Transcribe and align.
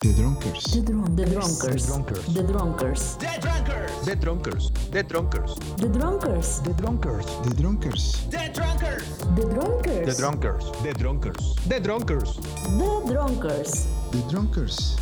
The 0.00 0.14
Drunkers. 0.14 0.64
The, 0.64 0.80
drunk, 0.80 1.14
the 1.14 1.26
Drunkers. 1.26 1.86
Drunkers. 1.86 2.24
The 2.32 2.42
Drunkers. 2.42 3.16
The 3.18 3.36
Drunkers. 3.36 4.00
The 4.00 4.16
Drunkers. 4.16 4.70
The 4.88 5.02
Drunkers. 5.02 5.54
The 5.76 5.88
Drunkers. 5.90 6.60
The 6.60 6.72
Drunkers. 6.72 7.26
The 7.42 7.54
Drunkers. 7.60 8.24
The 8.30 9.44
Drunkers. 9.52 10.00
The 10.00 10.14
Drunkers. 10.14 10.14
The 10.14 10.14
Drunkers. 10.14 10.70
The 10.80 10.94
Drunkers. 10.94 11.54
The 11.68 11.80
Drunkers. 11.80 12.36
The 12.38 13.12
Drunkers. 13.12 13.86
The 14.10 14.22
Drunkers. 14.30 14.96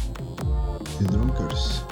The 0.99 1.04
Drunkers. 1.06 1.83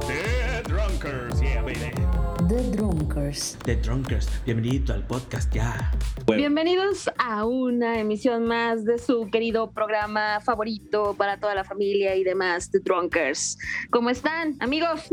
The 0.00 0.62
Drunkers. 0.66 1.40
Yeah, 1.40 1.62
baby. 1.62 2.21
The 2.52 2.76
Drunkers. 2.76 3.56
The 3.64 3.76
Drunkers. 3.76 4.28
Bienvenido 4.44 4.92
al 4.92 5.06
podcast 5.06 5.50
ya. 5.54 5.90
Bienvenidos 6.26 7.10
a 7.16 7.46
una 7.46 7.98
emisión 7.98 8.44
más 8.44 8.84
de 8.84 8.98
su 8.98 9.30
querido 9.30 9.70
programa 9.70 10.38
favorito 10.42 11.14
para 11.16 11.38
toda 11.38 11.54
la 11.54 11.64
familia 11.64 12.14
y 12.14 12.24
demás, 12.24 12.70
The 12.70 12.80
Drunkers. 12.80 13.56
¿Cómo 13.88 14.10
están, 14.10 14.56
amigos? 14.60 15.08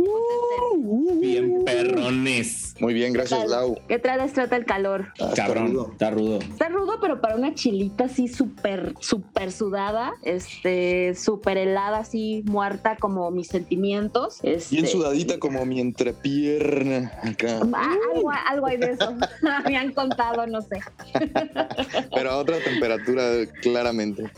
Bien 1.21 1.63
perrones. 1.63 2.75
Muy 2.81 2.93
bien, 2.93 3.13
gracias, 3.13 3.47
Lau. 3.47 3.77
¿Qué 3.87 3.99
tal 3.99 4.19
les 4.19 4.33
trata 4.33 4.57
el 4.57 4.65
calor? 4.65 5.13
Ah, 5.21 5.29
está 5.29 5.45
Cabrón, 5.45 5.71
rudo. 5.71 5.89
está 5.93 6.11
rudo. 6.11 6.39
Está 6.39 6.67
rudo, 6.67 6.97
pero 6.99 7.21
para 7.21 7.37
una 7.37 7.55
chilita 7.55 8.03
así 8.05 8.27
súper, 8.27 8.95
súper 8.99 9.53
sudada, 9.53 10.11
este, 10.23 11.15
súper 11.15 11.57
helada, 11.57 11.99
así 11.99 12.43
muerta 12.47 12.97
como 12.97 13.31
mis 13.31 13.47
sentimientos. 13.47 14.39
Este, 14.43 14.75
Bien 14.75 14.87
sudadita 14.87 15.39
como 15.39 15.65
mi 15.65 15.79
entrepierna 15.79 17.13
acá. 17.29 17.59
Ah, 17.73 17.95
algo, 18.13 18.31
algo 18.49 18.65
hay 18.67 18.77
de 18.77 18.91
eso. 18.91 19.15
Me 19.65 19.77
han 19.77 19.91
contado, 19.93 20.45
no 20.47 20.61
sé. 20.61 20.79
Pero 22.13 22.31
a 22.31 22.37
otra 22.37 22.57
temperatura, 22.63 23.23
claramente. 23.61 24.29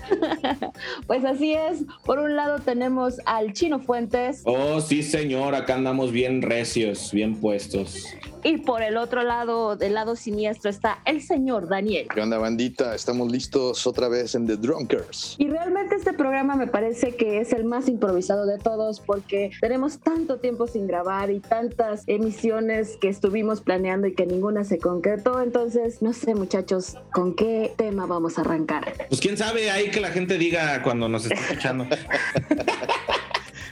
Pues 1.08 1.24
así 1.26 1.54
es. 1.54 1.84
Por 2.06 2.20
un 2.20 2.36
lado 2.36 2.60
tenemos 2.60 3.16
al 3.26 3.54
Chino 3.54 3.80
Fuentes 3.80 4.42
Oh, 4.46 4.80
sí, 4.82 5.04
señor. 5.04 5.56
Acá 5.56 5.76
andamos 5.76 6.12
bien 6.12 6.42
recios, 6.42 7.12
bien 7.12 7.36
puestos. 7.40 8.06
y 8.44 8.58
por 8.58 8.82
el 8.82 8.98
otro 8.98 9.22
lado, 9.24 9.76
del 9.76 9.94
lado 9.94 10.16
siniestro, 10.16 10.70
está 10.70 11.00
el 11.06 11.22
señor 11.22 11.68
Daniel. 11.68 12.08
¿Qué 12.14 12.22
onda, 12.22 12.38
bandita? 12.38 12.96
Estamos 12.96 13.32
listos 13.32 13.86
otra 13.86 14.08
vez 14.08 14.34
en 14.36 14.48
The 14.48 14.58
Drunkers. 14.58 15.36
Y 15.38 15.48
realmente 15.48 15.96
este 15.96 16.14
programa 16.14 16.56
me 16.56 16.68
parece 16.68 17.16
que 17.16 17.40
es 17.40 17.54
el 17.54 17.66
más 17.66 17.88
improvisado 17.88 18.46
de 18.46 18.58
todos 18.58 19.00
porque 19.00 19.52
tenemos 19.62 20.00
tanto 20.00 20.38
tiempo 20.38 20.68
sin 20.68 20.88
grabar 20.88 21.30
y 21.30 21.40
tantas 21.40 22.04
emisiones 22.08 22.81
que 23.00 23.10
estuvimos 23.10 23.62
planeando 23.62 24.08
y 24.08 24.14
que 24.14 24.26
ninguna 24.26 24.64
se 24.64 24.78
concretó. 24.80 25.42
Entonces, 25.42 26.02
no 26.02 26.14
sé 26.14 26.36
muchachos, 26.36 26.96
¿con 27.14 27.36
qué 27.36 27.74
tema 27.78 28.06
vamos 28.06 28.38
a 28.38 28.42
arrancar? 28.42 28.94
Pues 29.10 29.22
quién 29.22 29.38
sabe, 29.38 29.70
ahí 29.72 29.90
que 29.92 30.00
la 30.00 30.10
gente 30.10 30.38
diga 30.38 30.82
cuando 30.84 31.08
nos 31.10 31.26
está 31.26 31.40
escuchando. 31.40 31.86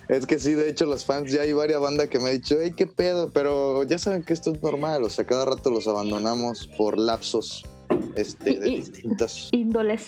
Es 0.09 0.25
que 0.25 0.39
sí, 0.39 0.55
de 0.55 0.67
hecho, 0.69 0.87
los 0.87 1.05
fans, 1.05 1.31
ya 1.31 1.43
hay 1.43 1.53
varias 1.53 1.79
bandas 1.79 2.07
que 2.07 2.17
me 2.17 2.29
han 2.29 2.37
dicho, 2.37 2.55
hey, 2.59 2.73
qué 2.75 2.87
pedo, 2.87 3.29
pero 3.29 3.83
ya 3.83 3.99
saben 3.99 4.23
que 4.23 4.33
esto 4.33 4.51
es 4.51 4.61
normal, 4.63 5.03
o 5.03 5.09
sea, 5.11 5.23
cada 5.23 5.45
rato 5.45 5.69
los 5.69 5.87
abandonamos 5.87 6.67
por 6.79 6.97
lapsos 6.97 7.63
este, 8.15 8.59
de 8.59 8.69
y- 8.69 8.75
distintas. 8.77 9.49
Índoles. 9.51 10.07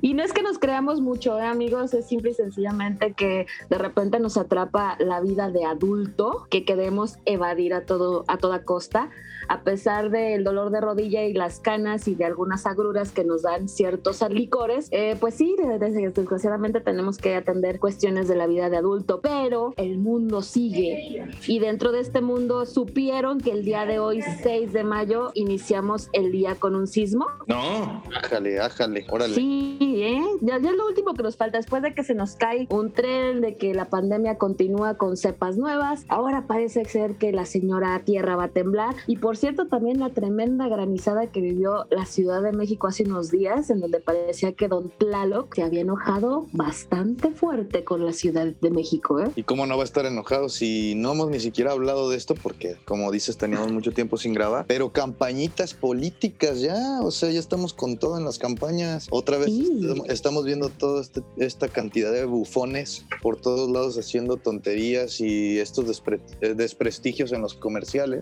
Y 0.00 0.14
no 0.14 0.22
es 0.22 0.32
que 0.32 0.42
nos 0.42 0.58
creamos 0.58 1.00
mucho, 1.00 1.38
¿eh, 1.38 1.46
amigos, 1.46 1.94
es 1.94 2.06
simple 2.06 2.30
y 2.30 2.34
sencillamente 2.34 3.12
que 3.12 3.46
de 3.68 3.78
repente 3.78 4.20
nos 4.20 4.36
atrapa 4.36 4.96
la 4.98 5.20
vida 5.20 5.50
de 5.50 5.64
adulto 5.64 6.46
que 6.50 6.64
queremos 6.64 7.18
evadir 7.24 7.74
a 7.74 7.84
todo 7.84 8.24
a 8.28 8.38
toda 8.38 8.64
costa, 8.64 9.10
a 9.48 9.62
pesar 9.62 10.10
del 10.10 10.44
dolor 10.44 10.70
de 10.70 10.80
rodilla 10.80 11.24
y 11.24 11.32
las 11.32 11.60
canas 11.60 12.08
y 12.08 12.14
de 12.14 12.24
algunas 12.24 12.66
agruras 12.66 13.12
que 13.12 13.24
nos 13.24 13.42
dan 13.42 13.68
ciertos 13.68 14.20
licores, 14.30 14.88
eh, 14.90 15.16
pues 15.20 15.34
sí, 15.34 15.54
de- 15.58 15.78
de- 15.78 16.10
desgraciadamente 16.10 16.80
tenemos 16.80 17.18
que 17.18 17.34
atender 17.34 17.78
cuestiones 17.78 18.28
de 18.28 18.36
la 18.36 18.46
vida 18.46 18.70
de 18.70 18.76
adulto, 18.78 19.20
pero 19.20 19.74
el 19.76 19.98
mundo 19.98 20.42
sigue 20.42 21.22
y 21.46 21.58
dentro 21.58 21.92
de 21.92 22.00
este 22.00 22.20
mundo 22.20 22.66
supieron 22.66 23.40
que 23.40 23.50
el 23.50 23.64
día 23.64 23.84
de 23.86 23.98
hoy, 23.98 24.22
6 24.42 24.72
de 24.72 24.84
mayo, 24.84 25.30
iniciamos 25.34 26.08
el 26.12 26.32
día 26.32 26.54
con 26.56 26.74
un 26.74 26.86
sismo. 26.86 27.26
No, 27.46 28.02
Ájale, 28.22 28.60
ájale, 28.60 29.06
órale. 29.10 29.34
Sí, 29.34 29.78
¿eh? 29.80 30.22
ya, 30.40 30.58
ya 30.58 30.70
es 30.70 30.76
lo 30.76 30.86
último 30.86 31.14
que 31.14 31.22
nos 31.22 31.36
falta. 31.36 31.58
Después 31.58 31.82
de 31.82 31.94
que 31.94 32.02
se 32.04 32.14
nos 32.14 32.36
cae 32.36 32.66
un 32.70 32.92
tren, 32.92 33.40
de 33.40 33.56
que 33.56 33.74
la 33.74 33.86
pandemia 33.86 34.38
continúa 34.38 34.96
con 34.96 35.16
cepas 35.16 35.56
nuevas, 35.56 36.04
ahora 36.08 36.46
parece 36.46 36.84
ser 36.84 37.16
que 37.16 37.32
la 37.32 37.44
señora 37.46 38.00
Tierra 38.04 38.36
va 38.36 38.44
a 38.44 38.48
temblar. 38.48 38.94
Y 39.06 39.16
por 39.16 39.35
cierto, 39.38 39.66
también 39.66 39.98
la 40.00 40.10
tremenda 40.10 40.68
granizada 40.68 41.26
que 41.30 41.40
vivió 41.40 41.86
la 41.90 42.06
Ciudad 42.06 42.42
de 42.42 42.52
México 42.52 42.86
hace 42.86 43.04
unos 43.04 43.30
días, 43.30 43.70
en 43.70 43.80
donde 43.80 44.00
parecía 44.00 44.52
que 44.52 44.68
Don 44.68 44.90
Tlaloc 44.98 45.54
se 45.54 45.62
había 45.62 45.80
enojado 45.80 46.46
bastante 46.52 47.30
fuerte 47.30 47.84
con 47.84 48.04
la 48.04 48.12
Ciudad 48.12 48.46
de 48.46 48.70
México. 48.70 49.20
¿eh? 49.20 49.30
¿Y 49.36 49.42
cómo 49.42 49.66
no 49.66 49.76
va 49.76 49.82
a 49.82 49.84
estar 49.84 50.06
enojado 50.06 50.48
si 50.48 50.94
no 50.96 51.12
hemos 51.12 51.30
ni 51.30 51.40
siquiera 51.40 51.72
hablado 51.72 52.08
de 52.10 52.16
esto? 52.16 52.34
Porque, 52.34 52.76
como 52.84 53.10
dices, 53.10 53.36
teníamos 53.36 53.72
mucho 53.72 53.92
tiempo 53.92 54.16
sin 54.16 54.32
grabar. 54.34 54.64
Pero 54.66 54.92
campañitas 54.92 55.74
políticas 55.74 56.60
ya, 56.60 57.00
o 57.02 57.10
sea, 57.10 57.30
ya 57.30 57.40
estamos 57.40 57.74
con 57.74 57.96
todo 57.98 58.18
en 58.18 58.24
las 58.24 58.38
campañas. 58.38 59.06
Otra 59.10 59.38
vez 59.38 59.46
Sí. 59.46 59.80
estamos 60.08 60.44
viendo 60.44 60.68
toda 60.68 61.00
este- 61.00 61.22
esta 61.38 61.68
cantidad 61.68 62.12
de 62.12 62.24
bufones 62.24 63.04
por 63.22 63.36
todos 63.40 63.70
lados 63.70 63.98
haciendo 63.98 64.36
tonterías 64.36 65.20
y 65.20 65.58
estos 65.58 65.86
despre- 65.86 66.20
eh, 66.40 66.54
desprestigios 66.54 67.32
en 67.32 67.42
los 67.42 67.54
comerciales 67.54 68.20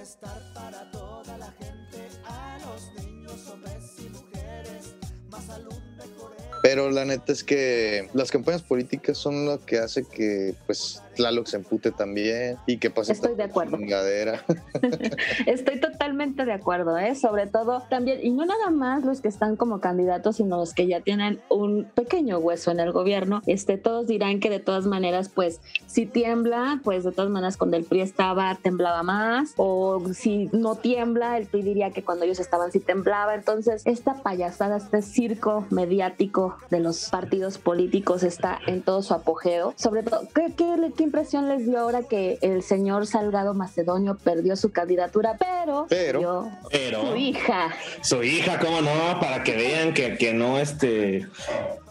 estar 0.00 0.40
para 0.54 0.90
toda 0.90 1.36
la 1.36 1.52
gente, 1.52 2.08
a 2.24 2.58
los 2.64 3.04
niños, 3.04 3.46
hombres 3.48 3.84
y 3.98 4.08
mujeres, 4.08 4.94
más 5.30 5.44
salud 5.44 5.78
mejor. 5.96 6.34
Pero 6.62 6.90
la 6.90 7.04
neta 7.04 7.32
es 7.32 7.44
que 7.44 8.08
las 8.14 8.30
campañas 8.30 8.62
políticas 8.62 9.18
son 9.18 9.44
lo 9.44 9.64
que 9.64 9.78
hace 9.78 10.04
que 10.04 10.54
pues 10.66 11.02
Tlaloc 11.16 11.46
se 11.46 11.56
empute 11.56 11.90
también 11.92 12.56
y 12.66 12.78
que 12.78 12.90
pase 12.90 13.12
Estoy 13.12 13.34
de 13.34 13.44
acuerdo. 13.44 13.78
Estoy 15.46 15.80
totalmente 15.80 16.44
de 16.44 16.52
acuerdo, 16.52 16.96
¿eh? 16.98 17.14
Sobre 17.14 17.46
todo 17.46 17.82
también, 17.88 18.20
y 18.22 18.30
no 18.30 18.44
nada 18.44 18.70
más 18.70 19.04
los 19.04 19.20
que 19.20 19.28
están 19.28 19.56
como 19.56 19.80
candidatos, 19.80 20.36
sino 20.36 20.56
los 20.56 20.74
que 20.74 20.86
ya 20.86 21.00
tienen 21.00 21.40
un 21.48 21.84
pequeño 21.94 22.38
hueso 22.38 22.70
en 22.70 22.80
el 22.80 22.92
gobierno. 22.92 23.42
Este, 23.46 23.78
todos 23.78 24.06
dirán 24.06 24.40
que 24.40 24.50
de 24.50 24.60
todas 24.60 24.86
maneras, 24.86 25.28
pues, 25.28 25.60
si 25.86 26.06
tiembla, 26.06 26.80
pues 26.84 27.04
de 27.04 27.12
todas 27.12 27.30
maneras 27.30 27.56
cuando 27.56 27.76
el 27.76 27.84
PRI 27.84 28.00
estaba, 28.00 28.56
temblaba 28.62 29.02
más. 29.02 29.54
O 29.56 30.02
si 30.14 30.48
no 30.52 30.76
tiembla, 30.76 31.36
el 31.36 31.46
PRI 31.46 31.62
diría 31.62 31.90
que 31.90 32.04
cuando 32.04 32.24
ellos 32.24 32.40
estaban 32.40 32.72
sí 32.72 32.80
temblaba. 32.80 33.34
Entonces, 33.34 33.82
esta 33.84 34.14
payasada, 34.22 34.76
este 34.76 35.02
circo 35.02 35.66
mediático 35.70 36.56
de 36.70 36.80
los 36.80 37.08
partidos 37.10 37.58
políticos 37.58 38.22
está 38.22 38.58
en 38.66 38.82
todo 38.82 39.02
su 39.02 39.14
apogeo. 39.14 39.74
Sobre 39.76 40.02
todo, 40.02 40.22
¿qué, 40.34 40.54
qué, 40.56 40.76
qué 41.00 41.04
impresión 41.04 41.48
les 41.48 41.64
dio 41.64 41.78
ahora 41.80 42.02
que 42.02 42.36
el 42.42 42.62
señor 42.62 43.06
Salgado 43.06 43.54
Macedonio 43.54 44.18
perdió 44.22 44.54
su 44.54 44.70
candidatura, 44.70 45.38
pero, 45.38 45.86
Pero- 45.88 46.18
dio 46.18 46.48
pero 46.70 47.00
su 47.12 47.16
hija? 47.16 47.70
su 48.02 48.22
hija, 48.22 48.58
¿cómo 48.58 48.82
no? 48.82 49.18
Para 49.18 49.42
que 49.42 49.56
vean 49.56 49.94
que, 49.94 50.18
que 50.18 50.34
no, 50.34 50.58
este, 50.58 51.26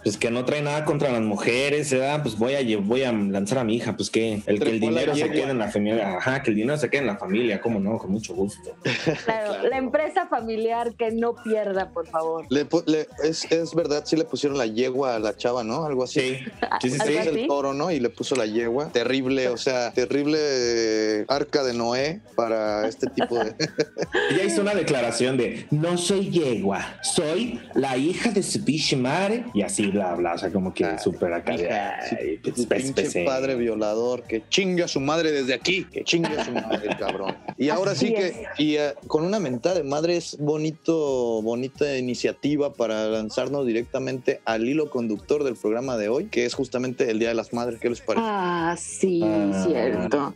pues 0.04 0.18
que 0.18 0.32
no 0.32 0.46
trae 0.46 0.62
nada 0.62 0.86
contra 0.86 1.12
las 1.12 1.22
mujeres, 1.22 1.92
¿verdad? 1.92 2.22
Pues 2.24 2.38
voy 2.38 2.54
a, 2.56 2.78
voy 2.80 3.04
a 3.04 3.12
lanzar 3.12 3.60
a 3.60 3.64
mi 3.64 3.76
hija, 3.76 3.96
pues 3.96 4.10
que 4.10 4.42
el, 4.46 4.60
que 4.60 4.70
el 4.70 4.80
dinero 4.80 5.16
se 5.16 5.30
quede 5.30 5.52
en 5.52 5.58
la 5.60 5.70
familia, 5.70 6.18
ajá, 6.18 6.42
que 6.44 6.52
el 6.52 6.56
dinero 6.58 6.78
se 6.78 6.90
quede 6.90 7.02
en 7.02 7.08
la 7.08 7.18
familia, 7.18 7.60
¿cómo 7.62 7.80
no? 7.80 7.98
Con 7.98 8.12
mucho 8.12 8.34
gusto. 8.34 8.72
Claro, 9.26 9.68
la 9.68 9.78
empresa 9.78 10.28
familiar 10.28 10.94
que 10.96 11.12
no 11.12 11.36
pierda, 11.44 11.90
por 11.92 12.08
favor. 12.08 12.46
Le 12.50 12.68
pu- 12.68 12.84
le- 12.88 13.08
es, 13.24 13.46
es 13.52 13.74
verdad, 13.76 14.04
sí 14.06 14.16
le 14.16 14.24
pusieron 14.24 14.58
la 14.58 14.66
yegua 14.66 15.16
a 15.16 15.20
la 15.20 15.36
chava, 15.36 15.64
¿no? 15.64 15.86
Algo 15.86 16.04
así. 16.04 16.20
Sí, 16.20 16.38
sí, 16.82 16.90
sí, 16.92 17.14
el 17.16 17.48
toro, 17.48 17.74
¿no? 17.74 17.92
Y 17.92 18.00
le 18.00 18.10
puso 18.10 18.36
la 18.36 18.46
yegua. 18.46 18.90
Terrible, 18.92 19.50
o 19.50 19.58
sea, 19.58 19.92
terrible 19.92 21.26
arca 21.28 21.64
de 21.64 21.74
Noé 21.74 22.22
para 22.36 22.88
este 22.88 23.08
tipo 23.08 23.38
de... 23.38 23.54
Ella 24.32 24.44
hizo 24.44 24.62
una 24.62 24.74
declaración 24.74 25.38
de 25.38 25.66
no 25.72 25.98
soy 25.98 26.30
yegua, 26.30 26.98
soy 27.02 27.60
la 27.74 27.98
hija 27.98 28.32
de 28.32 28.44
su 28.44 28.60
madre 28.98 29.46
y 29.54 29.62
así 29.62 29.89
bla 29.92 30.16
bla, 30.16 30.34
o 30.34 30.38
sea 30.38 30.52
como 30.52 30.74
que 30.74 30.98
súper 31.00 31.34
acá 31.34 31.54
pues, 31.56 32.42
tu 32.42 32.52
pues, 32.52 32.66
pinche 32.68 32.94
pues, 32.94 33.12
sí. 33.12 33.24
padre 33.26 33.56
violador, 33.56 34.24
que 34.24 34.44
chingue 34.50 34.84
a 34.84 34.88
su 34.88 35.00
madre 35.00 35.32
desde 35.32 35.54
aquí, 35.54 35.86
que 35.86 36.04
chingue 36.04 36.38
a 36.38 36.46
su 36.46 36.52
madre, 36.52 36.90
cabrón. 37.00 37.36
Y 37.58 37.70
ahora 37.70 37.92
Así 37.92 38.08
sí 38.08 38.14
que, 38.14 38.46
y 38.58 38.76
eh, 38.78 38.94
con 39.08 39.24
una 39.24 39.40
mentada 39.40 39.76
de 39.76 39.84
madre 39.84 40.18
es 40.18 40.38
bonito, 40.40 41.42
bonita 41.42 41.98
iniciativa 41.98 42.74
para 42.74 43.08
lanzarnos 43.08 43.66
directamente 43.66 44.42
al 44.46 44.68
hilo 44.68 44.90
conductor 44.90 45.44
del 45.44 45.56
programa 45.56 45.98
de 45.98 46.10
hoy, 46.10 46.26
que 46.26 46.46
es 46.46 46.54
justamente 46.54 47.10
el 47.12 47.20
Día 47.20 47.30
de 47.30 47.36
las 47.36 47.54
Madres. 47.54 47.80
¿Qué 47.80 47.90
les 47.90 48.02
parece? 48.02 48.26
Ah, 48.28 48.76
sí, 48.78 49.22
Ah. 49.24 49.64
cierto. 49.68 50.34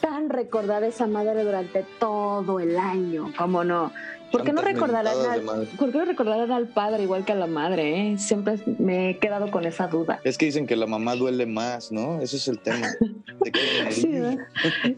Tan 0.00 0.30
recordada 0.30 0.86
esa 0.86 1.06
madre 1.06 1.42
durante 1.44 1.84
todo 1.98 2.60
el 2.60 2.78
año, 2.78 3.32
¿cómo 3.36 3.64
no? 3.64 3.92
¿Por 4.30 4.44
qué 4.44 4.52
no 4.52 4.60
recordarán 4.62 5.14
de 5.22 5.28
al. 5.28 5.66
¿por 5.78 5.90
qué 5.92 5.98
no 5.98 6.04
recordarán 6.04 6.50
al 6.52 6.66
padre 6.68 7.02
igual 7.02 7.24
que 7.24 7.32
a 7.32 7.36
la 7.36 7.46
madre? 7.46 8.12
eh? 8.12 8.18
Siempre 8.18 8.56
me 8.78 9.10
he 9.10 9.18
quedado 9.18 9.50
con 9.50 9.64
esa 9.64 9.86
duda. 9.88 10.20
Es 10.24 10.36
que 10.38 10.46
dicen 10.46 10.66
que 10.66 10.76
la 10.76 10.86
mamá 10.86 11.14
duele 11.16 11.46
más, 11.46 11.90
¿no? 11.92 12.20
Ese 12.20 12.36
es 12.36 12.48
el 12.48 12.58
tema. 12.60 12.86
Te 13.42 13.50
quieren 13.52 13.92
Sí. 13.92 14.08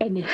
En- 0.00 0.24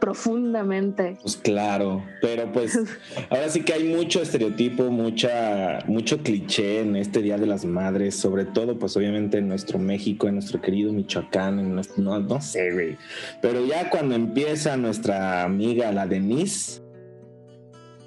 profundamente. 0.00 1.18
Pues 1.22 1.36
claro, 1.36 2.02
pero 2.20 2.50
pues 2.52 2.78
ahora 3.30 3.48
sí 3.48 3.62
que 3.62 3.72
hay 3.74 3.84
mucho 3.84 4.22
estereotipo, 4.22 4.84
mucha, 4.84 5.80
mucho 5.86 6.18
cliché 6.18 6.80
en 6.80 6.96
este 6.96 7.20
Día 7.22 7.36
de 7.38 7.46
las 7.46 7.64
Madres, 7.64 8.16
sobre 8.16 8.44
todo 8.44 8.78
pues 8.78 8.96
obviamente 8.96 9.38
en 9.38 9.48
nuestro 9.48 9.78
México, 9.78 10.28
en 10.28 10.34
nuestro 10.34 10.60
querido 10.60 10.92
Michoacán, 10.92 11.58
en 11.58 11.74
nuestro- 11.74 12.02
no, 12.02 12.18
no 12.20 12.40
sé, 12.40 12.72
güey. 12.72 12.96
Pero 13.42 13.64
ya 13.66 13.90
cuando 13.90 14.14
empieza 14.14 14.76
nuestra 14.76 15.42
amiga, 15.44 15.92
la 15.92 16.06
Denise, 16.06 16.82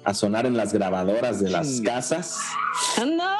a 0.04 0.14
sonar 0.14 0.46
en 0.46 0.56
las 0.56 0.72
grabadoras 0.72 1.40
de 1.40 1.50
las 1.50 1.80
casas, 1.80 2.38
¡No! 2.98 3.36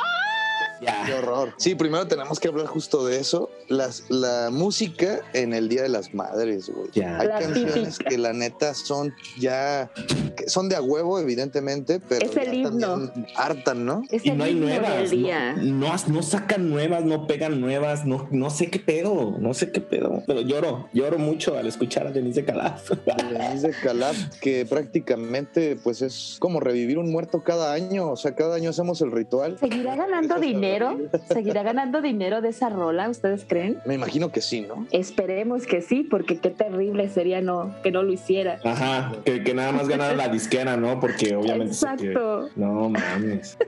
Qué 1.06 1.14
horror. 1.14 1.54
Sí, 1.58 1.74
primero 1.74 2.06
tenemos 2.06 2.40
que 2.40 2.48
hablar 2.48 2.66
justo 2.66 3.04
de 3.06 3.18
eso. 3.18 3.50
Las, 3.68 4.04
la 4.08 4.48
música 4.50 5.20
en 5.32 5.52
el 5.54 5.68
Día 5.68 5.82
de 5.82 5.88
las 5.88 6.14
Madres, 6.14 6.70
güey. 6.70 6.90
Ya. 6.92 7.18
Hay 7.18 7.28
La 7.28 7.38
canciones 7.40 7.98
típica. 7.98 8.10
que 8.10 8.18
la 8.18 8.32
neta 8.32 8.74
son 8.74 9.14
ya, 9.38 9.90
que 10.36 10.48
son 10.48 10.68
de 10.68 10.76
a 10.76 10.82
huevo, 10.82 11.18
evidentemente, 11.18 12.00
pero 12.00 12.26
Es 12.26 12.36
el 12.36 12.54
himno. 12.54 13.12
hartan, 13.36 13.84
¿no? 13.84 14.02
Es 14.10 14.24
Y 14.24 14.30
el 14.30 14.38
no 14.38 14.44
hay 14.44 14.54
nuevas, 14.54 15.12
no, 15.12 15.56
no, 15.62 15.94
no 16.08 16.22
sacan 16.22 16.68
nuevas, 16.70 17.04
no 17.04 17.26
pegan 17.26 17.60
nuevas, 17.60 18.06
no, 18.06 18.26
no 18.30 18.50
sé 18.50 18.70
qué 18.70 18.78
pedo, 18.78 19.36
no 19.38 19.54
sé 19.54 19.70
qué 19.72 19.80
pedo, 19.80 20.22
pero 20.26 20.40
lloro, 20.40 20.88
lloro 20.92 21.18
mucho 21.18 21.56
al 21.56 21.66
escuchar 21.66 22.06
a 22.06 22.10
Denise 22.12 22.44
Calaf. 22.44 22.90
Denise 23.30 23.68
de 23.68 23.74
Calaf, 23.82 24.16
que 24.40 24.66
prácticamente 24.66 25.76
pues 25.82 26.02
es 26.02 26.36
como 26.40 26.60
revivir 26.60 26.98
un 26.98 27.10
muerto 27.10 27.42
cada 27.42 27.72
año. 27.72 28.10
O 28.10 28.16
sea, 28.16 28.34
cada 28.34 28.56
año 28.56 28.70
hacemos 28.70 29.00
el 29.00 29.10
ritual. 29.12 29.58
¿Seguirá 29.58 29.96
ganando 29.96 30.34
es 30.36 30.40
dinero? 30.70 30.98
¿Seguirá 31.32 31.62
ganando 31.62 32.00
dinero 32.02 32.40
de 32.40 32.50
esa 32.50 32.68
rola? 32.68 33.08
¿Ustedes 33.08 33.44
creen? 33.46 33.78
Me 33.86 33.94
imagino 33.94 34.30
que 34.32 34.40
sí, 34.40 34.60
¿no? 34.62 34.86
Esperemos 34.90 35.66
que 35.66 35.82
sí, 35.82 36.02
porque 36.02 36.38
qué 36.38 36.50
terrible 36.50 37.08
sería 37.08 37.40
no 37.40 37.74
que 37.82 37.90
no 37.90 38.02
lo 38.02 38.12
hiciera. 38.12 38.58
Ajá, 38.64 39.12
que, 39.24 39.42
que 39.42 39.54
nada 39.54 39.72
más 39.72 39.88
ganara 39.88 40.14
la 40.14 40.28
disquera, 40.28 40.76
¿no? 40.76 41.00
Porque 41.00 41.34
obviamente... 41.36 41.70
que- 41.98 42.06
Exacto. 42.10 42.48
no 42.56 42.88
mames. 42.88 43.56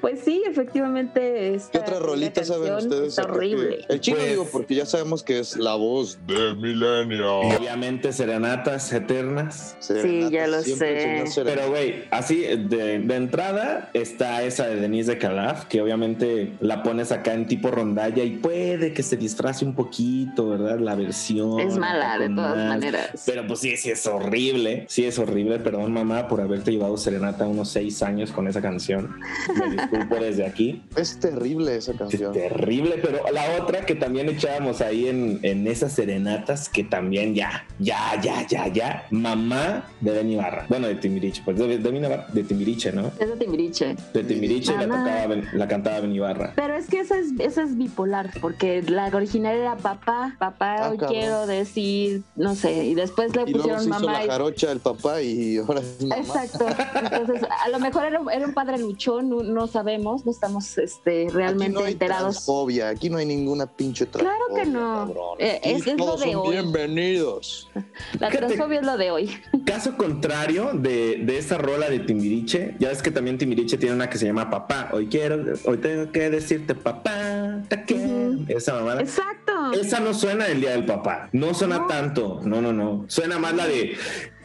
Pues 0.00 0.20
sí, 0.20 0.42
efectivamente. 0.48 1.54
Esta 1.54 1.72
¿Qué 1.72 1.78
otra 1.78 1.98
rolita 1.98 2.44
saben 2.44 2.74
ustedes? 2.74 3.08
Está 3.18 3.24
horrible. 3.24 3.84
El 3.88 4.00
chino 4.00 4.16
Pues- 4.18 4.28
digo, 4.30 4.46
porque 4.50 4.74
ya 4.76 4.86
sabemos 4.86 5.22
que 5.22 5.40
es 5.40 5.56
la 5.56 5.74
voz 5.74 6.18
The 6.26 6.54
Millennial. 6.54 7.52
Y 7.52 7.56
obviamente 7.56 8.12
serenatas 8.12 8.92
eternas. 8.92 9.76
Serenata, 9.80 10.30
ya 10.30 10.46
lo 10.46 10.62
sé. 10.62 11.24
Pero, 11.44 11.68
güey, 11.70 12.04
así 12.10 12.40
de, 12.42 12.98
de 13.00 13.14
entrada 13.16 13.90
está 13.94 14.42
esa 14.42 14.66
de 14.68 14.76
Denise 14.76 15.12
de 15.12 15.18
Calaf, 15.18 15.64
que 15.66 15.80
obviamente 15.82 16.27
la 16.60 16.82
pones 16.82 17.12
acá 17.12 17.34
en 17.34 17.46
tipo 17.46 17.70
rondalla 17.70 18.22
y 18.24 18.36
puede 18.36 18.92
que 18.92 19.02
se 19.02 19.16
disfrace 19.16 19.64
un 19.64 19.74
poquito, 19.74 20.48
¿verdad? 20.48 20.78
La 20.78 20.94
versión. 20.94 21.60
Es 21.60 21.76
mala, 21.76 22.18
de 22.18 22.28
todas 22.28 22.56
más. 22.56 22.68
maneras. 22.68 23.22
Pero 23.26 23.46
pues 23.46 23.60
sí, 23.60 23.76
sí 23.76 23.90
es 23.90 24.06
horrible. 24.06 24.84
Sí 24.88 25.04
es 25.04 25.18
horrible. 25.18 25.58
Perdón, 25.58 25.92
mamá, 25.92 26.28
por 26.28 26.40
haberte 26.40 26.70
llevado 26.72 26.96
serenata 26.96 27.46
unos 27.46 27.68
seis 27.70 28.02
años 28.02 28.30
con 28.32 28.48
esa 28.48 28.60
canción. 28.60 29.16
Me 29.58 29.70
disculpo 29.76 30.16
desde 30.16 30.46
aquí. 30.46 30.82
Es 30.96 31.18
terrible 31.20 31.76
esa 31.76 31.92
Es 31.92 31.98
canción. 31.98 32.32
terrible, 32.32 32.96
pero 33.02 33.20
la 33.32 33.62
otra 33.62 33.84
que 33.86 33.94
también 33.94 34.28
echábamos 34.28 34.80
ahí 34.80 35.08
en, 35.08 35.40
en 35.42 35.66
esas 35.66 35.92
serenatas, 35.92 36.68
que 36.68 36.84
también 36.84 37.34
ya, 37.34 37.66
ya, 37.78 38.20
ya, 38.22 38.46
ya, 38.46 38.68
ya, 38.68 39.06
mamá 39.10 39.84
de 40.00 40.10
Benny 40.12 40.36
Barra. 40.36 40.66
Bueno, 40.68 40.86
de 40.86 40.94
Timbiriche, 40.96 41.42
pues 41.44 41.58
de, 41.58 41.78
de, 41.78 41.90
Barra- 42.00 42.26
de 42.32 42.42
Timbiriche, 42.44 42.92
¿no? 42.92 43.08
Es 43.18 43.28
de 43.28 43.36
Timbiriche. 43.36 43.96
De 44.12 44.24
Timbiriche 44.24 44.72
la, 44.72 44.86
Mamá. 44.86 45.04
tocaba, 45.04 45.26
Ben- 45.26 45.48
la 45.54 45.68
cantaba 45.68 46.00
Benny 46.00 46.17
Barra. 46.18 46.52
Pero 46.56 46.74
es 46.74 46.86
que 46.88 47.00
esa 47.00 47.18
es, 47.18 47.28
esa 47.38 47.62
es 47.62 47.76
bipolar, 47.76 48.30
porque 48.40 48.82
la 48.82 49.06
original 49.08 49.54
era 49.56 49.76
papá, 49.76 50.36
papá, 50.38 50.76
Ah, 50.78 50.90
hoy 50.90 50.98
quiero 50.98 51.46
decir, 51.46 52.22
no 52.36 52.54
sé, 52.54 52.84
y 52.84 52.94
después 52.94 53.34
le 53.34 53.42
Y 53.46 53.52
luego 53.52 53.68
se 53.68 53.74
pusieron 53.74 53.80
hizo 53.82 54.06
mamá. 54.06 54.18
la 54.18 54.24
y- 54.24 54.28
jarocha 54.28 54.72
el 54.72 54.80
papá 54.80 55.22
y 55.22 55.56
ahora 55.58 55.80
es 55.80 56.02
mamá. 56.02 56.16
Exacto. 56.16 56.66
Entonces, 57.02 57.42
a 57.64 57.68
lo 57.70 57.78
mejor 57.78 58.04
era, 58.04 58.20
era 58.32 58.46
un 58.46 58.54
padre 58.54 58.78
luchón, 58.78 59.28
no, 59.28 59.42
no 59.42 59.66
sabemos, 59.66 60.24
no 60.26 60.30
estamos 60.32 60.76
este, 60.78 61.24
Aquí 61.26 61.34
realmente 61.34 61.78
no 61.78 61.84
hay 61.84 61.92
enterados. 61.92 62.34
transfobia, 62.34 62.88
aquí 62.90 63.08
no 63.10 63.18
hay 63.18 63.26
ninguna 63.26 63.66
pinche 63.66 64.06
transfobia. 64.06 64.36
Claro 64.48 64.62
que 64.64 64.70
no. 64.70 65.34
Eh, 65.38 65.58
Aquí 65.60 65.70
es- 65.70 65.86
es 65.86 65.96
lo 65.98 66.16
de 66.16 66.32
son 66.32 66.34
hoy. 66.36 66.50
bienvenidos. 66.52 67.68
La 68.20 68.28
transfobia 68.30 68.80
es 68.80 68.86
lo 68.86 68.96
de 68.96 69.10
hoy. 69.10 69.30
Caso 69.64 69.96
contrario 69.96 70.70
de, 70.74 71.22
de 71.24 71.38
esta 71.38 71.58
rola 71.58 71.88
de 71.88 72.00
Timbiriche, 72.00 72.76
ya 72.78 72.88
ves 72.88 73.02
que 73.02 73.10
también 73.10 73.38
Timbiriche 73.38 73.76
tiene 73.78 73.94
una 73.94 74.08
que 74.10 74.18
se 74.18 74.26
llama 74.26 74.50
Papá. 74.50 74.90
Hoy 74.92 75.06
quiero, 75.08 75.44
hoy 75.64 75.78
tengo 75.78 76.07
que 76.12 76.30
decirte 76.30 76.74
papá. 76.74 77.62
Esa 78.48 78.74
mamada. 78.74 79.00
Exacto. 79.02 79.72
Esa 79.72 80.00
no 80.00 80.14
suena 80.14 80.46
el 80.46 80.60
día 80.60 80.70
del 80.70 80.84
papá. 80.86 81.28
No 81.32 81.54
suena 81.54 81.78
No. 81.78 81.86
tanto. 81.86 82.40
No, 82.44 82.60
no, 82.60 82.72
no. 82.72 83.04
Suena 83.08 83.38
más 83.38 83.54
la 83.54 83.66
de 83.66 83.96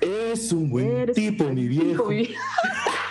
es 0.01 0.51
un 0.51 0.69
buen 0.69 0.87
Eres 0.87 1.15
tipo, 1.15 1.45
mi 1.45 1.67
viejo. 1.67 2.05
mi- 2.09 2.29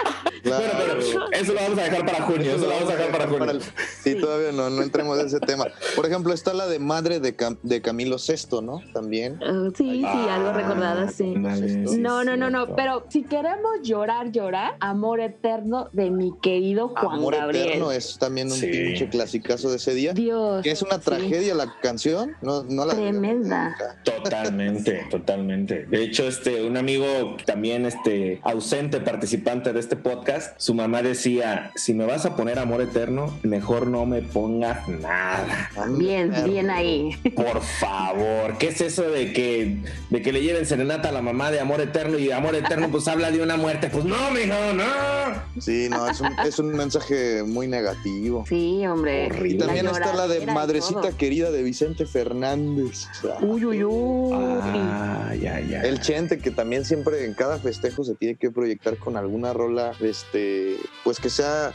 Claro. 0.42 0.64
Bueno, 0.76 0.94
pero 1.08 1.30
eso 1.32 1.52
lo 1.52 1.60
vamos 1.60 1.78
a 1.78 1.82
dejar 1.84 2.04
para 2.06 2.22
junio. 2.22 2.50
Eso 2.54 2.66
lo 2.66 2.70
vamos 2.74 2.90
a 2.90 2.96
dejar 2.96 3.12
para 3.12 3.28
junio. 3.28 3.50
el- 3.50 3.62
Sí, 4.02 4.14
todavía 4.16 4.52
no, 4.52 4.68
no 4.70 4.82
entremos 4.82 5.18
en 5.18 5.26
ese 5.26 5.40
tema. 5.46 5.66
Por 5.96 6.06
ejemplo, 6.06 6.32
está 6.32 6.52
la 6.52 6.66
de 6.66 6.78
madre 6.78 7.20
de, 7.20 7.36
Cam- 7.36 7.58
de 7.62 7.80
Camilo 7.80 8.16
VI, 8.16 8.60
¿no? 8.62 8.80
También. 8.92 9.38
Ah, 9.42 9.68
sí, 9.76 10.00
sí, 10.00 10.28
algo 10.30 10.52
recordada, 10.52 11.08
sí. 11.08 11.34
No, 11.34 12.24
no, 12.24 12.36
no, 12.36 12.50
no, 12.50 12.74
pero 12.74 13.06
si 13.08 13.22
queremos 13.22 13.82
llorar, 13.82 14.30
llorar, 14.32 14.74
amor 14.80 15.20
eterno 15.20 15.88
de 15.92 16.10
mi 16.10 16.32
querido 16.40 16.88
Juan 16.88 17.18
Amor 17.18 17.36
Gabriel. 17.36 17.66
Eterno 17.68 17.92
es 17.92 18.18
también 18.18 18.48
un 18.50 18.58
Sí. 18.58 18.66
pinche 18.66 19.08
clasicazo 19.08 19.70
de 19.70 19.76
ese 19.76 19.94
día. 19.94 20.12
Dios. 20.12 20.62
Que 20.62 20.70
es 20.72 20.82
una 20.82 20.96
sí. 20.96 21.02
tragedia 21.04 21.54
la 21.54 21.74
canción. 21.80 22.36
No, 22.42 22.62
no 22.64 22.84
la 22.84 22.94
Tremenda. 22.94 23.76
Totalmente, 24.04 25.06
totalmente. 25.10 25.86
De 25.86 26.02
hecho, 26.02 26.26
este, 26.26 26.62
un 26.64 26.76
amigo 26.76 27.36
también 27.44 27.86
este, 27.86 28.40
ausente 28.42 29.00
participante 29.00 29.72
de 29.72 29.80
este 29.80 29.96
podcast, 29.96 30.31
su 30.56 30.74
mamá 30.74 31.02
decía, 31.02 31.72
si 31.74 31.94
me 31.94 32.04
vas 32.04 32.24
a 32.26 32.36
poner 32.36 32.58
amor 32.58 32.80
eterno, 32.82 33.38
mejor 33.42 33.86
no 33.86 34.06
me 34.06 34.22
pongas 34.22 34.88
nada. 34.88 35.70
Bien, 35.98 36.32
bien 36.44 36.70
ahí. 36.70 37.16
Por 37.34 37.60
favor, 37.60 38.58
¿qué 38.58 38.68
es 38.68 38.80
eso 38.80 39.02
de 39.10 39.32
que, 39.32 39.78
de 40.10 40.22
que 40.22 40.32
le 40.32 40.42
lleven 40.42 40.66
serenata 40.66 41.08
a 41.08 41.12
la 41.12 41.22
mamá 41.22 41.50
de 41.50 41.60
amor 41.60 41.80
eterno 41.80 42.18
y 42.18 42.30
amor 42.30 42.54
eterno 42.54 42.88
pues 42.90 43.08
habla 43.08 43.30
de 43.30 43.42
una 43.42 43.56
muerte? 43.56 43.88
Pues 43.90 44.04
no, 44.04 44.30
mijo, 44.30 44.72
no. 44.74 45.60
Sí, 45.60 45.88
no, 45.90 46.08
es 46.08 46.20
un, 46.20 46.38
es 46.44 46.58
un 46.58 46.68
mensaje 46.72 47.42
muy 47.42 47.66
negativo. 47.68 48.44
Sí, 48.48 48.86
hombre. 48.86 49.30
Y 49.44 49.56
también 49.58 49.86
está 49.86 50.14
la 50.14 50.28
de 50.28 50.46
Madrecita 50.46 51.00
todo. 51.00 51.16
querida 51.16 51.50
de 51.50 51.62
Vicente 51.62 52.06
Fernández. 52.06 53.06
Uy, 53.40 53.64
uy, 53.64 53.84
uy. 53.84 54.32
Ah, 54.34 55.34
ya, 55.40 55.60
ya. 55.60 55.82
El 55.82 56.00
Chente, 56.00 56.38
que 56.38 56.50
también 56.50 56.84
siempre 56.84 57.24
en 57.24 57.34
cada 57.34 57.58
festejo 57.58 58.04
se 58.04 58.14
tiene 58.14 58.36
que 58.36 58.50
proyectar 58.50 58.96
con 58.96 59.16
alguna 59.16 59.52
rola, 59.52 59.92
este, 60.22 60.76
pues 61.04 61.18
que 61.20 61.30
sea. 61.30 61.72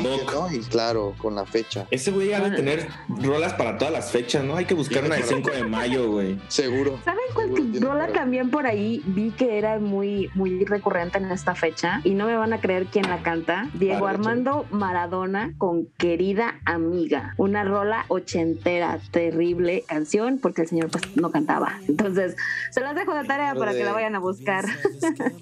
¿no? 0.00 0.52
Y 0.52 0.60
claro, 0.60 1.14
con 1.18 1.34
la 1.34 1.44
fecha. 1.44 1.86
Ese 1.90 2.12
güey 2.12 2.32
ha 2.32 2.38
de 2.40 2.54
tener 2.54 2.86
rolas 3.08 3.54
para 3.54 3.76
todas 3.76 3.92
las 3.92 4.12
fechas, 4.12 4.44
¿no? 4.44 4.54
Hay 4.56 4.66
que 4.66 4.74
buscar 4.74 5.04
una 5.04 5.16
de 5.16 5.24
5 5.24 5.50
de 5.50 5.64
mayo, 5.64 6.12
güey. 6.12 6.38
Seguro. 6.46 7.00
¿Saben 7.04 7.24
cuál 7.34 7.80
rola 7.80 8.06
también 8.12 8.50
por 8.50 8.66
ahí 8.66 9.02
vi 9.06 9.30
que 9.32 9.58
era 9.58 9.80
muy, 9.80 10.30
muy 10.34 10.64
recurrente 10.64 11.18
en 11.18 11.30
esta 11.32 11.56
fecha? 11.56 12.00
Y 12.04 12.10
no 12.10 12.26
me 12.26 12.36
van 12.36 12.52
a 12.52 12.60
creer 12.60 12.86
quién 12.86 13.08
la 13.08 13.20
canta. 13.22 13.68
Diego 13.74 14.04
Vale, 14.04 14.18
Armando 14.18 14.64
Maradona 14.70 15.52
con 15.58 15.86
Querida 15.98 16.60
Amiga. 16.64 17.34
Una 17.36 17.64
rola 17.64 18.04
ochentera, 18.06 19.00
terrible 19.10 19.82
canción, 19.88 20.38
porque 20.38 20.62
el 20.62 20.68
señor 20.68 20.88
pues 20.90 21.02
no 21.16 21.32
cantaba. 21.32 21.80
Entonces, 21.88 22.36
se 22.70 22.80
las 22.80 22.94
dejo 22.94 23.12
de 23.14 23.24
tarea 23.24 23.48
Pero 23.54 23.60
para 23.60 23.72
que 23.72 23.82
la 23.82 23.92
vayan 23.92 24.14
a 24.14 24.20
buscar. 24.20 24.64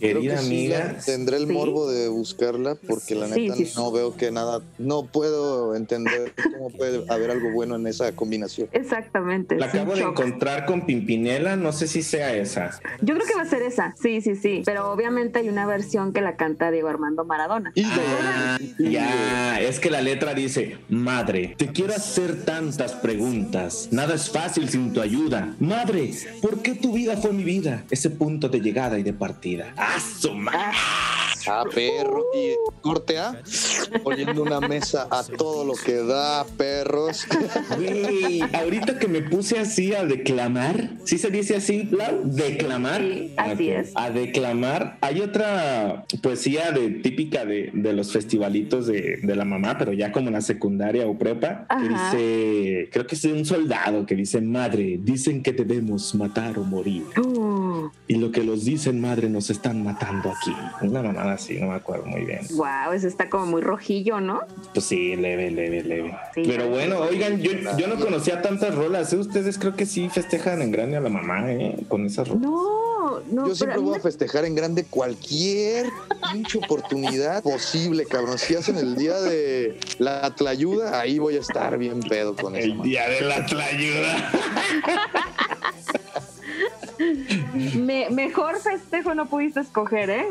Querida 0.00 0.38
sí 0.38 0.46
amiga. 0.46 0.96
tendré 1.04 1.36
el 1.36 1.46
Sí. 1.48 1.52
morbo 1.52 1.90
de 1.90 2.05
buscarla 2.08 2.74
porque 2.74 3.14
la 3.14 3.28
neta 3.28 3.54
sí, 3.54 3.66
sí. 3.66 3.72
no 3.76 3.90
veo 3.92 4.16
que 4.16 4.30
nada, 4.30 4.60
no 4.78 5.04
puedo 5.04 5.74
entender 5.74 6.32
cómo 6.52 6.70
puede 6.70 7.04
haber 7.12 7.30
algo 7.30 7.50
bueno 7.52 7.76
en 7.76 7.86
esa 7.86 8.12
combinación. 8.12 8.68
Exactamente. 8.72 9.56
La 9.56 9.66
acabo 9.66 9.94
de 9.94 10.00
shock. 10.00 10.10
encontrar 10.18 10.66
con 10.66 10.86
Pimpinela, 10.86 11.56
no 11.56 11.72
sé 11.72 11.86
si 11.88 12.02
sea 12.02 12.34
esa. 12.34 12.78
Yo 13.00 13.14
creo 13.14 13.26
que 13.26 13.34
va 13.34 13.42
a 13.42 13.46
ser 13.46 13.62
esa. 13.62 13.94
Sí, 14.00 14.20
sí, 14.20 14.36
sí. 14.36 14.62
Pero 14.64 14.90
obviamente 14.90 15.38
hay 15.38 15.48
una 15.48 15.66
versión 15.66 16.12
que 16.12 16.20
la 16.20 16.36
canta 16.36 16.70
Diego 16.70 16.88
Armando 16.88 17.24
Maradona. 17.24 17.72
Ah, 17.84 18.58
ya, 18.78 19.60
es 19.60 19.80
que 19.80 19.90
la 19.90 20.00
letra 20.02 20.34
dice, 20.34 20.78
madre, 20.88 21.54
te 21.56 21.68
quiero 21.72 21.94
hacer 21.94 22.44
tantas 22.44 22.92
preguntas, 22.92 23.88
nada 23.90 24.14
es 24.14 24.30
fácil 24.30 24.68
sin 24.68 24.92
tu 24.92 25.00
ayuda. 25.00 25.54
Madre, 25.60 26.12
¿por 26.42 26.62
qué 26.62 26.74
tu 26.74 26.92
vida 26.92 27.16
fue 27.16 27.32
mi 27.32 27.44
vida? 27.44 27.84
Ese 27.90 28.10
punto 28.10 28.48
de 28.48 28.60
llegada 28.60 28.98
y 28.98 29.02
de 29.02 29.12
partida. 29.12 29.72
¡Ah, 29.76 29.98
su 30.00 30.32
ma- 30.34 30.72
Ah, 31.48 31.62
perro. 31.96 32.24
Y 32.34 32.80
corte 32.80 33.18
A, 33.18 33.40
poniendo 34.04 34.42
una 34.42 34.60
mesa 34.60 35.08
a 35.10 35.22
todo 35.24 35.64
lo 35.64 35.74
que 35.74 35.94
da, 35.94 36.44
perros. 36.56 37.26
Güey, 37.76 38.40
ahorita 38.52 38.98
que 38.98 39.08
me 39.08 39.22
puse 39.22 39.58
así 39.58 39.94
a 39.94 40.04
declamar, 40.04 40.90
¿sí 41.04 41.18
se 41.18 41.30
dice 41.30 41.56
así, 41.56 41.84
Lau? 41.90 42.22
Declamar. 42.24 43.00
Sí, 43.02 43.32
así 43.36 43.70
A- 43.70 43.80
es. 43.80 43.92
A 43.94 44.10
declamar. 44.10 44.98
Hay 45.00 45.20
otra 45.20 46.04
poesía 46.22 46.70
de, 46.72 46.90
típica 46.90 47.44
de, 47.44 47.70
de 47.72 47.92
los 47.92 48.12
festivalitos 48.12 48.86
de, 48.86 49.18
de 49.22 49.36
la 49.36 49.44
mamá, 49.44 49.76
pero 49.78 49.92
ya 49.92 50.12
como 50.12 50.28
en 50.28 50.34
la 50.34 50.40
secundaria 50.40 51.06
o 51.06 51.16
prepa, 51.18 51.66
que 51.68 51.74
Ajá. 51.94 52.10
dice, 52.12 52.88
creo 52.92 53.06
que 53.06 53.14
es 53.14 53.22
de 53.22 53.32
un 53.32 53.44
soldado 53.44 54.06
que 54.06 54.14
dice, 54.14 54.40
madre, 54.40 54.98
dicen 55.02 55.42
que 55.42 55.52
debemos 55.52 56.14
matar 56.14 56.58
o 56.58 56.64
morir. 56.64 57.04
Uh, 57.18 57.88
Y 58.06 58.16
lo 58.16 58.30
que 58.30 58.42
los 58.44 58.64
dicen, 58.64 59.00
madre, 59.00 59.28
nos 59.28 59.50
están 59.50 59.82
matando 59.82 60.30
aquí. 60.30 60.54
Una 60.82 61.02
mamada 61.02 61.32
así, 61.34 61.58
no 61.58 61.68
me 61.68 61.74
acuerdo 61.86 62.06
muy 62.06 62.24
bien. 62.24 62.40
wow, 62.54 62.92
eso 62.92 63.06
está 63.06 63.30
como 63.30 63.46
muy 63.46 63.62
rojillo, 63.62 64.20
¿no? 64.20 64.40
Pues 64.74 64.86
sí, 64.86 65.14
leve, 65.14 65.50
leve, 65.52 65.84
leve. 65.84 66.18
Sí. 66.34 66.42
Pero 66.44 66.68
bueno, 66.68 66.98
oigan, 66.98 67.40
yo, 67.40 67.52
yo 67.78 67.86
no 67.86 67.96
conocía 67.96 68.42
tantas 68.42 68.74
rolas. 68.74 69.12
¿eh? 69.12 69.16
Ustedes 69.16 69.56
creo 69.58 69.76
que 69.76 69.86
sí 69.86 70.08
festejan 70.08 70.62
en 70.62 70.72
grande 70.72 70.96
a 70.96 71.00
la 71.00 71.08
mamá, 71.08 71.52
¿eh? 71.52 71.76
Con 71.88 72.04
esas 72.04 72.28
rolas. 72.28 72.42
No, 72.42 73.20
no. 73.30 73.46
Yo 73.46 73.54
siempre 73.54 73.78
voy 73.78 73.96
a 73.96 74.00
festejar 74.00 74.44
en 74.44 74.56
grande 74.56 74.84
cualquier 74.84 75.86
pinche 76.32 76.58
oportunidad 76.58 77.42
posible, 77.42 78.04
cabrón. 78.04 78.38
Si 78.38 78.56
hacen 78.56 78.76
el 78.78 78.96
día 78.96 79.20
de 79.20 79.78
la 79.98 80.34
tlayuda, 80.34 81.00
ahí 81.00 81.20
voy 81.20 81.36
a 81.36 81.40
estar 81.40 81.78
bien 81.78 82.00
pedo 82.00 82.34
con 82.34 82.56
eso. 82.56 82.66
El 82.66 82.82
día 82.82 83.08
de 83.08 83.20
la 83.20 83.46
tlayuda. 83.46 84.32
me- 87.74 88.10
mejor 88.10 88.60
festejo 88.60 89.14
no 89.14 89.26
pudiste 89.28 89.60
escoger, 89.60 90.10
¿eh? 90.10 90.26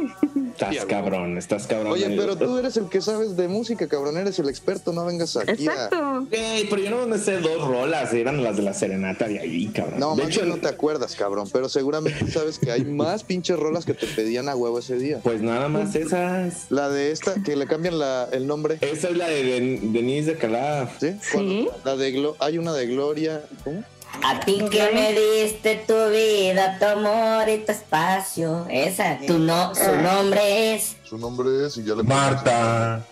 Estás 0.52 0.86
cabrón, 0.86 1.38
estás 1.38 1.68
cabrón. 1.68 1.92
Oye, 1.94 2.14
pero 2.18 2.36
tú 2.38 2.58
eres 2.58 2.78
el 2.78 2.88
que 2.90 3.02
sabes 3.02 3.36
de 3.36 3.48
música, 3.48 3.88
cabrón. 3.88 4.18
Eres 4.18 4.40
el 4.40 4.50
experto, 4.50 4.94
no 4.94 5.06
vengas 5.06 5.36
aquí 5.38 5.68
a... 5.68 5.74
Exacto. 5.74 6.28
Ey, 6.32 6.68
pero 6.70 6.82
yo 6.82 6.90
no 6.92 7.08
me 7.08 7.18
sé 7.18 7.40
dos 7.40 7.68
rolas, 7.68 8.14
eran 8.14 8.44
las 8.44 8.56
de 8.58 8.64
la 8.64 8.74
serenata 8.74 9.28
de 9.28 9.40
ahí, 9.40 9.68
cabrón. 9.68 10.00
No, 10.00 10.16
de 10.16 10.24
más 10.24 10.32
hecho, 10.32 10.46
no 10.46 10.58
te 10.58 10.68
acuerdas, 10.68 11.16
cabrón. 11.16 11.50
Pero 11.52 11.68
seguramente 11.70 12.26
sabes 12.32 12.60
que 12.60 12.72
hay 12.72 12.86
más 12.86 13.24
pinches 13.24 13.58
rolas 13.60 13.86
que 13.86 13.94
te 13.94 14.08
pedían 14.08 14.48
a 14.50 14.56
huevo 14.56 14.80
ese 14.80 14.98
día. 14.98 15.20
pues 15.24 15.42
nada 15.42 15.68
más 15.68 15.96
esas. 15.96 16.68
La 16.72 16.90
de 16.90 17.12
esta, 17.12 17.36
que 17.44 17.56
le 17.56 17.68
cambian 17.68 18.00
la, 18.00 18.28
el 18.32 18.48
nombre. 18.48 18.78
Esa 18.82 19.10
es 19.10 19.18
la 19.18 19.28
de 19.28 19.44
Den- 19.44 19.94
Denise 19.94 20.32
de 20.34 20.38
Calaf. 20.38 21.00
¿Sí? 21.00 21.16
Sí. 21.22 21.68
La 21.84 21.96
de 21.96 22.14
Glo- 22.14 22.36
hay 22.40 22.58
una 22.58 22.74
de 22.74 22.88
Gloria. 22.88 23.44
¿Cómo? 23.64 23.84
A 24.28 24.40
ti 24.40 24.58
que 24.72 24.92
me 24.92 25.14
diste 25.14 25.84
tu 25.86 26.10
vida, 26.10 26.80
tu 26.80 26.86
amor 26.86 27.48
y 27.48 27.60
tu 27.60 27.72
espacio. 27.72 28.66
Esa, 28.72 29.20
tu 29.20 29.38
no, 29.38 29.76
su 29.76 29.96
nombre 30.02 30.74
es. 30.74 30.96
Su 31.04 31.20
nombre 31.20 31.68
es 31.68 31.78
y 31.78 31.84
ya 31.84 31.94
le 31.94 32.02
Marta. 32.02 33.06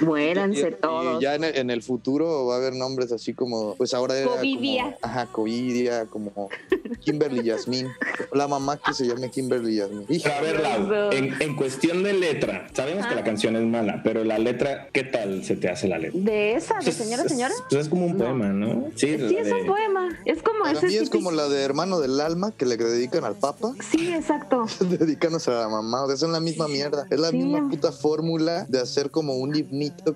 Muéranse 0.00 0.68
Y- 0.70 0.80
todos. 0.80 1.20
Y 1.20 1.24
ya 1.24 1.34
en 1.34 1.44
el, 1.44 1.56
en 1.56 1.70
el 1.70 1.82
futuro 1.82 2.46
va 2.46 2.54
a 2.54 2.58
haber 2.58 2.74
nombres 2.74 3.12
así 3.12 3.34
como, 3.34 3.74
pues 3.76 3.94
ahora 3.94 4.16
era 4.18 4.28
Covidia. 4.30 4.84
como- 4.84 4.96
ajá, 5.02 5.26
Covidia, 5.32 6.06
como 6.06 6.48
Kimberly 7.00 7.42
Yasmín. 7.44 7.88
La 8.32 8.48
mamá 8.48 8.76
que 8.78 8.92
se 8.94 9.06
llame 9.06 9.30
Kimberly 9.30 9.76
Yasmín. 9.76 10.06
Pero 10.08 10.34
a 10.34 10.40
ver, 10.40 10.60
Lau, 10.60 11.12
en, 11.12 11.34
en 11.40 11.56
cuestión 11.56 12.02
de 12.02 12.12
letra, 12.12 12.68
sabemos 12.74 13.06
que 13.06 13.14
la 13.14 13.24
canción 13.24 13.56
es 13.56 13.62
mala, 13.64 14.00
pero 14.04 14.24
la 14.24 14.38
letra, 14.38 14.88
¿qué 14.92 15.04
tal 15.04 15.44
se 15.44 15.56
te 15.56 15.68
hace 15.68 15.88
la 15.88 15.98
letra? 15.98 16.18
¿De 16.20 16.54
esa? 16.54 16.74
¿De 16.78 16.84
Pues, 16.84 16.96
señora, 16.96 17.22
es- 17.22 17.30
señora? 17.30 17.54
Pues 17.70 17.82
es 17.82 17.88
como 17.88 18.06
un 18.06 18.12
No. 18.12 18.24
poema, 18.24 18.48
¿no? 18.48 18.86
Sí, 18.96 19.16
Sí, 19.16 19.36
es 19.36 19.46
de- 19.46 19.52
un 19.54 19.66
poema. 19.66 20.08
Es 20.24 20.42
como 20.42 20.60
para 20.64 20.72
ese 20.78 20.86
mí 20.86 20.96
es 20.96 21.10
como 21.10 21.30
la 21.30 21.48
de 21.48 21.62
Hermano 21.62 22.00
del 22.00 22.20
Alma 22.20 22.52
que 22.56 22.66
le 22.66 22.76
dedican 22.76 23.24
al 23.24 23.34
Papa. 23.36 23.72
Sí, 23.90 24.12
exacto. 24.12 24.66
Dedícanos 24.80 25.46
a 25.48 25.52
la 25.52 25.68
mamá, 25.68 26.04
o 26.04 26.08
sea, 26.08 26.16
son 26.16 26.32
la 26.32 26.40
misma 26.40 26.68
mierda. 26.68 27.06
Es 27.10 27.18
la 27.20 27.30
Sí. 27.30 27.36
misma 27.38 27.68
puta 27.68 27.92
fórmula 27.92 28.66
de 28.68 28.80
hacer 28.80 29.10
como 29.10 29.34
un 29.34 29.54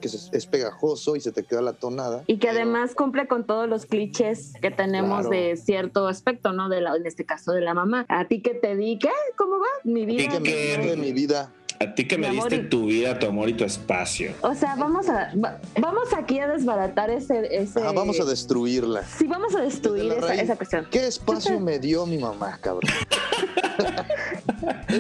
que 0.01 0.09
es 0.09 0.47
pegajoso 0.47 1.17
y 1.17 1.21
se 1.21 1.33
te 1.33 1.43
queda 1.45 1.61
la 1.63 1.73
tonada. 1.73 2.23
Y 2.27 2.39
que 2.39 2.49
Pero- 2.49 2.61
además 2.61 2.95
cumple 2.95 3.27
con 3.29 3.45
todos 3.47 3.69
los 3.69 3.87
clichés 3.87 4.53
que 4.61 4.71
tenemos 4.71 5.27
Claro. 5.27 5.31
de 5.31 5.57
cierto 5.57 6.07
aspecto, 6.07 6.53
¿no? 6.53 6.69
De 6.69 6.81
la, 6.81 6.97
en 6.97 7.07
este 7.07 7.25
caso 7.25 7.53
de 7.53 7.61
la 7.61 7.75
mamá. 7.75 8.07
A 8.09 8.27
ti 8.29 8.43
que 8.43 8.55
te 8.55 8.77
di, 8.77 8.99
¿qué? 8.99 9.11
¿Cómo 9.37 9.59
va? 9.59 9.67
Mi 9.85 10.05
vida. 10.07 10.29
Que 10.29 10.41
me 10.41 10.49
que- 10.51 10.79
de 10.79 10.97
mi 10.97 11.13
vida. 11.13 11.53
A 11.83 11.95
ti 11.95 12.07
que 12.07 12.19
me 12.19 12.29
diste 12.31 12.57
y- 12.57 12.69
tu 12.69 12.85
vida, 12.87 13.19
tu 13.19 13.27
amor 13.27 13.49
y 13.49 13.55
tu 13.55 13.65
espacio. 13.65 14.33
O 14.43 14.55
sea, 14.55 14.77
vamos 14.77 15.09
a 15.09 15.33
va- 15.43 15.59
vamos 15.81 16.13
aquí 16.15 16.39
a 16.39 16.47
desbaratar 16.47 17.09
ese, 17.09 17.57
ese... 17.57 17.81
Ajá, 17.81 17.93
vamos 17.93 18.21
a 18.21 18.25
destruirla. 18.27 19.03
Sí, 19.05 19.27
vamos 19.27 19.55
a 19.57 19.63
destruir 19.63 20.13
esa, 20.13 20.35
esa 20.35 20.57
cuestión. 20.57 20.87
¿Qué 20.91 21.07
espacio 21.07 21.59
me 21.59 21.79
dio 21.79 22.05
mi 22.05 22.19
mamá, 22.19 22.59
cabrón? 22.61 22.83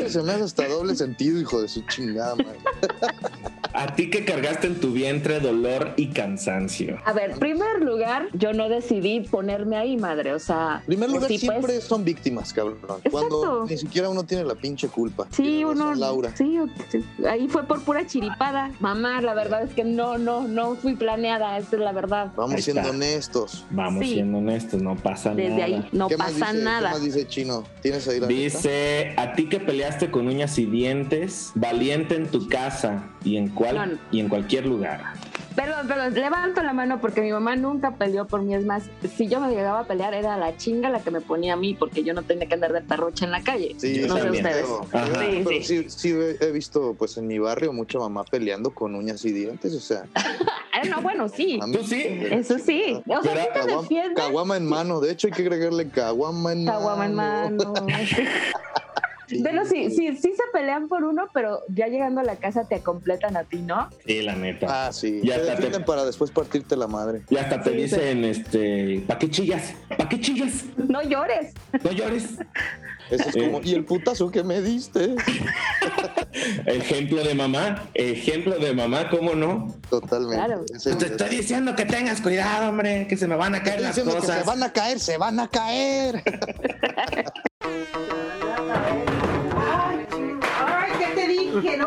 Se 0.08 0.22
me 0.22 0.32
hace 0.32 0.44
hasta 0.44 0.68
doble 0.68 0.94
sentido, 0.94 1.40
hijo 1.40 1.60
de 1.62 1.68
su 1.68 1.82
chingada. 1.82 2.34
A 3.72 3.94
ti 3.94 4.10
que 4.10 4.24
cargaste 4.24 4.66
en 4.66 4.80
tu 4.80 4.92
vientre 4.92 5.38
dolor 5.40 5.92
y 5.96 6.08
cansancio. 6.08 6.98
A 7.04 7.12
ver, 7.12 7.38
primer 7.38 7.80
lugar, 7.80 8.26
yo 8.34 8.52
no 8.52 8.68
decidí 8.68 9.20
ponerme 9.20 9.76
ahí, 9.76 9.96
madre. 9.96 10.34
O 10.34 10.38
sea, 10.38 10.82
primer 10.86 11.08
lugar, 11.08 11.28
sí, 11.28 11.34
pues. 11.38 11.40
siempre 11.40 11.80
son 11.80 12.04
víctimas, 12.04 12.52
cabrón. 12.52 12.78
Cuando 13.10 13.64
ni 13.68 13.78
siquiera 13.78 14.08
uno 14.10 14.24
tiene 14.24 14.44
la 14.44 14.54
pinche 14.56 14.88
culpa. 14.88 15.28
Sí, 15.30 15.64
uno. 15.64 15.94
Laura. 15.94 16.34
Sí, 16.36 16.58
ahí 17.28 17.48
fue 17.48 17.62
por 17.64 17.82
pura 17.84 18.06
chiripada. 18.06 18.70
Mamá, 18.80 19.20
la 19.22 19.34
verdad 19.34 19.62
es 19.62 19.72
que 19.72 19.84
no, 19.84 20.18
no, 20.18 20.46
no 20.48 20.74
fui 20.74 20.94
planeada. 20.96 21.56
Esa 21.56 21.76
es 21.76 21.82
la 21.82 21.92
verdad. 21.92 22.32
Vamos 22.36 22.56
Ahí 22.56 22.62
siendo 22.62 22.82
está. 22.82 22.92
honestos. 22.94 23.64
Vamos 23.70 24.04
Sí. 24.04 24.14
siendo 24.14 24.38
honestos, 24.38 24.82
no 24.82 24.96
pasa 24.96 25.32
Desde 25.34 25.50
nada. 25.50 25.64
ahí 25.64 25.88
no 25.92 26.08
¿Qué 26.08 26.16
más 26.16 26.32
pasa 26.32 26.52
dice- 26.52 26.64
nada. 26.64 26.88
¿Qué 26.88 26.94
más 26.96 27.04
dice 27.04 27.28
Chino? 27.28 27.64
¿Tienes 27.82 28.06
ahí 28.08 28.20
la 28.20 28.26
neta? 28.26 28.36
Dice, 28.70 29.14
a 29.16 29.32
ti 29.32 29.48
que 29.48 29.58
peleaste 29.58 30.10
con 30.12 30.28
uñas 30.28 30.56
y 30.58 30.64
dientes, 30.64 31.50
valiente 31.56 32.14
en 32.14 32.28
tu 32.28 32.48
casa 32.48 33.02
y 33.24 33.36
en, 33.36 33.48
cual, 33.48 33.74
No, 33.74 33.86
no. 33.86 33.98
y 34.12 34.20
en 34.20 34.28
cualquier 34.28 34.64
lugar. 34.66 35.00
Perdón, 35.56 35.88
perdón, 35.88 36.14
levanto 36.14 36.62
la 36.62 36.72
mano 36.72 37.00
porque 37.00 37.20
mi 37.20 37.32
mamá 37.32 37.56
nunca 37.56 37.96
peleó 37.96 38.26
por 38.26 38.40
mí. 38.42 38.54
Es 38.54 38.64
más, 38.64 38.84
si 39.16 39.26
yo 39.28 39.40
me 39.40 39.48
llegaba 39.50 39.80
a 39.80 39.84
pelear, 39.84 40.14
era 40.14 40.36
la 40.36 40.56
chinga 40.56 40.88
la 40.90 41.00
que 41.00 41.10
me 41.10 41.20
ponía 41.20 41.54
a 41.54 41.56
mí 41.56 41.74
porque 41.74 42.02
yo 42.04 42.14
no 42.14 42.22
tenía 42.22 42.46
que 42.46 42.54
andar 42.54 42.72
de 42.72 42.80
perrucha 42.82 43.24
en 43.24 43.32
la 43.32 43.42
calle. 43.42 43.74
Sí, 43.78 44.00
Yo 44.00 44.06
no 44.06 44.14
sé 44.16 44.22
también. 44.22 44.46
ustedes. 44.46 44.66
Pero, 44.90 45.02
Ajá. 45.04 45.12
pero 45.20 45.50
Sí, 45.50 45.64
sí, 45.64 45.84
sí 45.90 46.14
he 46.40 46.52
visto 46.52 46.94
pues 46.98 47.16
en 47.16 47.26
mi 47.26 47.38
barrio 47.38 47.72
mucha 47.72 47.98
mamá 47.98 48.24
peleando 48.24 48.70
con 48.70 48.94
uñas 48.94 49.24
y 49.24 49.32
dientes, 49.32 49.74
o 49.74 49.80
sea, 49.80 50.04
Ah, 50.14 50.82
no, 50.88 51.02
bueno, 51.02 51.28
sí. 51.28 51.58
mí- 51.66 51.72
¿Tú 51.76 51.82
sí? 51.84 52.04
Eso 52.30 52.58
sí. 52.58 53.02
O 53.08 53.22
sea, 53.22 53.32
Pero 53.34 53.40
sí 53.42 53.48
te 53.52 53.60
Caguam- 53.60 53.80
defiendes. 53.82 54.14
caguama 54.24 54.56
en 54.56 54.66
mano, 54.66 55.00
de 55.00 55.10
hecho 55.12 55.26
hay 55.26 55.32
que 55.32 55.42
agregarle 55.42 55.88
caguama 55.88 56.52
en 56.52 56.64
Caguama 56.66 57.06
en 57.06 57.14
mano. 57.14 57.74
sí. 59.30 59.36
Sí, 59.36 59.42
Pero 59.44 59.64
sí, 59.64 59.90
sí. 59.90 60.16
sí, 60.16 60.32
se 60.34 60.42
pelean 60.52 60.88
por 60.88 61.04
uno, 61.04 61.28
pero 61.32 61.60
ya 61.68 61.86
llegando 61.86 62.20
a 62.20 62.24
la 62.24 62.36
casa 62.36 62.64
te 62.68 62.80
completan 62.82 63.36
a 63.36 63.44
ti, 63.44 63.58
¿no? 63.58 63.88
Sí, 64.04 64.22
la 64.22 64.34
neta. 64.34 64.88
Ah, 64.88 64.92
sí. 64.92 65.20
Ya 65.22 65.36
te 65.36 65.42
defienden 65.44 65.82
te- 65.82 65.86
para 65.86 66.04
después 66.04 66.30
partirte 66.30 66.76
la 66.76 66.88
madre. 66.88 67.22
Y 67.30 67.36
hasta 67.36 67.62
te 67.62 67.70
Sí, 67.70 67.76
dicen, 67.76 68.24
este, 68.24 69.04
¿pa' 69.06 69.18
qué 69.18 69.30
chillas? 69.30 69.74
¿Pa' 69.96 70.08
qué 70.08 70.20
chillas? 70.20 70.64
No 70.76 71.02
llores. 71.02 71.54
No 71.84 71.92
llores. 71.92 72.24
Eso 73.10 73.28
es 73.28 73.36
como, 73.36 73.58
Eh. 73.58 73.62
¿y 73.64 73.74
el 73.74 73.84
putazo 73.84 74.30
que 74.30 74.42
me 74.44 74.60
diste? 74.60 75.14
Ejemplo 76.66 77.22
de 77.24 77.34
mamá, 77.34 77.88
ejemplo 77.94 78.56
de 78.58 78.72
mamá, 78.72 79.08
¿cómo 79.10 79.34
no? 79.34 79.74
Totalmente. 79.88 80.36
Claro. 80.36 80.64
Te 80.64 81.06
estoy 81.06 81.28
diciendo 81.30 81.74
que 81.74 81.84
tengas 81.84 82.20
cuidado, 82.20 82.68
hombre, 82.70 83.06
que 83.08 83.16
se 83.16 83.26
me 83.26 83.36
van 83.36 83.54
a 83.54 83.62
caer 83.62 83.80
Estoy 83.80 83.86
las 83.86 83.96
diciendo 83.96 84.20
que 84.20 84.26
se 84.40 84.46
van 84.46 84.62
a 84.62 84.72
caer, 84.72 85.00
se 85.00 85.16
van 85.18 85.40
a 85.40 85.48
caer. 85.48 86.22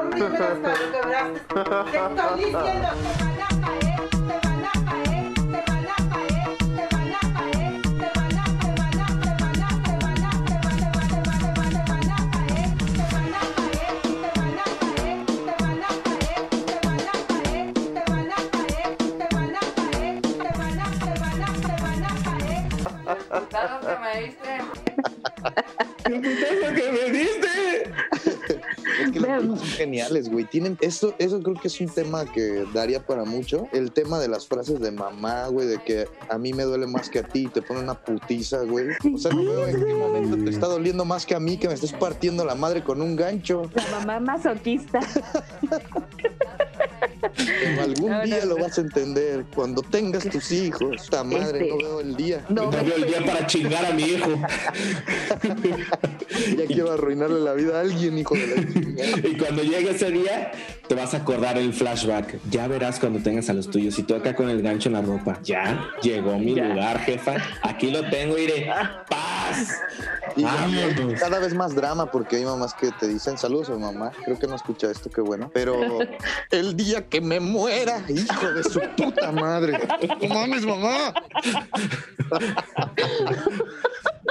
me. 0.04 0.16
Te 0.16 1.98
estoy 1.98 2.38
diciendo, 2.38 2.90
te 3.04 3.12
van 3.20 3.40
a 3.40 3.50
caer, 3.62 4.02
te 4.10 4.36
van 4.44 4.64
a 4.64 4.82
caer, 4.86 5.34
te 5.34 5.62
van 5.68 5.86
a 5.86 6.04
caer, 6.10 6.48
te 6.58 6.86
van 6.92 7.14
a 7.14 7.24
caer, 7.34 7.82
te 7.82 8.08
van 8.16 8.38
a, 8.38 8.46
te 8.60 8.72
van 8.74 9.00
a, 9.00 9.08
te 9.14 9.32
van 9.34 9.54
a, 9.54 9.72
te 9.84 9.96
van 10.02 10.24
a, 10.24 10.42
te 10.44 10.58
van, 10.60 10.78
van, 10.78 11.08
te 11.08 11.20
van, 11.20 11.40
te 11.40 11.56
van, 11.56 11.72
te 11.74 11.88
van 11.88 12.10
a 12.10 12.30
caer, 12.34 12.70
te 12.84 13.08
van 13.14 13.34
a 13.34 13.46
caer, 13.56 13.94
te 13.94 14.40
van 14.40 14.58
a 14.58 14.72
caer, 14.74 15.20
te 15.24 15.60
van 15.60 15.80
a 15.80 15.94
caer, 15.94 16.82
te 16.84 16.90
van 16.90 17.02
a 17.04 17.18
caer, 17.30 17.74
te 17.74 18.02
van 18.04 18.26
a 18.26 18.42
caer, 18.52 18.90
te 19.04 19.30
van 19.34 19.54
a 19.54 19.64
caer, 19.78 20.22
te 20.22 20.50
van 20.60 20.80
a, 20.80 20.92
te 20.94 21.14
van 21.22 21.42
a, 21.42 21.54
te 21.64 21.74
van 21.82 22.04
a 22.04 22.20
caer. 22.24 22.64
¡El 23.14 23.42
putazo 23.46 23.78
que 23.82 23.96
me 24.02 24.12
diste! 24.22 24.54
Que 26.04 26.20
las 26.20 27.12
Vean. 27.12 27.43
Son 29.42 29.60
geniales, 29.60 30.30
güey. 30.30 30.46
Tienen 30.46 30.78
eso, 30.82 31.14
eso 31.20 31.42
creo 31.42 31.56
que 31.56 31.68
es 31.68 31.80
un 31.80 31.90
tema 31.90 32.26
que 32.26 32.66
daría 32.74 33.06
para 33.06 33.26
mucho. 33.26 33.68
El 33.72 33.92
tema 33.92 34.20
de 34.20 34.28
las 34.28 34.48
frases 34.48 34.80
de 34.80 34.92
mamá, 34.92 35.48
güey, 35.48 35.68
de 35.68 35.82
que 35.82 36.08
a 36.30 36.38
mí 36.38 36.54
me 36.54 36.64
duele 36.64 36.88
más 36.88 37.10
que 37.10 37.20
a 37.20 37.24
ti, 37.24 37.48
te 37.48 37.62
pone 37.62 37.82
una 37.82 37.94
putiza, 37.94 38.64
güey. 38.64 38.88
O 39.14 39.18
sea, 39.18 39.32
no 39.32 39.44
veo 39.44 39.68
en 39.68 39.86
qué 39.86 39.94
momento 39.94 40.38
te 40.44 40.50
está 40.50 40.68
doliendo 40.68 41.06
más 41.06 41.26
que 41.26 41.36
a 41.36 41.40
mí, 41.40 41.58
que 41.58 41.68
me 41.68 41.74
estés 41.74 41.94
partiendo 41.94 42.46
la 42.46 42.56
madre 42.56 42.84
con 42.84 43.02
un 43.02 43.16
gancho. 43.16 43.70
La 43.74 44.00
mamá 44.00 44.20
masoquista. 44.20 45.00
Algún 47.82 48.10
No, 48.12 48.18
no, 48.20 48.24
día 48.26 48.46
lo 48.46 48.58
vas 48.58 48.78
a 48.78 48.82
entender. 48.82 49.46
Cuando 49.56 49.82
tengas 49.82 50.24
tus 50.30 50.52
hijos. 50.52 51.02
Esta 51.02 51.24
madre, 51.24 51.60
Este- 51.60 51.70
no 51.70 51.78
veo 51.78 52.00
el 52.02 52.16
día. 52.16 52.46
No, 52.50 52.64
No 52.64 52.72
veo 52.72 52.96
el 52.96 53.06
día 53.06 53.26
para 53.26 53.46
chingar 53.48 53.86
a 53.86 53.94
mi 53.94 54.04
hijo. 54.04 54.32
Ya 56.58 56.66
quiero 56.66 56.92
arruinarle 56.92 57.40
la 57.40 57.54
vida 57.54 57.78
a 57.78 57.82
alguien, 57.82 58.18
hijo 58.18 58.36
de 58.36 58.48
la 58.48 58.56
chingada. 58.74 59.18
Y 59.28 59.38
cuando 59.38 59.64
llegue 59.64 59.92
ese 59.92 60.10
día, 60.12 60.52
te 60.94 61.00
vas 61.00 61.14
a 61.16 61.18
acordar 61.18 61.58
el 61.58 61.74
flashback. 61.74 62.40
Ya 62.52 62.68
verás 62.68 63.00
cuando 63.00 63.20
tengas 63.20 63.50
a 63.50 63.54
los 63.54 63.68
tuyos. 63.68 63.98
Y 63.98 64.04
tú 64.04 64.14
acá 64.14 64.36
con 64.36 64.48
el 64.48 64.62
gancho 64.62 64.90
en 64.90 64.94
la 64.94 65.02
ropa. 65.02 65.40
Ya 65.44 65.90
llegó 66.04 66.38
mi 66.38 66.54
Ya. 66.54 66.66
lugar, 66.66 67.00
jefa. 67.00 67.38
Aquí 67.64 67.90
lo 67.90 68.08
tengo, 68.12 68.38
iré. 68.38 68.70
¡Paz! 69.10 69.80
Y 70.36 70.42
ya, 70.44 70.54
Vámonos. 70.54 71.20
cada 71.20 71.40
vez 71.40 71.56
más 71.56 71.74
drama 71.74 72.12
porque 72.12 72.36
hay 72.36 72.46
mamás 72.46 72.76
que 72.76 72.92
te 72.92 73.08
dicen 73.08 73.40
saludos 73.40 73.70
a 73.72 73.74
mi 73.74 73.80
mamá. 73.82 74.12
Creo 74.24 74.38
que 74.38 74.46
no 74.46 74.56
escucha 74.56 74.92
esto, 74.92 75.10
qué 75.10 75.22
bueno. 75.22 75.50
Pero 75.52 75.76
el 76.52 76.78
día 76.78 77.08
que 77.10 77.22
me 77.22 77.40
muera, 77.40 78.04
hijo 78.08 78.52
de 78.52 78.64
su 78.64 78.80
puta 78.96 79.32
madre. 79.32 79.80
No 80.22 80.28
mames, 80.36 80.64
mamá. 80.64 81.12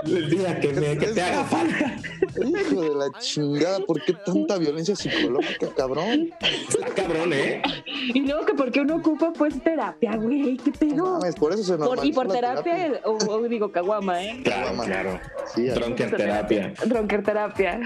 El 0.05 0.31
día 0.31 0.59
que, 0.59 0.73
me, 0.73 0.99
que 0.99 1.07
te 1.09 1.23
haga 1.23 1.45
falta. 1.45 1.97
Hijo 2.45 2.81
de 2.83 2.95
la 2.95 3.21
chingada, 3.21 3.79
¿por 3.81 4.03
qué 4.05 4.15
tanta 4.15 4.59
violencia 4.59 4.97
psicológica, 4.97 5.69
cabrón? 5.77 6.31
Está 6.69 6.87
cabrón, 6.95 7.33
¿eh? 7.33 7.63
Y 8.15 8.21
luego 8.27 8.45
que 8.47 8.55
porque 8.55 8.81
uno 8.81 8.97
ocupa 8.97 9.33
pues 9.33 9.63
terapia, 9.63 10.17
güey, 10.17 10.57
qué 10.57 10.87
No 10.95 11.19
pedo. 11.21 11.35
por 11.39 11.53
eso 11.53 11.63
se 11.65 11.77
Por- 11.77 12.05
y 12.05 12.13
por 12.13 12.27
la 12.29 12.35
terapia, 12.35 13.01
o, 13.05 13.13
o 13.13 13.43
digo 13.49 13.71
caguama, 13.73 14.23
¿eh? 14.23 14.41
Claro, 14.45 14.77
claro. 14.83 15.21
Sí. 15.55 15.67
Drunker 15.69 16.17
terapia. 16.17 16.73
Drunker 16.87 17.23
terapia. 17.23 17.81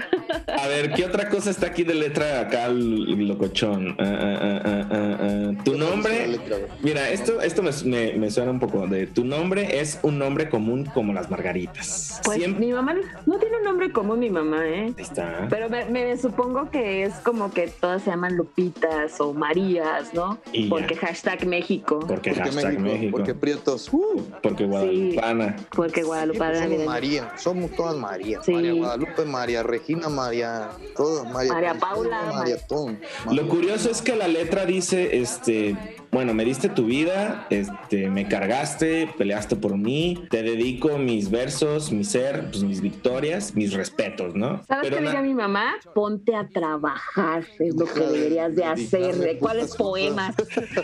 A 0.47 0.67
ver, 0.67 0.93
¿qué 0.93 1.05
otra 1.05 1.29
cosa 1.29 1.49
está 1.49 1.67
aquí 1.67 1.83
de 1.83 1.93
letra 1.95 2.41
acá, 2.41 2.67
locochón? 2.69 3.95
Ah, 3.99 4.61
ah, 4.63 4.87
ah. 4.91 5.51
Tu 5.63 5.77
nombre. 5.77 6.39
Mira, 6.81 7.09
esto, 7.09 7.41
esto 7.41 7.63
me, 7.63 7.71
me- 7.85 8.13
me 8.13 8.31
suena 8.31 8.51
un 8.51 8.59
poco 8.59 8.87
de. 8.87 9.07
Tu 9.07 9.23
nombre 9.23 9.79
es 9.79 9.99
un 10.03 10.17
nombre 10.19 10.49
común 10.49 10.85
como 10.85 11.13
las 11.13 11.29
margaritas. 11.29 12.21
Pues 12.23 12.37
Siempre. 12.37 12.65
mi 12.65 12.71
mamá 12.73 12.95
no 13.25 13.37
tiene 13.37 13.57
un 13.57 13.63
nombre 13.63 13.91
común, 13.91 14.19
mi 14.19 14.29
mamá, 14.29 14.65
¿eh? 14.67 14.93
Ahí 14.97 15.03
está. 15.03 15.47
Pero 15.49 15.69
me, 15.69 15.85
me 15.85 16.17
supongo 16.17 16.69
que 16.71 17.03
es 17.03 17.13
como 17.15 17.51
que 17.51 17.67
todas 17.67 18.01
se 18.03 18.09
llaman 18.11 18.37
Lupitas 18.47 19.19
o 19.19 19.33
Marías, 19.33 20.13
¿no? 20.13 20.37
Y 20.51 20.63
ya. 20.63 20.69
Porque 20.69 20.95
hashtag 20.95 21.45
México. 21.45 21.99
Porque 22.07 22.31
¿Por 22.31 22.43
qué 22.43 22.49
hashtag 22.51 22.63
México? 22.79 22.81
México. 22.81 23.11
Porque 23.17 23.35
Prietos. 23.35 23.89
Uh, 23.91 24.21
Porque 24.41 24.65
Guadalupana. 24.65 25.55
Porque 25.75 26.03
Guadalupe 26.03 26.37
Siempre 26.39 26.57
era 26.59 26.67
somos 26.69 26.85
María, 26.85 27.33
somos 27.37 27.71
todas 27.71 27.95
María. 27.97 28.41
Sí. 28.43 28.53
María 28.53 28.73
Guadalupe, 28.73 29.25
María 29.25 29.63
Regina, 29.63 30.09
María, 30.09 30.69
todo, 30.95 31.25
María, 31.25 31.53
María 31.53 31.73
Paula, 31.75 32.21
María 32.21 32.37
María- 32.37 32.67
Tom. 32.67 32.95
Lo 33.31 33.47
curioso 33.47 33.89
es 33.91 34.01
que 34.01 34.15
la 34.15 34.27
letra 34.27 34.65
dice, 34.65 35.17
este, 35.19 35.75
bueno, 36.11 36.33
me 36.33 36.45
diste 36.45 36.69
tu 36.69 36.85
vida, 36.85 37.45
este, 37.49 38.09
me 38.09 38.27
cargaste, 38.27 39.09
peleaste 39.17 39.55
por 39.55 39.77
mí, 39.77 40.25
te 40.29 40.41
dedico 40.43 40.97
mis 40.97 41.29
versos, 41.29 41.91
mi 41.91 42.03
ser, 42.03 42.49
pues 42.51 42.63
mis 42.63 42.81
victorias, 42.81 43.55
mis 43.55 43.73
respetos, 43.73 44.35
¿no? 44.35 44.63
¿Sabes 44.67 44.89
qué 44.89 44.99
diría 45.01 45.21
mi 45.21 45.33
mamá? 45.33 45.75
Ponte 45.93 46.35
a 46.35 46.47
trabajar, 46.47 47.45
es 47.59 47.75
lo 47.75 47.85
que 47.85 47.99
deberías 47.99 48.55
de 48.55 48.63
hacer. 48.65 49.15
¿De 49.17 49.37
¿Cuáles 49.37 49.75
poemas? 49.75 50.35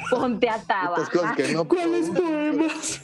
Ponte 0.09 0.49
a 0.49 0.61
trabajar. 0.61 1.35
no 1.53 1.67
¿Cuáles 1.67 2.09
poemas? 2.09 3.01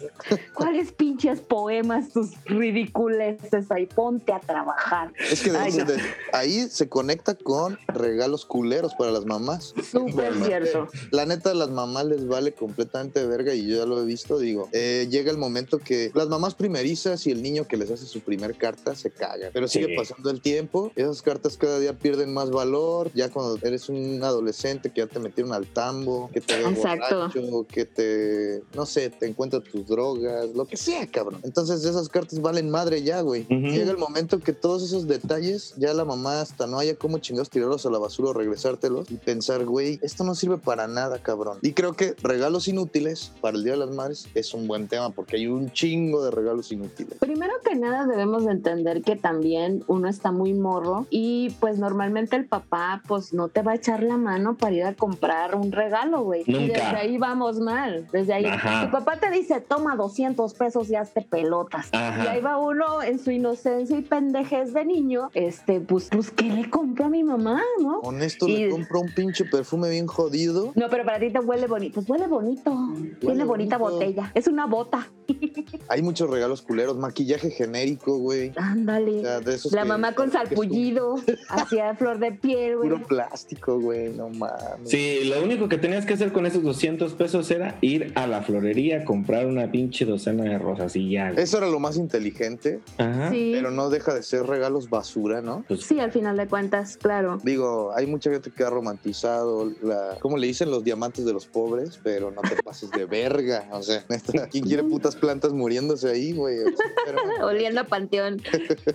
¿Cuáles 0.53 0.91
pinches 0.91 1.39
poemas, 1.41 2.09
tus 2.11 2.31
ridiculeces 2.45 3.71
ahí? 3.71 3.85
Ponte 3.85 4.33
a 4.33 4.39
trabajar. 4.39 5.11
Es 5.31 5.41
que 5.41 5.51
de 5.51 5.57
Ay, 5.57 5.69
ese- 5.69 5.79
no. 5.85 5.85
de- 5.91 6.01
ahí 6.33 6.67
se 6.69 6.89
conecta 6.89 7.35
con 7.35 7.77
regalos 7.88 8.45
culeros 8.45 8.93
para 8.95 9.11
las 9.11 9.25
mamás. 9.25 9.73
Súper 9.89 10.33
cierto. 10.43 10.88
La 11.11 11.25
neta, 11.25 11.53
las 11.53 11.69
mamás 11.69 12.05
les 12.10 12.28
vale 12.28 12.54
completamente 12.54 13.25
verga 13.25 13.54
y 13.54 13.66
yo 13.68 13.78
ya 13.78 13.86
lo 13.86 14.01
he 14.01 14.06
visto. 14.06 14.38
Digo, 14.39 14.70
eh, 14.74 15.08
llega 15.10 15.32
el 15.32 15.38
momento 15.38 15.80
que 15.80 16.12
las 16.13 16.28
mamás 16.28 16.56
primerizas 16.56 17.25
y 17.28 17.32
el 17.32 17.42
niño 17.42 17.68
que 17.68 17.78
les 17.78 17.89
hace 17.92 18.06
su 18.06 18.20
primer 18.22 18.56
carta 18.58 18.96
se 18.96 19.12
caga. 19.12 19.50
Pero 19.54 19.68
sigue 19.68 19.88
Sí. 19.88 19.96
pasando 19.96 20.30
el 20.30 20.42
tiempo, 20.42 20.92
esas 20.96 21.22
cartas 21.22 21.58
cada 21.58 21.80
día 21.80 21.94
pierden 21.98 22.34
más 22.34 22.50
valor. 22.51 23.12
Ya 23.13 23.30
cuando 23.30 23.58
eres 23.66 23.89
un 23.89 24.24
adolescente 24.24 24.92
que 24.92 25.01
ya 25.01 25.08
te 25.08 25.20
metieron 25.20 25.54
al 25.54 25.68
tambo, 25.68 26.30
que 26.34 26.42
te 26.42 26.58
ve 26.58 26.70
Exacto. 26.70 27.16
borracho, 27.16 27.66
que 27.72 27.86
te, 27.86 28.62
no 28.75 28.86
sé, 28.86 29.10
te 29.10 29.28
encuentras 29.28 29.63
tus 29.63 29.86
drogas, 29.88 30.50
lo 30.56 30.66
que 30.66 30.78
sea, 30.78 31.06
cabrón. 31.08 31.39
Entonces 31.44 31.84
esas 31.86 32.10
cartas 32.10 32.42
valen 32.42 32.70
madre 32.70 33.01
ya, 33.04 33.22
güey. 33.22 33.44
Ujú. 33.44 33.68
Llega 33.74 33.92
el 33.92 33.98
momento 33.98 34.39
que 34.39 34.54
todos 34.54 34.84
esos 34.84 35.08
detalles, 35.08 35.74
ya 35.78 35.94
la 35.94 36.06
mamá 36.06 36.42
hasta 36.42 36.68
no 36.68 36.80
haya 36.80 36.96
cómo 36.96 37.18
chingados 37.20 37.50
tirarlos 37.50 37.86
a 37.86 37.89
la 37.89 37.98
basura 38.00 38.30
o 38.30 38.34
regresártelos 38.34 39.10
y 39.12 39.16
pensar, 39.16 39.66
güey, 39.66 40.00
esto 40.01 40.24
no 40.24 40.36
sirve 40.36 40.58
para 40.58 40.88
nada, 40.88 41.22
cabrón. 41.22 41.60
Y 41.62 41.74
creo 41.74 41.94
que 41.94 41.99
regalos 42.22 42.68
inútiles 42.68 43.32
para 43.41 43.58
el 43.58 43.63
Día 43.63 43.74
de 43.74 43.79
las 43.79 43.91
Madres 43.91 44.27
es 44.36 44.53
un 44.53 44.68
buen 44.68 44.88
tema 44.88 45.10
porque 45.12 45.38
hay 45.38 45.48
un 45.48 45.72
chingo 45.72 46.24
de 46.24 46.32
regalos 46.32 46.72
inútiles. 46.72 47.18
Primero 47.20 47.53
que 47.63 47.75
nada 47.75 48.06
debemos 48.08 48.46
de 48.46 48.51
entender 48.51 49.01
que 49.01 49.15
también 49.15 49.84
uno 49.88 50.08
está 50.08 50.32
muy 50.32 50.53
morro 50.53 51.06
y 51.10 51.50
pues 51.60 51.77
normalmente 51.79 52.36
el 52.36 52.46
papá 52.46 53.01
pues 53.08 53.34
no 53.34 53.48
te 53.50 53.62
va 53.62 53.74
a 53.74 53.75
echar 53.75 54.03
la 54.03 54.18
mano 54.18 54.58
para 54.58 54.74
ir 54.75 54.84
a 54.84 54.94
comprar 54.94 55.56
un 55.56 55.72
regalo, 55.72 56.22
güey. 56.24 56.44
Y 56.46 56.68
desde 56.68 56.82
ahí 56.82 57.18
vamos 57.18 57.60
mal, 57.60 58.08
desde 58.12 58.34
ahí. 58.34 58.46
Ajá. 58.46 58.86
Tu 58.86 58.91
papá 58.91 59.18
te 59.20 59.29
dice, 59.32 59.62
toma 59.62 59.96
200 59.96 60.53
pesos 60.53 60.89
y 60.89 60.96
hazte 60.96 61.22
pelotas. 61.22 61.89
Ajá. 61.91 62.24
Y 62.24 62.27
ahí 62.27 62.41
va 62.41 62.58
uno 62.58 63.01
en 63.01 63.20
su 63.20 63.32
inocencia 63.32 63.98
y 63.98 64.01
pendejez 64.01 64.73
de 64.73 64.86
niño, 64.86 65.30
este, 65.34 65.80
pues, 65.80 66.10
pues, 66.12 66.32
¿qué 66.32 66.45
le 66.45 66.69
compro 66.69 67.06
a 67.06 67.10
mi 67.10 67.23
mamá, 67.23 67.62
no? 67.82 68.00
Honesto, 68.00 68.47
Y- 68.47 68.58
le 68.65 68.69
compro 68.69 69.02
un 69.02 69.13
pinche 69.13 69.45
perfume 69.45 69.89
bien 69.89 70.08
jodido. 70.08 70.71
No, 70.76 70.89
pero 70.89 71.06
para 71.06 71.19
ti 71.19 71.30
te 71.32 71.39
huele 71.39 71.67
bonito. 71.67 71.88
Pues 71.93 72.10
huele 72.10 72.28
bonito. 72.28 72.73
Tiene 73.19 73.43
bonita 73.43 73.78
bonito. 73.78 73.99
botella. 73.99 74.32
Es 74.36 74.47
una 74.47 74.65
bota. 74.67 75.08
Hay 75.89 76.02
muchos 76.02 76.30
regalos 76.30 76.62
culeros, 76.62 76.97
maquillaje 76.97 77.49
genérico, 77.52 78.17
güey. 78.17 78.52
Ándale. 78.56 79.19
O 79.19 79.21
sea, 79.23 79.39
La 79.71 79.82
que- 79.84 79.88
mamá 79.88 80.13
con 80.13 80.32
salpullido, 80.32 81.15
hacia 81.49 81.95
flor 81.95 82.19
de 82.19 82.32
piel, 82.32 82.78
güey. 82.78 82.89
Puro 82.89 83.08
plástico, 83.08 83.80
güey, 83.80 84.10
no 84.13 84.30
mames. 84.30 84.89
Sí, 84.89 85.21
lo 85.25 85.43
único 85.43 85.67
que 85.69 85.78
tenías 85.78 86.06
que 86.06 86.13
hacer 86.13 86.32
con 86.32 86.45
esos 86.45 86.63
200 86.63 87.13
pesos 87.13 87.49
era 87.52 87.78
ir 87.82 88.12
a 88.15 88.28
la 88.28 88.41
florería, 88.41 89.06
comprar 89.06 89.45
una 89.47 89.71
pinche 89.71 90.06
docena 90.06 90.43
de 90.43 90.58
rosas 90.58 90.95
y 90.95 91.12
ya. 91.12 91.32
güey. 91.32 91.43
Eso 91.43 91.58
era 91.58 91.67
lo 91.69 91.80
más 91.80 91.97
inteligente, 91.97 92.80
Ajá. 92.97 93.30
Sí. 93.32 93.52
pero 93.54 93.71
no 93.71 93.89
deja 93.89 94.13
de 94.13 94.23
ser 94.23 94.45
regalos 94.45 94.89
basura, 94.89 95.41
¿no? 95.41 95.63
Pues, 95.67 95.82
Sí, 95.84 95.99
al 95.99 96.12
final 96.12 96.38
de 96.38 96.47
cuentas, 96.47 96.97
claro. 96.97 97.39
Digo, 97.43 97.91
hay 97.95 98.06
mucha 98.08 98.30
gente 98.32 98.52
que 98.52 98.63
ha 98.63 98.69
romantizado 98.69 99.71
la, 99.82 100.17
¿cómo 100.19 100.38
le 100.38 100.47
dicen? 100.47 100.69
Los 100.69 100.84
diamantes 100.84 101.25
de 101.25 101.34
los 101.34 101.45
pobres, 101.47 101.79
pero 102.04 102.32
no 102.32 102.42
te 102.42 102.62
pases 102.63 102.92
de 102.92 103.06
verga. 103.06 103.68
O 103.72 103.82
sea, 103.84 104.06
¿quién 104.52 104.65
quiere 104.65 104.84
putas 104.84 105.15
plantas 105.15 105.54
muriéndose 105.54 106.10
ahí, 106.10 106.34
güey? 106.34 106.60
O 106.60 106.63
sea, 106.76 106.86
pero- 107.06 107.20
Oliendo 107.48 107.82
a 107.82 107.84
panteón. 107.86 108.42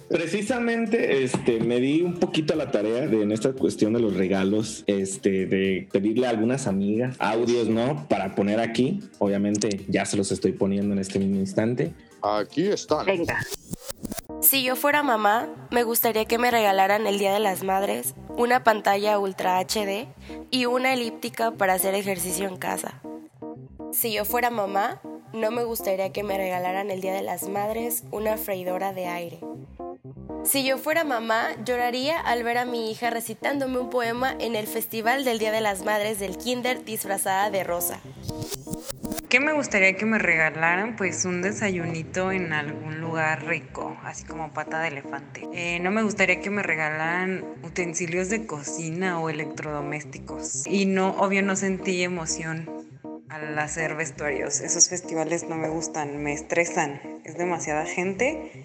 Precisamente, 0.08 1.24
este, 1.24 1.60
me 1.60 1.80
di 1.80 2.02
un 2.02 2.14
poquito 2.20 2.52
a 2.54 2.56
la 2.56 2.70
tarea 2.70 3.06
de 3.06 3.22
en 3.22 3.32
esta 3.32 3.52
cuestión 3.52 3.92
de 3.94 4.00
los 4.00 4.14
regalos, 4.16 4.84
este, 4.86 5.46
de 5.46 5.88
pedirle 5.92 6.26
a 6.26 6.30
algunas 6.30 6.66
amigas 6.66 7.16
audios, 7.18 7.68
¿no? 7.68 8.06
Para 8.08 8.34
poner 8.34 8.60
aquí. 8.60 9.00
Obviamente, 9.18 9.84
ya 9.88 10.04
se 10.04 10.16
los 10.16 10.30
estoy 10.32 10.52
poniendo 10.52 10.92
en 10.92 10.98
este 10.98 11.18
mismo 11.18 11.36
instante. 11.36 11.92
Aquí 12.22 12.66
están. 12.68 13.06
Venga. 13.06 13.38
Si 14.40 14.62
yo 14.62 14.76
fuera 14.76 15.02
mamá, 15.02 15.48
me 15.70 15.82
gustaría 15.82 16.24
que 16.24 16.38
me 16.38 16.50
regalaran 16.50 17.06
el 17.06 17.18
Día 17.18 17.32
de 17.32 17.40
las 17.40 17.62
Madres 17.62 18.14
una 18.36 18.64
pantalla 18.64 19.18
Ultra 19.18 19.58
HD 19.60 20.06
y 20.50 20.66
una 20.66 20.92
elíptica 20.92 21.52
para 21.52 21.74
hacer 21.74 21.94
ejercicio 21.94 22.48
en 22.48 22.56
casa. 22.56 23.00
Si 23.92 24.12
yo 24.12 24.24
fuera 24.24 24.50
mamá, 24.50 25.00
no 25.32 25.50
me 25.50 25.64
gustaría 25.64 26.12
que 26.12 26.22
me 26.22 26.36
regalaran 26.36 26.90
el 26.90 27.00
Día 27.00 27.14
de 27.14 27.22
las 27.22 27.48
Madres 27.48 28.04
una 28.10 28.36
freidora 28.36 28.92
de 28.92 29.06
aire. 29.06 29.40
Si 30.44 30.62
yo 30.62 30.76
fuera 30.76 31.04
mamá, 31.04 31.50
lloraría 31.64 32.20
al 32.20 32.42
ver 32.42 32.58
a 32.58 32.66
mi 32.66 32.90
hija 32.90 33.08
recitándome 33.08 33.78
un 33.78 33.88
poema 33.88 34.34
en 34.38 34.56
el 34.56 34.66
Festival 34.66 35.24
del 35.24 35.38
Día 35.38 35.52
de 35.52 35.62
las 35.62 35.84
Madres 35.84 36.18
del 36.18 36.36
Kinder 36.36 36.84
disfrazada 36.84 37.50
de 37.50 37.64
rosa. 37.64 38.00
¿Qué 39.34 39.40
me 39.40 39.52
gustaría 39.52 39.96
que 39.96 40.06
me 40.06 40.20
regalaran? 40.20 40.94
Pues 40.94 41.24
un 41.24 41.42
desayunito 41.42 42.30
en 42.30 42.52
algún 42.52 43.00
lugar 43.00 43.44
rico, 43.44 43.96
así 44.04 44.22
como 44.22 44.52
pata 44.52 44.80
de 44.80 44.86
elefante. 44.86 45.48
Eh, 45.52 45.80
no 45.80 45.90
me 45.90 46.04
gustaría 46.04 46.40
que 46.40 46.50
me 46.50 46.62
regalaran 46.62 47.44
utensilios 47.64 48.28
de 48.28 48.46
cocina 48.46 49.18
o 49.18 49.28
electrodomésticos. 49.30 50.68
Y 50.68 50.86
no, 50.86 51.16
obvio, 51.18 51.42
no 51.42 51.56
sentí 51.56 52.04
emoción 52.04 52.70
al 53.28 53.58
hacer 53.58 53.96
vestuarios. 53.96 54.60
Esos 54.60 54.88
festivales 54.88 55.48
no 55.48 55.56
me 55.56 55.68
gustan, 55.68 56.22
me 56.22 56.32
estresan. 56.32 57.00
Es 57.24 57.36
demasiada 57.36 57.86
gente 57.86 58.64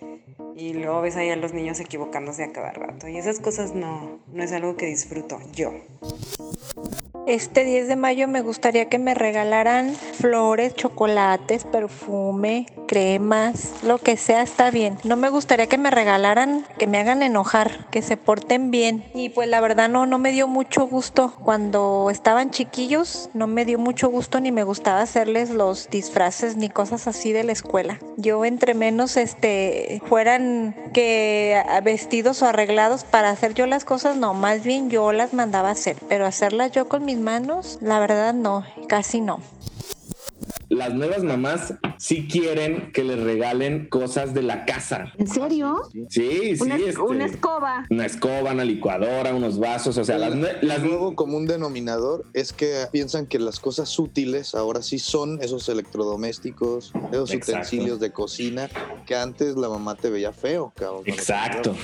y 0.56 0.74
luego 0.74 1.02
ves 1.02 1.16
ahí 1.16 1.32
a 1.32 1.36
los 1.36 1.52
niños 1.52 1.80
equivocándose 1.80 2.44
a 2.44 2.52
cada 2.52 2.74
rato. 2.74 3.08
Y 3.08 3.18
esas 3.18 3.40
cosas 3.40 3.74
no, 3.74 4.20
no 4.32 4.44
es 4.44 4.52
algo 4.52 4.78
que 4.78 4.86
disfruto 4.86 5.40
yo. 5.52 5.74
Este 7.30 7.64
10 7.64 7.88
de 7.88 7.96
mayo 7.96 8.28
me 8.28 8.42
gustaría 8.42 8.90
que 8.90 8.98
me 8.98 9.14
regalaran 9.14 9.94
flores, 9.94 10.74
chocolates, 10.74 11.64
perfume, 11.64 12.66
cremas, 12.90 13.72
lo 13.84 14.00
que 14.00 14.18
sea 14.18 14.42
está 14.42 14.72
bien. 14.72 14.98
No 15.04 15.16
me 15.16 15.30
gustaría 15.30 15.68
que 15.68 15.78
me 15.78 15.92
regalaran, 15.92 16.66
que 16.80 16.88
me 16.88 16.98
hagan 16.98 17.22
enojar, 17.22 17.86
que 17.92 18.02
se 18.02 18.18
porten 18.18 18.72
bien. 18.72 19.06
Y 19.14 19.30
pues 19.30 19.48
la 19.48 19.62
verdad 19.62 19.90
no, 19.90 20.08
no 20.08 20.18
me 20.18 20.32
dio 20.32 20.48
mucho 20.48 20.88
gusto. 20.88 21.32
Cuando 21.44 22.10
estaban 22.10 22.50
chiquillos, 22.50 23.30
no 23.36 23.46
me 23.46 23.64
dio 23.64 23.78
mucho 23.78 24.10
gusto 24.10 24.40
ni 24.40 24.52
me 24.52 24.64
gustaba 24.64 25.02
hacerles 25.02 25.52
los 25.52 25.88
disfraces 25.92 26.58
ni 26.58 26.68
cosas 26.68 27.06
así 27.08 27.32
de 27.32 27.44
la 27.44 27.52
escuela. 27.52 28.00
Yo 28.18 28.44
entre 28.44 28.74
menos 28.74 29.18
este 29.18 30.02
fueran 30.08 30.76
que 30.92 31.62
vestidos 31.84 32.42
o 32.42 32.48
arreglados 32.48 33.04
para 33.04 33.30
hacer 33.30 33.54
yo 33.54 33.68
las 33.68 33.86
cosas, 33.86 34.18
no, 34.18 34.34
más 34.34 34.64
bien 34.64 34.90
yo 34.90 35.12
las 35.12 35.36
mandaba 35.36 35.70
a 35.70 35.74
hacer, 35.74 35.98
pero 36.10 36.26
hacerlas 36.26 36.72
yo 36.72 36.90
con 36.90 37.06
mis 37.06 37.20
manos, 37.20 37.78
la 37.82 38.00
verdad 38.00 38.34
no, 38.34 38.66
casi 38.88 39.22
no. 39.22 39.42
Las 40.70 40.94
nuevas 40.94 41.24
mamás 41.24 41.74
sí 41.98 42.28
quieren 42.28 42.92
que 42.94 43.04
les 43.04 43.20
regalen 43.20 43.88
cosas 43.90 44.34
de 44.34 44.44
la 44.44 44.66
casa. 44.66 45.12
¿En 45.18 45.28
serio? 45.28 45.82
Sí, 46.10 46.56
sí. 46.56 46.62
Una, 46.62 46.76
es- 46.76 46.82
este, 46.90 47.02
una 47.02 47.26
escoba. 47.26 47.86
una 47.90 48.06
escoba, 48.06 48.54
una 48.54 48.64
licuadora, 48.64 49.34
unos 49.34 49.60
vasos, 49.60 49.98
o 49.98 50.06
sea, 50.06 50.18
las, 50.18 50.36
las 50.62 50.84
Luego, 50.84 51.16
como 51.16 51.38
un 51.38 51.46
denominador, 51.48 52.26
es 52.34 52.54
que 52.54 52.86
piensan 52.92 53.26
que 53.26 53.40
las 53.40 53.60
cosas 53.60 53.98
útiles 54.00 54.54
ahora 54.56 54.82
sí 54.82 55.00
son 55.00 55.42
esos 55.42 55.68
electrodomésticos, 55.70 56.94
esos 57.12 57.32
Exacto. 57.32 57.52
utensilios 57.52 58.00
de 58.00 58.12
cocina 58.12 58.70
que 59.06 59.16
antes 59.16 59.56
la 59.56 59.70
mamá 59.70 59.96
te 59.96 60.10
veía 60.10 60.32
feo, 60.32 60.72
cabrón. 60.76 61.04
Exacto. 61.06 61.76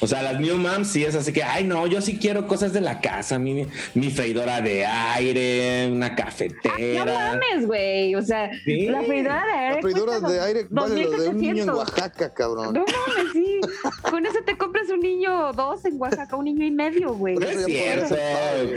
O 0.00 0.06
sea, 0.06 0.22
las 0.22 0.40
new 0.40 0.56
moms 0.56 0.88
sí 0.88 1.04
es 1.04 1.14
así 1.14 1.32
que, 1.32 1.42
ay, 1.42 1.64
no, 1.64 1.86
yo 1.88 2.00
sí 2.00 2.18
quiero 2.18 2.46
cosas 2.46 2.72
de 2.72 2.80
la 2.80 3.00
casa, 3.00 3.38
mi, 3.38 3.66
mi 3.94 4.10
freidora 4.10 4.60
de 4.60 4.86
aire, 4.86 5.90
una 5.92 6.10
No 6.10 6.16
cafetera. 6.16 7.04
mames, 7.40 7.66
güey. 7.66 8.14
O 8.14 8.22
sea, 8.22 8.27
Sí. 8.64 8.86
la 8.86 9.02
freidora 9.02 9.44
de 9.46 9.52
aire. 9.52 9.74
La 9.76 9.82
freidora 9.82 10.20
de 10.20 10.40
aire 10.40 10.66
vale 10.70 11.04
lo 11.04 11.10
de 11.22 11.28
un 11.30 11.36
niño 11.38 11.62
en 11.62 11.66
2,700. 11.66 11.76
Oaxaca, 11.78 12.34
cabrón. 12.34 12.74
No 12.74 12.84
mames, 12.84 13.32
sí. 13.32 13.60
Con 14.10 14.26
eso 14.26 14.38
te 14.44 14.56
compras 14.56 14.88
un 14.90 15.00
niño 15.00 15.48
o 15.48 15.52
dos 15.52 15.84
en 15.84 16.00
Oaxaca, 16.00 16.36
un 16.36 16.44
niño 16.44 16.64
y 16.64 16.70
medio, 16.70 17.14
güey. 17.14 17.36
No 17.36 17.46
es 17.46 17.64
cierto, 17.64 18.14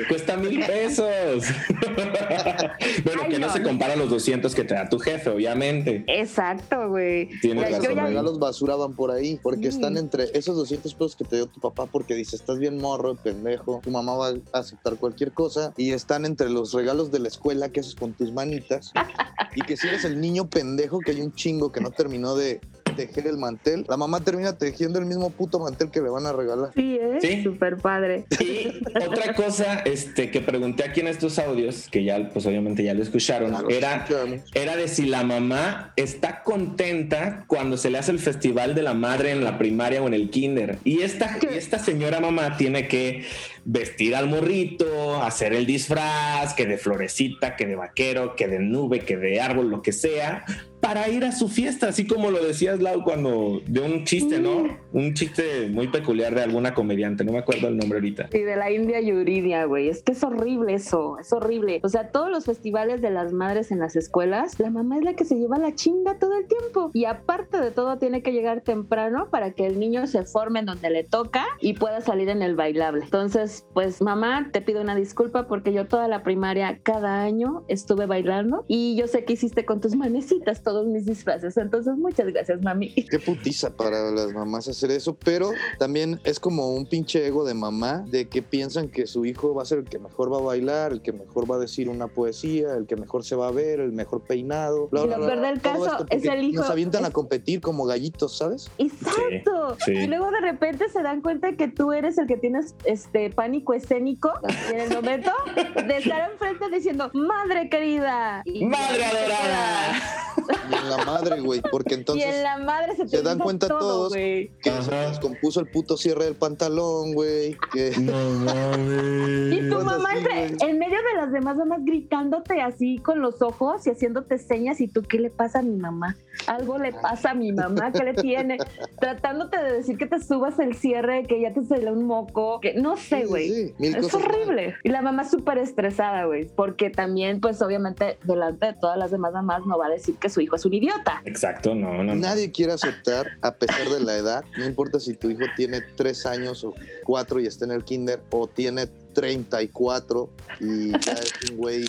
cuesta 0.10 0.38
mil 0.38 0.66
pesos. 0.66 1.44
bueno, 3.04 3.22
Ay, 3.24 3.30
que 3.30 3.40
no, 3.40 3.48
no, 3.48 3.54
se 3.54 3.62
compara 3.64 3.94
a 3.94 3.96
los 3.96 4.10
200 4.10 4.54
que 4.56 4.64
te 4.64 4.74
da 4.74 4.88
tu 4.90 5.00
jefe, 5.00 5.30
obviamente. 5.30 6.04
Exacto, 6.08 6.90
güey. 6.90 7.30
Tienes 7.42 7.70
yo 7.70 7.78
los 7.78 7.96
ya- 7.96 8.06
regalos 8.06 8.40
basura 8.40 8.76
van 8.76 8.94
por 8.96 9.12
ahí, 9.12 9.40
porque 9.42 9.72
Sí. 9.72 9.78
están 9.78 9.98
entre 9.98 10.26
esos 10.38 10.56
200 10.56 10.94
pesos 10.94 11.16
que 11.16 11.24
te 11.24 11.36
dio 11.38 11.48
tu 11.48 11.60
papá 11.60 11.86
porque 11.86 12.16
dice, 12.16 12.36
estás 12.36 12.58
bien 12.60 12.78
morro, 12.78 13.16
pendejo, 13.16 13.80
tu 13.84 13.92
mamá 13.92 14.14
va 14.16 14.30
a 14.54 14.60
aceptar 14.60 14.96
cualquier 14.98 15.32
cosa, 15.32 15.74
y 15.78 15.92
están 15.92 16.26
entre 16.26 16.50
los 16.50 16.74
regalos 16.74 17.12
de 17.12 17.20
la 17.20 17.28
escuela 17.28 17.70
que 17.70 17.80
haces 17.82 17.96
con 17.96 18.14
tus 18.14 18.32
manitas, 18.32 18.92
y 19.56 19.62
que 19.62 19.78
si 19.78 19.88
eres 19.88 20.06
el 20.06 20.20
niño 20.20 20.50
pendejo 20.50 21.02
que 21.02 21.12
hay 21.12 21.22
un 21.22 21.34
chingo 21.34 21.72
que 21.72 21.82
no 21.82 21.92
terminó 21.92 22.36
de 22.36 22.62
tejer 22.96 23.28
el 23.28 23.38
mantel, 23.38 23.86
la 23.88 23.98
mamá 23.98 24.22
termina 24.22 24.58
tejiendo 24.58 25.00
el 25.00 25.06
mismo 25.06 25.30
puto 25.30 25.60
mantel 25.60 25.90
que 25.90 26.02
le 26.02 26.10
van 26.10 26.26
a 26.26 26.34
regalar. 26.34 26.72
Sí, 26.76 26.98
¿eh? 27.02 27.18
Sí. 27.22 27.44
Súper 27.44 27.78
padre. 27.78 28.26
Y 28.40 28.82
otra 29.06 29.34
cosa 29.34 29.80
este, 29.80 30.32
que 30.32 30.42
pregunté 30.42 30.84
aquí 30.84 31.00
en 31.00 31.08
estos 31.08 31.40
audios, 31.40 31.88
que 31.90 32.04
ya, 32.04 32.30
pues 32.30 32.46
obviamente 32.46 32.84
ya 32.84 32.94
lo 32.94 33.04
escucharon, 33.04 33.56
era, 33.70 33.98
escuchamos. 33.98 34.42
era 34.54 34.76
de 34.76 34.88
si 34.88 35.06
la 35.06 35.24
mamá 35.24 35.94
está 35.96 36.44
contenta 36.44 37.46
cuando 37.48 37.78
se 37.78 37.90
le 37.90 37.98
hace 37.98 38.12
el 38.12 38.20
festival 38.20 38.76
de 38.76 38.84
la 38.84 38.94
madre 38.94 39.32
en 39.32 39.44
la 39.44 39.58
primaria 39.58 40.02
o 40.02 40.08
en 40.08 40.14
el 40.14 40.30
kinder. 40.30 40.80
Y 40.84 41.02
esta, 41.02 41.38
y 41.42 41.56
esta 41.56 41.80
señora 41.80 42.20
mamá 42.20 42.58
tiene 42.58 42.88
que 42.88 43.26
vestir 43.66 44.16
al 44.16 44.28
morrito, 44.28 45.22
hacer 45.22 45.54
el 45.54 45.66
disfraz, 45.66 46.54
que 46.54 46.66
de 46.66 46.78
florecita, 46.78 47.56
que 47.56 47.66
de 47.66 47.76
vaquero, 47.76 48.36
que 48.36 48.48
de 48.48 48.60
nube, 48.60 49.02
que 49.02 49.18
de 49.18 49.40
árbol, 49.40 49.70
lo 49.70 49.82
que 49.82 49.92
sea, 49.92 50.46
para 50.82 51.08
ir 51.10 51.24
a 51.24 51.32
su 51.32 51.48
fiesta, 51.48 51.90
así 51.90 52.08
como 52.08 52.32
lo 52.32 52.44
decías, 52.44 52.82
Lau, 52.82 53.04
cuando 53.04 53.62
de 53.68 53.80
un 53.80 54.04
chiste, 54.04 54.40
¿no? 54.40 54.68
Un 54.92 55.14
chiste 55.14 55.70
muy 55.70 55.88
peculiar 55.88 56.34
de 56.36 56.42
alguna 56.42 56.74
comediante, 56.74 57.24
no 57.24 57.32
me 57.32 57.38
acuerdo 57.40 57.68
el 57.68 57.78
nombre 57.78 58.00
ahorita. 58.00 58.30
Y 58.34 58.40
de 58.40 58.56
la 58.56 58.72
India 58.72 59.00
Yuridia, 59.00 59.66
güey. 59.66 59.90
Es 59.90 60.02
que 60.04 60.14
es 60.14 60.24
horrible 60.24 60.74
eso, 60.74 61.18
es 61.20 61.32
horrible. 61.32 61.80
O 61.84 61.90
sea, 61.90 62.10
todos 62.10 62.30
los 62.30 62.46
festivales 62.46 63.02
de 63.02 63.12
las 63.12 63.32
madres 63.32 63.72
en 63.72 63.80
las 63.80 63.96
escuelas, 63.96 64.60
la 64.60 64.70
mamá 64.70 64.98
es 64.98 65.04
la 65.04 65.14
que 65.14 65.24
se 65.24 65.36
lleva 65.36 65.58
la 65.60 65.76
chinga 65.76 66.18
todo 66.18 66.38
el 66.38 66.48
tiempo. 66.48 66.92
Y 66.94 67.06
aparte 67.06 67.60
de 67.62 67.72
todo, 67.72 67.98
tiene 67.98 68.24
que 68.24 68.32
llegar 68.32 68.62
temprano 68.62 69.30
para 69.30 69.52
que 69.52 69.68
el 69.68 69.80
niño 69.80 70.08
se 70.08 70.24
forme 70.24 70.60
en 70.60 70.66
donde 70.66 70.90
le 70.90 71.04
toca 71.04 71.46
y 71.60 71.74
pueda 71.74 72.02
salir 72.02 72.30
en 72.30 72.42
el 72.42 72.56
bailable. 72.56 73.04
Entonces, 73.04 73.66
pues 73.74 74.02
mamá, 74.02 74.50
te 74.52 74.62
pido 74.62 74.82
una 74.82 74.96
disculpa 74.96 75.48
porque 75.48 75.74
yo 75.74 75.88
toda 75.88 76.08
la 76.08 76.24
primaria, 76.24 76.80
cada 76.82 77.22
año, 77.22 77.64
estuve 77.68 78.08
bailando 78.08 78.66
y 78.68 78.96
yo 78.96 79.08
sé 79.08 79.26
que 79.26 79.34
hiciste 79.34 79.64
con 79.66 79.80
tus 79.80 79.96
manecitas 79.96 80.64
todos 80.72 80.88
mis 80.88 81.06
disfraces. 81.06 81.58
Entonces, 81.58 81.96
muchas 81.98 82.28
gracias, 82.28 82.62
mami. 82.62 82.94
Qué 82.94 83.20
putiza 83.20 83.70
para 83.76 84.10
las 84.12 84.32
mamás 84.32 84.68
hacer 84.70 84.92
eso, 84.92 85.14
pero 85.16 85.52
también 85.78 86.20
es 86.24 86.40
como 86.40 86.70
un 86.74 86.86
pinche 86.86 87.26
ego 87.28 87.44
de 87.44 87.54
mamá 87.54 88.06
de 88.08 88.30
que 88.30 88.42
piensan 88.42 88.88
que 88.88 89.06
su 89.06 89.26
hijo 89.26 89.54
va 89.54 89.64
a 89.64 89.66
ser 89.66 89.80
el 89.80 89.86
que 89.86 90.00
mejor 90.00 90.32
va 90.32 90.38
a 90.38 90.42
bailar, 90.42 90.94
el 90.94 91.02
que 91.02 91.12
mejor 91.12 91.50
va 91.52 91.58
a 91.58 91.60
decir 91.60 91.90
una 91.90 92.08
poesía, 92.08 92.76
el 92.76 92.86
que 92.88 92.96
mejor 92.96 93.26
se 93.26 93.36
va 93.36 93.50
a 93.50 93.52
ver, 93.52 93.82
el 93.82 93.92
mejor 93.92 94.22
peinado. 94.22 94.88
bla, 94.88 95.02
Y 95.02 95.08
bla, 95.08 95.18
lo 95.18 95.26
bla, 95.26 95.34
peor 95.34 95.46
del 95.48 95.62
caso 95.62 96.06
es 96.10 96.24
el 96.26 96.44
hijo- 96.44 96.62
Nos 96.62 96.70
avientan 96.70 97.04
a 97.04 97.08
es- 97.10 97.14
competir 97.14 97.60
como 97.60 97.86
gallitos, 97.86 98.38
¿sabes? 98.38 98.72
Exacto. 98.78 99.76
Sí, 99.86 99.92
sí. 99.96 100.04
Y 100.04 100.08
luego 100.08 100.32
de 100.32 100.40
repente 100.42 100.88
se 100.90 101.02
dan 101.04 101.22
cuenta 101.22 101.52
que 101.58 101.68
tú 101.68 101.92
eres 101.92 102.18
el 102.18 102.28
que 102.28 102.38
tienes 102.38 102.76
este 102.86 103.30
pánico 103.30 103.74
escénico 103.74 104.32
y 104.70 104.74
en 104.74 104.80
el 104.80 104.94
momento 104.94 105.32
de 105.56 105.98
estar 105.98 106.32
enfrente 106.32 106.70
diciendo 106.74 107.10
madre 107.14 107.70
querida 107.70 108.42
y 108.46 108.66
¡Madre 108.66 109.04
adorada! 109.04 109.94
Y 110.70 110.74
en 110.76 110.90
la 110.90 110.98
madre, 111.06 111.40
güey, 111.42 111.62
porque 111.72 111.96
y 111.96 111.98
entonces 111.98 112.26
en 112.36 112.44
la 112.44 112.58
madre 112.60 112.96
se 112.96 113.04
te 113.04 113.10
se 113.10 113.22
dan 113.24 113.40
cuenta 113.40 113.68
todo, 113.68 113.80
todos 113.80 114.14
que 114.14 114.52
se 114.64 114.92
les 114.92 115.10
descompuso 115.10 115.60
el 115.60 115.68
puto 115.68 115.98
cierre 115.98 116.26
del 116.26 116.36
pantalón, 116.36 117.14
güey. 117.14 117.58
Que... 117.74 117.92
No 118.00 118.30
mames. 118.46 119.54
Y 119.54 119.70
tu 119.70 119.80
mamá 119.80 120.10
así, 120.12 120.18
entre- 120.20 120.70
en 120.70 120.80
medio 120.80 120.98
de 120.98 121.16
las 121.22 121.32
demás 121.32 121.58
mamás 121.58 121.80
gritándote 121.84 122.62
así 122.62 122.98
con 123.00 123.22
los 123.22 123.42
ojos 123.42 123.86
y 123.88 123.92
haciéndote 123.92 124.38
señas 124.38 124.82
y 124.82 124.88
tú, 124.88 125.02
¿qué 125.04 125.20
le 125.20 125.30
pasa 125.30 125.60
a 125.60 125.62
mi 125.62 125.76
mamá? 125.78 126.16
Algo 126.48 126.78
le 126.78 126.94
pasa 126.94 127.32
a 127.32 127.34
mi 127.34 127.52
mamá, 127.52 127.92
¿qué 127.92 128.04
le 128.04 128.14
tiene? 128.14 128.58
Tratándote 129.00 129.58
de 129.62 129.72
decir 129.74 129.98
que 129.98 130.08
te 130.08 130.20
subas 130.22 130.58
el 130.60 130.76
cierre, 130.76 131.26
que 131.28 131.42
ya 131.42 131.54
te 131.54 131.64
salió 131.64 131.92
un 131.94 132.06
moco, 132.06 132.60
que 132.62 132.74
no 132.76 132.98
sé, 132.98 133.22
Sí, 133.22 133.28
güey. 133.28 133.50
sí, 133.50 133.74
mil 133.78 133.96
es 133.96 134.14
horrible. 134.14 134.76
Y 134.84 134.90
la 134.90 135.02
mamá 135.02 135.30
súper 135.30 135.58
estresada, 135.58 136.26
güey, 136.26 136.46
porque 136.56 136.90
también, 136.90 137.40
pues 137.42 137.62
obviamente, 137.62 138.18
delante 138.24 138.68
de 138.68 138.74
todas 138.74 138.98
las 138.98 139.12
demás 139.12 139.34
mamás 139.34 139.66
no 139.66 139.78
va 139.78 139.88
a 139.88 139.90
decir 139.90 140.16
que 140.16 140.30
su 140.30 140.42
hijo 140.42 140.51
es 140.56 140.66
un 140.66 140.74
idiota. 140.74 141.22
Exacto, 141.26 141.76
no, 141.76 141.94
no, 141.94 142.04
no. 142.04 142.16
Nadie 142.16 142.52
quiere 142.52 142.74
aceptar, 142.74 143.28
a 143.42 143.52
pesar 143.52 143.90
de 143.90 144.00
la 144.00 144.16
edad, 144.16 144.44
no 144.58 144.66
importa 144.66 145.00
si 145.00 145.14
tu 145.14 145.30
hijo 145.30 145.44
tiene 145.56 145.82
tres 145.96 146.26
años 146.26 146.64
o 146.64 146.74
cuatro 147.04 147.40
y 147.40 147.48
está 147.48 147.66
en 147.66 147.72
el 147.72 147.84
kinder, 147.84 148.22
o 148.32 148.48
tiene 148.48 148.88
34 149.14 150.30
y 150.60 150.92
ya 150.92 151.14
es 151.14 151.34
un 151.50 151.58
güey, 151.58 151.86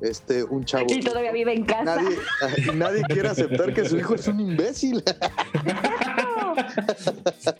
este, 0.00 0.44
un 0.44 0.64
chavo. 0.64 0.86
Y 0.88 1.00
todavía 1.00 1.32
vive 1.32 1.54
en 1.54 1.64
casa. 1.64 1.98
Nadie, 2.74 3.02
quiere 3.08 3.28
aceptar 3.28 3.72
que 3.74 3.88
su 3.88 3.96
hijo 3.96 4.14
es 4.14 4.26
un 4.28 4.40
imbécil. 4.40 5.02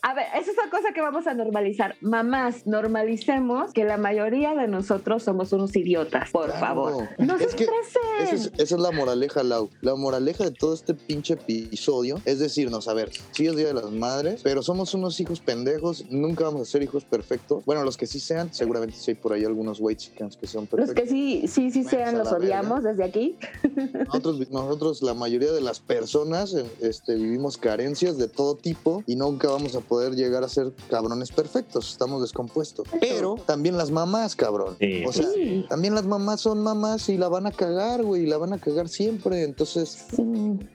A 0.03 0.14
ver, 0.14 0.27
esa 0.40 0.51
es 0.51 0.57
la 0.57 0.70
cosa 0.70 0.92
que 0.94 1.01
vamos 1.01 1.27
a 1.27 1.35
normalizar. 1.35 1.96
Mamás, 2.01 2.66
normalicemos 2.66 3.72
que 3.72 3.85
la 3.85 3.96
mayoría 3.96 4.55
de 4.55 4.68
nosotros 4.68 5.22
somos 5.22 5.53
unos 5.53 5.75
idiotas, 5.77 6.31
por 6.31 6.46
Claro. 6.46 6.61
favor. 6.61 7.09
No 7.18 7.37
se 7.38 7.44
Es 7.44 7.51
estresen. 7.51 7.72
Esa 8.20 8.35
es, 8.35 8.53
esa 8.59 8.75
es 8.77 8.81
la 8.81 8.90
moraleja, 8.92 9.42
Lau. 9.42 9.70
La 9.81 9.94
moraleja 9.96 10.44
de 10.44 10.51
todo 10.51 10.75
este 10.75 10.94
pinche 10.94 11.35
episodio 11.35 12.20
es 12.25 12.38
decirnos, 12.38 12.88
a 12.88 12.94
ver, 12.94 13.11
sí 13.33 13.46
es 13.46 13.57
Día 13.57 13.66
de 13.68 13.75
las 13.75 13.90
Madres, 13.90 14.40
pero 14.42 14.62
somos 14.62 14.94
unos 14.94 15.18
hijos 15.20 15.40
pendejos, 15.40 16.05
nunca 16.11 16.44
vamos 16.44 16.62
a 16.62 16.64
ser 16.64 16.83
hijos 16.83 17.05
perfectos. 17.05 17.64
Bueno, 17.64 17.83
los 17.85 17.96
que 17.96 18.07
sí 18.07 18.20
sean, 18.20 18.53
seguramente 18.53 18.96
sí 18.96 19.12
hay 19.12 19.14
por 19.16 19.33
ahí 19.33 19.44
algunos 19.44 19.79
white 19.81 20.01
chickens 20.05 20.37
que 20.37 20.46
son 20.46 20.62
Los 20.62 20.70
perfectos. 20.70 20.94
que 21.05 21.09
sí, 21.09 21.46
sí, 21.49 21.70
sí 21.70 21.85
sean, 21.85 22.16
a 22.20 22.25
los 22.33 22.41
odiamos 22.43 22.83
desde 22.83 23.05
aquí. 23.05 23.37
Nosotros, 24.07 24.51
nosotros, 24.51 25.03
la 25.03 25.15
mayoría 25.15 25.53
de 25.53 25.61
las 25.61 25.81
personas, 25.81 26.55
eh, 26.55 26.65
este, 26.81 27.15
vivimos 27.15 27.57
carencias 27.57 28.17
de 28.19 28.29
todo 28.29 28.55
tipo 28.57 29.03
y 29.07 29.17
nunca 29.17 29.49
vamos 29.49 29.75
a 29.75 29.81
poder 29.81 30.15
llegar 30.15 30.45
a 30.45 30.49
ser 30.49 30.73
cabrones 30.91 31.33
perfectos. 31.33 31.91
Estamos 31.91 32.23
descompuestos. 32.23 32.87
Pero 33.01 33.37
también 33.47 33.77
las 33.77 33.91
mamás, 33.91 34.37
cabrón. 34.37 34.77
Sí. 34.81 35.05
O 35.07 35.12
sea, 35.12 35.27
Sí. 35.35 35.65
también 35.69 35.95
las 35.95 36.07
mamás 36.07 36.41
son 36.41 36.62
mamás 36.62 37.09
y 37.09 37.17
la 37.19 37.29
van 37.29 37.47
a 37.47 37.51
cagar, 37.51 38.03
güey, 38.03 38.23
y 38.23 38.27
la 38.27 38.37
van 38.39 38.53
a 38.53 38.59
cagar 38.59 38.89
siempre. 38.89 39.43
Entonces, 39.45 40.07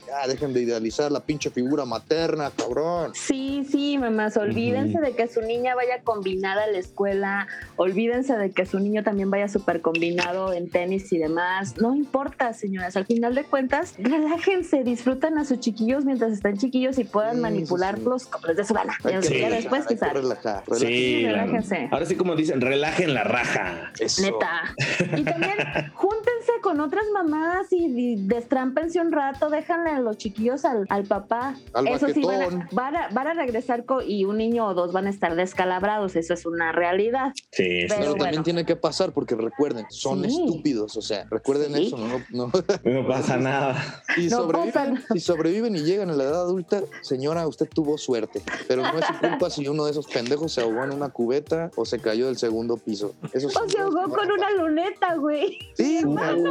ya 0.07 0.27
dejen 0.27 0.53
de 0.53 0.61
idealizar 0.61 1.11
la 1.11 1.21
pinche 1.21 1.49
figura 1.49 1.85
materna, 1.85 2.51
cabrón. 2.55 3.11
Sí, 3.15 3.65
sí, 3.69 3.97
mamás, 3.97 4.37
olvídense 4.37 4.99
de 4.99 5.13
que 5.15 5.27
su 5.27 5.41
niña 5.41 5.75
vaya 5.75 6.03
combinada 6.03 6.63
a 6.63 6.67
la 6.67 6.77
escuela, 6.77 7.47
olvídense 7.77 8.35
de 8.37 8.51
que 8.51 8.65
su 8.65 8.79
niño 8.79 9.03
también 9.03 9.29
vaya 9.31 9.47
súper 9.47 9.81
combinado 9.81 10.53
en 10.53 10.69
tenis 10.69 11.11
y 11.11 11.17
demás. 11.17 11.40
No 11.79 11.95
importa, 11.95 12.53
señoras, 12.53 12.95
al 12.97 13.05
final 13.05 13.35
de 13.35 13.43
cuentas, 13.43 13.95
relájense, 13.97 14.83
disfrutan 14.83 15.37
a 15.37 15.45
sus 15.45 15.59
chiquillos 15.59 16.05
mientras 16.05 16.31
están 16.31 16.57
chiquillos 16.57 16.97
y 16.99 17.03
puedan 17.03 17.35
Sí, 17.35 17.41
manipular 17.41 17.99
los 17.99 18.25
colores 18.25 18.57
de 18.57 18.63
su 18.65 18.73
gana. 18.73 18.93
Hay 19.03 19.19
que 19.19 19.21
Ya 19.21 19.29
relajar, 19.29 19.51
después 19.61 19.87
quizás. 19.87 20.13
relajar. 20.13 20.63
Sí, 20.77 21.25
relájense. 21.25 21.89
ahora 21.91 22.05
sí 22.05 22.15
como 22.15 22.35
dicen, 22.35 22.61
relajen 22.61 23.13
la 23.13 23.23
raja. 23.23 23.91
Eso. 23.99 24.21
Neta. 24.23 24.75
Y 25.17 25.23
también 25.23 25.53
júntense 25.93 26.51
con 26.61 26.79
otras 26.79 27.05
mamás 27.13 27.71
y, 27.71 27.85
y 27.85 28.15
destrámpense 28.27 28.99
un 28.99 29.11
rato, 29.11 29.49
déjanle 29.49 29.91
a 29.91 29.99
los 29.99 30.17
chiquillos 30.17 30.65
al, 30.65 30.85
al 30.89 31.03
papá. 31.03 31.55
Al 31.73 31.87
eso 31.87 32.07
sí, 32.09 32.21
van 32.23 32.41
a, 32.41 32.69
van, 32.71 32.95
a, 32.95 33.07
van 33.09 33.27
a 33.27 33.33
regresar 33.33 33.85
co- 33.85 34.01
y 34.01 34.25
un 34.25 34.37
niño 34.37 34.65
o 34.67 34.73
dos 34.73 34.91
van 34.93 35.07
a 35.07 35.09
estar 35.09 35.35
descalabrados, 35.35 36.15
eso 36.15 36.33
es 36.33 36.45
una 36.45 36.71
realidad. 36.71 37.31
Sí, 37.51 37.63
sí. 37.81 37.85
Pero 37.87 37.99
Pero 38.01 38.09
bueno. 38.11 38.23
también 38.23 38.43
tiene 38.43 38.65
que 38.65 38.75
pasar 38.75 39.11
porque 39.11 39.35
recuerden, 39.35 39.85
son 39.89 40.21
Sí. 40.21 40.27
estúpidos, 40.27 40.97
o 40.97 41.01
sea, 41.01 41.25
recuerden 41.31 41.73
Sí. 41.73 41.87
eso, 41.87 41.97
no, 41.97 42.21
no, 42.29 42.51
No 42.83 43.07
pasa 43.07 43.37
nada. 43.37 44.03
si, 44.15 44.27
No 44.27 44.37
sobreviven, 44.41 44.73
pasa 44.73 44.85
nada. 44.91 45.05
si 45.13 45.19
sobreviven 45.19 45.75
y 45.75 45.79
llegan 45.79 46.09
a 46.11 46.13
la 46.15 46.23
edad 46.25 46.41
adulta, 46.41 46.83
señora, 47.01 47.47
usted 47.47 47.67
tuvo 47.73 47.97
suerte, 47.97 48.41
pero 48.67 48.83
no 48.83 48.99
es 48.99 49.05
su 49.05 49.13
culpa 49.19 49.49
si 49.49 49.67
uno 49.67 49.85
de 49.85 49.91
esos 49.91 50.05
pendejos 50.07 50.51
se 50.53 50.61
ahogó 50.61 50.83
en 50.83 50.91
una 50.93 51.09
cubeta 51.09 51.71
o 51.75 51.85
se 51.85 51.99
cayó 51.99 52.27
del 52.27 52.37
segundo 52.37 52.77
piso. 52.77 53.13
Eso 53.33 53.47
O 53.47 53.69
se 53.69 53.79
ahogó 53.79 54.07
no- 54.07 54.13
con 54.13 54.31
una 54.31 54.51
luneta, 54.51 55.15
güey. 55.15 55.57
Sí, 55.75 56.01
güey. 56.03 56.41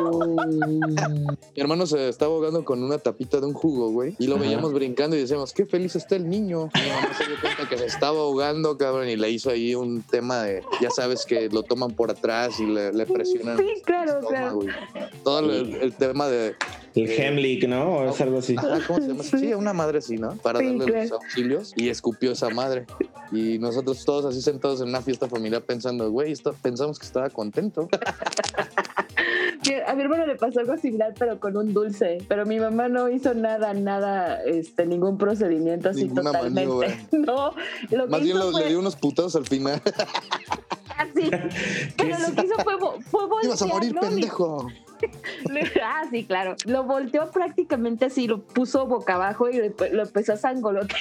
Mi 1.55 1.61
hermano 1.61 1.87
se 1.87 2.09
estaba 2.09 2.33
ahogando 2.33 2.65
con 2.65 2.83
una 2.83 2.99
tapita 2.99 3.41
de 3.41 3.47
un 3.47 3.53
jugo, 3.55 3.91
güey. 3.91 4.17
Y 4.19 4.27
lo 4.27 4.37
Ajá. 4.37 4.45
veíamos 4.45 4.73
brincando 4.73 5.17
y 5.17 5.21
decíamos, 5.21 5.53
qué 5.53 5.67
feliz 5.67 5.97
está 5.97 6.17
el 6.17 6.29
niño. 6.29 6.71
Mi 6.75 6.89
mamá 6.89 7.15
se 7.17 7.27
dio 7.27 7.37
cuenta 7.41 7.69
que 7.69 7.79
se 7.79 7.87
estaba 7.87 8.19
ahogando, 8.21 8.77
cabrón, 8.79 9.09
y 9.09 9.17
le 9.17 9.31
hizo 9.31 9.51
ahí 9.51 9.75
un 9.75 10.03
tema 10.03 10.43
de, 10.43 10.63
ya 10.81 10.91
sabes, 10.91 11.25
que 11.27 11.49
lo 11.51 11.63
toman 11.63 11.91
por 11.93 12.11
atrás 12.11 12.59
y 12.61 12.67
le, 12.67 12.93
le 12.93 13.07
presionan. 13.07 13.59
Sí, 13.59 13.83
claro, 13.85 14.21
claro. 14.27 14.61
Todo 15.25 15.41
el, 15.51 15.75
el 15.77 15.93
tema 15.95 16.29
de, 16.29 16.55
El 16.95 17.11
Hemlick, 17.11 17.69
¿no? 17.69 17.91
O 17.97 18.11
es 18.11 18.21
algo 18.21 18.39
así. 18.39 18.57
ajá, 18.57 18.79
¿cómo 18.87 19.01
se 19.01 19.09
llama? 19.09 19.23
Sí, 19.23 19.55
una 19.55 19.73
madre 19.73 19.99
así, 19.99 20.17
¿no? 20.17 20.35
Para 20.37 20.59
Sí, 20.61 20.67
darle 20.67 20.85
claro. 20.85 21.03
los 21.03 21.13
auxilios 21.13 21.73
y 21.77 21.89
escupió 21.89 22.33
esa 22.33 22.49
madre. 22.51 22.87
Y 23.33 23.59
nosotros 23.59 24.05
todos 24.05 24.25
así 24.25 24.41
sentados 24.43 24.81
en 24.81 24.89
una 24.89 25.03
fiesta 25.03 25.29
familiar 25.29 25.63
pensando, 25.63 26.11
güey, 26.11 26.33
esto, 26.33 26.55
pensamos 26.63 26.99
que 26.99 27.07
estaba 27.07 27.31
contento. 27.31 27.89
A 29.87 29.95
mi 29.95 30.03
hermano 30.03 30.27
le 30.27 30.35
pasó 30.37 30.61
algo 30.61 30.77
similar, 30.79 31.15
pero 31.19 31.39
con 31.39 31.57
un 31.57 31.73
dulce. 31.73 32.19
Pero 32.29 32.45
mi 32.47 32.59
mamá 32.59 32.89
no 32.89 33.09
hizo 33.09 33.35
nada, 33.35 33.73
nada, 33.75 34.43
este, 34.43 34.87
ningún 34.87 35.17
procedimiento 35.19 35.91
así 35.91 36.05
Ninguna 36.05 36.33
totalmente. 36.33 36.67
maniobra. 36.67 36.99
No, 37.13 37.55
lo 37.91 38.05
que 38.07 38.11
Más 38.11 38.21
bien 38.23 38.37
hizo 38.37 38.47
lo- 38.47 38.53
fue 38.53 38.63
le 38.63 38.69
dio 38.69 38.79
unos 38.81 38.97
putados 38.97 39.37
al 39.37 39.47
final. 39.47 39.81
así. 41.03 41.31
Pero 41.97 42.19
lo 42.19 42.35
que 42.35 42.47
hizo 42.47 42.55
fue, 42.63 42.79
fue 43.11 43.23
Ibas 43.43 43.63
a 43.63 43.67
morir, 43.67 43.93
voltearlo, 43.93 44.01
pendejo. 44.01 44.69
Ah, 45.83 46.03
sí, 46.11 46.27
claro. 46.27 46.57
Lo 46.67 46.85
volteó 46.85 47.31
prácticamente 47.31 48.05
así, 48.07 48.27
lo 48.27 48.43
puso 48.43 48.87
boca 48.87 49.15
abajo 49.15 49.49
y 49.49 49.57
lo, 49.57 49.75
lo 49.93 50.03
empezó 50.03 50.35
a 50.35 50.37
sangolotear. 50.37 51.01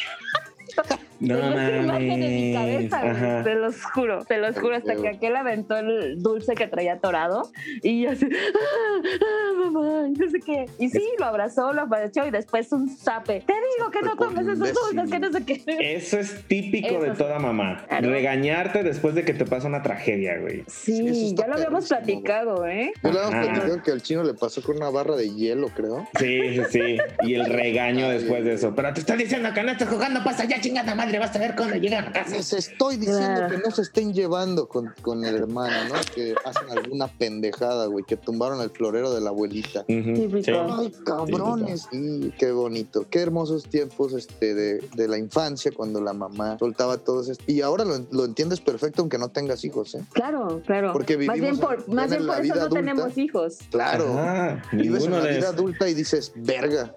No 1.19 1.35
Tengo 1.35 1.59
esa 1.59 1.77
imagen 1.77 2.11
en 2.23 2.35
mi 2.35 2.53
mames. 2.53 2.89
cabeza, 2.89 3.11
Ajá. 3.11 3.43
te 3.43 3.55
los 3.55 3.83
juro, 3.83 4.25
te 4.25 4.37
los 4.37 4.57
juro, 4.57 4.75
hasta 4.75 4.95
que 4.95 5.07
aquel 5.09 5.35
aventó 5.35 5.77
el 5.77 6.21
dulce 6.21 6.55
que 6.55 6.67
traía 6.67 6.93
atorado 6.93 7.49
y 7.83 8.03
yo 8.03 8.11
así, 8.11 8.25
ah, 8.31 9.01
ah, 9.21 9.53
mamá, 9.71 10.07
y 10.07 10.11
no 10.11 10.29
sé 10.29 10.39
qué. 10.39 10.65
Y 10.77 10.89
sí, 10.89 11.03
lo 11.19 11.25
abrazó, 11.25 11.73
lo 11.73 11.81
abrazó 11.81 12.25
y 12.25 12.31
después 12.31 12.71
un 12.71 12.89
zape. 12.89 13.43
Te 13.45 13.53
digo 13.77 13.91
que 13.91 14.01
no 14.01 14.15
tomes 14.15 14.47
esos 14.47 14.73
dulces, 14.73 15.09
que 15.11 15.19
no 15.19 15.31
sé 15.31 15.43
qué. 15.45 15.63
Eso 15.95 16.19
es 16.19 16.43
típico 16.47 16.87
Eso 16.87 17.01
de 17.01 17.11
sí. 17.11 17.17
toda 17.17 17.39
mamá. 17.39 17.85
Claro. 17.87 18.09
Regañarte 18.09 18.83
después 18.83 19.15
de 19.15 19.25
que 19.25 19.33
te 19.33 19.45
pasa 19.45 19.67
una 19.67 19.81
tragedia, 19.81 20.37
güey. 20.39 20.63
Sí, 20.67 21.29
está 21.29 21.43
ya 21.43 21.47
lo 21.47 21.53
habíamos 21.55 21.87
platicado, 21.87 22.65
¿eh? 22.67 22.91
Yo 23.03 23.11
le 23.11 23.19
habíamos 23.19 23.47
platicado 23.47 23.83
que 23.83 23.91
al 23.91 24.01
chino 24.01 24.23
le 24.23 24.33
pasó 24.33 24.61
con 24.61 24.77
una 24.77 24.89
barra 24.89 25.15
de 25.15 25.29
hielo, 25.33 25.69
creo. 25.69 26.07
Sí, 26.17 26.55
sí, 26.55 26.61
sí. 26.69 26.97
Y 27.23 27.33
el 27.35 27.45
regaño 27.45 28.09
después 28.09 28.43
de 28.45 28.53
eso. 28.53 28.73
Pero 28.75 28.93
te 28.93 29.01
estoy 29.01 29.17
diciendo 29.17 29.49
que 29.53 29.63
no 29.63 29.71
estás 29.71 29.89
jugando, 29.89 30.23
pasa 30.23 30.45
ya, 30.45 30.59
chingada 30.61 30.95
madre, 30.95 31.08
vas 31.17 31.35
a 31.35 31.39
ver 31.39 31.55
cuando 31.55 31.75
a 31.75 32.11
casa. 32.11 32.35
Les 32.35 32.53
estoy 32.53 32.97
diciendo 32.97 33.25
Claro. 33.25 33.55
que 33.55 33.67
no 33.67 33.71
se 33.75 33.81
estén 33.81 34.13
llevando 34.13 34.67
con, 34.67 34.93
con 35.01 35.25
el 35.25 35.35
hermano, 35.35 35.73
¿no? 35.89 35.95
Que 36.13 36.35
hacen 36.45 36.69
alguna 36.69 37.07
pendejada, 37.07 37.87
güey, 37.87 38.03
que 38.05 38.17
tumbaron 38.17 38.61
el 38.61 38.69
florero 38.69 39.11
de 39.13 39.21
la 39.21 39.29
abuelita. 39.29 39.85
Sí. 39.87 40.31
Ay, 40.53 40.93
cabrones. 41.05 41.87
Y 41.91 42.29
qué 42.31 42.51
bonito, 42.51 43.05
qué 43.09 43.21
hermosos 43.21 43.63
tiempos 43.63 44.13
este, 44.13 44.53
de, 44.53 44.83
de 44.95 45.07
la 45.07 45.17
infancia 45.17 45.71
cuando 45.75 46.01
la 46.01 46.13
mamá 46.13 46.57
soltaba 46.59 46.97
todos 46.97 47.29
estos. 47.29 47.47
Y 47.47 47.61
ahora 47.61 47.85
lo, 47.85 47.97
lo 48.11 48.25
entiendes 48.25 48.59
perfecto 48.61 49.01
aunque 49.01 49.17
no 49.17 49.29
tengas 49.29 49.63
hijos, 49.63 49.95
¿eh? 49.95 50.03
Claro, 50.13 50.61
claro. 50.65 50.91
Porque 50.93 51.17
más 51.17 51.39
bien 51.39 51.51
vivimos 51.55 51.59
por, 51.59 51.83
en- 51.87 51.95
más 51.95 52.05
en 52.05 52.09
bien 52.17 52.27
la 52.27 52.33
por 52.35 52.43
eso 52.43 52.43
vida 52.43 52.55
no 52.55 52.61
adulta. 52.61 52.79
tenemos 52.79 53.17
hijos. 53.17 53.57
Claro. 53.71 54.05
Ah, 54.17 54.61
Vives 54.73 55.05
en 55.05 55.11
la 55.11 55.25
vida 55.25 55.49
adulta 55.49 55.87
y 55.89 55.93
dices, 55.93 56.31
verga. 56.35 56.93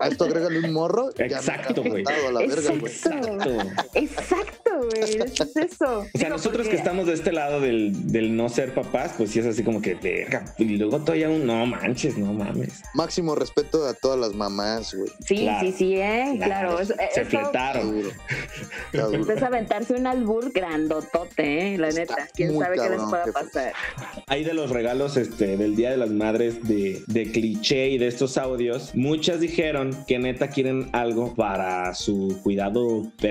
A 0.00 0.08
esto 0.08 0.24
agrégale 0.24 0.58
un 0.66 0.72
morro. 0.72 1.10
Exacto, 1.16 1.80
ha 1.82 1.88
güey. 1.88 2.02
afectado 2.02 2.28
a 2.28 2.32
la 2.32 2.40
verga, 2.46 2.70
güey. 2.80 2.92
Exacto. 2.92 3.37
Exacto. 3.44 3.88
Exacto, 3.94 4.70
güey. 4.76 5.02
Eso 5.24 5.44
es 5.44 5.56
eso. 5.56 6.04
O 6.14 6.18
sea, 6.18 6.28
nosotros 6.28 6.68
que 6.68 6.76
estamos 6.76 7.06
de 7.06 7.14
este 7.14 7.32
lado 7.32 7.60
del, 7.60 8.10
del 8.12 8.36
no 8.36 8.48
ser 8.48 8.74
papás, 8.74 9.12
pues 9.16 9.30
sí 9.30 9.38
es 9.40 9.46
así 9.46 9.62
como 9.62 9.80
que 9.82 9.94
verga. 9.94 10.44
Y 10.58 10.64
luego 10.76 10.98
todavía 11.00 11.28
un 11.28 11.46
no 11.46 11.64
manches, 11.66 12.16
no 12.18 12.32
mames. 12.32 12.82
Máximo 12.94 13.34
respeto 13.34 13.86
a 13.86 13.94
todas 13.94 14.18
las 14.18 14.34
mamás, 14.34 14.94
güey. 14.94 15.10
Sí, 15.26 15.36
Claro. 15.38 15.66
sí, 15.66 15.74
sí, 15.76 15.94
¿eh? 15.96 16.38
Claro. 16.42 16.80
eso- 16.80 16.94
Se 17.12 17.20
eso- 17.22 17.30
fletaron. 17.30 18.02
Duro. 18.92 19.32
Es 19.32 19.42
aventarse 19.42 19.94
un 19.94 20.06
albur 20.06 20.50
grandotote, 20.52 21.74
¿eh? 21.74 21.78
La 21.78 21.88
Está 21.88 22.00
neta. 22.00 22.28
¿Quién 22.34 22.58
sabe 22.58 22.76
qué 22.76 22.90
les 22.90 23.02
pueda 23.02 23.24
pasar? 23.32 23.72
Hay 24.26 24.44
de 24.44 24.54
los 24.54 24.70
regalos 24.70 25.16
este, 25.16 25.56
del 25.56 25.76
Día 25.76 25.90
de 25.90 25.96
las 25.96 26.10
Madres 26.10 26.62
de, 26.66 27.02
de 27.06 27.30
cliché 27.30 27.88
y 27.90 27.98
de 27.98 28.06
estos 28.08 28.36
audios, 28.38 28.94
muchas 28.94 29.40
dijeron 29.40 29.96
que 30.06 30.18
neta 30.18 30.48
quieren 30.48 30.88
algo 30.92 31.34
para 31.34 31.94
su 31.94 32.38
cuidado 32.42 33.10
personal, 33.20 33.27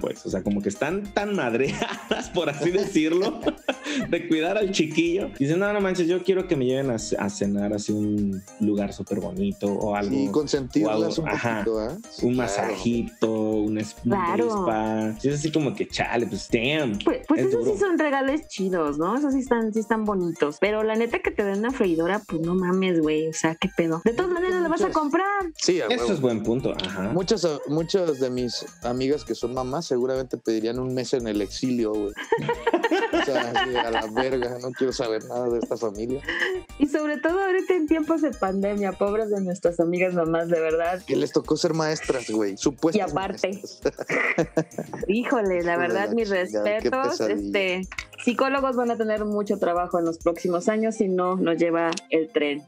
pues. 0.00 0.24
O 0.26 0.30
sea, 0.30 0.42
como 0.42 0.62
que 0.62 0.68
están 0.68 1.02
tan 1.14 1.34
madreadas, 1.34 2.30
por 2.34 2.48
así 2.50 2.70
decirlo, 2.70 3.40
de 4.10 4.28
cuidar 4.28 4.58
al 4.58 4.70
chiquillo. 4.72 5.30
Dicen, 5.38 5.58
no, 5.58 5.72
no 5.72 5.80
manches, 5.80 6.06
yo 6.08 6.22
quiero 6.22 6.46
que 6.48 6.56
me 6.56 6.66
lleven 6.66 6.90
a, 6.90 6.94
a 6.96 7.30
cenar 7.30 7.72
así 7.72 7.92
un 7.92 8.42
lugar 8.60 8.92
súper 8.92 9.20
bonito 9.20 9.66
o 9.72 9.94
algo. 9.94 10.10
Sí, 10.10 10.28
consentirlas 10.30 10.96
algo- 11.18 11.22
un 11.22 11.28
ajá. 11.28 11.64
poquito, 11.64 11.84
¿eh? 11.84 11.96
Sí, 12.10 12.26
un 12.26 12.34
claro. 12.34 12.50
masajito, 12.52 13.32
un 13.32 13.78
spa. 13.78 14.02
Claro. 14.02 14.48
spa. 14.62 15.14
Sí, 15.20 15.28
es 15.28 15.34
así 15.36 15.52
como 15.52 15.74
que 15.74 15.86
chale, 15.88 16.26
pues 16.26 16.48
damn. 16.50 16.98
Pues, 16.98 17.20
pues 17.26 17.40
Es 17.40 17.46
esos 17.48 17.64
duro. 17.64 17.74
sí 17.76 17.80
son 17.80 17.98
regalos 17.98 18.40
chidos, 18.48 18.98
¿no? 18.98 19.16
Esos 19.16 19.32
sí 19.34 19.40
están, 19.40 19.72
sí 19.72 19.80
están 19.80 20.04
bonitos. 20.04 20.56
Pero 20.60 20.82
la 20.82 20.94
neta 20.94 21.18
que 21.20 21.30
te 21.30 21.44
den 21.44 21.58
una 21.60 21.70
freidora, 21.70 22.20
pues 22.26 22.40
no 22.42 22.54
mames, 22.54 23.00
güey. 23.00 23.28
O 23.28 23.32
sea, 23.32 23.54
qué 23.54 23.68
pedo. 23.76 24.02
De 24.04 24.12
todas 24.12 24.30
maneras 24.32 24.62
la 24.62 24.68
vas 24.68 24.82
a 24.82 24.90
comprar. 24.90 25.26
Sí, 25.56 25.80
a 25.80 25.86
Eso 25.86 26.12
es 26.12 26.20
buen 26.20 26.42
punto. 26.42 26.74
Ajá. 26.84 27.10
Muchas, 27.12 27.46
muchas 27.68 28.20
de 28.20 28.30
mis 28.30 28.64
amigas 28.82 29.24
que 29.26 29.34
son 29.34 29.52
mamás 29.52 29.86
seguramente 29.86 30.38
pedirían 30.38 30.78
un 30.78 30.94
mes 30.94 31.12
en 31.12 31.26
el 31.26 31.42
exilio, 31.42 31.92
güey. 31.92 32.12
o 33.12 33.24
sea, 33.24 33.50
a 33.50 33.90
la 33.90 34.06
verga, 34.06 34.58
no 34.60 34.70
quiero 34.70 34.92
saber 34.92 35.24
nada 35.24 35.48
de 35.50 35.58
esta 35.58 35.76
familia. 35.76 36.22
Y 36.78 36.86
sobre 36.86 37.18
todo 37.18 37.40
ahorita 37.40 37.74
en 37.74 37.86
tiempos 37.86 38.22
de 38.22 38.30
pandemia, 38.30 38.92
pobres 38.92 39.30
de 39.30 39.40
nuestras 39.40 39.80
amigas 39.80 40.14
mamás, 40.14 40.48
de 40.48 40.60
verdad. 40.60 41.02
Que 41.06 41.16
les 41.16 41.32
tocó 41.32 41.56
ser 41.56 41.74
maestras, 41.74 42.30
güey. 42.30 42.56
Supuestas 42.56 43.08
Y 43.08 43.10
aparte. 43.10 43.60
Híjole, 45.08 45.62
la 45.62 45.76
verdad, 45.76 46.10
mis 46.10 46.28
respetos. 46.28 47.20
Este, 47.20 47.82
psicólogos 48.24 48.76
van 48.76 48.90
a 48.90 48.96
tener 48.96 49.24
mucho 49.24 49.58
trabajo 49.58 49.98
en 49.98 50.04
los 50.04 50.18
próximos 50.18 50.68
años 50.68 50.96
si 50.96 51.08
no 51.08 51.36
nos 51.36 51.56
lleva 51.56 51.90
el 52.10 52.30
tren. 52.30 52.66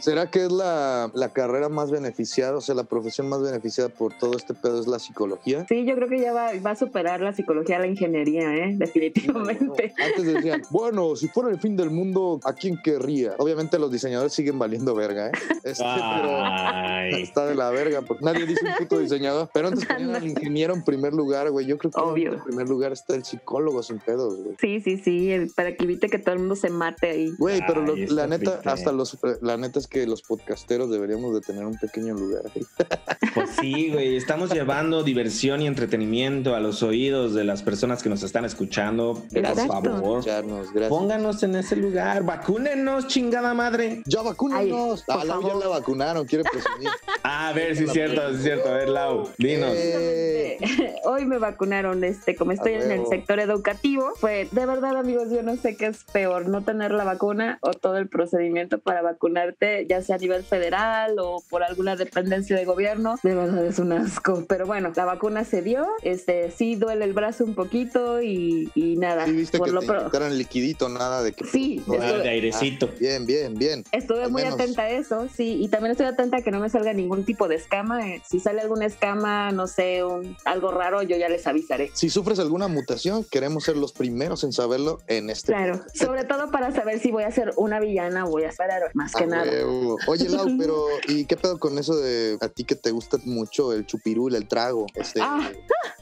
¿Será 0.00 0.30
que 0.30 0.44
es 0.44 0.52
la, 0.52 1.10
la 1.14 1.32
carrera 1.32 1.68
más 1.68 1.90
beneficiada, 1.90 2.56
o 2.56 2.60
sea, 2.60 2.76
la 2.76 2.84
profesión 2.84 3.28
más 3.28 3.42
beneficiada 3.42 3.88
por 3.88 4.16
todo 4.16 4.36
este 4.36 4.54
pedo 4.54 4.80
es 4.80 4.86
la 4.86 5.00
psicología? 5.00 5.66
Sí, 5.68 5.84
yo 5.84 5.96
creo 5.96 6.08
que 6.08 6.20
ya 6.20 6.32
va, 6.32 6.52
va 6.64 6.70
a 6.72 6.76
superar 6.76 7.20
la 7.20 7.32
psicología 7.32 7.76
a 7.76 7.80
la 7.80 7.88
ingeniería, 7.88 8.54
¿eh? 8.54 8.74
Definitivamente. 8.76 9.94
Antes 9.98 10.34
decían, 10.34 10.62
bueno, 10.70 11.16
si 11.16 11.26
fuera 11.26 11.50
el 11.50 11.58
fin 11.58 11.76
del 11.76 11.90
mundo, 11.90 12.38
¿a 12.44 12.52
quién 12.52 12.78
querría? 12.82 13.34
Obviamente 13.38 13.80
los 13.80 13.90
diseñadores 13.90 14.32
siguen 14.32 14.60
valiendo 14.60 14.94
verga, 14.94 15.28
¿eh? 15.28 15.32
Este, 15.64 15.84
pero 15.84 17.16
está 17.18 17.46
de 17.46 17.56
la 17.56 17.70
verga, 17.70 18.02
porque 18.02 18.24
nadie 18.24 18.46
dice 18.46 18.64
un 18.64 18.74
puto 18.76 18.98
diseñador. 19.00 19.50
Pero 19.52 19.68
antes 19.68 19.86
ponían 19.86 20.14
al 20.14 20.26
ingeniero 20.28 20.72
en 20.72 20.84
primer 20.84 21.12
lugar, 21.12 21.50
güey. 21.50 21.66
Yo 21.66 21.78
creo 21.78 21.90
que 21.90 22.00
Obvio. 22.00 22.34
en 22.34 22.44
primer 22.44 22.68
lugar 22.68 22.92
está 22.92 23.16
el 23.16 23.24
psicólogo 23.24 23.82
sin 23.82 23.98
pedos, 23.98 24.37
güey. 24.42 24.56
Sí, 24.60 24.80
sí, 24.80 24.96
sí, 24.98 25.52
para 25.54 25.76
que 25.76 25.84
evite 25.84 26.08
que 26.08 26.18
todo 26.18 26.32
el 26.34 26.40
mundo 26.40 26.56
se 26.56 26.70
mate 26.70 27.08
ahí. 27.10 27.32
Güey, 27.38 27.60
pero 27.66 27.84
Ay, 27.94 28.06
la 28.06 28.26
neta, 28.26 28.52
triste. 28.52 28.68
hasta 28.70 28.92
los, 28.92 29.16
la 29.42 29.56
neta 29.56 29.78
es 29.78 29.86
que 29.86 30.06
los 30.06 30.22
podcasteros 30.22 30.90
deberíamos 30.90 31.34
de 31.34 31.40
tener 31.40 31.64
un 31.66 31.76
pequeño 31.78 32.14
lugar. 32.14 32.42
ahí. 32.54 32.62
Pues 33.34 33.50
sí, 33.60 33.90
güey, 33.92 34.16
estamos 34.16 34.52
llevando 34.52 35.02
diversión 35.04 35.60
y 35.62 35.66
entretenimiento 35.66 36.54
a 36.56 36.60
los 36.60 36.82
oídos 36.82 37.34
de 37.34 37.44
las 37.44 37.62
personas 37.62 38.02
que 38.02 38.08
nos 38.08 38.22
están 38.22 38.44
escuchando. 38.44 39.22
Por 39.32 39.56
favor, 39.66 40.18
Escucharnos, 40.18 40.72
gracias. 40.72 40.88
pónganos 40.88 41.42
en 41.42 41.54
ese 41.56 41.76
lugar, 41.76 42.24
vacúnenos, 42.24 43.06
chingada 43.06 43.54
madre. 43.54 44.02
Ya 44.06 44.22
vacúnenos. 44.22 45.04
Ay, 45.08 45.18
Ah, 45.20 45.24
Lau 45.24 45.46
ya 45.46 45.54
la 45.54 45.68
vacunaron, 45.68 46.26
quiere 46.26 46.42
presumir. 46.44 46.88
A 47.22 47.52
ver, 47.52 47.76
sí 47.76 47.84
es 47.84 47.92
cierto, 47.92 48.28
sí 48.30 48.36
es 48.36 48.42
cierto. 48.42 48.68
A 48.70 48.72
ver, 48.72 48.88
Lau, 48.88 49.28
dinos. 49.38 49.72
Eh, 49.74 50.56
Hoy 51.04 51.24
me 51.26 51.38
vacunaron, 51.38 52.02
este, 52.04 52.34
como 52.34 52.52
estoy 52.52 52.74
en 52.74 52.90
el 52.90 53.06
sector 53.06 53.38
educativo, 53.40 54.12
fue 54.28 54.46
de 54.50 54.66
verdad, 54.66 54.94
amigos, 54.96 55.30
yo 55.30 55.42
no 55.42 55.56
sé 55.56 55.74
qué 55.76 55.86
es 55.86 56.04
peor, 56.04 56.48
no 56.48 56.62
tener 56.62 56.90
la 56.92 57.04
vacuna 57.04 57.58
o 57.62 57.70
todo 57.70 57.96
el 57.96 58.08
procedimiento 58.10 58.78
para 58.78 59.00
vacunarte, 59.00 59.86
ya 59.88 60.02
sea 60.02 60.16
a 60.16 60.18
nivel 60.18 60.44
federal 60.44 61.16
o 61.18 61.42
por 61.48 61.62
alguna 61.62 61.96
dependencia 61.96 62.54
de 62.54 62.66
gobierno. 62.66 63.14
de 63.22 63.34
verdad 63.34 63.64
es 63.64 63.78
un 63.78 63.92
asco. 63.92 64.44
Pero 64.46 64.66
bueno, 64.66 64.92
la 64.94 65.06
vacuna 65.06 65.44
se 65.44 65.62
dio, 65.62 65.86
este 66.02 66.50
sí 66.50 66.76
duele 66.76 67.06
el 67.06 67.14
brazo 67.14 67.44
un 67.44 67.54
poquito 67.54 68.20
y, 68.20 68.70
y 68.74 68.96
nada. 68.96 69.24
Sí, 69.24 69.32
viste 69.32 69.56
por 69.56 69.68
que 69.68 69.72
lo 69.72 69.80
te 69.80 70.30
liquidito, 70.30 70.90
nada 70.90 71.22
de 71.22 71.32
que... 71.32 71.44
Sí, 71.46 71.82
Ah, 71.88 71.94
estuve- 71.94 72.22
de 72.22 72.28
airecito. 72.28 72.90
bien, 73.00 73.24
bien, 73.24 73.54
bien. 73.54 73.84
Estuve 73.92 74.24
Al 74.24 74.30
muy 74.30 74.42
menos. 74.42 74.60
atenta 74.60 74.82
a 74.82 74.90
eso, 74.90 75.26
sí, 75.34 75.56
y 75.62 75.68
también 75.68 75.92
estoy 75.92 76.06
atenta 76.06 76.38
a 76.38 76.42
que 76.42 76.50
no 76.50 76.60
me 76.60 76.68
salga 76.68 76.92
ningún 76.92 77.24
tipo 77.24 77.48
de 77.48 77.54
escama. 77.54 78.06
eh. 78.06 78.22
Si 78.28 78.40
sale 78.40 78.60
alguna 78.60 78.84
escama, 78.84 79.52
no 79.52 79.66
sé, 79.66 80.04
un- 80.04 80.36
algo 80.44 80.70
raro, 80.70 81.02
yo 81.02 81.16
ya 81.16 81.30
les 81.30 81.46
avisaré. 81.46 81.90
Si 81.94 82.10
sufres 82.10 82.38
alguna 82.38 82.68
mutación, 82.68 83.24
queremos 83.24 83.64
ser 83.64 83.76
los 83.78 83.92
primeros 83.92 84.17
en 84.22 84.52
saberlo 84.52 84.98
en 85.06 85.30
este 85.30 85.52
Claro, 85.52 85.80
sobre 85.94 86.24
todo 86.24 86.50
para 86.50 86.72
saber 86.72 86.98
si 86.98 87.10
voy 87.10 87.22
a 87.24 87.30
ser 87.30 87.52
una 87.56 87.80
villana 87.80 88.26
o 88.26 88.30
voy 88.30 88.44
a 88.44 88.52
ser 88.52 88.70
héroe, 88.70 88.90
más 88.94 89.14
que 89.14 89.24
Ah, 89.24 89.26
nada. 89.28 89.50
huevo. 89.50 89.96
Oye, 90.06 90.28
Lau, 90.28 90.46
pero 90.58 90.84
¿y 91.06 91.24
qué 91.26 91.36
pedo 91.36 91.58
con 91.58 91.78
eso 91.78 91.96
de 91.96 92.36
a 92.40 92.48
ti 92.48 92.64
que 92.64 92.74
te 92.74 92.90
gusta 92.90 93.18
mucho 93.24 93.72
el 93.72 93.86
chupirul, 93.86 94.34
el 94.34 94.46
trago? 94.48 94.86
Este, 94.94 95.20
Ah. 95.22 95.50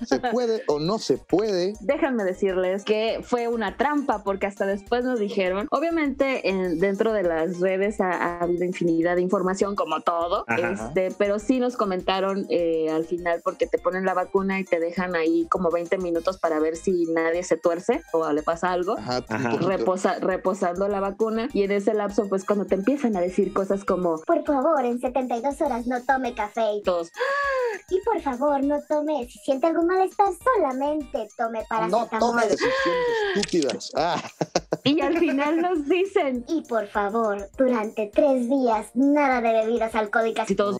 ¿Se 0.06 0.18
puede 0.20 0.62
o 0.66 0.78
no 0.78 0.98
se 0.98 1.16
puede? 1.18 1.72
Déjenme 1.80 2.24
decirles 2.24 2.84
que 2.84 3.20
fue 3.22 3.48
una 3.48 3.76
trampa 3.76 4.22
porque 4.24 4.46
hasta 4.46 4.66
después 4.66 5.04
nos 5.04 5.18
dijeron, 5.18 5.68
obviamente 5.70 6.48
en- 6.48 6.78
dentro 6.78 7.12
de 7.12 7.22
las 7.22 7.60
redes 7.60 8.00
ha, 8.00 8.10
ha 8.10 8.40
habido 8.40 8.64
infinidad 8.64 9.16
de 9.16 9.22
información 9.22 9.74
como 9.74 10.00
todo, 10.00 10.44
Ajá. 10.48 10.72
este, 10.72 11.14
pero 11.18 11.38
sí 11.38 11.60
nos 11.60 11.76
comentaron 11.76 12.46
eh, 12.50 12.90
al 12.90 13.04
final 13.06 13.40
porque 13.42 13.66
te 13.66 13.78
ponen 13.78 14.04
la 14.04 14.12
vacuna 14.14 14.60
y 14.60 14.64
te 14.64 14.80
dejan 14.80 15.14
ahí 15.16 15.46
como 15.50 15.70
20 15.70 15.96
minutos 15.98 16.38
para 16.38 16.58
ver 16.60 16.76
si 16.76 17.06
nadie 17.06 17.42
se 17.42 17.56
tuerce 17.56 18.02
o 18.12 18.32
le 18.32 18.42
pasa 18.42 18.72
algo. 18.72 18.96
Ajá. 18.98 19.20
Reposa- 19.60 20.18
reposando 20.20 20.88
la 20.88 21.00
vacuna 21.00 21.48
y 21.52 21.62
en 21.62 21.72
ese 21.72 21.94
lapso 21.94 22.28
pues 22.28 22.44
cuando 22.44 22.64
te 22.66 22.74
empiezan 22.74 23.16
a 23.16 23.20
decir 23.20 23.52
cosas 23.52 23.84
como 23.84 24.18
Por 24.22 24.44
favor, 24.44 24.84
en 24.84 24.98
72 25.00 25.60
horas 25.60 25.86
no 25.86 26.02
tome 26.04 26.34
café. 26.34 26.74
Y, 26.76 26.82
todos 26.82 27.10
y 27.90 28.00
por 28.02 28.20
favor, 28.20 28.62
no 28.64 28.80
tome. 28.88 29.26
Si 29.28 29.38
siente 29.40 29.66
algún 29.66 29.86
malestar, 29.86 30.28
solamente 30.42 31.28
tome 31.36 31.60
No 31.60 31.66
paracetamol. 31.68 32.18
tome 32.18 32.42
decisiones 32.42 33.06
estúpidas. 33.36 33.92
Ah, 33.96 34.22
y 34.84 35.00
al 35.00 35.18
final 35.18 35.60
nos 35.60 35.86
dicen 35.88 36.44
Y 36.48 36.62
por 36.62 36.86
favor, 36.86 37.48
durante 37.58 38.10
tres 38.12 38.48
días, 38.48 38.86
nada 38.94 39.40
de 39.40 39.52
bebidas 39.52 39.94
alcohólicas. 39.94 40.50
y 40.50 40.54
todos 40.54 40.78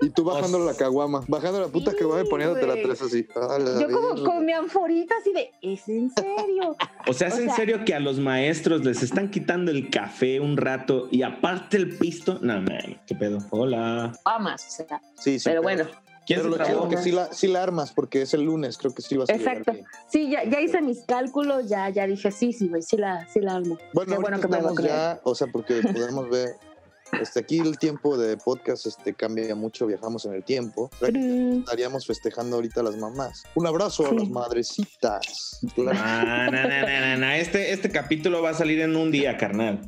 y 0.00 0.10
tú 0.10 0.24
bajando 0.24 0.58
la 0.60 0.74
caguama, 0.74 1.22
bajando 1.28 1.60
la 1.60 1.68
puta 1.68 1.90
Sí, 1.90 1.96
caguama 1.98 2.22
y 2.22 2.28
poniéndote 2.28 2.66
la 2.66 2.74
tres 2.74 3.02
así. 3.02 3.26
La 3.34 3.80
yo 3.80 3.88
como 3.90 4.24
con 4.24 4.44
mi 4.46 4.52
anforita 4.52 5.14
así 5.20 5.32
de 5.32 5.50
¿es 5.62 5.88
en 5.88 6.10
serio? 6.10 6.76
O 7.06 7.12
sea, 7.12 7.28
¿es 7.28 7.34
O 7.34 7.40
en 7.40 7.50
serio 7.50 7.84
que 7.84 7.94
a 7.94 8.00
los 8.00 8.18
maestros 8.18 8.84
les 8.84 9.02
están 9.02 9.30
quitando 9.30 9.70
el 9.70 9.90
café 9.90 10.40
un 10.40 10.56
rato 10.56 11.08
y 11.10 11.22
aparte 11.22 11.76
el 11.76 11.96
pisto? 11.96 12.38
No, 12.40 12.54
man, 12.62 13.00
qué 13.06 13.14
pedo. 13.14 13.38
Hola. 13.50 14.12
Amas, 14.24 14.66
o 14.66 14.70
sea, 14.86 15.00
Sí, 15.14 15.38
sí. 15.38 15.48
pero 15.48 15.62
bueno. 15.62 15.84
¿Quién 16.26 16.42
Pero 16.42 16.56
lo 16.56 16.64
chido 16.64 16.88
que 16.88 16.96
sí 16.98 17.10
la, 17.10 17.32
sí 17.32 17.48
la 17.48 17.60
armas 17.62 17.90
porque 17.92 18.22
es 18.22 18.34
el 18.34 18.42
lunes, 18.42 18.78
creo 18.78 18.94
que 18.94 19.02
sí 19.02 19.16
vas 19.16 19.28
a 19.30 19.32
llegar 19.32 19.56
Exacto. 19.56 19.72
bien. 19.72 19.84
Sí, 20.08 20.30
ya, 20.30 20.44
ya 20.44 20.60
hice 20.60 20.80
mis 20.80 21.00
cálculos, 21.00 21.68
ya, 21.68 21.88
ya 21.88 22.06
dije, 22.06 22.30
sí, 22.30 22.52
sí, 22.52 22.68
güey, 22.68 22.82
sí 22.82 22.96
la, 22.98 23.26
sí 23.32 23.40
la 23.40 23.56
armo. 23.56 23.78
Bueno, 23.94 24.12
Qué 24.14 24.20
bueno 24.20 24.38
que 24.38 24.46
me 24.46 24.60
vacuné. 24.60 24.88
ya, 24.88 25.20
o 25.24 25.34
sea, 25.34 25.48
porque 25.50 25.80
podemos 25.82 26.28
ver, 26.30 26.50
este, 27.20 27.40
aquí 27.40 27.58
el 27.58 27.78
tiempo 27.78 28.16
de 28.16 28.36
podcast 28.36 28.86
este, 28.86 29.14
cambia 29.14 29.54
mucho, 29.54 29.86
viajamos 29.86 30.24
en 30.24 30.34
el 30.34 30.44
tiempo. 30.44 30.90
Estaríamos 31.00 32.06
festejando 32.06 32.56
ahorita 32.56 32.80
a 32.80 32.84
las 32.84 32.96
mamás. 32.96 33.42
Un 33.54 33.66
abrazo 33.66 34.06
a 34.06 34.12
las 34.12 34.28
madrecitas. 34.28 35.60
Claro. 35.74 35.98
Ah, 36.02 36.48
no, 36.50 36.62
no, 36.62 36.68
no, 36.68 37.00
no, 37.00 37.16
no. 37.18 37.32
Este, 37.32 37.72
este 37.72 37.90
capítulo 37.90 38.42
va 38.42 38.50
a 38.50 38.54
salir 38.54 38.80
en 38.80 38.96
un 38.96 39.10
día, 39.10 39.36
carnal. 39.36 39.80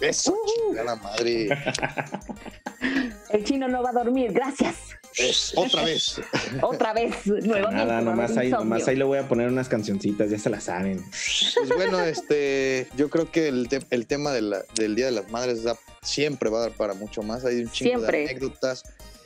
Eso, 0.00 0.36
chingada 0.46 0.96
madre. 0.96 1.48
El 3.30 3.44
chino 3.44 3.68
no 3.68 3.82
va 3.82 3.90
a 3.90 3.92
dormir, 3.92 4.32
gracias. 4.32 4.76
Es, 5.16 5.52
otra 5.56 5.84
vez. 5.84 6.20
Otra 6.62 6.92
vez, 6.92 7.26
nuevamente. 7.26 7.86
Nada, 7.86 8.00
nomás 8.02 8.36
ahí, 8.36 8.50
nomás 8.50 8.86
ahí 8.86 8.96
le 8.96 9.04
voy 9.04 9.18
a 9.18 9.26
poner 9.26 9.48
unas 9.48 9.68
cancioncitas, 9.68 10.28
ya 10.30 10.38
se 10.38 10.50
las 10.50 10.64
saben. 10.64 11.02
Pues 11.10 11.70
bueno, 11.74 12.00
este, 12.02 12.86
yo 12.96 13.08
creo 13.08 13.30
que 13.30 13.48
el, 13.48 13.68
te- 13.68 13.80
el 13.90 14.06
tema 14.06 14.32
de 14.32 14.42
la- 14.42 14.62
del 14.74 14.94
Día 14.94 15.06
de 15.06 15.12
las 15.12 15.30
Madres 15.30 15.62
da- 15.64 15.78
siempre 16.02 16.50
va 16.50 16.58
a 16.58 16.60
dar 16.62 16.72
para 16.72 16.92
mucho 16.94 17.22
más. 17.22 17.44
Hay 17.46 17.56
un 17.62 17.70
chingo 17.70 17.90
Siempre. 17.98 18.18
de 18.18 18.24
anécdotas. 18.30 18.82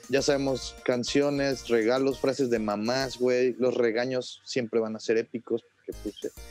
Ya 0.09 0.23
sabemos, 0.23 0.75
canciones, 0.85 1.69
regalos, 1.69 2.21
frases 2.21 2.51
de 2.51 2.59
mamás, 2.61 3.19
güey. 3.19 3.55
Los 3.59 3.75
regaños 3.75 4.43
siempre 4.45 4.79
van 4.81 4.95
a 4.97 5.01
ser 5.01 5.17
épicos. 5.19 5.65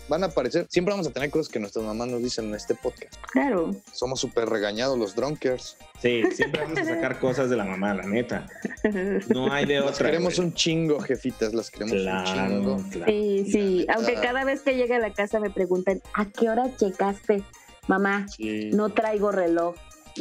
Van 0.08 0.24
a 0.24 0.28
aparecer. 0.28 0.66
Siempre 0.70 0.94
vamos 0.94 1.08
a 1.08 1.12
tener 1.12 1.30
cosas 1.30 1.52
que 1.52 1.60
nuestras 1.60 1.86
mamás 1.86 2.08
nos 2.08 2.22
dicen 2.22 2.46
en 2.50 2.56
este 2.56 2.76
podcast. 2.76 3.14
Claro. 3.32 3.72
Somos 3.92 4.20
súper 4.20 4.48
regañados 4.50 4.98
los 4.98 5.16
drunkers. 5.16 5.78
Sí, 6.02 6.24
siempre 6.34 6.62
vamos 6.64 6.80
a 6.80 6.86
sacar 6.86 7.20
cosas 7.20 7.50
de 7.50 7.58
la 7.58 7.66
mamá, 7.66 7.94
la 7.94 8.04
neta. 8.04 8.48
No 9.30 9.52
hay 9.52 9.66
de 9.66 9.80
Las 9.80 9.92
otra. 9.96 10.08
queremos 10.08 10.36
güey. 10.38 10.48
un 10.48 10.54
chingo, 10.54 11.00
jefitas. 11.00 11.54
Las 11.54 11.70
queremos 11.70 11.94
un 11.94 12.00
Claro, 12.02 12.48
chingo. 12.50 12.78
claro. 12.92 13.12
Sí, 13.12 13.46
sí. 13.52 13.86
Aunque 13.94 14.14
cada 14.16 14.44
vez 14.46 14.62
que 14.62 14.76
llegue 14.76 14.96
a 14.96 15.00
la 15.00 15.14
casa 15.14 15.40
me 15.40 15.50
preguntan, 15.50 16.02
¿a 16.14 16.26
qué 16.26 16.50
hora 16.50 16.76
checaste? 16.78 17.44
Mamá, 17.88 18.28
Sí. 18.30 18.70
no 18.72 18.90
traigo 18.90 19.32
reloj, 19.32 19.76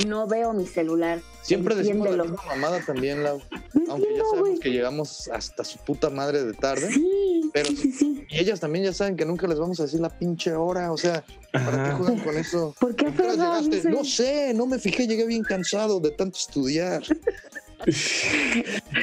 no 0.06 0.26
veo 0.26 0.52
mi 0.52 0.66
celular. 0.66 1.20
Siempre 1.42 1.74
decimos 1.74 2.10
la 2.16 2.24
misma 2.24 2.42
mamada 2.46 2.80
también, 2.84 3.22
Lau. 3.24 3.40
Aunque 3.88 4.08
ya 4.16 4.22
sabemos 4.30 4.60
que 4.60 4.70
llegamos 4.70 5.28
hasta 5.28 5.64
su 5.64 5.78
puta 5.78 6.08
madre 6.10 6.44
de 6.44 6.52
tarde. 6.54 6.90
Sí, 6.92 7.27
Pero 7.62 7.76
sí, 7.76 7.76
sí, 7.76 7.92
sí. 7.92 8.26
Y 8.30 8.38
ellas 8.38 8.60
también 8.60 8.84
ya 8.84 8.92
saben 8.92 9.16
que 9.16 9.24
nunca 9.24 9.46
les 9.46 9.58
vamos 9.58 9.78
a 9.80 9.84
decir 9.84 10.00
la 10.00 10.10
pinche 10.10 10.52
hora. 10.52 10.92
O 10.92 10.96
sea, 10.96 11.24
¿para 11.52 11.84
qué 11.84 11.90
juegan 11.92 12.18
con 12.20 12.36
eso? 12.36 12.74
¿Por 12.80 12.94
qué 12.94 13.06
¿A 13.06 13.12
qué 13.12 13.22
hora 13.22 13.32
aferrarse? 13.32 13.68
llegaste? 13.70 13.90
No 13.90 14.04
sé, 14.04 14.54
no 14.54 14.66
me 14.66 14.78
fijé, 14.78 15.06
llegué 15.06 15.26
bien 15.26 15.42
cansado 15.42 16.00
de 16.00 16.10
tanto 16.10 16.38
estudiar. 16.38 17.02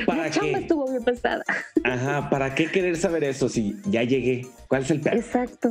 ¿Para 0.05 0.23
La 0.23 0.31
chamba 0.31 0.57
qué? 0.57 0.61
estuvo 0.63 0.89
bien 0.89 1.03
pesada. 1.03 1.43
Ajá, 1.83 2.29
¿para 2.29 2.53
qué 2.55 2.69
querer 2.69 2.97
saber 2.97 3.23
eso 3.23 3.49
si 3.49 3.75
ya 3.85 4.03
llegué? 4.03 4.45
¿Cuál 4.67 4.83
es 4.83 4.91
el 4.91 5.01
pedo? 5.01 5.15
Exacto. 5.15 5.69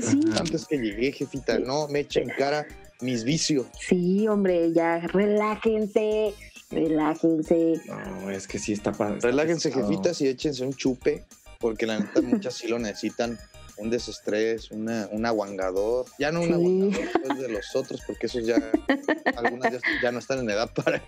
Sí. 0.00 0.20
Antes 0.38 0.66
que 0.66 0.78
llegué, 0.78 1.12
jefita, 1.12 1.58
no 1.58 1.86
me 1.88 2.00
echen 2.00 2.30
en 2.30 2.36
cara 2.36 2.66
mis 3.00 3.24
vicios. 3.24 3.66
Sí, 3.78 4.26
hombre, 4.26 4.72
ya 4.72 5.00
relájense, 5.00 6.32
relájense. 6.70 7.74
No, 7.86 8.30
es 8.30 8.48
que 8.48 8.58
sí 8.58 8.72
está 8.72 8.92
padre. 8.92 9.18
Relájense, 9.20 9.70
jefitas, 9.70 10.20
y 10.22 10.28
échense 10.28 10.64
un 10.64 10.72
chupe, 10.72 11.24
porque 11.58 11.86
la 11.86 11.98
neta 11.98 12.20
muchas 12.20 12.54
sí 12.54 12.68
lo 12.68 12.78
necesitan. 12.78 13.38
Un 13.78 13.90
desestrés, 13.90 14.70
una, 14.70 15.08
un 15.12 15.26
aguangador. 15.26 16.06
Ya 16.18 16.32
no 16.32 16.40
un 16.40 16.46
Sí. 16.46 16.52
aguangador 16.52 16.92
después 17.12 17.38
de 17.38 17.48
los 17.48 17.76
otros, 17.76 18.00
porque 18.06 18.26
esos 18.26 18.46
ya, 18.46 18.56
algunas 19.36 19.72
ya, 19.72 19.78
ya 20.02 20.12
no 20.12 20.18
están 20.18 20.38
en 20.40 20.50
edad 20.50 20.70
para... 20.74 21.02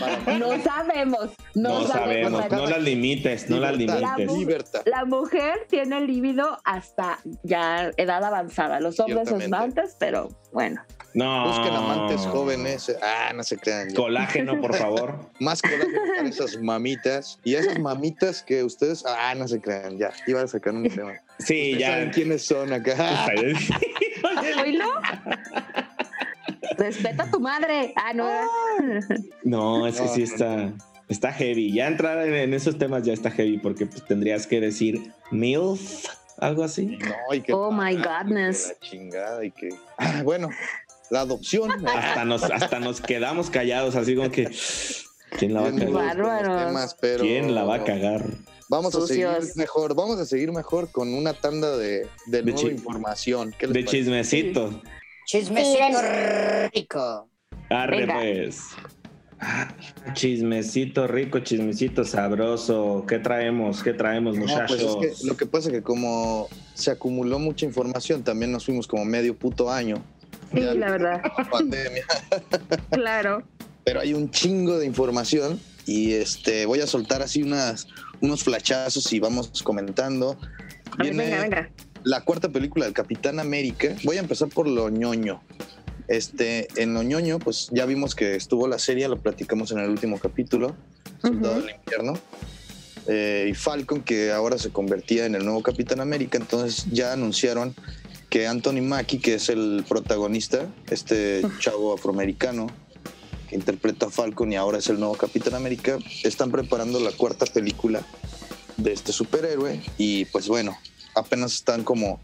para 0.00 0.38
No 0.38 0.62
sabemos, 0.62 1.30
no, 1.54 1.80
No 1.80 1.86
sabemos, 1.86 2.50
no 2.50 2.66
las 2.66 2.82
limites, 2.82 3.48
no 3.50 3.58
las 3.60 3.76
limites. 3.76 4.32
Libertad. 4.32 4.82
La 4.86 5.04
mujer 5.04 5.66
tiene 5.68 5.98
el 5.98 6.06
líbido 6.06 6.58
hasta 6.64 7.18
ya 7.42 7.90
edad 7.96 8.22
avanzada. 8.24 8.80
Los 8.80 8.98
hombres 9.00 9.28
son 9.28 9.40
Ciertamente. 9.40 9.80
antes, 9.80 9.96
pero 9.98 10.28
bueno. 10.52 10.82
No. 11.14 11.46
Busquen 11.48 11.74
amantes 11.74 12.20
jóvenes. 12.26 12.94
Ah, 13.02 13.32
no 13.34 13.42
se 13.42 13.56
crean. 13.56 13.88
ya. 13.88 13.96
Colágeno, 13.96 14.60
por 14.60 14.74
favor. 14.76 15.30
Más 15.40 15.62
colágeno 15.62 15.98
para 16.16 16.28
esas 16.28 16.60
mamitas. 16.60 17.38
Y 17.42 17.54
esas 17.54 17.78
mamitas 17.78 18.42
que 18.42 18.62
ustedes. 18.62 19.04
Ah, 19.06 19.34
no 19.34 19.48
se 19.48 19.60
crean. 19.60 19.96
Ya, 19.98 20.12
iba 20.26 20.42
a 20.42 20.46
sacar 20.46 20.74
un 20.74 20.88
tema. 20.88 21.14
Sí, 21.38 21.76
ya. 21.78 21.92
saben 21.92 22.10
quiénes 22.10 22.46
son 22.46 22.72
acá. 22.72 23.26
¿Oílo? 24.62 24.86
Respeta 26.78 27.24
a 27.24 27.30
tu 27.30 27.40
madre. 27.40 27.92
Ah, 27.96 28.12
no. 28.12 28.28
No, 29.44 29.86
es 29.86 30.00
que 30.00 30.08
sí 30.08 30.22
está, 30.22 30.72
está 31.08 31.32
heavy. 31.32 31.72
Ya 31.72 31.86
entrar 31.86 32.26
en, 32.26 32.54
esos 32.54 32.78
temas 32.78 33.02
ya 33.02 33.12
está 33.12 33.30
heavy 33.30 33.58
porque 33.58 33.86
pues, 33.86 34.04
tendrías 34.04 34.46
que 34.46 34.60
decir 34.60 35.12
MILF, 35.30 36.06
algo 36.38 36.64
así. 36.64 36.86
No, 36.86 37.34
y 37.34 37.40
que. 37.40 37.52
Oh 37.52 37.70
my 37.70 37.92
y 37.92 37.96
que 37.96 38.02
godness. 38.02 38.68
La 38.68 38.88
chingada 38.88 39.44
y 39.44 39.50
que. 39.50 39.70
Ah, 39.98 40.22
bueno, 40.24 40.50
la 41.10 41.20
adopción. 41.20 41.86
Hasta 41.86 42.24
nos, 42.24 42.42
hasta 42.44 42.80
nos 42.80 43.00
quedamos 43.00 43.50
callados, 43.50 43.96
así 43.96 44.16
como 44.16 44.30
que. 44.30 44.50
¿Quién 45.38 45.54
la 45.54 45.60
va 45.62 45.68
a 45.68 45.72
cagar? 45.72 46.66
temas, 46.66 46.96
pero 47.00 47.22
¿Quién 47.22 47.54
la 47.54 47.64
va 47.64 47.76
a 47.76 47.84
cagar? 47.84 48.24
Vamos 48.68 48.94
a 48.94 49.06
seguir 49.06 49.28
mejor. 49.56 49.94
Vamos 49.94 50.18
a 50.18 50.26
seguir 50.26 50.50
mejor 50.52 50.90
con 50.90 51.12
una 51.14 51.32
tanda 51.34 51.76
de, 51.76 52.08
de, 52.26 52.42
nueva 52.42 52.70
información. 52.70 53.54
¿Qué 53.58 53.66
les 53.66 53.74
De 53.74 53.80
parece? 53.80 53.96
chismecito. 53.98 54.82
Chismecito 55.26 55.98
rico. 56.74 57.28
Arre, 57.70 58.00
Venga. 58.00 58.14
pues. 58.14 58.60
Ah, 59.38 59.68
Chismecito 60.14 61.06
rico, 61.06 61.40
chismecito 61.40 62.04
sabroso. 62.04 63.04
¿Qué 63.06 63.18
traemos? 63.18 63.82
¿Qué 63.82 63.92
traemos, 63.92 64.34
No, 64.36 64.42
muchachos? 64.46 64.96
pues 64.96 65.12
es 65.12 65.20
que 65.20 65.26
lo 65.26 65.36
que 65.36 65.44
pasa 65.46 65.68
es 65.68 65.74
que 65.74 65.82
como 65.82 66.48
se 66.74 66.90
acumuló 66.90 67.38
mucha 67.38 67.66
información, 67.66 68.24
también 68.24 68.50
nos 68.50 68.64
fuimos 68.64 68.86
como 68.86 69.04
medio 69.04 69.36
puto 69.36 69.70
año. 69.70 70.02
Sí, 70.54 70.60
Ya 70.60 70.74
la 70.74 70.90
verdad. 70.90 71.22
pandemia. 71.50 72.04
Claro. 72.90 73.42
Pero 73.84 74.00
hay 74.00 74.14
un 74.14 74.30
chingo 74.30 74.78
de 74.78 74.86
información 74.86 75.60
y 75.86 76.12
este 76.14 76.66
voy 76.66 76.80
a 76.80 76.86
soltar 76.86 77.20
así 77.22 77.42
unas, 77.42 77.86
unos 78.20 78.44
flachazos 78.44 79.12
y 79.12 79.20
vamos 79.20 79.62
comentando. 79.62 80.38
Viene 80.98 81.24
venga, 81.24 81.40
venga. 81.42 81.70
la 82.04 82.22
cuarta 82.22 82.48
película 82.48 82.84
del 82.84 82.94
Capitán 82.94 83.40
América. 83.40 83.94
Voy 84.04 84.16
a 84.16 84.20
empezar 84.20 84.48
por 84.48 84.68
lo 84.68 84.88
ñoño. 84.88 85.42
Este, 86.08 86.68
en 86.76 86.94
lo 86.94 87.02
ñoño, 87.02 87.38
pues 87.38 87.68
ya 87.72 87.84
vimos 87.84 88.14
que 88.14 88.36
estuvo 88.36 88.68
la 88.68 88.78
serie, 88.78 89.08
lo 89.08 89.18
platicamos 89.18 89.72
en 89.72 89.78
el 89.78 89.90
último 89.90 90.18
capítulo. 90.18 90.76
Soldado 91.20 91.60
del 91.60 91.74
Invierno. 91.74 92.18
eh, 93.08 93.48
y 93.50 93.54
Falcon, 93.54 94.02
que 94.02 94.32
ahora 94.32 94.58
se 94.58 94.70
convertía 94.70 95.26
en 95.26 95.34
el 95.34 95.44
nuevo 95.44 95.62
Capitán 95.62 96.00
América. 96.00 96.38
Entonces 96.38 96.86
ya 96.90 97.12
anunciaron 97.12 97.74
que 98.30 98.46
Anthony 98.46 98.82
Mackie, 98.82 99.18
que 99.18 99.34
es 99.34 99.48
el 99.48 99.84
protagonista, 99.88 100.66
este 100.90 101.42
chavo 101.60 101.94
afroamericano 101.94 102.68
que 103.48 103.56
interpreta 103.56 104.06
a 104.06 104.10
Falcon 104.10 104.52
y 104.52 104.56
ahora 104.56 104.78
es 104.78 104.88
el 104.88 104.98
nuevo 104.98 105.14
Capitán 105.14 105.54
América, 105.54 105.98
están 106.22 106.50
preparando 106.50 107.00
la 107.00 107.12
cuarta 107.12 107.46
película 107.46 108.06
de 108.76 108.92
este 108.92 109.12
superhéroe. 109.12 109.80
Y 109.98 110.26
pues 110.26 110.48
bueno, 110.48 110.76
apenas 111.14 111.54
están 111.54 111.84
como 111.84 112.20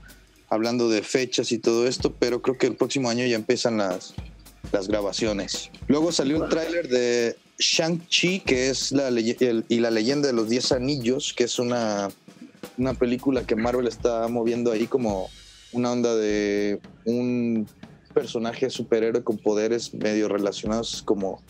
hablando 0.48 0.88
de 0.88 1.02
fechas 1.02 1.52
y 1.52 1.58
todo 1.58 1.86
esto, 1.86 2.14
pero 2.18 2.42
creo 2.42 2.58
que 2.58 2.66
el 2.66 2.76
próximo 2.76 3.08
año 3.08 3.24
ya 3.26 3.36
empiezan 3.36 3.78
las, 3.78 4.14
las 4.70 4.88
grabaciones. 4.88 5.70
Luego 5.88 6.12
salió 6.12 6.42
el 6.42 6.50
tráiler 6.50 6.88
de 6.88 7.36
Shang-Chi, 7.58 8.40
que 8.40 8.68
es 8.68 8.92
la 8.92 9.10
y 9.10 9.80
la 9.80 9.90
leyenda 9.90 10.28
de 10.28 10.34
los 10.34 10.48
10 10.48 10.72
anillos, 10.72 11.32
que 11.32 11.44
es 11.44 11.58
una, 11.58 12.10
una 12.76 12.94
película 12.94 13.46
que 13.46 13.56
Marvel 13.56 13.86
está 13.86 14.28
moviendo 14.28 14.72
ahí 14.72 14.86
como 14.86 15.30
una 15.72 15.92
onda 15.92 16.14
de 16.14 16.80
un 17.04 17.66
personaje 18.12 18.70
superhéroe 18.70 19.22
con 19.24 19.38
poderes 19.38 19.92
medio 19.94 20.28
relacionados 20.28 21.02
como 21.02 21.42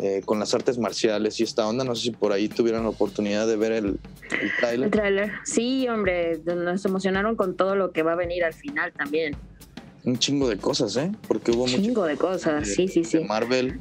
eh, 0.00 0.22
con 0.24 0.38
las 0.38 0.54
artes 0.54 0.78
marciales 0.78 1.40
y 1.40 1.42
esta 1.42 1.66
onda. 1.66 1.82
No 1.84 1.94
sé 1.96 2.02
si 2.04 2.10
por 2.12 2.32
ahí 2.32 2.48
tuvieron 2.48 2.84
la 2.84 2.90
oportunidad 2.90 3.46
de 3.48 3.56
ver 3.56 3.72
el, 3.72 3.86
el 3.86 3.98
El 4.40 4.50
tráiler. 4.60 4.90
tráiler. 4.90 5.32
Sí, 5.44 5.88
hombre, 5.88 6.40
nos 6.44 6.84
emocionaron 6.84 7.34
con 7.34 7.56
todo 7.56 7.74
lo 7.74 7.90
que 7.92 8.02
va 8.02 8.12
a 8.12 8.16
venir 8.16 8.44
al 8.44 8.54
final 8.54 8.92
también. 8.92 9.34
Un 10.04 10.16
chingo 10.18 10.48
de 10.48 10.56
cosas, 10.56 10.96
¿eh? 10.96 11.10
Porque 11.26 11.50
hubo 11.50 11.66
mucho 11.66 11.82
Chingo 11.82 12.04
de 12.04 12.16
cosas, 12.16 12.68
sí, 12.68 12.86
sí, 12.86 13.00
de 13.02 13.06
sí. 13.08 13.18
Marvel, 13.24 13.80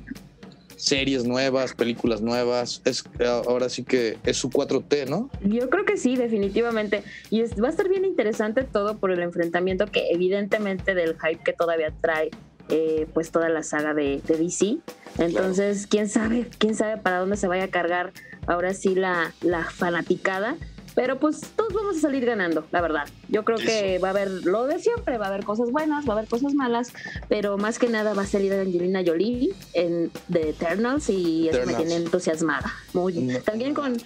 series 0.77 1.25
nuevas, 1.25 1.73
películas 1.73 2.21
nuevas. 2.21 2.81
Es 2.85 3.03
ahora 3.45 3.67
sí 3.67 3.83
que 3.83 4.17
es 4.23 4.37
su 4.37 4.49
4T, 4.49 5.09
¿no? 5.09 5.29
Yo 5.43 5.69
creo 5.69 5.83
que 5.83 5.97
sí, 5.97 6.15
definitivamente. 6.15 7.03
Y 7.29 7.41
es- 7.41 7.61
va 7.61 7.67
a 7.67 7.71
estar 7.71 7.89
bien 7.89 8.05
interesante 8.05 8.63
todo 8.63 8.97
por 8.97 9.11
el 9.11 9.21
enfrentamiento 9.21 9.87
que 9.87 10.09
evidentemente 10.11 10.93
del 10.95 11.15
hype 11.19 11.43
que 11.43 11.51
todavía 11.53 11.91
trae 12.01 12.29
eh, 12.69 13.07
pues 13.13 13.31
toda 13.31 13.47
la 13.49 13.63
saga 13.63 13.93
de, 13.93 14.21
de 14.27 14.37
DC. 14.37 14.77
Entonces, 15.19 15.87
quién 15.87 16.09
sabe, 16.09 16.47
quién 16.57 16.75
sabe 16.75 16.97
para 16.97 17.19
dónde 17.19 17.37
se 17.37 17.47
vaya 17.47 17.63
a 17.65 17.67
cargar 17.69 18.11
ahora 18.45 18.73
sí 18.73 18.93
la, 18.93 19.33
la 19.41 19.63
fanaticada. 19.63 20.57
Pero 20.97 21.19
pues 21.19 21.41
todos 21.55 21.71
vamos 21.73 21.97
a 21.97 21.99
salir 21.99 22.25
ganando, 22.25 22.65
la 22.71 22.81
verdad. 22.81 23.07
Yo 23.29 23.45
creo 23.45 23.59
que 23.59 23.99
va 23.99 24.07
a 24.07 24.11
haber 24.11 24.31
lo 24.45 24.65
de 24.65 24.79
siempre, 24.79 25.19
va 25.19 25.25
a 25.25 25.27
haber 25.27 25.45
cosas 25.45 25.69
buenas, 25.69 26.09
va 26.09 26.15
a 26.15 26.17
haber 26.17 26.27
cosas 26.27 26.55
malas, 26.55 26.91
pero 27.29 27.55
más 27.59 27.77
que 27.77 27.87
nada 27.87 28.15
va 28.15 28.23
a 28.23 28.25
salir 28.25 28.51
Angelina 28.51 29.03
Jolie 29.05 29.53
en 29.73 30.09
The 30.33 30.49
Eternals 30.49 31.07
y 31.11 31.49
eso 31.49 31.67
me 31.67 31.75
tiene 31.75 31.97
entusiasmada. 31.97 32.73
Muy 32.93 33.13
También 33.45 33.75
con 33.75 34.01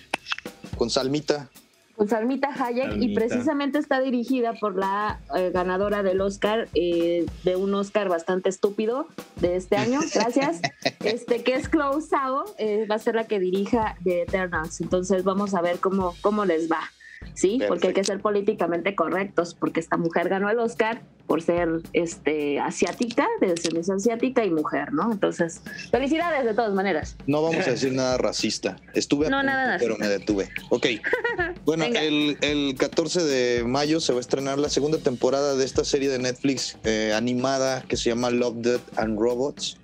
Con 0.78 0.90
Salmita. 0.90 1.50
Con 2.02 2.08
Salmita 2.08 2.50
Hayek 2.50 3.00
y 3.00 3.14
precisamente 3.14 3.78
está 3.78 4.00
dirigida 4.00 4.54
por 4.54 4.76
la 4.76 5.20
eh, 5.36 5.52
ganadora 5.54 6.02
del 6.02 6.20
Oscar, 6.22 6.68
eh, 6.74 7.28
de 7.44 7.56
un 7.56 7.76
Oscar 7.76 8.10
bastante 8.10 8.50
estúpido 8.50 9.06
de 9.36 9.56
este 9.56 9.78
año, 9.78 10.00
gracias, 10.16 10.62
este 11.04 11.44
que 11.44 11.54
es 11.54 11.70
Chloe 11.70 12.02
Zhao, 12.02 12.46
eh, 12.58 12.88
va 12.90 12.96
a 12.96 12.98
ser 12.98 13.14
la 13.14 13.26
que 13.26 13.40
dirija 13.40 13.98
The 14.04 14.24
Eternals, 14.24 14.82
entonces 14.82 15.24
vamos 15.24 15.54
a 15.54 15.62
ver 15.62 15.78
cómo, 15.78 16.16
cómo 16.22 16.44
les 16.44 16.72
va. 16.72 16.82
Sí, 17.34 17.60
porque 17.68 17.88
hay 17.88 17.94
que 17.94 18.04
ser 18.04 18.20
políticamente 18.20 18.96
correctos, 18.96 19.54
porque 19.56 19.80
esta 19.80 19.98
mujer 19.98 20.28
ganó 20.30 20.50
el 20.50 20.60
Oscar 20.60 21.02
por 21.28 21.42
ser 21.42 21.70
este 21.94 22.60
asiática, 22.60 23.26
de 23.40 23.48
descendencia 23.48 23.96
asiática 23.96 24.44
y 24.44 24.50
mujer, 24.52 24.92
¿no? 24.92 25.12
Entonces, 25.14 25.62
felicidades 25.90 26.44
de 26.44 26.54
todas 26.54 26.74
maneras. 26.74 27.16
No 27.28 27.42
vamos 27.42 27.66
a 27.68 27.72
decir 27.72 27.94
nada 27.94 28.18
racista. 28.18 28.76
Estuve 28.94 29.28
a 29.28 29.30
No, 29.30 29.38
punto, 29.38 29.52
nada 29.54 29.78
pero 29.80 29.98
me 29.98 30.08
detuve. 30.08 30.50
Ok. 30.70 30.88
Bueno, 31.66 31.86
el, 31.86 32.38
el 32.42 32.76
14 32.76 33.24
de 33.24 33.64
mayo 33.64 34.00
se 34.00 34.12
va 34.14 34.18
a 34.18 34.22
estrenar 34.22 34.58
la 34.58 34.68
segunda 34.70 34.98
temporada 34.98 35.56
de 35.56 35.64
esta 35.64 35.86
serie 35.86 36.10
de 36.10 36.18
Netflix 36.18 36.78
eh, 36.84 37.14
animada 37.16 37.84
que 37.84 37.98
se 37.98 38.10
llama 38.10 38.30
Love, 38.32 38.56
Death 38.58 38.82
and 39.00 39.20
Robots. 39.20 39.78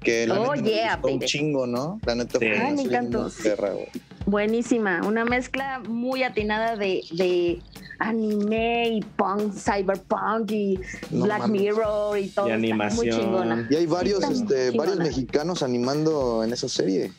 Que 0.00 0.26
la 0.26 0.40
Oh, 0.40 0.54
neta 0.54 0.62
me 0.62 0.70
yeah, 0.70 0.96
gustó 0.96 1.08
un 1.14 1.20
chingo, 1.20 1.66
¿no? 1.66 2.00
La 2.06 2.14
neta 2.14 2.38
fue 2.38 2.56
Ay, 2.56 2.74
me 2.76 2.82
encantó, 2.82 3.28
sí. 3.30 3.42
perra, 3.42 3.70
güey. 3.72 3.88
Buenísima, 4.26 5.02
una 5.04 5.24
mezcla 5.24 5.80
muy 5.86 6.22
atinada 6.22 6.76
de, 6.76 7.02
de 7.12 7.60
anime 7.98 8.88
y 8.88 9.00
punk, 9.02 9.52
cyberpunk 9.52 10.50
y 10.50 10.80
No 11.10 11.24
Black 11.26 11.40
mames. 11.40 11.60
Mirror 11.60 12.18
y 12.18 12.28
todo. 12.28 12.48
Y 12.48 12.52
está 12.52 12.58
Muy 12.58 12.70
animación. 12.70 13.20
chingona. 13.20 13.66
Y 13.70 13.74
hay 13.76 13.86
varios, 13.86 14.24
este, 14.24 14.70
varios 14.70 14.96
mexicanos 14.98 15.62
animando 15.62 16.42
en 16.42 16.52
esa 16.52 16.68
serie. 16.68 17.12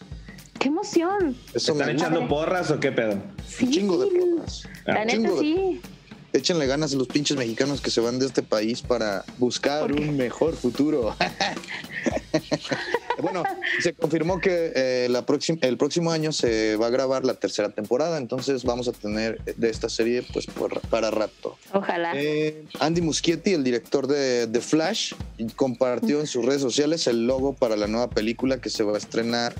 ¡Qué 0.59 0.69
emoción! 0.69 1.35
¿Están 1.53 1.77
me 1.77 1.91
echando 1.91 2.27
porras 2.27 2.71
o 2.71 2.79
qué 2.79 2.91
pedo? 2.91 3.13
Un 3.61 3.71
chingo 3.71 3.97
de 4.03 4.07
porras. 4.07 4.67
La 4.85 5.01
Un 5.01 5.07
neta 5.07 5.31
de- 5.31 5.39
sí. 5.39 5.81
Échenle 6.35 6.67
ganas 6.67 6.93
a 6.93 6.97
los 6.97 7.07
pinches 7.07 7.37
mexicanos 7.37 7.79
que 7.79 7.89
se 7.89 8.01
van 8.01 8.19
de 8.19 8.25
este 8.25 8.43
país 8.43 8.81
para 8.81 9.23
buscar 9.37 9.91
un 9.91 10.17
mejor 10.17 10.55
futuro. 10.55 11.15
bueno, 13.21 13.43
se 13.81 13.93
confirmó 13.93 14.39
que 14.39 14.71
eh, 14.75 15.07
la 15.09 15.25
próxima, 15.25 15.57
el 15.61 15.77
próximo 15.77 16.11
año 16.11 16.33
se 16.33 16.75
va 16.75 16.87
a 16.87 16.89
grabar 16.89 17.23
la 17.23 17.35
tercera 17.35 17.69
temporada, 17.69 18.17
entonces 18.17 18.63
vamos 18.65 18.87
a 18.87 18.91
tener 18.91 19.41
de 19.43 19.69
esta 19.69 19.87
serie 19.87 20.25
pues 20.33 20.45
por- 20.45 20.81
para 20.81 21.09
rato. 21.09 21.57
Ojalá. 21.73 22.11
Eh, 22.15 22.65
Andy 22.79 23.01
Muschietti, 23.01 23.53
el 23.53 23.63
director 23.63 24.07
de 24.07 24.47
The 24.47 24.59
Flash, 24.59 25.13
compartió 25.55 26.19
en 26.19 26.27
sus 26.27 26.45
redes 26.45 26.61
sociales 26.61 27.07
el 27.07 27.25
logo 27.27 27.53
para 27.53 27.77
la 27.77 27.87
nueva 27.87 28.09
película 28.09 28.59
que 28.59 28.69
se 28.69 28.83
va 28.83 28.95
a 28.95 28.97
estrenar 28.97 29.55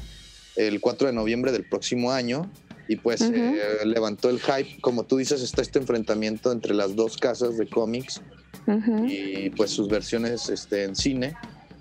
el 0.58 0.82
4 0.82 1.08
de 1.08 1.14
noviembre 1.14 1.52
del 1.52 1.68
próximo 1.68 2.12
año. 2.12 2.50
Y 2.88 2.98
pues 2.98 3.22
eh, 3.22 3.58
levantó 3.84 4.30
el 4.30 4.40
hype. 4.40 4.80
Como 4.82 5.06
tú 5.06 5.18
dices, 5.18 5.42
está 5.42 5.62
este 5.62 5.80
enfrentamiento 5.80 6.52
entre 6.52 6.74
las 6.74 6.96
dos 6.96 7.18
casas 7.18 7.58
de 7.58 7.68
cómics 7.68 8.22
y 9.08 9.50
pues 9.52 9.72
sus 9.72 9.88
versiones 9.88 10.50
este, 10.50 10.84
en 10.84 10.96
cine. 10.96 11.36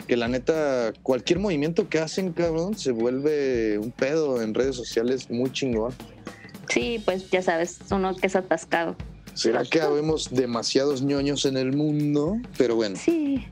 Que 0.07 0.17
la 0.17 0.29
neta, 0.29 0.93
cualquier 1.03 1.39
movimiento 1.39 1.89
que 1.89 1.99
hacen, 1.99 2.33
cabrón, 2.33 2.77
se 2.77 2.91
vuelve 2.93 3.79
un 3.79 3.91
pedo 3.91 4.43
en 4.43 4.55
redes 4.55 4.77
sociales 4.77 5.31
muy 5.31 5.51
chingón. 5.51 5.95
Sí, 6.69 7.01
pues 7.05 7.31
ya 7.31 7.43
sabes, 7.43 7.79
uno 7.91 8.15
que 8.17 8.27
es 8.27 8.37
atascado. 8.37 8.97
¿Será 9.35 9.65
que 9.65 9.81
habemos 9.81 10.31
demasiados 10.31 11.03
ñoños 11.03 11.45
en 11.45 11.57
el 11.57 11.73
mundo? 11.73 12.39
Pero 12.57 12.77
bueno. 12.77 12.97
Sí. 12.97 13.45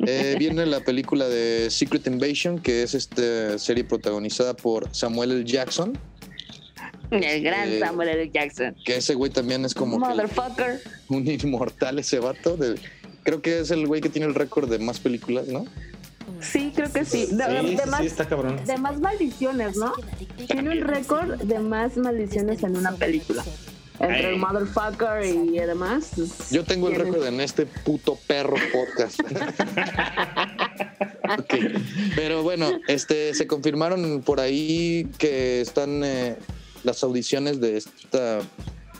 Eh, 0.00 0.36
viene 0.38 0.66
la 0.66 0.80
película 0.80 1.28
de 1.28 1.70
Secret 1.70 2.06
Invasion, 2.06 2.58
que 2.58 2.82
es 2.82 2.94
esta 2.94 3.58
serie 3.58 3.84
protagonizada 3.84 4.54
por 4.54 4.92
Samuel 4.94 5.30
L. 5.32 5.44
Jackson, 5.44 5.96
El 7.10 7.42
gran 7.42 7.68
Eh, 7.68 7.78
Samuel 7.80 8.08
L. 8.10 8.30
Jackson. 8.30 8.74
que 8.84 8.96
ese 8.96 9.14
güey 9.14 9.30
también 9.30 9.64
es 9.64 9.74
como 9.74 9.98
que 10.00 10.08
Motherfucker. 10.08 10.80
un 11.08 11.26
inmortal 11.26 11.98
ese 11.98 12.18
vato. 12.18 12.56
de- 12.56 12.78
creo 13.22 13.40
que 13.42 13.60
es 13.60 13.70
el 13.70 13.86
güey 13.86 14.00
que 14.00 14.08
tiene 14.08 14.26
el 14.26 14.34
récord 14.34 14.68
de 14.70 14.78
más 14.78 15.00
películas, 15.00 15.48
¿no? 15.48 15.64
Sí, 16.40 16.72
creo 16.74 16.92
que 16.92 17.04
sí. 17.04 17.26
De, 17.30 17.44
Sí, 17.60 17.74
de 17.76 17.82
sí, 17.82 17.88
más, 17.90 18.00
sí, 18.00 18.06
está 18.06 18.28
cabrón. 18.28 18.60
de 18.64 18.76
más 18.76 19.00
maldiciones, 19.00 19.76
¿no? 19.76 19.92
Tiene 20.46 20.70
un 20.70 20.80
récord 20.86 21.36
de 21.42 21.58
más 21.58 21.96
maldiciones 21.96 22.62
en 22.62 22.76
una 22.76 22.92
película. 22.92 23.42
Entre 24.00 24.30
el 24.30 24.36
motherfucker 24.36 25.24
y 25.24 25.58
demás. 25.58 26.10
pues, 26.14 26.50
Yo 26.50 26.62
tengo 26.64 26.88
el 26.88 26.94
récord 26.94 27.26
en 27.26 27.40
este 27.40 27.66
puto 27.66 28.16
perro 28.26 28.54
podcast. 28.72 29.18
Ok. 31.30 31.54
Pero 32.16 32.42
bueno, 32.42 32.70
este, 32.88 33.34
se 33.34 33.46
confirmaron 33.46 34.22
por 34.22 34.40
ahí 34.40 35.06
que 35.18 35.60
están 35.60 36.02
eh, 36.04 36.36
las 36.84 37.02
audiciones 37.02 37.60
de 37.60 37.76
esta 37.76 38.40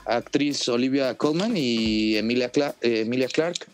actriz 0.07 0.69
Olivia 0.69 1.15
Colman 1.17 1.55
y 1.57 2.17
Emilia, 2.17 2.51
Cla- 2.51 2.75
eh, 2.81 3.01
Emilia 3.01 3.29
Clark 3.29 3.67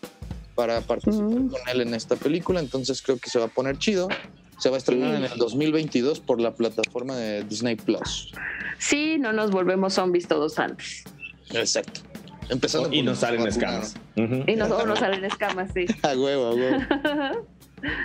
para 0.55 0.81
participar 0.81 1.27
con 1.29 1.51
él 1.71 1.81
en 1.81 1.93
esta 1.93 2.15
película. 2.15 2.59
Entonces 2.59 3.01
creo 3.01 3.17
que 3.17 3.29
se 3.29 3.39
va 3.39 3.45
a 3.45 3.49
poner 3.49 3.77
chido. 3.77 4.07
Se 4.59 4.69
va 4.69 4.75
a 4.75 4.77
estrenar 4.77 5.17
Sí. 5.17 5.25
en 5.25 5.31
el 5.31 5.37
2022 5.37 6.19
por 6.21 6.39
la 6.39 6.53
plataforma 6.55 7.15
de 7.17 7.43
Disney 7.43 7.75
Plus. 7.75 8.31
Sí, 8.79 9.17
no 9.17 9.33
nos 9.33 9.51
volvemos 9.51 9.93
zombies 9.93 10.27
todos 10.27 10.57
antes. 10.59 11.03
Exacto. 11.51 12.01
Empezando 12.49 12.89
Y 12.93 12.97
por 12.99 13.05
nos 13.05 13.19
salen 13.19 13.45
escamas. 13.47 13.95
Y 14.15 14.55
nos, 14.55 14.71
o 14.71 14.85
nos 14.85 14.99
salen 14.99 15.25
escamas, 15.25 15.71
sí. 15.73 15.85
A 16.03 16.15
huevo, 16.15 16.45
a 16.45 16.53
huevo. 16.55 16.77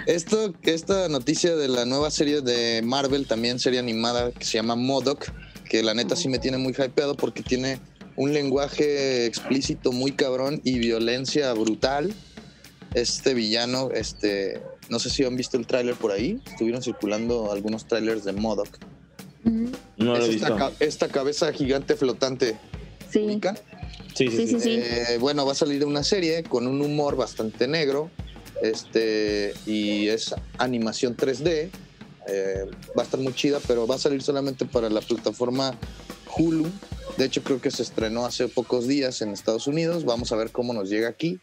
Esto, 0.07 0.53
esta 0.63 1.09
noticia 1.09 1.55
de 1.57 1.69
la 1.69 1.85
nueva 1.85 2.11
serie 2.11 2.41
de 2.43 2.83
Marvel, 2.85 3.27
también 3.27 3.59
serie 3.59 3.79
animada 3.79 4.31
que 4.33 4.45
se 4.45 4.55
llama 4.59 4.75
Modoc, 4.77 5.27
que 5.71 5.83
la 5.85 5.95
neta 5.95 6.17
sí 6.17 6.29
me 6.29 6.41
tiene 6.41 6.59
muy 6.59 6.73
hypeado 6.73 7.15
porque 7.17 7.43
tiene 7.45 7.79
un 8.17 8.35
lenguaje 8.35 9.25
explícito 9.25 9.93
muy 9.93 10.11
cabrón 10.13 10.61
y 10.65 10.81
violencia 10.81 11.53
brutal. 11.55 12.13
Este 12.93 13.35
villano, 13.35 13.91
este, 13.95 14.61
no 14.89 14.99
sé 14.99 15.11
si 15.11 15.25
han 15.25 15.37
visto 15.37 15.57
el 15.57 15.69
tráiler 15.69 15.95
por 15.95 16.11
ahí, 16.11 16.41
estuvieron 16.51 16.83
circulando 16.83 17.53
algunos 17.53 17.87
trailers 17.87 18.25
de 18.25 18.33
Modoc. 18.33 18.69
No 19.45 19.71
lo 19.97 20.17
Es 20.17 20.29
he 20.29 20.35
esta, 20.35 20.49
visto. 20.51 20.57
ca- 20.57 20.73
esta 20.81 21.09
cabeza 21.09 21.53
gigante 21.53 21.95
flotante. 21.95 22.59
Sí. 23.09 23.21
Sí, 24.17 24.29
sí, 24.29 24.61
sí. 24.61 24.71
Eh, 24.83 25.19
bueno, 25.21 25.47
va 25.47 25.53
a 25.53 25.55
salir 25.55 25.79
de 25.79 25.85
una 25.85 26.03
serie 26.03 26.43
con 26.43 26.67
un 26.67 26.81
humor 26.83 27.15
bastante 27.17 27.69
negro. 27.69 28.11
Este, 28.61 29.55
y 29.67 30.09
es 30.09 30.35
animación 30.59 31.17
3D. 31.17 31.71
Eh, 32.31 32.71
va 32.97 33.03
a 33.03 33.05
estar 33.05 33.21
muy 33.21 33.35
chida, 33.35 33.59
pero 33.67 33.87
va 33.87 33.97
a 33.97 33.99
salir 33.99 34.23
solamente 34.23 34.65
para 34.65 34.89
la 34.89 35.01
plataforma 35.01 35.75
Hulu. 36.37 36.67
De 37.17 37.25
hecho, 37.25 37.43
creo 37.43 37.61
que 37.61 37.71
se 37.71 37.83
estrenó 37.83 38.25
hace 38.25 38.49
pocos 38.49 38.87
días 38.87 39.21
en 39.23 39.31
Estados 39.31 39.67
Unidos. 39.67 40.05
Vamos 40.05 40.33
a 40.33 40.37
ver 40.37 40.51
cómo 40.51 40.73
nos 40.73 40.89
llega 40.89 41.09
aquí. 41.09 41.41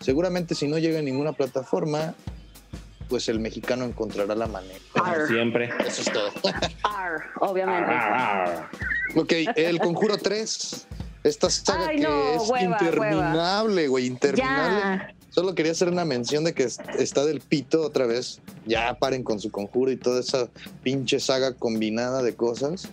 Seguramente 0.00 0.54
si 0.54 0.66
no 0.66 0.78
llega 0.78 0.98
en 0.98 1.04
ninguna 1.04 1.32
plataforma, 1.32 2.14
pues 3.08 3.28
el 3.28 3.38
mexicano 3.38 3.84
encontrará 3.84 4.34
la 4.34 4.46
manera. 4.46 4.80
Como 4.92 5.26
siempre. 5.26 5.70
Eso 5.86 6.02
es 6.02 6.12
todo. 6.12 6.30
Ar, 6.82 7.22
obviamente. 7.40 7.92
Ok, 9.14 9.32
El 9.56 9.78
Conjuro 9.78 10.18
3. 10.18 10.86
Esta 11.24 11.48
saga 11.50 11.86
Ay, 11.88 11.96
que 11.98 12.02
no, 12.02 12.34
es 12.34 12.48
hueva, 12.48 12.78
interminable, 12.80 13.86
güey, 13.86 14.06
interminable. 14.06 14.80
Ya. 14.80 15.14
Solo 15.34 15.54
quería 15.54 15.72
hacer 15.72 15.88
una 15.88 16.04
mención 16.04 16.44
de 16.44 16.52
que 16.52 16.64
es- 16.64 16.78
está 16.98 17.24
del 17.24 17.40
pito 17.40 17.80
otra 17.82 18.06
vez. 18.06 18.40
Ya 18.66 18.94
paren 18.98 19.22
con 19.22 19.40
su 19.40 19.50
conjuro 19.50 19.90
y 19.90 19.96
toda 19.96 20.20
esa 20.20 20.48
pinche 20.82 21.18
saga 21.20 21.54
combinada 21.54 22.22
de 22.22 22.34
cosas. 22.34 22.86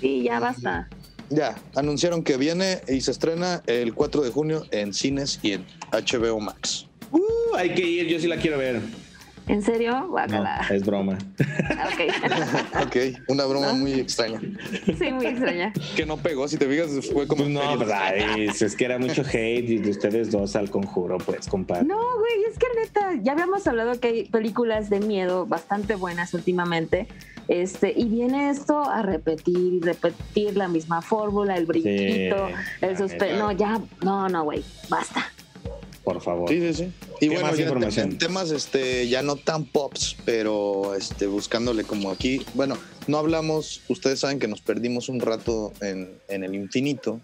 Sí, 0.00 0.24
ya 0.24 0.40
basta. 0.40 0.88
Ya, 1.30 1.56
anunciaron 1.74 2.22
que 2.22 2.36
viene 2.36 2.80
y 2.88 3.00
se 3.00 3.10
estrena 3.12 3.62
el 3.66 3.94
4 3.94 4.22
de 4.22 4.30
junio 4.30 4.64
en 4.72 4.92
cines 4.92 5.38
y 5.42 5.52
en 5.52 5.64
HBO 5.92 6.40
Max. 6.40 6.86
Uh, 7.12 7.54
hay 7.56 7.74
que 7.74 7.82
ir, 7.82 8.06
yo 8.08 8.18
sí 8.20 8.26
la 8.26 8.36
quiero 8.36 8.58
ver. 8.58 8.80
¿En 9.48 9.62
serio? 9.62 9.92
No, 9.92 10.08
Guácala. 10.08 10.66
es 10.70 10.84
broma. 10.84 11.18
Ok. 11.38 12.84
ok, 12.86 12.96
una 13.28 13.44
broma 13.44 13.72
muy 13.74 13.94
extraña. 13.94 14.40
Sí, 14.98 15.12
muy 15.12 15.26
extraña. 15.26 15.72
Que 15.94 16.04
no 16.04 16.16
pegó, 16.16 16.48
si 16.48 16.56
te 16.56 16.66
fijas, 16.66 16.90
fue 17.12 17.26
como. 17.26 17.44
Pues 17.44 17.54
no, 17.54 17.78
pues, 17.78 18.62
es 18.62 18.74
que 18.74 18.84
era 18.84 18.98
mucho 18.98 19.22
hate 19.22 19.68
y 19.68 19.78
de 19.78 19.90
ustedes 19.90 20.30
dos 20.30 20.56
al 20.56 20.70
conjuro, 20.70 21.18
pues, 21.18 21.46
compadre. 21.46 21.84
No, 21.84 21.96
güey, 21.96 22.44
es 22.50 22.58
que 22.58 22.66
neta, 22.80 23.22
ya 23.22 23.32
habíamos 23.32 23.66
hablado 23.66 24.00
que 24.00 24.08
hay 24.08 24.24
películas 24.24 24.90
de 24.90 25.00
miedo 25.00 25.46
bastante 25.46 25.94
buenas 25.94 26.34
últimamente. 26.34 27.06
Este, 27.48 27.92
y 27.96 28.08
viene 28.08 28.50
esto 28.50 28.82
a 28.82 29.02
repetir 29.02 29.74
y 29.74 29.80
repetir 29.80 30.56
la 30.56 30.66
misma 30.66 31.00
fórmula, 31.00 31.56
el 31.56 31.66
brinquito, 31.66 32.48
el 32.80 32.98
suspenso. 32.98 33.38
No, 33.38 33.52
ya, 33.52 33.80
no, 34.02 34.28
no, 34.28 34.42
güey, 34.42 34.64
basta. 34.88 35.24
Por 36.06 36.22
favor. 36.22 36.48
Sí, 36.48 36.60
sí, 36.60 36.72
sí. 36.72 36.92
Y 37.16 37.18
¿Qué 37.18 37.28
bueno, 37.30 37.48
más 37.48 37.56
ya 37.56 37.64
información? 37.64 38.10
te- 38.10 38.16
temas 38.26 38.52
este, 38.52 39.08
ya 39.08 39.22
no 39.22 39.34
tan 39.34 39.64
pops, 39.64 40.16
pero 40.24 40.94
este, 40.94 41.26
buscándole 41.26 41.82
como 41.82 42.12
aquí. 42.12 42.46
Bueno, 42.54 42.78
no 43.08 43.18
hablamos, 43.18 43.80
ustedes 43.88 44.20
saben 44.20 44.38
que 44.38 44.46
nos 44.46 44.60
perdimos 44.60 45.08
un 45.08 45.18
rato 45.18 45.72
en, 45.80 46.16
en 46.28 46.44
el 46.44 46.54
infinito. 46.54 47.20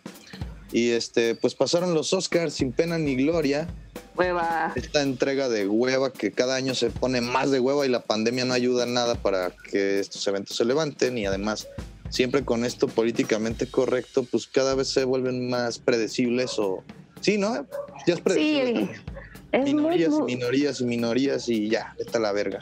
Y 0.72 0.90
este, 0.90 1.36
pues 1.36 1.54
pasaron 1.54 1.94
los 1.94 2.12
Oscars 2.12 2.54
sin 2.54 2.72
pena 2.72 2.98
ni 2.98 3.14
gloria. 3.14 3.68
Hueva. 4.16 4.72
Esta 4.74 5.02
entrega 5.02 5.48
de 5.48 5.68
hueva 5.68 6.12
que 6.12 6.32
cada 6.32 6.56
año 6.56 6.74
se 6.74 6.90
pone 6.90 7.20
más 7.20 7.52
de 7.52 7.60
hueva 7.60 7.86
y 7.86 7.88
la 7.88 8.02
pandemia 8.02 8.44
no 8.46 8.52
ayuda 8.52 8.82
en 8.82 8.94
nada 8.94 9.14
para 9.14 9.52
que 9.70 10.00
estos 10.00 10.26
eventos 10.26 10.56
se 10.56 10.64
levanten. 10.64 11.16
Y 11.18 11.26
además, 11.26 11.68
siempre 12.10 12.44
con 12.44 12.64
esto 12.64 12.88
políticamente 12.88 13.68
correcto, 13.68 14.24
pues 14.28 14.48
cada 14.48 14.74
vez 14.74 14.88
se 14.88 15.04
vuelven 15.04 15.48
más 15.48 15.78
predecibles 15.78 16.58
o. 16.58 16.82
Sí, 17.22 17.38
¿no? 17.38 17.66
Ya 18.06 18.14
es 18.14 18.20
predecible. 18.20 18.86
Sí, 18.86 18.90
es 19.52 19.64
muy, 19.64 19.74
minorías 19.74 20.08
y 20.12 20.20
muy- 20.20 20.34
minorías 20.36 20.80
y 20.80 20.84
minorías 20.84 21.48
y 21.48 21.68
ya, 21.70 21.94
a 22.12 22.18
la 22.18 22.32
verga. 22.32 22.60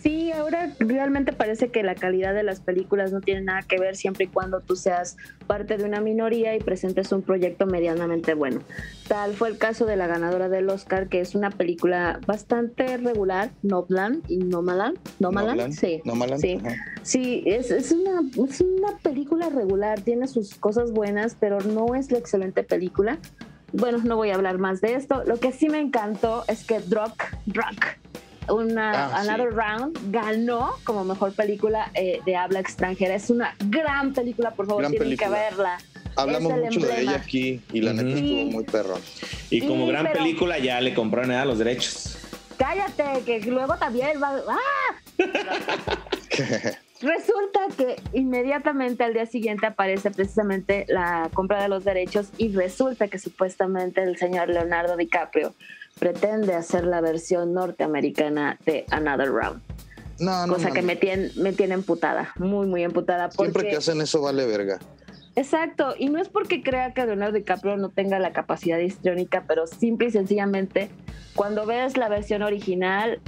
Sí, 0.00 0.30
ahora 0.32 0.70
realmente 0.80 1.32
parece 1.32 1.68
que 1.68 1.82
la 1.82 1.94
calidad 1.94 2.34
de 2.34 2.42
las 2.42 2.60
películas 2.60 3.10
no 3.10 3.22
tiene 3.22 3.40
nada 3.40 3.62
que 3.62 3.78
ver 3.78 3.96
siempre 3.96 4.26
y 4.26 4.28
cuando 4.28 4.60
tú 4.60 4.76
seas 4.76 5.16
parte 5.46 5.78
de 5.78 5.84
una 5.84 6.02
minoría 6.02 6.54
y 6.54 6.58
presentes 6.60 7.10
un 7.10 7.22
proyecto 7.22 7.64
medianamente 7.64 8.34
bueno. 8.34 8.60
Tal 9.08 9.32
fue 9.32 9.48
el 9.48 9.56
caso 9.56 9.86
de 9.86 9.96
la 9.96 10.06
ganadora 10.06 10.50
del 10.50 10.68
Oscar, 10.68 11.08
que 11.08 11.20
es 11.22 11.34
una 11.34 11.50
película 11.50 12.20
bastante 12.26 12.98
regular, 12.98 13.50
Nomadland, 13.62 14.30
y 14.30 14.36
Nomadland, 14.36 14.98
Nomadland, 15.20 15.56
Nomadland, 15.60 15.72
sí, 15.72 16.02
Nomadland, 16.04 16.40
sí, 16.42 16.58
ajá. 16.62 16.76
sí, 17.02 17.42
es, 17.46 17.70
es 17.70 17.90
una, 17.92 18.20
es 18.46 18.60
una 18.60 18.98
película 18.98 19.48
regular, 19.48 20.02
tiene 20.02 20.28
sus 20.28 20.54
cosas 20.54 20.92
buenas, 20.92 21.34
pero 21.40 21.60
no 21.60 21.94
es 21.94 22.12
la 22.12 22.18
excelente 22.18 22.62
película. 22.62 23.18
Bueno, 23.76 23.98
no 24.04 24.16
voy 24.16 24.30
a 24.30 24.36
hablar 24.36 24.58
más 24.58 24.80
de 24.80 24.94
esto. 24.94 25.24
Lo 25.26 25.38
que 25.40 25.50
sí 25.52 25.68
me 25.68 25.80
encantó 25.80 26.44
es 26.46 26.64
que 26.64 26.78
Drunk, 26.78 27.22
Drunk, 27.46 27.84
una 28.48 29.06
Ah, 29.16 29.22
sí. 29.22 29.28
Another 29.28 29.52
Round 29.52 29.98
ganó 30.12 30.74
como 30.84 31.04
mejor 31.04 31.32
película 31.34 31.90
eh, 31.94 32.20
de 32.24 32.36
habla 32.36 32.60
extranjera. 32.60 33.14
Es 33.16 33.30
una 33.30 33.56
gran 33.66 34.12
película, 34.12 34.52
por 34.52 34.66
favor, 34.66 34.82
Gran 34.82 34.92
tienen 34.92 35.08
película. 35.16 35.28
que 35.28 35.44
verla. 35.50 35.78
Hablamos 36.16 36.52
mucho 36.52 36.80
de 36.86 37.00
ella 37.02 37.16
aquí 37.16 37.60
y 37.72 37.80
la 37.80 37.92
neta 37.92 38.10
estuvo 38.16 38.44
muy 38.52 38.62
perrón. 38.64 39.00
Y 39.50 39.66
como 39.66 39.86
gran 39.88 40.04
pero- 40.06 40.20
película 40.20 40.58
ya 40.58 40.80
le 40.80 40.94
compraron 40.94 41.32
a 41.32 41.44
los 41.44 41.58
derechos. 41.58 42.16
Cállate, 42.56 43.22
que 43.26 43.40
luego 43.50 43.76
también 43.76 44.22
va. 44.22 44.40
¡Ah! 44.48 45.18
Resulta 47.04 47.60
que 47.76 47.96
inmediatamente 48.14 49.04
al 49.04 49.12
día 49.12 49.26
siguiente 49.26 49.66
aparece 49.66 50.10
precisamente 50.10 50.86
la 50.88 51.30
compra 51.34 51.62
de 51.62 51.68
los 51.68 51.84
derechos 51.84 52.30
y 52.38 52.50
resulta 52.52 53.08
que 53.08 53.18
supuestamente 53.18 54.02
el 54.02 54.16
señor 54.16 54.48
Leonardo 54.48 54.96
DiCaprio 54.96 55.54
pretende 55.98 56.54
hacer 56.54 56.84
la 56.84 57.02
versión 57.02 57.52
norteamericana 57.52 58.58
de 58.64 58.86
Another 58.90 59.28
Round. 59.28 59.60
No, 60.18 60.46
no, 60.46 60.54
cosa 60.54 60.68
no, 60.68 60.74
que 60.74 60.80
me 60.80 60.96
tiene, 60.96 61.30
me 61.36 61.52
tiene 61.52 61.74
emputada, 61.74 62.32
muy, 62.36 62.66
muy 62.66 62.82
emputada. 62.82 63.28
Porque, 63.28 63.52
Siempre 63.52 63.70
que 63.70 63.76
hacen 63.76 64.00
eso 64.00 64.22
vale 64.22 64.46
verga. 64.46 64.78
Exacto, 65.36 65.94
y 65.98 66.08
no 66.08 66.18
es 66.18 66.30
porque 66.30 66.62
crea 66.62 66.94
que 66.94 67.04
Leonardo 67.04 67.34
DiCaprio 67.34 67.76
no 67.76 67.90
tenga 67.90 68.18
la 68.18 68.32
capacidad 68.32 68.78
histriónica, 68.78 69.44
pero 69.46 69.66
simple 69.66 70.08
y 70.08 70.10
sencillamente, 70.10 70.88
cuando 71.34 71.66
ves 71.66 71.98
la 71.98 72.08
versión 72.08 72.42
original 72.42 73.20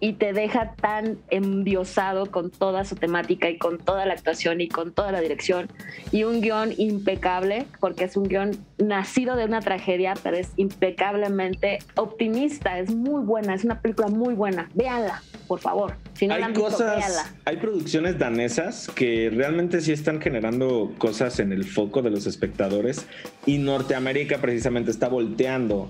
y 0.00 0.14
te 0.14 0.32
deja 0.32 0.74
tan 0.80 1.18
endiosado 1.28 2.26
con 2.30 2.50
toda 2.50 2.84
su 2.84 2.96
temática 2.96 3.50
y 3.50 3.58
con 3.58 3.78
toda 3.78 4.06
la 4.06 4.14
actuación 4.14 4.60
y 4.62 4.68
con 4.68 4.92
toda 4.92 5.12
la 5.12 5.20
dirección 5.20 5.68
y 6.10 6.24
un 6.24 6.40
guion 6.40 6.72
impecable, 6.78 7.66
porque 7.80 8.04
es 8.04 8.16
un 8.16 8.24
guion 8.24 8.52
nacido 8.78 9.36
de 9.36 9.44
una 9.44 9.60
tragedia, 9.60 10.14
pero 10.22 10.36
es 10.36 10.52
impecablemente 10.56 11.80
optimista, 11.96 12.78
es 12.78 12.90
muy 12.90 13.22
buena, 13.22 13.54
es 13.54 13.64
una 13.64 13.80
película 13.80 14.08
muy 14.08 14.34
buena, 14.34 14.70
véanla, 14.74 15.22
por 15.46 15.60
favor, 15.60 15.94
si 16.14 16.26
no 16.26 16.34
la 16.34 16.46
hay 16.46 16.52
han 16.52 16.54
cosas, 16.54 17.32
hay 17.44 17.56
producciones 17.58 18.18
danesas 18.18 18.90
que 18.94 19.30
realmente 19.30 19.80
sí 19.82 19.92
están 19.92 20.20
generando 20.20 20.94
cosas 20.96 21.40
en 21.40 21.52
el 21.52 21.64
foco 21.64 22.00
de 22.00 22.10
los 22.10 22.26
espectadores 22.26 23.06
y 23.44 23.58
Norteamérica 23.58 24.38
precisamente 24.38 24.90
está 24.90 25.08
volteando 25.08 25.88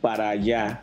para 0.00 0.30
allá, 0.30 0.82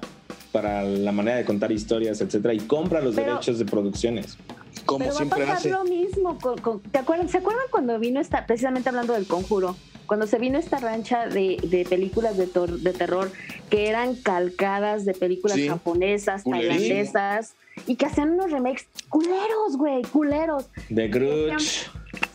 para 0.51 0.83
la 0.83 1.11
manera 1.11 1.37
de 1.37 1.45
contar 1.45 1.71
historias, 1.71 2.21
etcétera, 2.21 2.53
y 2.53 2.59
compra 2.59 3.01
los 3.01 3.15
Pero- 3.15 3.31
derechos 3.33 3.59
de 3.59 3.65
producciones. 3.65 4.37
Como 4.85 4.99
Pero 4.99 5.15
siempre 5.15 5.39
va 5.45 5.45
a 5.45 5.55
pasar 5.55 5.57
hace. 5.59 5.69
lo 5.69 5.83
mismo. 5.83 6.37
con- 6.39 6.57
con- 6.59 6.79
¿te 6.81 6.97
acuerdan, 6.99 7.29
¿Se 7.29 7.37
acuerdan 7.37 7.65
cuando 7.71 7.97
vino 7.99 8.19
esta, 8.19 8.45
precisamente 8.45 8.89
hablando 8.89 9.13
del 9.13 9.27
conjuro, 9.27 9.75
cuando 10.07 10.25
se 10.25 10.39
vino 10.39 10.57
esta 10.57 10.79
rancha 10.79 11.27
de, 11.27 11.57
de 11.63 11.85
películas 11.85 12.37
de, 12.37 12.47
tor- 12.47 12.79
de 12.79 12.93
terror 12.93 13.31
que 13.69 13.87
eran 13.87 14.15
calcadas 14.15 15.05
de 15.05 15.13
películas 15.13 15.57
Sí. 15.57 15.67
japonesas, 15.67 16.43
tailandesas, 16.43 17.53
y 17.87 17.95
que 17.95 18.05
hacían 18.07 18.31
unos 18.31 18.51
remakes 18.51 18.87
culeros, 19.09 19.77
güey, 19.77 20.01
culeros. 20.03 20.65
The 20.93 21.07
Grudge, 21.09 21.59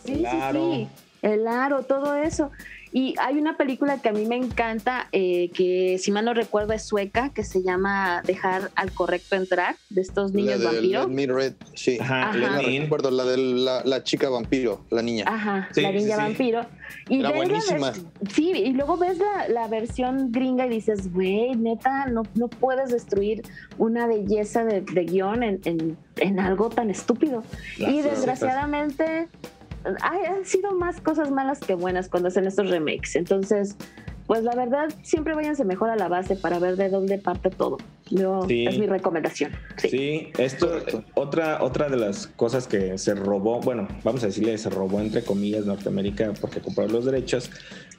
Sí, 0.04 0.12
El 0.12 0.18
sí, 0.26 0.26
sí. 0.52 0.88
El 1.22 1.48
aro, 1.48 1.82
todo 1.84 2.14
eso. 2.14 2.50
Y 2.96 3.16
hay 3.18 3.38
una 3.38 3.56
película 3.56 4.00
que 4.00 4.08
a 4.08 4.12
mí 4.12 4.24
me 4.24 4.36
encanta, 4.36 5.08
eh, 5.10 5.50
que 5.52 5.98
si 5.98 6.12
mal 6.12 6.24
no 6.24 6.32
recuerdo 6.32 6.72
es 6.74 6.84
sueca, 6.84 7.30
que 7.34 7.42
se 7.42 7.60
llama 7.60 8.22
Dejar 8.24 8.70
al 8.76 8.92
correcto 8.92 9.34
entrar, 9.34 9.74
de 9.90 10.00
estos 10.00 10.32
niños 10.32 10.60
la 10.60 10.70
de 10.70 10.76
vampiros. 10.76 11.08
Let 11.08 11.12
Me 11.14 11.26
Red, 11.26 11.54
sí. 11.74 11.98
Ajá, 12.00 12.28
Ajá. 12.28 12.38
La 12.38 12.58
recuerdo, 12.60 13.10
de 13.26 13.36
la, 13.36 13.82
la 13.84 14.04
chica 14.04 14.28
vampiro, 14.28 14.84
la 14.90 15.02
niña. 15.02 15.24
Ajá, 15.26 15.68
Sí, 15.72 15.82
la 15.82 15.90
sí, 15.90 16.00
sí. 16.02 16.08
vampiro. 16.10 16.66
Y 17.08 17.18
Era 17.18 17.30
ves 17.30 17.38
la 17.40 17.44
buenísima. 17.46 17.92
vers- 17.92 18.30
sí, 18.32 18.50
y 18.50 18.72
luego 18.74 18.96
ves 18.96 19.18
la, 19.18 19.48
la 19.48 19.66
versión 19.66 20.30
gringa 20.30 20.66
y 20.66 20.70
dices, 20.70 21.12
güey, 21.12 21.56
neta, 21.56 22.06
no, 22.06 22.22
no 22.36 22.46
puedes 22.46 22.90
destruir 22.92 23.42
una 23.76 24.06
belleza 24.06 24.64
de, 24.64 24.82
de 24.82 25.04
guion 25.04 25.42
en, 25.42 25.60
en- 25.64 25.96
en 26.18 26.38
algo 26.38 26.70
tan 26.70 26.90
estúpido. 26.90 27.42
Y 27.76 28.02
desgraciadamente 28.02 29.26
han 30.00 30.44
sido 30.44 30.72
más 30.74 31.00
cosas 31.00 31.30
malas 31.30 31.60
que 31.60 31.74
buenas 31.74 32.08
cuando 32.08 32.28
hacen 32.28 32.46
estos 32.46 32.70
remakes. 32.70 33.16
Entonces, 33.16 33.76
pues 34.26 34.42
la 34.42 34.54
verdad, 34.54 34.88
siempre 35.02 35.34
váyanse 35.34 35.64
mejor 35.64 35.90
a 35.90 35.96
la 35.96 36.08
base 36.08 36.34
para 36.36 36.58
ver 36.58 36.76
de 36.76 36.88
dónde 36.88 37.18
parte 37.18 37.50
todo. 37.50 37.76
Yo, 38.10 38.42
Sí. 38.48 38.66
Es 38.66 38.78
mi 38.78 38.86
recomendación. 38.86 39.52
Sí. 39.76 39.88
Sí, 39.88 40.32
esto, 40.38 40.68
Correcto. 40.68 41.04
otra, 41.14 41.62
otra 41.62 41.88
de 41.88 41.96
las 41.96 42.26
cosas 42.28 42.66
que 42.66 42.96
se 42.98 43.14
robó, 43.14 43.60
bueno, 43.60 43.88
vamos 44.02 44.22
a 44.22 44.26
decirle, 44.26 44.56
se 44.58 44.70
robó 44.70 45.00
entre 45.00 45.22
comillas 45.24 45.66
Norteamérica 45.66 46.32
porque 46.40 46.60
compró 46.60 46.86
los 46.88 47.04
derechos, 47.04 47.50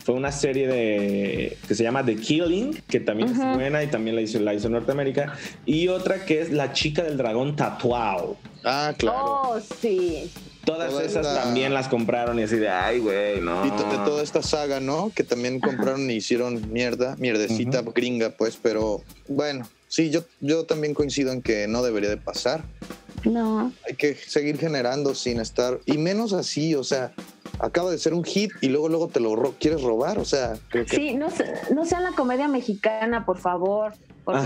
fue 0.03 0.13
una 0.15 0.31
serie 0.31 0.67
de 0.67 1.57
que 1.67 1.73
se 1.75 1.83
llama 1.83 2.05
The 2.05 2.15
Killing, 2.15 2.81
que 2.87 2.99
también 2.99 3.31
Ujú. 3.31 3.41
es 3.41 3.55
buena 3.55 3.83
y 3.83 3.87
también 3.87 4.15
la 4.15 4.21
hizo, 4.21 4.39
la 4.39 4.53
hizo 4.53 4.69
Norteamérica, 4.69 5.33
y 5.65 5.87
otra 5.87 6.25
que 6.25 6.41
es 6.41 6.51
La 6.51 6.73
chica 6.73 7.01
del 7.03 7.17
dragón 7.17 7.55
tatuado. 7.55 8.37
Ah, 8.63 8.93
claro. 8.97 9.17
Oh, 9.25 9.59
sí. 9.59 10.31
Todas 10.65 10.89
Toda 10.89 11.03
esas 11.03 11.25
esta- 11.25 11.43
también 11.43 11.73
las 11.73 11.87
compraron 11.87 12.39
y 12.39 12.43
así 12.43 12.55
de, 12.57 12.69
ay, 12.69 12.99
güey, 12.99 13.39
no. 13.41 13.65
Y 13.65 13.69
de 13.69 13.97
toda 14.05 14.23
esta 14.23 14.41
saga, 14.41 14.79
¿no? 14.79 15.11
Que 15.15 15.23
también 15.23 15.59
compraron 15.59 16.09
y 16.09 16.15
hicieron 16.15 16.71
mierda, 16.73 17.15
mierdecita 17.19 17.81
gringa, 17.83 18.31
pues, 18.31 18.57
pero 18.61 19.03
bueno, 19.27 19.67
sí, 19.87 20.09
yo, 20.09 20.23
yo 20.41 20.65
también 20.65 20.93
coincido 20.93 21.31
en 21.31 21.41
que 21.41 21.67
no 21.67 21.83
debería 21.83 22.09
de 22.09 22.17
pasar. 22.17 22.63
No. 23.23 23.71
Hay 23.87 23.95
que 23.95 24.15
seguir 24.15 24.57
generando 24.59 25.15
sin 25.15 25.39
estar, 25.39 25.79
y 25.85 25.97
menos 25.97 26.33
así, 26.33 26.75
o 26.75 26.83
sea, 26.83 27.11
acaba 27.59 27.89
de 27.91 27.97
ser 27.97 28.13
un 28.13 28.23
hit 28.23 28.51
y 28.61 28.67
luego 28.67 28.89
luego 28.89 29.07
te 29.07 29.19
lo 29.19 29.35
ro- 29.35 29.55
quieres 29.59 29.81
robar, 29.81 30.19
o 30.19 30.25
sea, 30.25 30.57
creo 30.69 30.85
que 30.85 30.95
Sí, 30.95 31.13
no, 31.15 31.29
se- 31.31 31.45
no 31.73 31.85
sean 31.85 32.03
la 32.03 32.11
comedia 32.11 32.47
mexicana, 32.47 33.25
por 33.25 33.37
favor. 33.39 33.93
Porque 34.25 34.41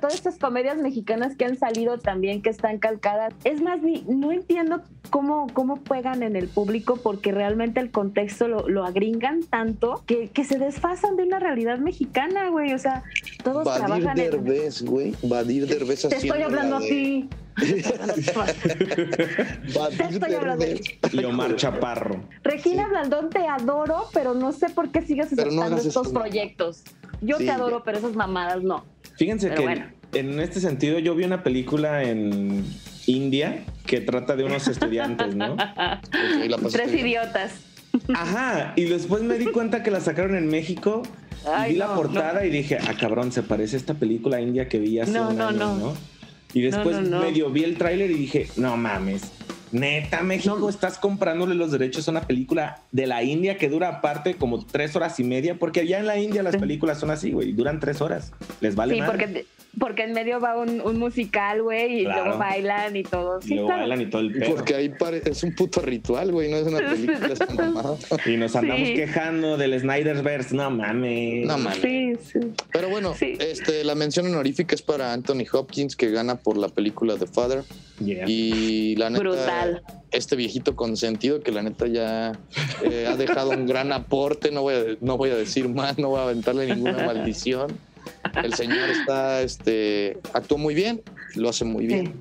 todas 0.00 0.14
estas 0.14 0.38
comedias 0.38 0.76
mexicanas 0.76 1.36
que 1.36 1.44
han 1.44 1.56
salido 1.56 1.98
también, 1.98 2.42
que 2.42 2.50
están 2.50 2.78
calcadas. 2.78 3.32
Es 3.44 3.62
más, 3.62 3.80
ni- 3.80 4.04
no 4.08 4.32
entiendo 4.32 4.82
cómo, 5.10 5.46
cómo 5.54 5.78
juegan 5.86 6.22
en 6.24 6.34
el 6.34 6.48
público, 6.48 6.96
porque 6.96 7.30
realmente 7.32 7.78
el 7.80 7.90
contexto 7.92 8.48
lo, 8.48 8.68
lo 8.68 8.84
agringan 8.84 9.44
tanto 9.44 10.02
que, 10.06 10.28
que 10.28 10.44
se 10.44 10.58
desfasan 10.58 11.16
de 11.16 11.22
una 11.22 11.38
realidad 11.38 11.78
mexicana, 11.78 12.48
güey. 12.50 12.72
O 12.74 12.78
sea, 12.78 13.04
todos 13.44 13.64
Badir 13.64 13.84
trabajan 13.86 14.18
en. 14.18 14.30
Derbez, 14.30 14.82
güey, 14.82 15.14
Badir 15.22 15.66
Derbez 15.68 16.02
Te 16.08 16.16
estoy 16.16 16.42
hablando 16.42 16.76
a 16.76 16.80
la 16.80 16.86
de- 16.86 16.90
ti. 16.92 17.28
Hablando. 20.34 20.56
Derbez. 20.56 20.80
Y 21.12 21.24
Omar 21.24 21.56
Chaparro. 21.56 22.20
Regina 22.42 22.88
Blandón, 22.88 23.30
te 23.30 23.46
adoro, 23.46 24.06
pero 24.12 24.34
no 24.34 24.52
sé 24.52 24.70
por 24.70 24.90
qué 24.90 25.02
sigues 25.02 25.32
no 25.32 25.40
aceptando 25.42 25.62
hagas 25.62 25.86
estos 25.86 26.08
proyectos. 26.08 26.82
Yo 27.22 27.38
Sí, 27.38 27.44
te 27.46 27.50
adoro, 27.50 27.78
ya. 27.78 27.84
pero 27.84 27.98
esas 27.98 28.14
mamadas 28.14 28.62
no. 28.62 28.84
Fíjense 29.16 29.48
Pero 29.48 29.60
que 29.60 29.66
bueno. 29.66 29.86
en 30.12 30.40
este 30.40 30.60
sentido 30.60 30.98
yo 30.98 31.14
vi 31.14 31.24
una 31.24 31.42
película 31.42 32.02
en 32.02 32.64
India 33.06 33.64
que 33.86 34.00
trata 34.00 34.36
de 34.36 34.44
unos 34.44 34.68
estudiantes, 34.68 35.34
¿no? 35.34 35.56
Tres 36.72 36.92
idiotas. 36.94 37.52
Ajá, 38.14 38.72
y 38.76 38.84
después 38.84 39.22
me 39.22 39.38
di 39.38 39.46
cuenta 39.46 39.82
que 39.82 39.90
la 39.90 40.00
sacaron 40.00 40.34
en 40.36 40.48
México 40.48 41.02
y 41.68 41.72
vi 41.72 41.76
la 41.78 41.94
portada 41.94 42.40
no. 42.40 42.44
y 42.46 42.50
dije, 42.50 42.78
ah, 42.80 42.94
cabrón, 42.98 43.32
se 43.32 43.42
parece 43.42 43.76
a 43.76 43.78
esta 43.80 43.94
película 43.94 44.40
india 44.40 44.68
que 44.68 44.78
vi 44.78 44.98
hace 44.98 45.12
No, 45.12 45.28
un 45.30 45.40
año, 45.40 45.56
no. 45.58 45.76
¿no? 45.76 45.94
Y 46.54 46.60
después 46.62 47.00
medio 47.08 47.50
vi 47.50 47.64
el 47.64 47.76
tráiler 47.78 48.10
y 48.10 48.14
dije, 48.14 48.46
no 48.56 48.76
mames, 48.76 49.22
neta, 49.72 50.22
México, 50.22 50.68
estás 50.68 50.98
comprándole 50.98 51.54
los 51.54 51.72
derechos 51.72 52.06
a 52.06 52.10
una 52.10 52.22
película 52.22 52.82
de 52.92 53.06
la 53.06 53.22
India 53.22 53.58
que 53.58 53.68
dura 53.68 53.88
aparte 53.88 54.34
como 54.34 54.64
tres 54.64 54.94
horas 54.94 55.18
y 55.18 55.24
media, 55.24 55.58
porque 55.58 55.80
allá 55.80 55.98
en 55.98 56.06
la 56.06 56.18
India 56.18 56.42
las 56.42 56.56
películas 56.56 57.00
son 57.00 57.10
así, 57.10 57.32
güey, 57.32 57.52
duran 57.52 57.80
tres 57.80 58.00
horas, 58.00 58.32
les 58.60 58.74
vale 58.74 58.94
sí, 58.94 59.00
madre. 59.00 59.26
porque, 59.26 59.46
porque 59.78 60.02
en 60.04 60.12
medio 60.12 60.38
va 60.40 60.56
un, 60.58 60.80
un 60.80 60.98
musical, 60.98 61.62
güey, 61.62 62.00
y 62.00 62.04
Claro. 62.04 62.24
luego 62.24 62.38
bailan 62.38 62.96
y 62.96 63.02
todo. 63.02 63.40
Sí, 63.40 63.54
Luego 63.54 63.68
claro. 63.68 63.80
bailan 63.82 64.00
y 64.02 64.06
todo 64.06 64.20
el 64.22 64.32
pedo. 64.32 64.54
Porque 64.54 64.74
ahí 64.74 64.88
pare- 64.90 65.22
es 65.24 65.42
un 65.42 65.54
puto 65.54 65.80
ritual, 65.80 66.30
güey, 66.32 66.50
no 66.50 66.56
es 66.58 66.66
una 66.66 66.78
película. 66.90 67.96
Y 68.26 68.36
nos 68.36 68.54
andamos 68.56 68.88
Sí. 68.88 68.94
quejando 68.94 69.56
del 69.56 69.78
Snyderverse, 69.80 70.54
no 70.54 70.70
mames. 70.70 71.46
No 71.46 71.58
mames. 71.58 71.78
Sí, 71.80 72.12
sí. 72.32 72.38
Pero 72.72 72.88
bueno, 72.90 73.14
este, 73.20 73.84
la 73.84 73.94
mención 73.94 74.26
honorífica 74.26 74.74
es 74.74 74.82
para 74.82 75.12
Anthony 75.12 75.44
Hopkins, 75.52 75.96
que 75.96 76.10
gana 76.10 76.36
por 76.36 76.56
la 76.56 76.68
película 76.68 77.16
The 77.16 77.26
Father. 77.26 77.62
Y 78.04 78.96
la 78.96 79.10
neta, 79.10 79.22
Brutal. 79.22 79.82
este 80.10 80.34
viejito 80.36 80.74
consentido 80.76 81.40
que 81.40 81.52
la 81.52 81.62
neta 81.62 81.86
ya 81.86 82.32
eh, 82.82 83.06
ha 83.08 83.16
dejado 83.16 83.50
un 83.50 83.66
gran 83.66 83.92
aporte. 83.92 84.50
No 84.50 84.62
voy, 84.62 84.74
a, 84.74 84.82
no 85.00 85.16
voy 85.16 85.30
a 85.30 85.36
decir 85.36 85.68
más, 85.68 85.98
no 85.98 86.08
voy 86.08 86.20
a 86.20 86.24
aventarle 86.24 86.66
ninguna 86.66 87.06
maldición. 87.06 87.78
El 88.42 88.54
señor 88.54 88.88
está, 88.90 89.42
este, 89.42 90.18
actuó 90.32 90.58
muy 90.58 90.74
bien, 90.74 91.02
lo 91.34 91.48
hace 91.48 91.64
muy 91.64 91.86
bien. 91.86 92.14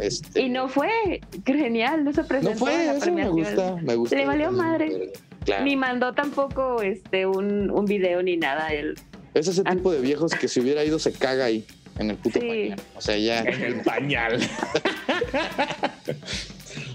Este, 0.00 0.42
Y 0.42 0.48
no 0.48 0.68
fue 0.68 1.20
genial, 1.44 2.04
no 2.04 2.12
se 2.12 2.22
presentó 2.22 2.50
No 2.52 2.56
fue, 2.56 2.86
la 2.86 2.96
eso 2.96 3.12
me 3.12 3.28
gusta, 3.28 3.76
me 3.82 3.96
gusta. 3.96 4.16
Le 4.16 4.26
valió 4.26 4.52
madre. 4.52 5.12
claro. 5.44 5.64
Ni 5.64 5.76
mandó 5.76 6.14
tampoco 6.14 6.82
este 6.82 7.26
un, 7.26 7.70
un 7.70 7.84
video 7.84 8.22
ni 8.22 8.36
nada. 8.36 8.68
Él. 8.68 8.94
Es 9.34 9.48
ese 9.48 9.64
tipo 9.64 9.92
de 9.92 10.00
viejos 10.00 10.32
que 10.34 10.46
si 10.46 10.60
hubiera 10.60 10.84
ido 10.84 11.00
se 11.00 11.12
caga 11.12 11.46
ahí, 11.46 11.66
en 11.98 12.10
el 12.10 12.16
puto 12.16 12.38
pañal. 12.38 12.80
O 12.94 13.00
sea, 13.00 13.18
ya. 13.18 13.40
En 13.40 13.62
el 13.62 13.80
pañal. 13.80 14.38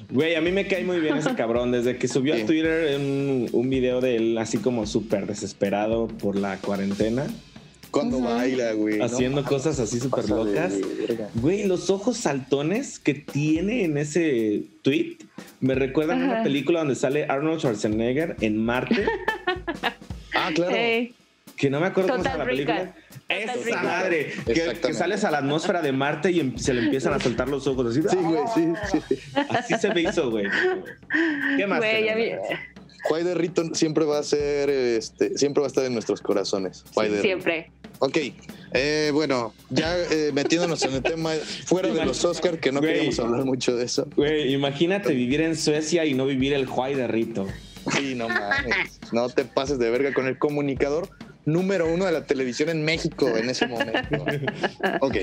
Güey, 0.10 0.36
a 0.36 0.42
mí 0.42 0.52
me 0.52 0.68
cae 0.68 0.84
muy 0.84 1.00
bien 1.00 1.18
ese 1.18 1.34
cabrón. 1.34 1.72
Desde 1.72 1.98
que 1.98 2.08
subió 2.08 2.36
a 2.36 2.46
Twitter 2.46 3.00
un, 3.00 3.50
un 3.52 3.70
video 3.70 4.00
de 4.00 4.18
él 4.18 4.38
así 4.38 4.60
como 4.60 4.86
súper 4.86 5.26
desesperado 5.26 6.08
por 6.08 6.36
la 6.36 6.58
cuarentena. 6.58 7.26
Cuando 7.94 8.20
baila, 8.22 8.74
güey. 8.74 8.98
¿no? 8.98 9.06
Haciendo 9.06 9.44
cosas 9.44 9.80
así 9.80 10.00
súper 10.00 10.28
locas. 10.28 10.74
Güey, 11.36 11.68
los 11.68 11.92
ojos 11.92 12.18
saltones 12.18 12.98
que 12.98 13.14
tiene 13.14 13.84
en 13.84 14.00
ese 14.00 14.64
tweet 14.82 15.18
me 15.60 15.76
recuerdan 15.76 16.24
a 16.24 16.26
una 16.26 16.44
película 16.44 16.80
donde 16.80 16.96
sale 16.96 17.26
Arnold 17.26 17.60
Schwarzenegger 17.60 18.36
en 18.42 18.58
Marte. 18.66 19.06
ah, 20.34 20.50
claro. 20.56 20.76
Que 21.56 21.70
no 21.70 21.80
me 21.80 21.86
acuerdo 21.86 22.14
cómo 22.14 22.24
se 22.24 22.36
la 22.36 22.46
película. 22.46 22.96
Esa 23.30 23.84
madre. 23.84 24.34
Que, 24.44 24.94
sales 24.96 25.24
a 25.24 25.30
la 25.30 25.38
atmósfera 25.38 25.84
de 25.84 25.92
Marte 25.92 26.32
y 26.32 26.40
em- 26.40 26.58
se 26.58 26.74
le 26.74 26.86
empiezan 26.86 27.14
a 27.14 27.20
soltar 27.20 27.48
los 27.48 27.68
ojos 27.68 27.96
así. 27.96 28.02
Sí, 28.10 28.18
güey, 28.18 28.42
sí, 28.56 28.74
sí. 29.08 29.20
Así 29.50 29.76
se 29.76 29.94
me 29.94 30.02
hizo, 30.02 30.32
güey. 30.32 30.48
¿Qué 31.58 31.68
más? 31.68 31.78
Güey, 31.78 32.10
a 32.10 32.16
mí- 32.16 32.24
tenemos? 32.24 32.48
Juay 33.04 33.24
de 33.24 33.36
Rito 33.36 33.76
siempre 33.76 34.06
va 34.06 34.18
a 34.18 34.24
ser, 34.24 34.70
este, 34.70 35.38
siempre 35.38 35.62
va 35.62 35.68
a 35.68 35.70
estar 35.70 35.86
en 35.86 35.94
nuestros 35.94 36.22
corazones. 36.22 36.84
Rito. 36.96 37.22
Siempre. 37.22 37.72
Ok, 38.00 38.18
eh, 38.74 39.12
bueno, 39.14 39.54
ya 39.70 39.98
eh, 39.98 40.32
metiéndonos 40.34 40.84
en 40.84 40.94
el 40.94 41.04
tema 41.04 41.32
fuera 41.66 41.90
de 41.90 42.06
los 42.06 42.24
Oscar, 42.26 42.60
que 42.60 42.72
no 42.72 42.82
queríamos 42.82 43.20
hablar 43.20 43.46
mucho 43.46 43.76
de 43.76 43.86
eso. 43.86 44.08
Güey, 44.16 44.54
imagínate 44.54 45.14
vivir 45.14 45.42
en 45.42 45.56
Suecia 45.56 46.06
y 46.06 46.14
no 46.14 46.26
vivir 46.26 46.54
el 46.54 46.66
Juay 46.66 46.96
de 46.96 47.08
Rito. 47.08 47.48
Sí, 47.96 48.16
no 48.16 48.30
mames. 48.30 49.00
No 49.12 49.30
te 49.30 49.46
pases 49.46 49.78
de 49.78 49.90
verga 49.90 50.14
con 50.14 50.28
el 50.28 50.38
comunicador 50.38 51.10
número 51.46 51.92
uno 51.92 52.06
de 52.06 52.12
la 52.12 52.26
televisión 52.26 52.70
en 52.70 52.84
México 52.86 53.28
en 53.38 53.50
ese 53.50 53.68
momento. 53.68 54.00
Ok. 55.02 55.18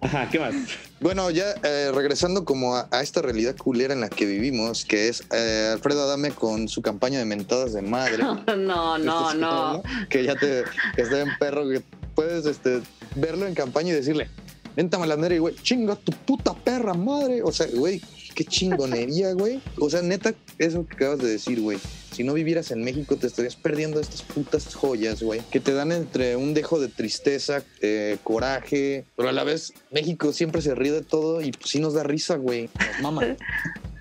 Ajá, 0.00 0.28
¿qué 0.30 0.38
más? 0.38 0.54
Bueno, 1.00 1.30
ya 1.30 1.54
eh, 1.62 1.90
regresando 1.94 2.44
como 2.44 2.76
a, 2.76 2.88
a 2.90 3.02
esta 3.02 3.22
realidad 3.22 3.56
culera 3.56 3.94
en 3.94 4.00
la 4.00 4.08
que 4.08 4.26
vivimos, 4.26 4.84
que 4.84 5.08
es 5.08 5.24
eh, 5.32 5.70
Alfredo 5.72 6.02
Adame 6.04 6.30
con 6.30 6.68
su 6.68 6.82
campaña 6.82 7.18
de 7.18 7.24
mentadas 7.24 7.72
de 7.72 7.82
madre. 7.82 8.18
No, 8.56 8.98
no, 8.98 9.26
Este, 9.28 9.38
no. 9.38 9.82
Que 10.08 10.24
ya 10.24 10.34
te 10.36 10.64
que 10.96 11.02
está 11.02 11.20
en 11.20 11.36
perro, 11.38 11.68
que 11.68 11.82
puedes 12.14 12.46
este, 12.46 12.80
verlo 13.16 13.46
en 13.46 13.54
campaña 13.54 13.90
y 13.90 13.92
decirle, 13.92 14.28
véntame 14.76 15.06
la 15.06 15.16
madre, 15.16 15.36
y 15.36 15.38
güey, 15.38 15.54
chinga 15.62 15.96
tu 15.96 16.12
puta 16.12 16.54
perra 16.54 16.94
madre. 16.94 17.42
O 17.42 17.52
sea, 17.52 17.66
güey, 17.72 18.00
qué 18.34 18.44
chingonería, 18.44 19.32
güey. 19.32 19.60
O 19.78 19.88
sea, 19.88 20.02
neta, 20.02 20.34
eso 20.58 20.86
que 20.86 20.94
acabas 20.94 21.18
de 21.18 21.28
decir, 21.28 21.60
güey. 21.60 21.78
Si 22.12 22.22
no 22.22 22.32
vivieras 22.32 22.70
en 22.70 22.82
México, 22.84 23.16
te 23.16 23.26
estarías 23.26 23.56
perdiendo 23.56 24.00
estas 24.00 24.22
putas 24.22 24.72
joyas, 24.74 25.22
güey. 25.22 25.40
Que 25.50 25.58
te 25.58 25.72
dan 25.72 25.90
entre 25.90 26.36
un 26.36 26.54
dejo 26.54 26.78
de 26.78 26.88
tristeza, 26.88 27.64
eh, 27.80 28.18
coraje, 28.22 29.04
pero 29.16 29.30
a 29.30 29.32
la 29.32 29.42
vez 29.42 29.72
México 29.90 30.32
siempre 30.32 30.62
se 30.62 30.74
ríe 30.74 30.92
de 30.92 31.02
todo 31.02 31.40
y 31.40 31.50
pues 31.50 31.70
sí 31.70 31.80
nos 31.80 31.94
da 31.94 32.04
risa, 32.04 32.36
güey. 32.36 32.70
Nos 32.78 33.00
mama. 33.00 33.36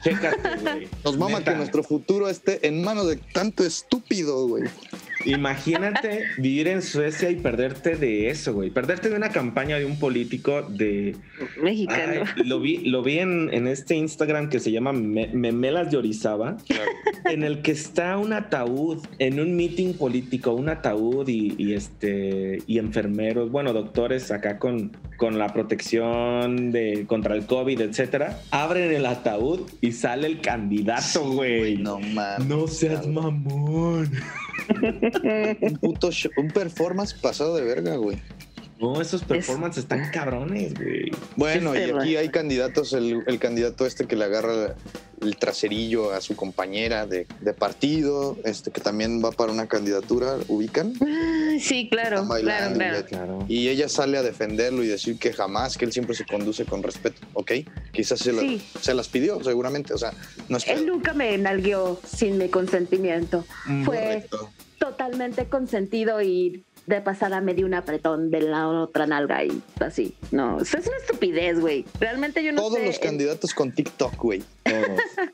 Chécate, 0.03 0.57
güey. 0.61 0.87
Nos 1.03 1.17
mama 1.17 1.39
Neta. 1.39 1.53
que 1.53 1.57
nuestro 1.57 1.83
futuro 1.83 2.29
esté 2.29 2.67
en 2.67 2.83
manos 2.83 3.07
de 3.07 3.15
tanto 3.15 3.63
estúpido, 3.63 4.47
güey. 4.47 4.63
Imagínate 5.25 6.23
vivir 6.37 6.67
en 6.67 6.81
Suecia 6.81 7.29
y 7.29 7.35
perderte 7.35 7.95
de 7.95 8.29
eso, 8.29 8.53
güey. 8.53 8.69
Perderte 8.69 9.09
de 9.09 9.15
una 9.15 9.29
campaña 9.29 9.77
de 9.77 9.85
un 9.85 9.97
político 9.99 10.61
de. 10.63 11.15
Mexicano. 11.61 12.23
Ay, 12.35 12.43
lo 12.45 12.59
vi, 12.59 12.77
lo 12.89 13.01
vi 13.03 13.19
en, 13.19 13.49
en 13.53 13.67
este 13.67 13.95
Instagram 13.95 14.49
que 14.49 14.59
se 14.59 14.71
llama 14.71 14.91
Me- 14.93 15.29
Memelas 15.33 15.91
de 15.91 15.97
Orizaba, 15.97 16.57
en 17.25 17.43
el 17.43 17.61
que 17.61 17.71
está 17.71 18.17
un 18.17 18.33
ataúd 18.33 18.99
en 19.19 19.39
un 19.39 19.55
meeting 19.55 19.93
político, 19.93 20.53
un 20.53 20.69
ataúd 20.69 21.27
y, 21.27 21.55
y 21.57 21.73
este 21.73 22.61
y 22.67 22.77
enfermeros, 22.79 23.51
bueno, 23.51 23.73
doctores 23.73 24.31
acá 24.31 24.59
con, 24.59 24.91
con 25.17 25.37
la 25.39 25.53
protección 25.53 26.71
de 26.71 27.05
contra 27.07 27.35
el 27.35 27.45
COVID, 27.45 27.81
etcétera. 27.81 28.39
Abren 28.51 28.91
el 28.91 29.05
ataúd 29.05 29.61
y 29.81 29.91
sale 29.91 30.27
el 30.27 30.41
candidato, 30.41 31.23
güey. 31.31 31.77
No 31.77 31.99
mames. 31.99 32.47
No 32.47 32.67
seas 32.67 33.07
mamón. 33.07 34.11
Un 35.61 35.77
puto 35.77 36.11
show- 36.11 36.31
un 36.37 36.49
performance 36.49 37.13
pasado 37.13 37.55
de 37.55 37.63
verga, 37.63 37.95
güey. 37.95 38.21
No, 38.83 39.01
esos 39.01 39.23
performances 39.23 39.83
están 39.83 40.09
cabrones, 40.13 40.73
güey. 40.73 41.11
Bueno, 41.37 41.73
y 41.73 41.77
Este, 41.79 41.97
aquí 41.97 42.15
hay 42.17 42.29
candidatos, 42.29 42.91
el, 42.93 43.23
el 43.27 43.39
candidato 43.39 43.85
este 43.85 44.05
que 44.05 44.15
le 44.15 44.25
agarra 44.25 44.75
el 45.21 45.37
traserillo 45.37 46.11
a 46.11 46.19
su 46.19 46.35
compañera 46.35 47.05
de, 47.07 47.27
de 47.39 47.53
partido, 47.53 48.37
este 48.43 48.71
que 48.71 48.81
también 48.81 49.23
va 49.23 49.31
para 49.31 49.53
una 49.53 49.67
candidatura, 49.67 50.35
ubican. 50.49 50.93
Sí, 51.61 51.87
claro, 51.89 52.27
claro, 52.27 52.73
claro. 52.75 52.99
y- 52.99 53.03
Claro. 53.03 53.45
Y 53.47 53.67
ella 53.69 53.87
sale 53.87 54.17
a 54.17 54.21
defenderlo 54.21 54.83
y 54.83 54.87
decir 54.87 55.17
que 55.17 55.31
jamás, 55.31 55.77
que 55.77 55.85
él 55.85 55.93
siempre 55.93 56.13
se 56.13 56.25
conduce 56.25 56.65
con 56.65 56.83
respeto, 56.83 57.21
¿ok? 57.35 57.51
Quizás 57.93 58.19
se, 58.19 58.33
la- 58.33 58.41
Sí. 58.41 58.61
se 58.81 58.93
las 58.93 59.07
pidió, 59.07 59.41
seguramente, 59.41 59.93
o 59.93 59.97
sea, 59.97 60.11
no 60.49 60.57
es 60.57 60.67
Él 60.67 60.85
nunca 60.85 61.13
me 61.13 61.37
nalgueó 61.37 62.01
sin 62.05 62.37
mi 62.37 62.49
consentimiento. 62.49 63.45
Mm, 63.65 63.85
Fue 63.85 63.95
Correcto. 63.95 64.49
totalmente 64.77 65.45
consentido 65.45 66.21
y 66.21 66.65
de 66.85 67.01
pasada 67.01 67.39
me 67.41 67.53
dio 67.53 67.65
un 67.65 67.73
apretón 67.73 68.29
de 68.29 68.41
la 68.41 68.67
otra 68.67 69.05
nalga 69.07 69.43
y 69.43 69.61
así. 69.79 70.15
No, 70.31 70.59
eso 70.59 70.77
es 70.77 70.87
una 70.87 70.97
estupidez, 70.97 71.59
güey. 71.59 71.85
Realmente 71.99 72.43
yo 72.43 72.51
no 72.51 72.61
Todos 72.61 72.79
sé. 72.79 72.85
los 72.85 72.99
candidatos 72.99 73.53
con 73.53 73.71
TikTok, 73.71 74.15
güey. 74.17 74.43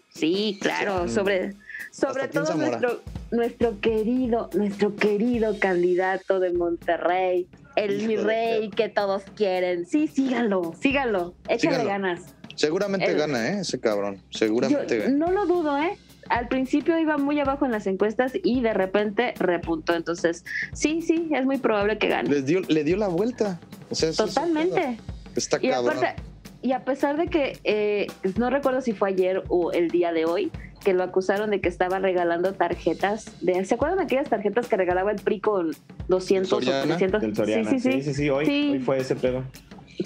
Sí, 0.10 0.58
claro, 0.62 1.08
sobre, 1.08 1.56
sobre 1.92 2.28
todo 2.28 2.54
nuestro, 2.56 3.02
nuestro 3.32 3.80
querido, 3.80 4.50
nuestro 4.54 4.96
querido 4.96 5.58
candidato 5.60 6.40
de 6.42 6.52
Monterrey, 6.52 7.48
el 7.78 8.06
mi 8.06 8.18
rey 8.18 8.70
que 8.70 8.90
todos 8.90 9.24
quieren. 9.36 9.86
Sí, 9.86 10.08
síganlo, 10.08 10.74
síganlo, 10.82 11.36
échale 11.48 11.78
Síganlo. 11.78 11.86
ganas. 11.86 12.22
Seguramente 12.56 13.06
El- 13.10 13.18
gana, 13.18 13.48
¿eh? 13.50 13.60
Ese 13.62 13.80
cabrón. 13.80 14.18
Yo 14.30 14.40
Seguramente 14.40 14.98
gana. 14.98 15.16
no 15.16 15.32
lo 15.32 15.46
dudo, 15.46 15.78
¿eh? 15.78 15.98
Al 16.30 16.48
principio 16.48 16.98
iba 17.00 17.18
muy 17.18 17.40
abajo 17.40 17.66
en 17.66 17.72
las 17.72 17.88
encuestas 17.88 18.34
y 18.44 18.62
de 18.62 18.74
repente 18.74 19.34
repuntó. 19.38 19.94
Entonces, 19.96 20.46
sí, 20.74 21.02
sí, 21.02 21.30
es 21.34 21.46
muy 21.46 21.58
probable 21.58 21.98
que 21.98 22.08
gane. 22.08 22.30
Les 22.30 22.46
dio, 22.46 22.62
le 22.68 22.84
dio 22.84 22.98
la 22.98 23.08
vuelta. 23.08 23.60
O 23.90 23.96
sea, 23.96 24.12
Totalmente. 24.14 24.98
Está 25.36 25.58
Y 25.62 25.70
cabrón. 25.70 25.98
aparte, 25.98 26.22
y 26.62 26.72
a 26.74 26.84
pesar 26.86 27.18
de 27.18 27.28
que 27.28 27.58
eh, 27.64 28.08
no 28.38 28.50
recuerdo 28.50 28.82
si 28.82 28.94
fue 28.94 29.10
ayer 29.10 29.44
o 29.48 29.72
el 29.72 29.90
día 29.90 30.12
de 30.12 30.26
hoy, 30.26 30.52
que 30.84 30.94
lo 30.94 31.04
acusaron 31.04 31.50
de 31.50 31.60
que 31.62 31.68
estaba 31.70 32.00
regalando 32.00 32.54
tarjetas. 32.54 33.32
De, 33.42 33.66
¿Se 33.66 33.76
acuerdan 33.76 33.98
de 33.98 34.06
aquellas 34.06 34.30
tarjetas 34.30 34.68
que 34.68 34.78
regalaba 34.78 35.12
el 35.12 35.18
PRI 35.22 35.40
con 35.42 35.72
200 36.08 36.52
o 36.54 36.56
Soriana, 36.56 36.84
300? 36.84 37.22
del 37.22 37.36
Soriana. 37.36 37.70
Sí, 37.70 37.80
sí, 37.80 37.92
sí. 37.92 38.02
sí, 38.02 38.14
sí, 38.14 38.30
hoy, 38.30 38.46
Sí. 38.46 38.70
hoy 38.74 38.80
fue 38.80 38.98
ese 38.98 39.16
pedo. 39.16 39.44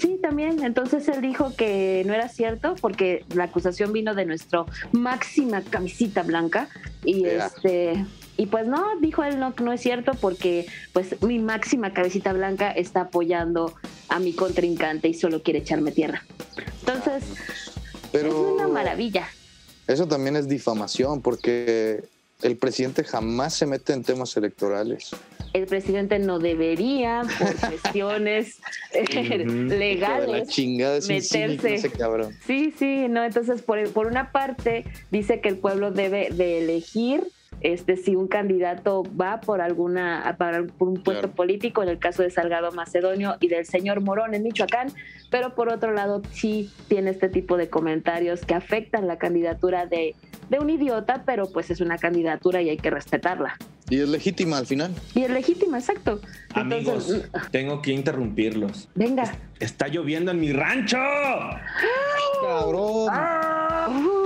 Sí, 0.00 0.18
también. 0.20 0.62
Entonces 0.64 1.06
él 1.08 1.20
dijo 1.20 1.54
que 1.56 2.02
no 2.06 2.14
era 2.14 2.28
cierto 2.28 2.74
porque 2.80 3.24
la 3.34 3.44
acusación 3.44 3.92
vino 3.92 4.14
de 4.14 4.24
nuestro 4.24 4.66
máxima 4.92 5.62
camisita 5.62 6.22
blanca 6.22 6.68
y 7.04 7.24
este 7.26 8.04
y 8.36 8.46
pues 8.46 8.66
no, 8.66 8.84
dijo 9.00 9.22
él 9.22 9.38
no 9.38 9.54
no 9.62 9.72
es 9.72 9.80
cierto 9.80 10.12
porque 10.20 10.66
pues 10.92 11.20
mi 11.22 11.38
máxima 11.38 11.92
cabecita 11.92 12.32
blanca 12.32 12.70
está 12.72 13.02
apoyando 13.02 13.74
a 14.08 14.18
mi 14.18 14.32
contrincante 14.32 15.08
y 15.08 15.14
solo 15.14 15.42
quiere 15.42 15.60
echarme 15.60 15.92
tierra. 15.92 16.24
Entonces, 16.80 17.24
Pero 18.10 18.28
es 18.28 18.34
una 18.34 18.68
maravilla. 18.68 19.28
eso 19.86 20.08
también 20.08 20.34
es 20.34 20.48
difamación 20.48 21.22
porque 21.22 22.04
el 22.44 22.56
presidente 22.58 23.02
jamás 23.04 23.54
se 23.54 23.66
mete 23.66 23.92
en 23.92 24.04
temas 24.04 24.36
electorales. 24.36 25.10
El 25.54 25.66
presidente 25.66 26.18
no 26.18 26.38
debería 26.38 27.22
por 27.38 27.54
cuestiones 27.70 28.58
eh, 28.92 29.04
Hijo 29.10 29.38
de 29.38 29.44
la 29.46 29.74
legales 29.76 30.48
chingada 30.48 30.96
es 30.98 31.08
meterse. 31.08 31.74
ese 31.74 31.90
cabrón. 31.90 32.36
Sí, 32.46 32.72
sí, 32.78 33.06
no, 33.08 33.24
entonces 33.24 33.62
por, 33.62 33.88
por 33.90 34.06
una 34.06 34.30
parte 34.30 34.84
dice 35.10 35.40
que 35.40 35.48
el 35.48 35.56
pueblo 35.58 35.90
debe 35.90 36.28
de 36.30 36.58
elegir 36.62 37.24
este 37.60 37.96
si 37.96 38.16
un 38.16 38.26
candidato 38.26 39.04
va 39.18 39.40
por 39.40 39.60
alguna 39.60 40.34
para, 40.38 40.64
por 40.64 40.88
un 40.88 41.02
puesto 41.02 41.22
Claro. 41.22 41.34
político 41.36 41.82
en 41.82 41.88
el 41.88 41.98
caso 41.98 42.22
de 42.22 42.30
Salgado 42.30 42.72
Macedonio 42.72 43.36
y 43.40 43.48
del 43.48 43.64
señor 43.64 44.00
Morón 44.00 44.34
en 44.34 44.42
Michoacán, 44.42 44.88
pero 45.30 45.54
por 45.54 45.68
otro 45.70 45.92
lado 45.92 46.20
sí 46.32 46.70
tiene 46.88 47.10
este 47.12 47.28
tipo 47.28 47.56
de 47.56 47.70
comentarios 47.70 48.44
que 48.44 48.54
afectan 48.54 49.06
la 49.06 49.18
candidatura 49.18 49.86
de, 49.86 50.14
de 50.48 50.58
un 50.58 50.70
idiota, 50.70 51.22
pero 51.24 51.50
pues 51.50 51.70
es 51.70 51.80
una 51.80 51.98
candidatura 51.98 52.62
y 52.62 52.70
hay 52.70 52.76
que 52.76 52.90
respetarla. 52.90 53.56
Y 53.90 54.00
es 54.00 54.08
legítima 54.08 54.56
al 54.58 54.66
final. 54.66 54.92
Y 55.14 55.22
es 55.24 55.30
legítima, 55.30 55.78
exacto. 55.78 56.20
Amigos, 56.54 57.10
Entonces, 57.10 57.30
tengo 57.50 57.82
que 57.82 57.92
interrumpirlos. 57.92 58.88
venga. 58.94 59.34
Está 59.60 59.88
lloviendo 59.88 60.30
en 60.30 60.40
mi 60.40 60.52
rancho. 60.52 60.96
Cabrón. 62.42 63.08
Uh, 63.88 64.23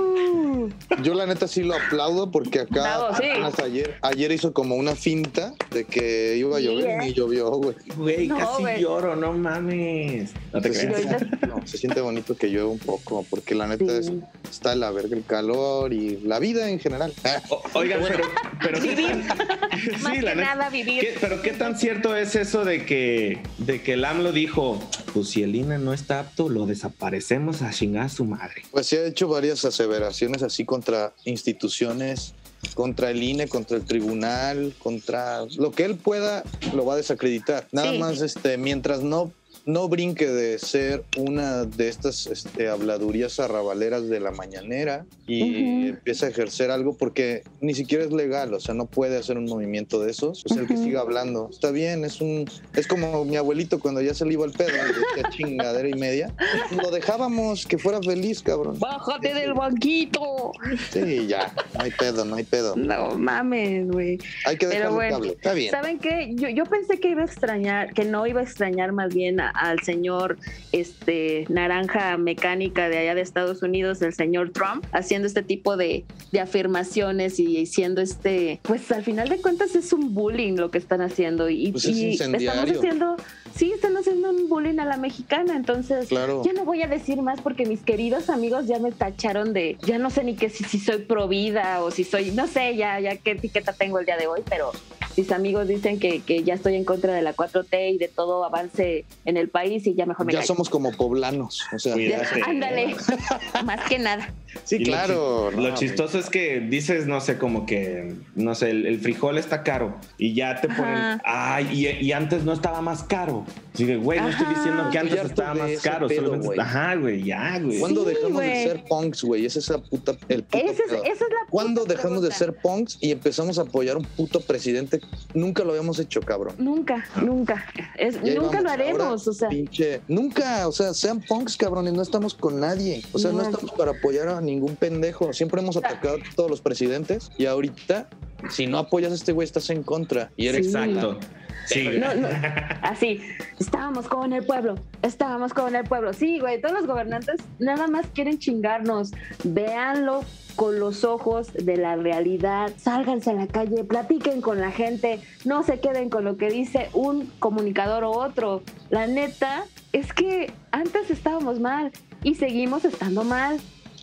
Yo 1.03 1.13
la 1.13 1.25
neta 1.25 1.47
sí 1.47 1.63
lo 1.63 1.75
aplaudo 1.75 2.31
porque 2.31 2.61
acá 2.61 2.81
Bravo, 2.81 3.07
sí. 3.15 3.23
apenas 3.29 3.59
ayer, 3.59 3.95
ayer 4.01 4.31
hizo 4.31 4.53
como 4.53 4.75
una 4.75 4.95
finta 4.95 5.53
de 5.71 5.85
que 5.85 6.35
iba 6.37 6.57
a 6.57 6.59
llover 6.59 6.79
Yeah. 6.85 7.07
y 7.07 7.13
llovió, 7.13 7.49
güey. 7.51 7.75
Güey, 7.95 8.27
No, 8.27 8.37
casi 8.37 8.61
güey. 8.63 8.81
lloro, 8.81 9.15
no 9.15 9.33
mames. 9.33 10.31
No 10.51 10.61
te 10.61 10.73
Se 10.73 10.87
creas. 10.87 11.01
siente, 11.01 11.47
no, 11.47 11.67
se 11.67 11.77
siente 11.77 12.01
bonito 12.01 12.35
que 12.35 12.47
llueva 12.47 12.69
un 12.69 12.79
poco 12.79 13.25
porque 13.29 13.53
la 13.55 13.67
neta 13.67 13.97
es- 13.97 14.07
Sí. 14.07 14.19
está 14.49 14.71
de 14.71 14.77
la 14.77 14.91
verga 14.91 15.15
el 15.15 15.23
calor 15.25 15.93
y 15.93 16.17
la 16.23 16.39
vida 16.39 16.69
en 16.69 16.79
general. 16.79 17.13
O- 17.49 17.61
Oigan, 17.73 18.01
pero, 18.07 18.23
pero 18.61 18.81
¿qué 18.81 18.95
Vivir. 18.95 19.27
tan- 19.27 19.37
Más 20.01 20.13
Sí, 20.13 20.19
que 20.19 20.21
la 20.23 20.35
neta. 20.35 20.55
nada 20.55 20.69
vivir. 20.69 21.01
¿Qué- 21.01 21.15
pero 21.21 21.41
qué 21.41 21.51
tan 21.51 21.77
cierto 21.77 22.15
es 22.15 22.35
eso 22.35 22.65
de 22.65 22.85
que, 22.85 23.41
de 23.59 23.81
que 23.81 23.93
el 23.93 24.03
AMLO 24.05 24.31
dijo, 24.31 24.81
pues 25.13 25.29
si 25.29 25.43
el 25.43 25.55
INE 25.55 25.77
no 25.77 25.93
está 25.93 26.19
apto, 26.21 26.49
lo 26.49 26.65
desaparecemos 26.65 27.61
a 27.61 27.71
chingar 27.71 28.05
a 28.05 28.09
su 28.09 28.25
madre? 28.25 28.63
Pues 28.71 28.87
se 28.87 28.97
ha 28.99 29.05
hecho 29.05 29.27
varias 29.27 29.63
aseveraciones 29.65 30.43
así 30.43 30.65
contra 30.79 31.13
instituciones, 31.25 32.33
contra 32.73 33.11
el 33.11 33.21
INE, 33.21 33.49
contra 33.49 33.75
el 33.75 33.83
tribunal, 33.83 34.73
contra 34.79 35.41
lo 35.57 35.71
que 35.71 35.83
él 35.83 35.95
pueda, 35.95 36.43
lo 36.73 36.85
va 36.85 36.93
a 36.93 36.97
desacreditar. 36.97 37.67
Nada 37.73 37.91
Sí. 37.91 37.97
más, 37.97 38.21
este, 38.21 38.57
mientras 38.57 39.01
no 39.01 39.33
no 39.65 39.87
brinque 39.87 40.27
de 40.27 40.57
ser 40.59 41.03
una 41.17 41.65
de 41.65 41.89
estas 41.89 42.27
este, 42.27 42.67
habladurías 42.69 43.39
arrabaleras 43.39 44.07
de 44.09 44.19
la 44.19 44.31
mañanera 44.31 45.05
y 45.27 45.41
Ujú. 45.43 45.87
empieza 45.95 46.25
a 46.25 46.29
ejercer 46.29 46.71
algo 46.71 46.97
porque 46.97 47.43
ni 47.61 47.73
siquiera 47.75 48.03
es 48.03 48.11
legal, 48.11 48.53
o 48.53 48.59
sea, 48.59 48.73
no 48.73 48.85
puede 48.87 49.17
hacer 49.17 49.37
un 49.37 49.45
movimiento 49.45 50.01
de 50.01 50.11
esos. 50.11 50.43
O 50.45 50.49
sea, 50.49 50.61
el 50.63 50.67
que 50.67 50.77
siga 50.77 51.01
hablando, 51.01 51.49
está 51.51 51.71
bien, 51.71 52.03
es 52.05 52.19
un 52.21 52.49
es 52.75 52.87
como 52.87 53.25
mi 53.25 53.35
abuelito 53.37 53.79
cuando 53.79 54.01
ya 54.01 54.13
se 54.13 54.25
le 54.25 54.33
iba 54.33 54.45
el 54.45 54.51
pedo, 54.53 54.69
decía 54.71 55.29
chingadera 55.31 55.87
y 55.87 55.93
media, 55.93 56.33
lo 56.81 56.89
dejábamos 56.91 57.65
que 57.67 57.77
fuera 57.77 58.01
feliz, 58.01 58.41
cabrón. 58.41 58.79
Bájate 58.79 59.33
del 59.33 59.53
banquito. 59.53 60.51
Sí, 60.91 61.27
ya, 61.27 61.53
no 61.75 61.83
hay 61.83 61.91
pedo, 61.91 62.25
no 62.25 62.35
hay 62.35 62.43
pedo. 62.43 62.75
No 62.75 63.17
mames, 63.17 63.87
güey. 63.91 64.17
Hay 64.45 64.57
que 64.57 64.67
dejarlo 64.67 64.95
bueno. 64.95 65.23
Está 65.25 65.53
bien. 65.53 65.71
¿Saben 65.71 65.99
qué? 65.99 66.31
Yo, 66.35 66.49
yo 66.49 66.63
pensé 66.65 66.99
que 66.99 67.09
iba 67.09 67.21
a 67.21 67.25
extrañar, 67.25 67.93
que 67.93 68.05
no 68.05 68.25
iba 68.25 68.39
a 68.39 68.43
extrañar 68.43 68.91
más 68.93 69.13
bien 69.13 69.39
a- 69.39 69.48
al 69.53 69.79
señor 69.81 70.37
este 70.71 71.45
naranja 71.49 72.17
mecánica 72.17 72.89
de 72.89 72.97
allá 72.99 73.15
de 73.15 73.21
Estados 73.21 73.61
Unidos, 73.63 74.01
el 74.01 74.13
señor 74.13 74.51
Trump, 74.51 74.85
haciendo 74.91 75.27
este 75.27 75.41
tipo 75.43 75.77
de, 75.77 76.05
de 76.31 76.39
afirmaciones 76.39 77.39
y 77.39 77.65
siendo 77.65 78.01
este, 78.01 78.59
pues 78.63 78.91
al 78.91 79.03
final 79.03 79.29
de 79.29 79.41
cuentas 79.41 79.75
es 79.75 79.93
un 79.93 80.13
bullying 80.13 80.55
lo 80.55 80.71
que 80.71 80.77
están 80.77 81.01
haciendo 81.01 81.49
y, 81.49 81.71
Pues 81.71 81.85
es 81.85 81.97
y 81.97 82.09
estamos 82.13 82.69
haciendo, 82.71 83.15
sí, 83.55 83.71
están 83.71 83.97
haciendo 83.97 84.29
un 84.29 84.49
bullying 84.49 84.79
a 84.79 84.85
la 84.85 84.97
mexicana, 84.97 85.55
entonces 85.55 86.07
Claro. 86.07 86.43
ya 86.45 86.53
no 86.53 86.65
voy 86.65 86.81
a 86.83 86.87
decir 86.87 87.21
más 87.21 87.41
porque 87.41 87.65
mis 87.65 87.81
queridos 87.81 88.29
amigos 88.29 88.67
ya 88.67 88.79
me 88.79 88.91
tacharon 88.91 89.53
de, 89.53 89.77
ya 89.81 89.97
no 89.97 90.09
sé 90.09 90.23
ni 90.23 90.35
qué 90.35 90.49
si, 90.49 90.63
si 90.63 90.79
soy 90.79 90.99
pro 90.99 91.27
vida 91.27 91.81
o 91.83 91.91
si 91.91 92.03
soy, 92.03 92.31
no 92.31 92.47
sé 92.47 92.75
ya, 92.75 92.99
ya 92.99 93.15
qué 93.17 93.31
etiqueta 93.31 93.73
tengo 93.73 93.99
el 93.99 94.05
día 94.05 94.17
de 94.17 94.27
hoy, 94.27 94.41
pero 94.49 94.71
mis 95.19 95.31
amigos 95.31 95.67
dicen 95.67 95.99
que, 95.99 96.21
que 96.21 96.43
ya 96.43 96.53
estoy 96.53 96.75
en 96.75 96.85
contra 96.85 97.13
de 97.13 97.21
la 97.21 97.35
4T 97.35 97.93
y 97.93 97.97
de 97.97 98.07
todo 98.07 98.43
avance 98.45 99.05
en 99.25 99.35
el 99.37 99.49
país 99.49 99.85
y 99.85 99.93
ya 99.93 100.05
mejor 100.05 100.25
me 100.25 100.31
Ya 100.33 100.39
callo. 100.39 100.47
somos 100.47 100.69
como 100.69 100.91
poblanos, 100.93 101.65
o 101.73 101.79
sea. 101.79 101.95
Ya, 101.97 102.21
Ándale, 102.45 102.95
más 103.65 103.81
que 103.89 103.99
nada. 103.99 104.33
Sí, 104.63 104.75
Y 104.75 104.79
lo 104.79 104.85
claro. 104.85 105.51
Lo, 105.51 105.73
chistoso 105.75 106.19
es 106.19 106.29
que 106.29 106.59
dices, 106.59 107.07
no 107.07 107.21
sé, 107.21 107.37
como 107.37 107.65
que, 107.65 108.15
no 108.35 108.55
sé, 108.55 108.71
el, 108.71 108.85
el 108.85 108.99
frijol 108.99 109.37
está 109.37 109.63
caro 109.63 109.95
y 110.17 110.33
ya 110.33 110.59
te 110.61 110.67
ponen, 110.67 110.95
Ajá. 110.95 111.21
ay, 111.25 111.67
y, 111.71 112.05
y 112.05 112.11
antes 112.11 112.43
no 112.43 112.53
estaba 112.53 112.81
más 112.81 113.03
caro. 113.03 113.45
Así 113.73 113.85
que, 113.85 113.97
güey, 113.97 114.19
no 114.19 114.29
estoy 114.29 114.45
Ajá. 114.45 114.55
diciendo 114.55 114.89
que 114.91 114.97
antes 114.99 115.23
estaba 115.25 115.53
más 115.53 115.71
caro. 115.81 116.07
pedo, 116.07 116.21
solamente- 116.25 116.47
güey. 116.47 116.59
Ajá, 116.59 116.95
güey, 116.95 117.23
ya, 117.23 117.59
güey. 117.59 117.79
¿Cuándo 117.79 118.03
Sí, 118.03 118.09
dejamos 118.13 118.41
de 118.41 118.63
ser 118.63 118.83
punks, 118.85 119.23
güey? 119.23 119.45
Esa 119.45 119.59
es 119.59 119.69
la 119.69 119.77
puta, 119.77 120.15
el 120.27 120.43
puto 120.43 120.57
Esa 120.57 120.71
es, 120.83 120.91
esa 120.91 121.11
es 121.11 121.19
la 121.19 121.47
¿Cuándo 121.49 121.81
puta 121.81 121.93
dejamos 121.93 122.21
de 122.21 122.31
ser 122.31 122.53
punks 122.55 122.97
y 123.01 123.11
empezamos 123.11 123.57
a 123.59 123.61
apoyar 123.63 123.95
a 123.95 123.99
un 123.99 124.05
puto 124.05 124.41
presidente? 124.41 124.99
Nunca 125.33 125.63
lo 125.63 125.71
habíamos 125.71 125.99
hecho, 125.99 126.19
cabrón. 126.21 126.55
Nunca, 126.57 127.05
nunca. 127.21 127.65
Es, 127.97 128.21
nunca 128.21 128.61
lo 128.61 128.69
haremos, 128.69 129.01
ahora, 129.01 129.13
o 129.31 129.33
sea. 129.33 129.49
Pinche, 129.49 130.01
nunca, 130.07 130.67
o 130.67 130.71
sea, 130.71 130.93
sean 130.93 131.21
punks, 131.21 131.55
cabrones, 131.55 131.93
no 131.93 132.01
estamos 132.01 132.33
con 132.33 132.59
nadie. 132.59 133.03
O 133.13 133.19
sea, 133.19 133.31
no, 133.31 133.37
No. 133.37 133.43
estamos 133.43 133.71
para 133.71 133.91
apoyar 133.91 134.27
a 134.27 134.38
ningún 134.41 134.75
pendejo. 134.75 135.33
Siempre 135.33 135.61
hemos 135.61 135.77
atacado 135.77 136.17
a 136.17 136.35
todos 136.35 136.49
los 136.49 136.61
presidentes 136.61 137.31
y 137.37 137.45
ahorita, 137.45 138.09
si 138.49 138.67
no 138.67 138.77
apoyas 138.77 139.11
a 139.11 139.15
este 139.15 139.31
güey, 139.31 139.45
estás 139.45 139.69
en 139.69 139.83
contra 139.83 140.31
y 140.35 140.47
eres 140.47 140.71
Sí. 140.71 140.77
Exacto. 140.77 141.19
Sí. 141.65 141.87
No, 141.99 142.15
no, 142.15 142.27
así, 142.81 143.21
estábamos 143.59 144.07
con 144.07 144.33
el 144.33 144.43
pueblo, 144.43 144.75
estábamos 145.03 145.53
con 145.53 145.75
el 145.75 145.83
pueblo. 145.83 146.13
Sí, 146.13 146.39
güey, 146.39 146.59
todos 146.59 146.73
los 146.73 146.87
gobernantes 146.87 147.41
nada 147.59 147.87
más 147.87 148.07
quieren 148.07 148.39
chingarnos. 148.39 149.11
Véanlo 149.43 150.21
con 150.55 150.79
los 150.79 151.03
ojos 151.03 151.53
de 151.53 151.77
la 151.77 151.95
realidad. 151.95 152.71
Sálganse 152.77 153.29
a 153.29 153.33
la 153.33 153.47
calle, 153.47 153.83
platiquen 153.83 154.41
con 154.41 154.59
la 154.59 154.71
gente, 154.71 155.21
no 155.45 155.63
se 155.63 155.79
queden 155.79 156.09
con 156.09 156.25
lo 156.25 156.37
que 156.37 156.49
dice 156.49 156.89
un 156.93 157.31
comunicador 157.39 158.03
o 158.03 158.11
otro. 158.11 158.63
La 158.89 159.05
neta 159.05 159.65
es 159.93 160.11
que 160.11 160.51
antes 160.71 161.11
estábamos 161.11 161.59
mal 161.59 161.91
y 162.23 162.35
seguimos 162.35 162.83
estando 162.83 163.23
mal. 163.23 163.59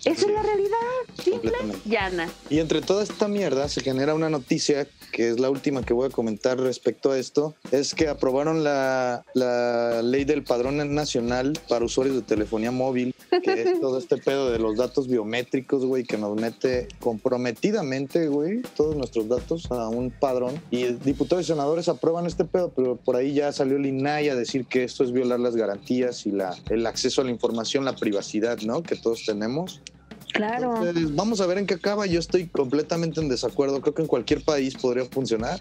Esa 0.07 0.27
es 0.27 0.33
la 0.33 0.43
realidad, 0.43 0.77
simple, 1.23 1.53
llana. 1.85 2.29
Y 2.49 2.61
entre 2.61 2.81
toda 2.81 3.03
esta 3.03 3.27
mierda 3.27 3.69
se 3.69 3.81
genera 3.81 4.15
una 4.15 4.31
noticia 4.31 4.87
que 5.17 5.31
es 5.31 5.41
la 5.41 5.49
última 5.49 5.83
que 5.83 5.95
voy 5.95 6.09
a 6.09 6.11
comentar 6.11 6.59
respecto 6.59 7.11
a 7.11 7.19
esto, 7.19 7.55
es 7.71 7.95
que 7.95 8.07
aprobaron 8.09 8.63
la, 8.63 9.25
la 9.33 10.03
ley 10.03 10.25
del 10.25 10.43
padrón 10.43 10.95
nacional 10.95 11.59
para 11.71 11.87
usuarios 11.87 12.17
de 12.17 12.23
telefonía 12.23 12.71
móvil, 12.71 13.15
que 13.43 13.63
es 13.63 13.81
todo 13.81 13.99
este 13.99 14.19
pedo 14.19 14.51
de 14.51 14.59
los 14.59 14.77
datos 14.77 15.09
biométricos, 15.09 15.87
güey, 15.87 16.05
que 16.05 16.19
nos 16.19 16.39
mete 16.39 16.89
comprometidamente, 17.01 18.29
güey, 18.29 18.61
todos 18.77 18.95
nuestros 18.95 19.27
datos 19.27 19.71
a 19.71 19.89
un 19.89 20.11
padrón. 20.11 20.61
Y 20.71 20.85
diputados 20.85 21.45
y 21.45 21.49
senadores 21.49 21.89
aprueban 21.89 22.27
este 22.27 22.45
pedo, 22.45 22.71
pero 22.77 22.97
por 22.97 23.17
ahí 23.17 23.33
ya 23.33 23.53
salió 23.53 23.77
el 23.79 23.87
INAI 23.87 24.29
a 24.29 24.37
decir 24.37 24.67
que 24.67 24.85
esto 24.85 25.03
es 25.03 25.13
violar 25.13 25.41
las 25.41 25.57
garantías 25.57 26.27
y 26.27 26.31
la, 26.31 26.55
el 26.69 26.87
acceso 26.87 27.23
a 27.23 27.25
la 27.25 27.31
información, 27.31 27.87
la 27.87 27.97
privacidad, 27.97 28.59
¿no? 28.61 28.83
Que 28.83 28.97
todos 28.97 29.25
tenemos. 29.25 29.81
Claro. 30.37 30.77
Entonces, 30.77 31.15
vamos 31.15 31.41
a 31.41 31.47
ver 31.47 31.59
en 31.59 31.67
qué 31.67 31.75
acaba. 31.75 32.07
Yo 32.07 32.21
estoy 32.21 32.47
completamente 32.47 33.21
en 33.21 33.29
desacuerdo. 33.29 33.81
Creo 33.81 33.95
que 33.95 34.03
en 34.03 34.09
cualquier 34.09 34.43
país 34.45 34.75
podría 34.77 35.05
funcionar. 35.07 35.61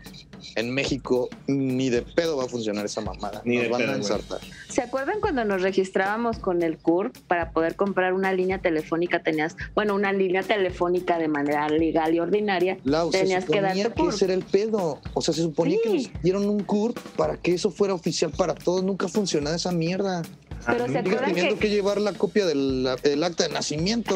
En 0.56 0.74
México 0.74 1.30
ni 1.48 1.90
de 1.90 2.02
pedo 2.02 2.38
va 2.38 2.44
a 2.44 2.48
funcionar 2.48 2.86
esa 2.86 3.02
mamada. 3.02 3.42
Ni 3.46 3.56
Nos 3.56 3.64
de 3.66 3.70
van 3.72 3.82
pedo, 3.82 3.92
a 3.92 3.96
ensartar. 3.96 4.40
¿Se 4.70 4.82
acuerdan 4.82 5.20
cuando 5.22 5.44
nos 5.46 5.62
registrábamos 5.62 6.38
con 6.40 6.62
el 6.62 6.78
CURP 6.78 7.16
para 7.28 7.52
poder 7.52 7.76
comprar 7.76 8.14
una 8.14 8.34
línea 8.34 8.60
telefónica? 8.60 9.24
Tenías, 9.24 9.56
bueno, 9.74 9.96
una 9.96 10.14
línea 10.14 10.44
telefónica 10.44 11.18
de 11.18 11.28
manera 11.28 11.68
legal 11.70 12.14
y 12.14 12.20
ordinaria. 12.20 12.78
Lau, 12.84 13.12
se 13.12 13.20
tenías 13.20 13.46
que 13.46 13.58
suponía 13.58 13.84
darte 13.86 14.02
que 14.02 14.08
ese 14.10 14.26
era 14.26 14.34
el 14.34 14.44
pedo. 14.44 15.02
O 15.14 15.22
sea, 15.22 15.34
se 15.34 15.42
suponía 15.42 15.78
que 15.84 15.90
Sí. 16.00 16.12
nos 16.14 16.22
dieron 16.22 16.50
un 16.50 16.64
CURP 16.64 16.98
para 17.16 17.38
que 17.38 17.54
eso 17.54 17.72
fuera 17.72 17.94
oficial 17.94 18.32
para 18.32 18.54
todos. 18.54 18.84
Nunca 18.84 19.06
ha 19.08 19.10
funcionado 19.10 19.56
esa 19.56 19.72
mierda. 19.72 20.22
Pero 20.66 20.80
se 20.80 20.88
Sigas 20.88 21.02
acuerdan 21.06 21.26
teniendo 21.34 21.56
que 21.56 21.68
que 21.68 21.70
llevar 21.70 22.02
la 22.02 22.14
copia 22.14 22.46
del 22.46 22.88
el 23.04 23.24
acta 23.24 23.48
de 23.48 23.54
nacimiento. 23.54 24.16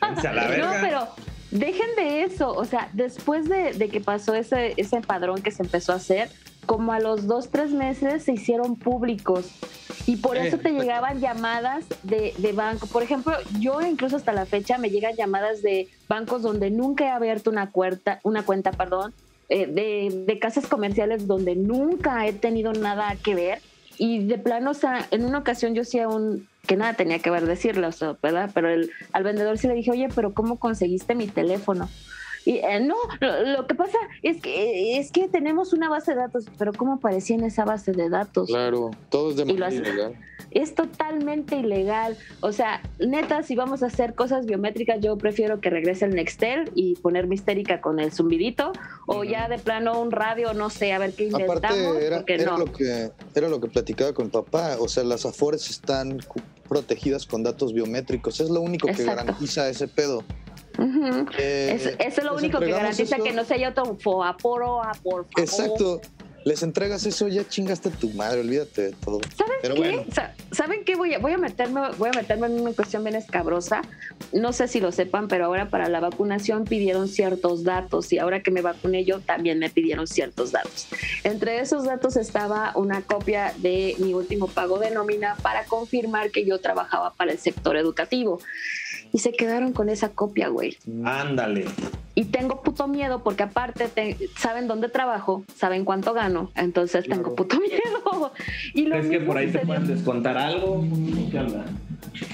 A 0.26 0.32
la 0.32 0.56
No, 0.58 0.72
pero 0.80 1.08
dejen 1.50 1.94
de 1.96 2.22
eso. 2.22 2.52
O 2.52 2.64
sea, 2.64 2.88
después 2.92 3.48
de, 3.48 3.72
de 3.72 3.88
que 3.88 4.00
pasó 4.00 4.34
ese, 4.34 4.74
ese 4.76 5.00
padrón 5.00 5.42
que 5.42 5.50
se 5.50 5.62
empezó 5.62 5.92
a 5.92 5.96
hacer, 5.96 6.28
como 6.66 6.92
a 6.92 7.00
los 7.00 7.26
dos, 7.26 7.50
tres 7.50 7.70
meses 7.70 8.24
se 8.24 8.32
hicieron 8.32 8.76
públicos. 8.76 9.46
Y 10.06 10.16
por 10.16 10.36
Eh, 10.36 10.46
eso 10.48 10.58
te 10.58 10.70
llegaban 10.70 11.20
llamadas 11.20 11.84
de, 12.02 12.34
de 12.38 12.52
banco. 12.52 12.86
Por 12.86 13.02
ejemplo, 13.02 13.34
yo 13.58 13.80
incluso 13.80 14.16
hasta 14.16 14.32
la 14.32 14.46
fecha 14.46 14.78
me 14.78 14.90
llegan 14.90 15.14
llamadas 15.16 15.62
de 15.62 15.88
bancos 16.08 16.42
donde 16.42 16.70
nunca 16.70 17.04
he 17.06 17.10
abierto 17.10 17.50
una 17.50 17.70
cuenta, 17.70 18.20
una 18.22 18.44
cuenta, 18.44 18.72
perdón, 18.72 19.14
eh, 19.48 19.66
de, 19.66 20.24
de 20.26 20.38
casas 20.38 20.66
comerciales 20.66 21.26
donde 21.26 21.54
nunca 21.56 22.26
he 22.26 22.32
tenido 22.32 22.72
nada 22.72 23.16
que 23.22 23.34
ver. 23.34 23.60
Y 23.98 24.24
de 24.26 24.38
plano, 24.38 24.72
o 24.72 24.74
sea, 24.74 25.06
en 25.10 25.24
una 25.24 25.38
ocasión 25.38 25.74
yo 25.74 25.82
hacía 25.82 26.08
un 26.08 26.46
que 26.66 26.76
nada 26.76 26.94
tenía 26.94 27.18
que 27.18 27.30
ver 27.30 27.46
decirle, 27.46 27.86
o 27.86 27.92
sea, 27.92 28.16
¿verdad? 28.22 28.50
Pero 28.52 28.68
el, 28.68 28.90
al 29.12 29.22
vendedor 29.22 29.58
sí 29.58 29.68
le 29.68 29.74
dije, 29.74 29.90
oye, 29.90 30.08
pero 30.14 30.34
¿cómo 30.34 30.58
conseguiste 30.58 31.14
mi 31.14 31.26
teléfono? 31.26 31.88
Y 32.46 32.58
eh, 32.58 32.78
no, 32.80 32.94
lo, 33.20 33.42
lo 33.44 33.66
que 33.66 33.74
pasa 33.74 33.98
es 34.22 34.40
que 34.40 34.98
es 34.98 35.10
que 35.10 35.26
tenemos 35.26 35.72
una 35.72 35.90
base 35.90 36.12
de 36.12 36.18
datos, 36.18 36.46
pero 36.56 36.72
¿cómo 36.72 36.94
aparecía 36.94 37.34
en 37.34 37.42
esa 37.42 37.64
base 37.64 37.90
de 37.90 38.08
datos? 38.08 38.46
Claro, 38.46 38.92
todo 39.10 39.30
es 39.30 39.36
de 39.36 39.44
manera 39.46 39.74
ilegal. 39.74 40.14
Es 40.52 40.76
totalmente 40.76 41.56
ilegal. 41.56 42.16
O 42.40 42.52
sea, 42.52 42.80
neta, 43.00 43.42
si 43.42 43.56
vamos 43.56 43.82
a 43.82 43.86
hacer 43.86 44.14
cosas 44.14 44.46
biométricas, 44.46 45.00
yo 45.00 45.18
prefiero 45.18 45.60
que 45.60 45.70
regrese 45.70 46.04
el 46.04 46.14
Nextel 46.14 46.70
y 46.76 46.94
ponerme 46.94 47.34
histérica 47.34 47.80
con 47.80 47.98
el 47.98 48.12
zumbidito, 48.12 48.72
o 49.06 49.24
ya 49.24 49.48
de 49.48 49.58
plano 49.58 50.00
un 50.00 50.12
radio, 50.12 50.54
no 50.54 50.70
sé, 50.70 50.92
a 50.92 50.98
ver 50.98 51.14
qué 51.14 51.24
inventamos, 51.24 51.96
Aparte, 51.96 52.34
era, 52.34 52.44
no. 52.44 52.58
lo 52.58 52.72
que, 52.72 53.10
era 53.34 53.48
lo 53.48 53.60
que 53.60 53.66
platicaba 53.66 54.12
con 54.12 54.30
papá. 54.30 54.76
O 54.78 54.88
sea, 54.88 55.02
las 55.02 55.26
afores 55.26 55.68
están 55.68 56.20
protegidas 56.66 57.26
con 57.26 57.42
datos 57.42 57.72
biométricos. 57.72 58.40
Es 58.40 58.50
lo 58.50 58.60
único 58.60 58.88
que 58.88 59.04
garantiza 59.04 59.68
ese 59.68 59.88
pedo. 59.88 60.22
Eh, 61.38 61.72
Es- 61.74 61.86
eso 61.86 62.20
es 62.20 62.24
lo 62.24 62.34
único 62.36 62.58
que 62.58 62.70
garantiza 62.70 63.16
eso. 63.16 63.24
que 63.24 63.32
no 63.32 63.44
se 63.44 63.54
haya 63.54 63.70
otro 63.70 63.96
foaporo, 63.98 64.82
a 64.82 64.92
por 64.92 65.24
favor. 65.24 65.30
Exacto. 65.38 66.00
Les 66.46 66.62
entregas 66.62 67.04
eso, 67.06 67.26
ya 67.26 67.42
chingaste 67.48 67.88
a 67.88 67.92
tu 67.92 68.08
madre, 68.10 68.38
olvídate 68.38 68.82
de 68.82 68.92
todo. 68.92 69.18
¿Saben 69.36 69.56
Pero 69.62 69.74
qué? 69.74 69.80
bueno. 69.80 70.04
¿Saben 70.52 70.84
qué? 70.84 70.94
Voy 70.94 71.12
a, 71.12 71.18
voy 71.18 71.32
a 71.32 71.38
meterme, 71.38 71.80
voy 71.98 72.10
a 72.10 72.12
meterme 72.12 72.46
en 72.46 72.60
una 72.60 72.72
cuestión 72.72 73.02
bien 73.02 73.16
escabrosa. 73.16 73.82
No 74.32 74.52
sé 74.52 74.68
si 74.68 74.78
lo 74.78 74.92
sepan, 74.92 75.26
pero 75.26 75.46
ahora 75.46 75.70
para 75.70 75.88
la 75.88 75.98
vacunación 75.98 76.62
pidieron 76.62 77.08
ciertos 77.08 77.64
datos 77.64 78.12
y 78.12 78.20
ahora 78.20 78.44
que 78.44 78.52
me 78.52 78.62
vacuné 78.62 79.04
yo 79.04 79.18
también 79.18 79.58
me 79.58 79.70
pidieron 79.70 80.06
ciertos 80.06 80.52
datos. 80.52 80.86
Entre 81.24 81.58
esos 81.58 81.84
datos 81.84 82.16
estaba 82.16 82.70
una 82.76 83.02
copia 83.02 83.52
de 83.58 83.96
mi 83.98 84.14
último 84.14 84.46
pago 84.46 84.78
de 84.78 84.92
nómina 84.92 85.34
para 85.42 85.64
confirmar 85.64 86.30
que 86.30 86.46
yo 86.46 86.60
trabajaba 86.60 87.12
para 87.14 87.32
el 87.32 87.38
sector 87.38 87.76
educativo. 87.76 88.38
Y 89.16 89.18
se 89.20 89.32
quedaron 89.32 89.72
con 89.72 89.88
esa 89.88 90.10
copia, 90.10 90.48
güey. 90.48 90.76
Ándale. 91.02 91.64
Y 92.14 92.26
tengo 92.26 92.60
puto 92.62 92.86
miedo 92.86 93.22
porque 93.24 93.44
aparte 93.44 93.88
te- 93.88 94.18
saben 94.36 94.68
dónde 94.68 94.90
trabajo, 94.90 95.42
saben 95.54 95.86
cuánto 95.86 96.12
gano, 96.12 96.50
entonces 96.54 97.06
tengo 97.08 97.34
puto 97.34 97.56
miedo. 97.60 98.32
Y 98.74 98.82
lo 98.82 98.96
¿Crees 98.96 99.08
que 99.10 99.20
por 99.20 99.38
ahí 99.38 99.50
te 99.50 99.60
pueden 99.60 99.86
descontar 99.86 100.36
algo? 100.36 100.84
¿Qué 101.30 101.38
onda? 101.38 101.64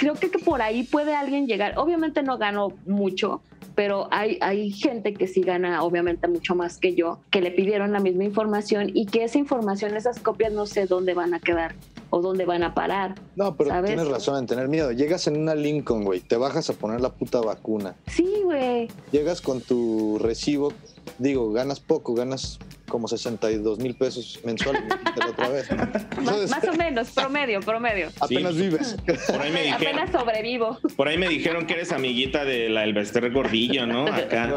creo 0.01 0.15
que, 0.15 0.29
que 0.29 0.41
por 0.41 0.61
ahí 0.61 0.83
puede 0.83 1.15
alguien 1.15 1.47
llegar. 1.47 1.75
Obviamente 1.79 2.25
no 2.25 2.37
gano 2.37 2.73
mucho, 2.85 3.43
pero 3.75 4.09
hay, 4.11 4.39
hay 4.41 4.71
gente 4.71 5.15
que 5.15 5.27
sí 5.27 5.43
gana 5.43 5.83
obviamente 5.83 6.29
mucho 6.29 6.55
más 6.55 6.79
que 6.79 6.95
yo, 6.95 7.19
que 7.31 7.41
le 7.41 7.51
pidieron 7.51 7.93
la 7.93 8.01
misma 8.01 8.25
información 8.25 8.91
y 8.93 9.07
que 9.07 9.25
esa 9.25 9.39
información, 9.39 9.97
esas 9.97 10.19
copias 10.21 10.53
no 10.53 10.67
sé 10.67 10.87
dónde 10.87 11.15
van 11.15 11.35
a 11.35 11.41
quedar 11.41 11.75
o 12.11 12.21
dónde 12.21 12.45
van 12.45 12.63
a 12.63 12.75
parar. 12.75 13.15
No, 13.37 13.57
pero 13.57 13.71
¿Sabes? 13.71 13.91
tienes 13.91 14.09
razón 14.09 14.39
en 14.39 14.47
tener 14.47 14.69
miedo. 14.69 14.93
Llegas 14.93 15.27
en 15.27 15.39
una 15.39 15.55
Lincoln, 15.55 16.05
güey, 16.05 16.21
te 16.21 16.37
bajas 16.37 16.69
a 16.69 16.75
poner 16.75 17.01
la 17.01 17.09
puta 17.11 17.41
vacuna. 17.41 17.95
Sí, 18.07 18.41
güey. 18.45 18.89
Llegas 19.13 19.41
con 19.41 19.63
tu 19.63 20.19
recibo, 20.19 20.73
digo, 21.19 21.53
ganas 21.53 21.81
poco, 21.81 22.15
ganas 22.15 22.59
como 22.89 23.09
62 23.09 23.79
mil 23.79 23.95
pesos 23.95 24.39
mensuales, 24.45 24.83
la 25.17 25.27
otra 25.29 25.49
vez. 25.49 25.71
¿no? 25.71 25.77
Más, 25.79 25.89
Entonces, 26.19 26.51
más 26.51 26.65
o 26.69 26.73
menos, 26.75 27.11
promedio, 27.11 27.61
promedio. 27.61 28.09
apenas 28.21 28.55
vives. 28.55 28.97
Por 29.27 29.41
ahí 29.41 29.51
me 29.51 29.63
dijeron, 29.65 29.99
Apenas 29.99 30.13
sobrevivo. 30.13 30.79
por 30.97 31.09
ahí 31.09 31.17
me 31.17 31.29
dijeron 31.29 31.67
que 31.67 31.73
eres 31.75 31.91
amiguita 31.93 32.45
de 32.45 32.69
la 32.69 32.85
Elvester 32.85 33.31
Gordillo, 33.33 33.87
¿no? 33.87 34.07
Acá. 34.07 34.51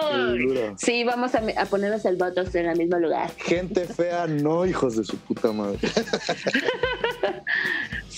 Ay, 0.00 0.38
sí, 0.78 1.04
vamos 1.04 1.34
a, 1.34 1.42
a 1.56 1.66
ponernos 1.66 2.04
el 2.06 2.16
votos 2.16 2.54
en 2.54 2.66
el 2.70 2.78
mismo 2.78 2.98
lugar. 2.98 3.30
Gente 3.36 3.84
fea, 3.86 4.26
no, 4.26 4.64
hijos 4.64 4.96
de 4.96 5.04
su 5.04 5.16
puta 5.18 5.52
madre. 5.52 5.78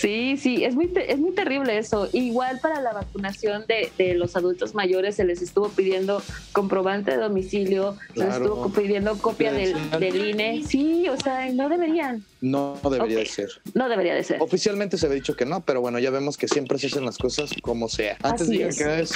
Sí, 0.01 0.37
sí, 0.39 0.65
es 0.65 0.75
muy, 0.75 0.91
es 1.07 1.19
muy 1.19 1.33
terrible 1.33 1.77
eso. 1.77 2.09
Igual 2.13 2.59
para 2.61 2.81
la 2.81 2.93
vacunación 2.93 3.65
de, 3.69 3.93
de 3.99 4.15
los 4.15 4.35
adultos 4.37 4.75
mayores 4.75 5.17
se 5.17 5.25
les 5.25 5.43
estuvo 5.43 5.69
pidiendo 5.69 6.23
comprobante 6.53 7.11
de 7.11 7.19
domicilio, 7.19 7.97
se 8.15 8.25
les 8.25 8.35
estuvo 8.37 8.71
pidiendo 8.73 9.19
copia 9.19 9.53
del, 9.53 9.75
del 9.99 10.29
INE. 10.31 10.65
Sí, 10.67 11.07
o 11.09 11.17
sea, 11.21 11.51
no 11.53 11.69
deberían, 11.69 12.25
No 12.41 12.79
debería 12.83 13.19
de 13.19 13.27
ser. 13.27 13.51
no 13.75 13.89
debería 13.89 14.15
de 14.15 14.25
ser. 14.25 14.41
Oficialmente 14.41 14.97
se 14.97 15.07
había 15.07 15.17
dicho 15.17 15.37
que 15.37 15.45
no, 15.45 15.61
pero 15.61 15.81
bueno, 15.83 15.99
ya 15.99 16.11
vemos 16.11 16.37
que 16.39 16.49
siempre 16.49 16.79
se 16.79 16.87
hacen 16.87 17.05
las 17.05 17.19
cosas 17.19 17.51
como 17.61 17.89
sea. 17.89 18.17
Antes 18.23 18.49
Así 18.49 18.63
es. 18.63 18.79
que 18.79 19.07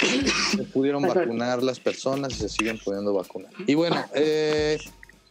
se 0.57 0.63
pudieron 0.65 1.03
Perdón. 1.03 1.19
vacunar 1.29 1.63
las 1.63 1.81
personas 1.81 2.33
y 2.35 2.37
se 2.37 2.49
siguen 2.51 2.79
pudiendo 2.85 3.15
vacunar. 3.15 3.51
Y 3.67 3.75
bueno, 3.75 4.05
eh, 4.15 4.79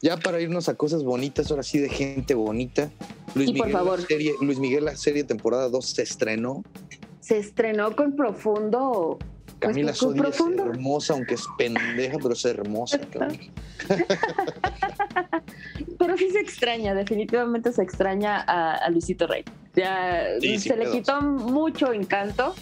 ya 0.04 0.18
para 0.18 0.40
irnos 0.40 0.70
a 0.70 0.76
cosas 0.76 1.04
bonitas, 1.04 1.50
ahora 1.50 1.64
sí 1.64 1.80
de 1.80 1.90
gente 1.90 2.36
bonita. 2.36 2.92
Luis 3.34 3.50
Y 3.50 3.54
por 3.54 3.66
Miguel, 3.68 3.72
favor. 3.72 4.00
La 4.02 4.06
serie, 4.06 4.34
Luis 4.42 4.60
Miguel, 4.60 4.86
la 4.86 4.96
serie 4.96 5.24
temporada 5.24 5.70
2 5.70 5.84
se 5.86 6.04
estrenó. 6.04 6.64
Se 7.22 7.38
estrenó 7.40 7.96
con 7.96 8.16
profundo. 8.16 9.18
pues, 9.18 9.58
Camila 9.60 9.94
Sodi 9.94 10.20
es 10.20 10.40
hermosa, 10.40 11.14
aunque 11.14 11.34
es 11.36 11.46
pendeja, 11.58 12.18
pero 12.22 12.34
es 12.34 12.46
hermosa. 12.46 13.00
Pero 15.98 16.18
sí 16.18 16.30
se 16.32 16.40
extraña, 16.40 16.94
definitivamente 16.94 17.72
se 17.72 17.82
extraña 17.82 18.42
a, 18.42 18.76
a 18.76 18.90
Luisito 18.90 19.28
Rey. 19.28 19.44
Ya 19.76 20.26
Sí, 20.42 20.60
se 20.60 20.70
le 20.76 20.84
pedos. 20.84 20.96
quitó 20.96 21.22
mucho 21.22 21.92
encanto 21.94 22.56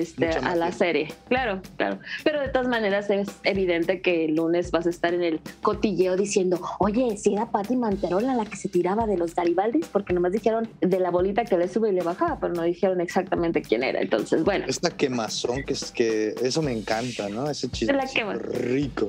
este, 0.00 0.26
Mucha 0.26 0.38
a 0.40 0.56
la 0.56 0.72
serie. 0.72 1.12
Claro, 1.28 1.60
claro. 1.76 1.98
Pero 2.24 2.40
de 2.40 2.48
todas 2.48 2.68
maneras 2.68 3.10
es 3.10 3.28
evidente 3.44 4.00
que 4.00 4.26
el 4.26 4.36
lunes 4.36 4.70
vas 4.70 4.86
a 4.86 4.90
estar 4.90 5.14
en 5.14 5.22
el 5.22 5.40
cotilleo 5.62 6.16
diciendo, 6.16 6.60
oye, 6.78 7.16
si 7.16 7.34
era 7.34 7.50
Patti 7.50 7.76
Manterola 7.76 8.34
la 8.34 8.44
que 8.44 8.56
se 8.56 8.68
tiraba 8.68 9.06
de 9.06 9.16
los 9.16 9.34
Garibaldis, 9.34 9.86
porque 9.88 10.12
nomás 10.12 10.32
dijeron 10.32 10.68
de 10.80 11.00
la 11.00 11.10
bolita 11.10 11.44
que 11.44 11.56
le 11.56 11.68
sube 11.68 11.90
y 11.90 11.92
le 11.92 12.02
bajaba, 12.02 12.38
pero 12.40 12.54
no 12.54 12.62
dijeron 12.62 13.00
exactamente 13.00 13.62
quién 13.62 13.82
era. 13.82 14.00
Entonces, 14.00 14.44
bueno. 14.44 14.64
Esta 14.68 14.90
quemazón, 14.90 15.62
que 15.64 15.72
es 15.72 15.90
que 15.90 16.34
eso 16.42 16.62
me 16.62 16.72
encanta, 16.72 17.28
¿no? 17.28 17.48
Ese 17.48 17.68
chiste 17.68 17.92
rico. 18.32 19.08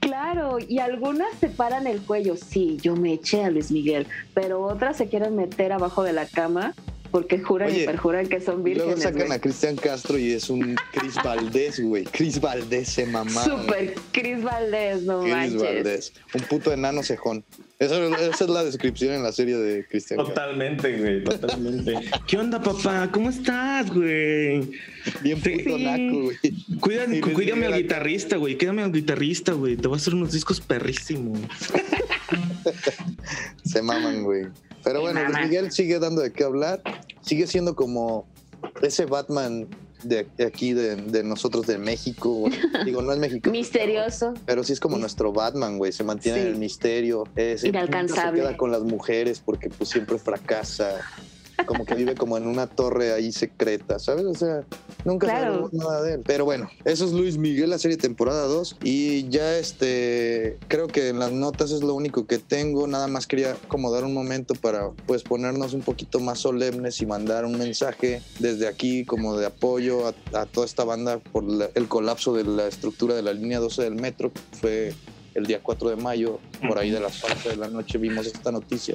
Claro, 0.00 0.58
y 0.60 0.78
algunas 0.80 1.34
se 1.40 1.48
paran 1.48 1.86
el 1.86 2.02
cuello. 2.02 2.36
Sí, 2.36 2.76
yo 2.82 2.94
me 2.94 3.14
eché 3.14 3.44
a 3.44 3.50
Luis 3.50 3.70
Miguel, 3.70 4.06
pero 4.34 4.62
otras 4.62 4.96
se 4.96 5.08
quieren 5.08 5.34
meter 5.34 5.72
abajo 5.72 6.02
de 6.02 6.12
la 6.12 6.26
cama 6.26 6.74
porque 7.14 7.38
juran 7.38 7.72
y 7.72 7.84
perjuran 7.84 8.26
que 8.26 8.40
son 8.40 8.66
Y 8.66 8.74
luego 8.74 8.90
vírgenes. 8.96 9.02
sacan 9.04 9.30
a 9.30 9.38
Cristian 9.38 9.76
Castro 9.76 10.18
y 10.18 10.32
es 10.32 10.50
un 10.50 10.74
Chris 10.90 11.14
Valdés, 11.22 11.78
güey. 11.78 12.02
Chris 12.02 12.40
Valdés 12.40 12.88
se 12.88 13.06
mamá. 13.06 13.44
Super 13.44 13.94
Cris 14.10 14.42
Valdés, 14.42 15.02
no 15.04 15.20
Chris 15.20 15.32
manches. 15.32 15.62
Valdés. 15.62 16.12
Un 16.34 16.40
puto 16.40 16.72
enano 16.72 17.04
cejón. 17.04 17.44
Esa, 17.78 18.04
esa 18.04 18.44
es 18.44 18.50
la 18.50 18.64
descripción 18.64 19.14
en 19.14 19.22
la 19.22 19.30
serie 19.30 19.56
de 19.56 19.86
Cristian 19.86 20.16
Castro. 20.18 20.34
Totalmente, 20.34 20.98
güey, 20.98 21.22
totalmente. 21.22 21.94
¿Qué 22.26 22.36
onda, 22.36 22.60
papá? 22.60 23.08
¿Cómo 23.12 23.30
estás, 23.30 23.94
güey? 23.94 24.72
Bien 25.22 25.40
puto 25.40 25.78
naco, 25.78 26.20
güey. 26.20 26.80
Cuídame 26.80 27.20
Miguel 27.20 27.74
al 27.74 27.80
guitarrista, 27.80 28.38
güey. 28.38 28.58
Cuídame 28.58 28.82
al 28.82 28.90
guitarrista, 28.90 29.52
güey. 29.52 29.76
Te 29.76 29.86
voy 29.86 29.94
a 29.94 30.00
hacer 30.00 30.14
unos 30.16 30.32
discos 30.32 30.60
perrísimos. 30.60 31.38
Se 33.64 33.82
maman, 33.82 34.24
güey. 34.24 34.46
Pero 34.84 35.00
bueno, 35.00 35.20
Luis 35.20 35.32
maman. 35.32 35.48
Miguel 35.48 35.72
sigue 35.72 35.98
dando 35.98 36.22
de 36.22 36.32
qué 36.32 36.44
hablar. 36.44 36.82
Sigue 37.22 37.46
siendo 37.46 37.74
como 37.74 38.26
ese 38.82 39.06
Batman 39.06 39.68
de 40.02 40.26
aquí, 40.46 40.74
de, 40.74 40.96
de 40.96 41.24
nosotros 41.24 41.66
de 41.66 41.78
México. 41.78 42.30
güey. 42.30 42.52
Digo, 42.84 43.02
no 43.02 43.12
es 43.12 43.18
México. 43.18 43.50
Misterioso. 43.50 44.34
Pero 44.46 44.62
sí 44.62 44.72
es 44.72 44.80
como 44.80 44.98
nuestro 44.98 45.32
Batman, 45.32 45.78
güey. 45.78 45.92
Se 45.92 46.04
mantiene 46.04 46.42
en 46.42 46.46
el 46.48 46.56
misterio. 46.56 47.24
Siempre 47.34 47.68
Inalcanzable. 47.68 48.42
Se 48.42 48.46
queda 48.48 48.56
con 48.56 48.70
las 48.70 48.82
mujeres 48.82 49.40
porque 49.44 49.70
pues 49.70 49.90
siempre 49.90 50.18
fracasa. 50.18 51.00
Como 51.66 51.84
que 51.84 51.94
vive 51.94 52.14
como 52.14 52.36
en 52.36 52.46
una 52.46 52.66
torre 52.66 53.12
ahí 53.12 53.32
secreta, 53.32 53.98
¿sabes? 53.98 54.24
O 54.24 54.34
sea, 54.34 54.64
Nunca 55.04 55.26
Claro. 55.26 55.50
sabemos 55.52 55.72
nada 55.74 56.02
de 56.02 56.14
él. 56.14 56.22
Pero 56.26 56.46
bueno, 56.46 56.70
eso 56.86 57.04
es 57.04 57.12
Luis 57.12 57.36
Miguel, 57.36 57.68
la 57.70 57.78
serie 57.78 57.98
temporada 57.98 58.46
2. 58.46 58.76
Y 58.82 59.28
ya 59.28 59.58
este, 59.58 60.56
creo 60.68 60.86
que 60.86 61.08
en 61.10 61.18
las 61.18 61.30
notas 61.32 61.72
es 61.72 61.82
lo 61.82 61.94
único 61.94 62.26
que 62.26 62.38
tengo. 62.38 62.86
Nada 62.86 63.06
más 63.06 63.26
quería 63.26 63.54
como 63.68 63.90
dar 63.90 64.04
un 64.04 64.14
momento 64.14 64.54
para 64.54 64.90
pues 65.06 65.22
ponernos 65.22 65.74
un 65.74 65.82
poquito 65.82 66.20
más 66.20 66.38
solemnes 66.38 67.02
y 67.02 67.06
mandar 67.06 67.44
un 67.44 67.58
mensaje 67.58 68.22
desde 68.38 68.66
aquí 68.66 69.04
como 69.04 69.36
de 69.36 69.44
apoyo 69.46 70.06
a, 70.08 70.14
a 70.32 70.46
toda 70.46 70.64
esta 70.64 70.84
banda 70.84 71.18
por 71.18 71.44
la- 71.44 71.68
el 71.74 71.86
colapso 71.86 72.32
de 72.34 72.44
la 72.44 72.66
estructura 72.66 73.14
de 73.14 73.22
la 73.22 73.34
línea 73.34 73.60
12 73.60 73.82
del 73.82 73.96
metro. 73.96 74.32
que 74.32 74.40
Fue 74.58 74.94
el 75.34 75.44
día 75.46 75.60
4 75.62 75.90
de 75.90 75.96
mayo, 75.96 76.38
por 76.66 76.78
ahí 76.78 76.90
de 76.90 77.00
las 77.00 77.22
11 77.24 77.50
de 77.50 77.56
la 77.56 77.68
noche 77.68 77.98
vimos 77.98 78.26
esta 78.26 78.50
noticia. 78.52 78.94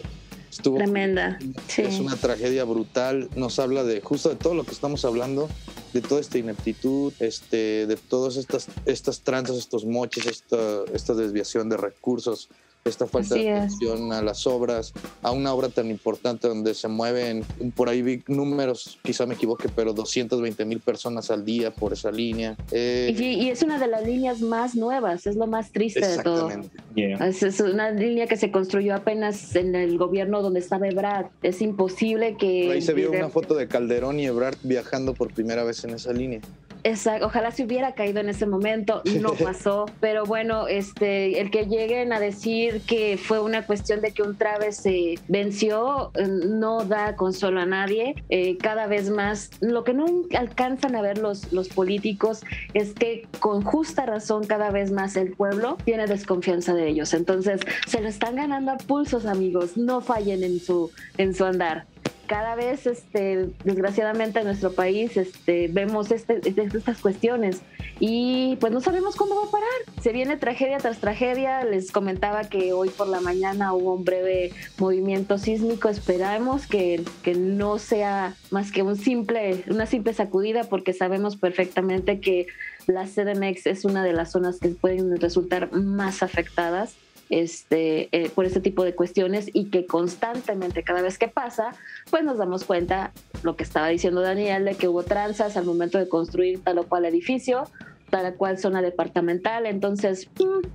Estuvo 0.49 0.77
Tremenda. 0.77 1.37
Sí. 1.67 1.83
es 1.83 1.99
una 1.99 2.15
tragedia 2.15 2.63
brutal. 2.63 3.29
Nos 3.35 3.59
habla 3.59 3.83
de 3.83 4.01
justo 4.01 4.29
de 4.29 4.35
todo 4.35 4.53
lo 4.53 4.63
que 4.63 4.71
estamos 4.71 5.05
hablando, 5.05 5.49
de 5.93 6.01
toda 6.01 6.21
esta 6.21 6.37
ineptitud, 6.37 7.13
este, 7.19 7.85
de 7.87 7.95
todas 7.95 8.35
estas, 8.37 8.67
estas 8.85 9.21
tranzas, 9.21 9.57
estos 9.57 9.85
moches, 9.85 10.25
esta, 10.25 10.83
esta 10.93 11.13
desviación 11.13 11.69
de 11.69 11.77
recursos, 11.77 12.49
esta 12.85 13.05
falta 13.05 13.35
Así 13.35 13.43
de 13.43 13.51
es. 13.51 13.57
atención 13.57 14.13
a 14.13 14.21
las 14.21 14.47
obras, 14.47 14.93
a 15.21 15.31
una 15.31 15.53
obra 15.53 15.69
tan 15.69 15.89
importante 15.89 16.47
donde 16.47 16.73
se 16.73 16.87
mueven, 16.87 17.43
por 17.75 17.89
ahí 17.89 18.01
vi 18.01 18.23
números, 18.27 18.97
quizá 19.03 19.25
me 19.25 19.35
equivoque, 19.35 19.69
pero 19.75 19.93
220 19.93 20.65
mil 20.65 20.79
personas 20.79 21.29
al 21.29 21.45
día 21.45 21.71
por 21.71 21.93
esa 21.93 22.11
línea. 22.11 22.55
Eh, 22.71 23.13
Y, 23.17 23.23
y 23.45 23.49
es 23.49 23.61
una 23.63 23.77
de 23.77 23.87
las 23.87 24.03
líneas 24.05 24.41
más 24.41 24.75
nuevas, 24.75 25.27
es 25.27 25.35
lo 25.35 25.45
más 25.47 25.71
triste 25.71 26.05
de 26.07 26.23
todo. 26.23 26.49
exactamente. 26.49 27.27
Es, 27.27 27.43
es 27.43 27.59
una 27.59 27.91
línea 27.91 28.27
que 28.27 28.37
se 28.37 28.51
construyó 28.51 28.95
apenas 28.95 29.55
en 29.55 29.75
el 29.75 29.97
gobierno 29.97 30.41
donde 30.41 30.59
estaba 30.59 30.87
Ebrard. 30.87 31.27
Es 31.43 31.61
imposible 31.61 32.37
que... 32.37 32.63
Por 32.67 32.75
ahí 32.75 32.81
se 32.81 32.93
vio 32.93 33.11
una 33.11 33.29
foto 33.29 33.55
de 33.55 33.67
Calderón 33.67 34.19
y 34.19 34.25
Ebrard 34.25 34.57
viajando 34.63 35.13
por 35.13 35.33
primera 35.33 35.63
vez 35.63 35.83
en 35.83 35.91
esa 35.91 36.13
línea. 36.13 36.41
Exacto, 36.83 37.25
ojalá 37.25 37.51
se 37.51 37.63
hubiera 37.63 37.93
caído 37.93 38.19
en 38.21 38.29
ese 38.29 38.45
momento, 38.45 39.01
no 39.21 39.33
pasó, 39.43 39.85
pero 39.99 40.25
bueno, 40.25 40.67
este, 40.67 41.41
el 41.41 41.51
que 41.51 41.65
lleguen 41.65 42.13
a 42.13 42.19
decir 42.19 42.81
que 42.87 43.17
fue 43.17 43.39
una 43.39 43.65
cuestión 43.65 44.01
de 44.01 44.11
que 44.11 44.21
un 44.21 44.37
Traves 44.37 44.77
se 44.77 45.15
venció, 45.27 46.11
eh, 46.15 46.27
no 46.27 46.85
da 46.85 47.15
consuelo 47.15 47.59
a 47.59 47.65
nadie. 47.65 48.15
Eh, 48.29 48.57
cada 48.57 48.87
vez 48.87 49.09
más, 49.09 49.51
lo 49.59 49.83
que 49.83 49.93
no 49.93 50.05
alcanzan 50.37 50.95
a 50.95 51.01
ver 51.01 51.17
los, 51.17 51.51
los 51.51 51.67
políticos 51.69 52.41
es 52.73 52.93
que 52.93 53.27
con 53.39 53.61
justa 53.63 54.05
razón 54.05 54.45
cada 54.45 54.71
vez 54.71 54.91
más 54.91 55.17
el 55.17 55.33
pueblo 55.33 55.77
tiene 55.83 56.07
desconfianza 56.07 56.73
de 56.73 56.87
ellos. 56.87 57.13
Entonces, 57.13 57.61
se 57.87 58.01
lo 58.01 58.07
están 58.07 58.35
ganando 58.35 58.71
a 58.71 58.77
pulsos, 58.77 59.25
amigos, 59.25 59.75
no 59.77 60.01
fallen 60.01 60.43
en 60.43 60.59
su, 60.59 60.91
en 61.17 61.33
su 61.33 61.43
andar 61.45 61.85
cada 62.29 62.53
vez, 62.53 62.85
este, 62.85 63.49
desgraciadamente 63.63 64.39
en 64.39 64.45
nuestro 64.45 64.71
país, 64.71 65.17
este, 65.17 65.67
vemos 65.67 66.11
este, 66.11 66.39
este- 66.47 66.77
estas 66.77 67.01
cuestiones 67.01 67.61
y 67.99 68.55
pues 68.61 68.71
no 68.71 68.81
sabemos 68.81 69.15
cuándo 69.15 69.35
va 69.35 69.47
a 69.47 69.51
parar. 69.51 69.67
Se 70.01 70.13
viene 70.13 70.37
tragedia 70.37 70.77
tras 70.77 70.99
tragedia. 70.99 71.65
Les 71.65 71.91
comentaba 71.91 72.43
que 72.43 72.71
hoy 72.71 72.89
por 72.89 73.07
la 73.07 73.19
mañana 73.19 73.73
hubo 73.73 73.95
un 73.95 74.05
breve 74.05 74.53
movimiento 74.77 75.39
sísmico. 75.39 75.89
Esperamos 75.89 76.67
que, 76.67 77.03
que 77.23 77.33
no 77.33 77.79
sea 77.79 78.35
más 78.51 78.71
que 78.71 78.83
un 78.83 78.95
simple, 78.95 79.63
una 79.67 79.87
simple 79.87 80.13
sacudida 80.13 80.65
porque 80.65 80.93
sabemos 80.93 81.35
perfectamente 81.35 82.19
que 82.19 82.45
la 82.85 83.05
CDMX 83.05 83.65
es 83.65 83.85
una 83.85 84.03
de 84.03 84.13
las 84.13 84.31
zonas 84.31 84.59
que 84.59 84.69
pueden 84.69 85.19
resultar 85.19 85.71
más 85.73 86.21
afectadas 86.21 86.93
este, 87.29 88.09
eh, 88.11 88.29
por 88.33 88.45
este 88.45 88.59
tipo 88.59 88.83
de 88.83 88.95
cuestiones 88.95 89.49
y 89.53 89.65
que 89.65 89.85
constantemente, 89.85 90.83
cada 90.83 91.01
vez 91.01 91.17
que 91.17 91.27
pasa, 91.27 91.71
pues 92.09 92.23
nos 92.23 92.37
damos 92.37 92.63
cuenta, 92.63 93.11
lo 93.43 93.55
que 93.55 93.63
estaba 93.63 93.87
diciendo 93.87 94.21
Daniel, 94.21 94.65
de 94.65 94.75
que 94.75 94.87
hubo 94.87 95.03
tranzas 95.03 95.55
al 95.55 95.65
momento 95.65 95.97
de 95.97 96.09
construir 96.09 96.61
tal 96.63 96.79
o 96.79 96.83
cual 96.83 97.05
edificio, 97.05 97.69
tal 98.09 98.25
o 98.33 98.35
cual 98.35 98.57
zona 98.57 98.81
departamental, 98.81 99.65
entonces, 99.65 100.29
mm, 100.39 100.67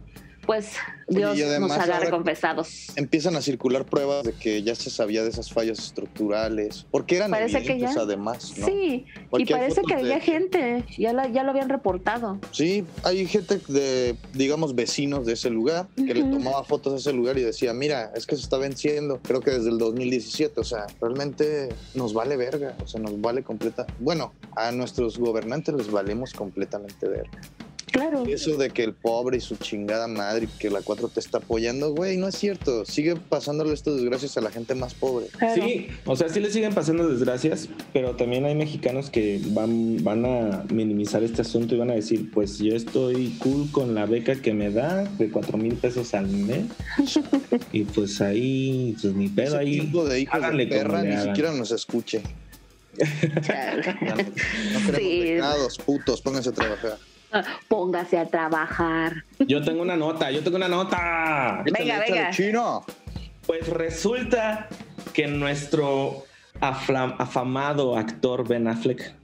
pues 0.47 0.73
Dios 1.09 1.37
nos 1.61 1.71
ahora- 1.73 2.11
confesados. 2.11 2.89
empiezan 2.97 3.37
a 3.37 3.43
circular 3.43 3.85
pruebas 3.85 4.25
de 4.25 4.33
que 4.33 4.63
ya 4.63 4.75
se 4.75 4.91
sabía 4.91 5.23
de 5.23 5.31
esas 5.31 5.51
fallas 5.53 5.79
estructurales, 5.79 6.87
porque 6.91 7.17
eran 7.17 7.31
Parece 7.31 7.63
que 7.63 7.73
evidentes 7.73 7.95
ya. 7.97 8.03
además, 8.03 8.55
¿no? 8.59 8.67
Sí, 8.67 9.05
y 9.07 9.21
Porque 9.31 9.47
parece 9.53 9.83
que 9.83 9.95
de- 9.97 10.01
había 10.03 10.21
gente, 10.21 10.85
ya, 10.99 11.13
la- 11.13 11.29
ya 11.29 11.43
lo 11.43 11.51
habían 11.51 11.69
reportado. 11.69 12.39
Sí, 12.53 12.85
hay 13.03 13.27
gente 13.27 13.61
de, 13.69 14.17
digamos, 14.33 14.75
vecinos 14.75 15.27
de 15.27 15.35
ese 15.35 15.51
lugar 15.51 15.87
que 15.97 16.15
le 16.15 16.23
tomaba 16.23 16.65
fotos 16.65 16.93
a 16.95 16.97
ese 16.97 17.13
lugar 17.13 17.39
y 17.39 17.43
decía, 17.43 17.73
mira, 17.75 18.13
es 18.15 18.27
que 18.27 18.37
se 18.37 18.43
está 18.43 18.59
venciendo, 18.59 19.21
creo 19.23 19.41
que 19.41 19.51
desde 19.51 19.71
el 19.71 19.79
2017, 19.79 20.61
o 20.61 20.65
sea, 20.65 20.87
realmente 21.01 21.69
nos 21.95 22.13
vale 22.15 22.37
verga, 22.37 22.75
o 22.83 22.87
sea, 22.87 23.01
nos 23.01 23.21
vale 23.21 23.43
completa. 23.43 23.87
Bueno, 23.99 24.33
a 24.57 24.71
nuestros 24.73 25.19
gobernantes 25.19 25.75
les 25.75 25.91
valemos 25.91 26.33
completamente 26.33 27.09
verga. 27.09 27.41
Claro. 27.95 28.25
Eso 28.27 28.57
de 28.57 28.71
que 28.71 28.83
el 28.83 28.93
pobre 28.93 29.37
y 29.37 29.41
su 29.41 29.55
chingada 29.55 30.09
madre 30.09 30.47
y 30.47 30.59
que 30.59 30.69
la 30.69 30.83
4 30.83 31.09
te 31.11 31.21
está 31.21 31.39
apoyando, 31.39 31.95
güey, 31.95 32.17
no 32.17 32.27
es 32.27 32.35
cierto. 32.35 32.85
Sigue 32.85 33.15
pasándole 33.15 33.73
estas 33.73 33.95
desgracias 33.97 34.37
a 34.37 34.41
la 34.41 34.51
gente 34.51 34.75
más 34.75 34.95
pobre. 34.95 35.27
Sí, 35.55 35.87
o 36.05 36.17
sea, 36.17 36.29
sí 36.29 36.41
le 36.41 36.51
siguen 36.51 36.75
pasando 36.75 37.09
desgracias, 37.09 37.69
pero 37.93 38.17
también 38.17 38.47
hay 38.47 38.57
mexicanos 38.57 39.11
que 39.11 39.41
van, 39.51 40.03
van 40.03 40.27
a 40.27 40.65
minimizar 40.71 41.23
este 41.23 41.43
asunto 41.43 41.77
y 41.77 41.79
van 41.79 41.91
a 41.91 41.95
decir, 41.95 42.33
pues 42.33 42.59
yo 42.59 42.75
estoy 42.75 43.37
cool 43.39 43.71
con 43.71 43.95
la 43.95 44.07
beca 44.07 44.35
que 44.35 44.53
me 44.53 44.71
da 44.73 45.05
de 45.05 45.31
cuatro 45.31 45.57
mil 45.57 45.75
pesos 45.77 46.15
al 46.15 46.27
mes. 46.27 46.65
y 47.73 47.85
pues 47.85 48.21
ahí, 48.21 48.97
pues 49.01 49.15
ni 49.15 49.29
pedo 49.29 49.47
Ese 49.55 49.57
ahí. 49.59 49.81
tipo 49.83 50.05
de 50.05 50.21
hijos 50.23 50.41
de 50.57 50.67
perra 50.67 51.03
ni 51.05 51.13
hagan. 51.13 51.25
siquiera 51.27 51.53
nos 51.53 51.71
escuche. 51.71 52.23
No 53.45 54.81
queremos 54.81 54.97
Sí. 54.99 55.21
becados, 55.35 55.79
putos, 55.79 56.21
pónganse 56.21 56.49
a 56.51 56.53
trabajar. 56.53 56.99
Póngase 57.69 58.19
a 58.19 58.27
trabajar. 58.27 59.25
Yo 59.41 59.63
tengo 59.63 59.83
una 59.83 59.97
nota, 59.97 60.31
yo 60.31 60.43
tengo 60.43 60.57
una 60.57 60.69
nota. 60.69 61.63
Venga, 61.65 62.01
venga. 62.01 62.31
chino. 62.31 62.85
Pues 63.47 63.69
resulta 63.69 64.69
que 65.13 65.27
nuestro 65.27 66.25
afamado 66.61 67.97
actor 67.97 68.47
Ben 68.47 68.69
Affleck 68.69 69.15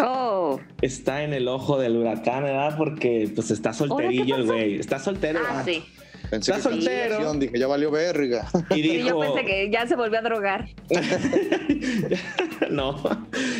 Oh, 0.00 0.58
está 0.80 1.22
en 1.22 1.34
el 1.34 1.48
ojo 1.48 1.78
del 1.78 1.96
huracán, 1.96 2.44
¿verdad? 2.44 2.76
Porque 2.76 3.30
pues 3.34 3.50
está 3.50 3.72
solterillo 3.72 4.36
el 4.36 4.46
güey. 4.46 4.76
Está 4.78 4.98
soltero. 4.98 5.40
ah, 5.46 5.62
sí. 5.64 5.84
Pensé 6.32 6.50
Está 6.52 6.70
que 6.70 6.76
soltero. 6.76 7.34
Dije, 7.34 7.58
ya 7.58 7.66
valió 7.66 7.90
verga. 7.90 8.48
Y 8.70 8.74
Sí, 8.76 8.80
dijo, 8.82 9.08
yo 9.08 9.20
pensé 9.20 9.44
que 9.44 9.70
ya 9.70 9.86
se 9.86 9.96
volvió 9.96 10.18
a 10.18 10.22
drogar. 10.22 10.66
no, 12.70 12.96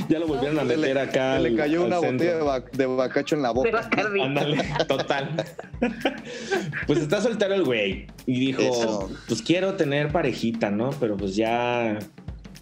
ya 0.09 0.19
lo 0.19 0.27
volvieron 0.27 0.59
a 0.59 0.65
le- 0.65 0.79
meter 0.79 0.99
acá. 0.99 1.37
se 1.37 1.43
le 1.43 1.49
al- 1.51 1.57
cayó 1.57 1.81
al 1.83 1.87
una 1.89 2.01
centro. 2.01 2.13
botella 2.13 2.37
de, 2.37 2.43
ba- 2.43 2.65
de 2.73 2.87
bacacho 2.87 3.35
en 3.37 3.43
la 3.43 3.49
De 3.49 3.55
boca. 3.55 3.91
Ándale, 4.23 4.65
total. 4.89 5.45
pues 6.87 6.99
está 7.01 7.21
soltero 7.21 7.55
el 7.55 7.65
güey. 7.65 8.07
Y 8.25 8.41
dijo, 8.41 8.63
Eso. 8.63 9.11
pues 9.29 9.43
quiero 9.43 9.75
tener 9.75 10.09
parejita, 10.11 10.71
¿no? 10.71 10.91
Pero 10.99 11.17
pues 11.19 11.37
ya 11.37 11.99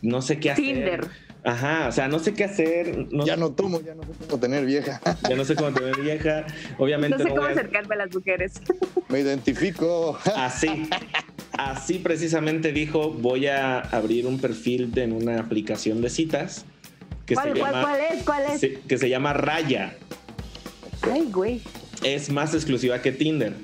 no 0.03 0.23
sé 0.23 0.41
qué 0.41 0.51
hacer. 0.51 0.65
Tinder. 0.65 1.07
Ajá, 1.45 1.89
o 1.89 1.93
sea, 1.93 2.07
no 2.09 2.19
sé 2.19 2.35
qué 2.35 2.45
hacer. 2.45 3.07
No, 3.13 3.25
Ya 3.25 3.37
no 3.37 3.53
tomo, 3.53 3.81
ya 3.81 3.95
no 3.95 4.03
sé 4.03 4.09
cómo 4.29 4.41
tener 4.41 4.67
vieja. 4.67 5.01
ya 5.29 5.37
no 5.37 5.45
sé 5.45 5.55
cómo 5.55 5.73
tener 5.73 5.99
vieja. 6.01 6.45
Obviamente 6.79 7.17
No 7.17 7.19
sé 7.19 7.25
no 7.25 7.31
cómo 7.31 7.43
voy 7.43 7.51
a- 7.51 7.53
acercarme 7.59 7.95
a 7.95 7.99
las 7.99 8.15
mujeres. 8.15 8.53
Me 9.09 9.21
identifico. 9.21 10.19
Así. 10.37 10.89
Así 11.53 11.99
precisamente 11.99 12.73
dijo, 12.73 13.11
voy 13.11 13.47
a 13.47 13.81
abrir 13.81 14.27
un 14.27 14.39
perfil 14.39 14.93
en 14.97 15.13
una 15.13 15.41
aplicación 15.41 16.01
de 16.01 16.09
citas 16.11 16.65
que 17.27 17.35
¿Cuál, 17.35 17.53
se 17.55 17.59
cuál, 17.61 17.73
llama 17.73 17.83
cuál 17.83 18.01
es? 18.01 18.23
¿Cuál 18.25 18.43
es? 18.53 18.79
que 18.87 18.99
se 18.99 19.09
llama 19.09 19.33
Raya. 19.33 19.95
Ay, 21.03 21.29
güey. 21.31 21.61
Es 22.03 22.31
más 22.31 22.55
exclusiva 22.55 23.01
que 23.03 23.13
Tinder. 23.13 23.55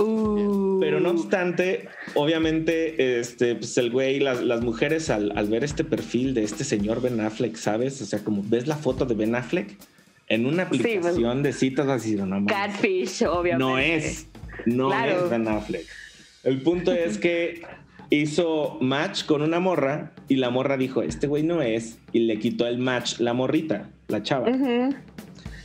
Uh. 0.00 0.78
Pero 0.80 0.98
no 1.00 1.10
obstante, 1.10 1.88
obviamente, 2.14 3.20
este, 3.20 3.54
pues 3.56 3.76
el 3.78 3.90
güey, 3.90 4.18
las, 4.20 4.42
las 4.42 4.62
mujeres 4.62 5.10
al, 5.10 5.36
al 5.36 5.48
ver 5.48 5.62
este 5.64 5.84
perfil 5.84 6.34
de 6.34 6.42
este 6.44 6.64
señor 6.64 7.02
Ben 7.02 7.20
Affleck, 7.20 7.56
¿sabes? 7.56 8.00
O 8.02 8.06
sea, 8.06 8.20
como 8.24 8.42
ves 8.46 8.66
la 8.66 8.76
foto 8.76 9.04
de 9.04 9.14
Ben 9.14 9.34
Affleck 9.34 9.76
en 10.28 10.46
una 10.46 10.62
Sí, 10.64 10.78
pues. 10.78 10.80
aplicación 10.80 11.42
de 11.42 11.52
citas, 11.52 11.86
vas 11.86 12.00
a 12.00 12.04
decir, 12.04 12.18
no, 12.20 12.26
mames, 12.26 12.52
Catfish, 12.52 13.24
obviamente. 13.24 13.58
no 13.58 13.78
es, 13.78 14.26
no 14.66 14.88
Claro. 14.88 15.24
es 15.24 15.30
Ben 15.30 15.48
Affleck. 15.48 15.86
El 16.44 16.62
punto 16.62 16.92
es 16.92 17.18
que 17.18 17.62
hizo 18.08 18.78
match 18.80 19.24
con 19.24 19.42
una 19.42 19.60
morra 19.60 20.12
y 20.28 20.36
la 20.36 20.50
morra 20.50 20.76
dijo, 20.76 21.02
este 21.02 21.26
güey 21.26 21.42
no 21.42 21.60
es, 21.62 21.98
y 22.12 22.20
le 22.20 22.38
quitó 22.38 22.66
el 22.66 22.78
match 22.78 23.18
la 23.20 23.34
morrita, 23.34 23.90
la 24.08 24.22
chava. 24.22 24.48
Ujú. 24.48 24.94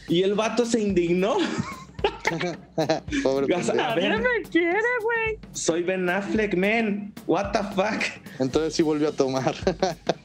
Y 0.09 0.23
el 0.23 0.33
vato 0.33 0.65
se 0.65 0.81
indignó. 0.81 1.38
Pobre 3.24 3.53
O 3.56 3.64
sea, 3.64 3.74
pendejo. 3.74 3.89
a 3.89 3.95
ver, 3.95 4.18
me 4.20 4.49
quiere, 4.49 4.80
güey. 5.03 5.38
soy 5.51 5.84
Ben 5.84 6.10
Affleck, 6.10 6.56
man. 6.56 7.14
What 7.28 7.51
the 7.51 7.60
fuck? 7.76 8.01
Entonces 8.39 8.74
sí 8.74 8.84
volvió 8.84 9.10
a 9.10 9.12
tomar. 9.12 9.53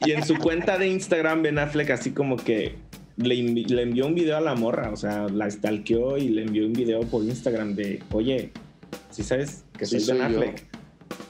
Y 0.05 0.11
en 0.11 0.25
su 0.25 0.35
cuenta 0.37 0.77
de 0.77 0.87
Instagram, 0.87 1.43
Ben 1.43 1.59
Affleck 1.59 1.89
así 1.91 2.11
como 2.11 2.37
que 2.37 2.75
le, 3.17 3.35
le 3.35 3.81
envió 3.83 4.07
un 4.07 4.15
video 4.15 4.37
a 4.37 4.41
la 4.41 4.55
morra, 4.55 4.89
o 4.91 4.95
sea, 4.97 5.27
la 5.29 5.49
stalkeó 5.49 6.17
y 6.17 6.29
le 6.29 6.43
envió 6.43 6.65
un 6.65 6.73
video 6.73 7.01
por 7.01 7.23
Instagram 7.23 7.75
de, 7.75 8.01
oye, 8.11 8.51
si 9.11 9.23
sabes 9.23 9.63
que 9.77 9.85
Sí 9.85 9.99
soy 9.99 10.17
Ben 10.17 10.23
soy 10.25 10.33
yo. 10.33 10.39
Affleck? 10.39 10.63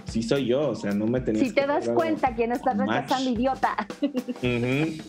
Sí 0.05 0.23
soy 0.23 0.45
yo, 0.45 0.69
o 0.69 0.75
sea, 0.75 0.91
no 0.93 1.05
me 1.07 1.21
tenías 1.21 1.47
Si 1.47 1.53
te 1.53 1.61
que 1.61 1.67
das 1.67 1.87
cuenta 1.89 2.35
quién 2.35 2.51
está 2.51 2.73
match". 2.73 3.03
rechazando, 3.03 3.29
idiota. 3.31 3.87
Ujú. 4.01 5.01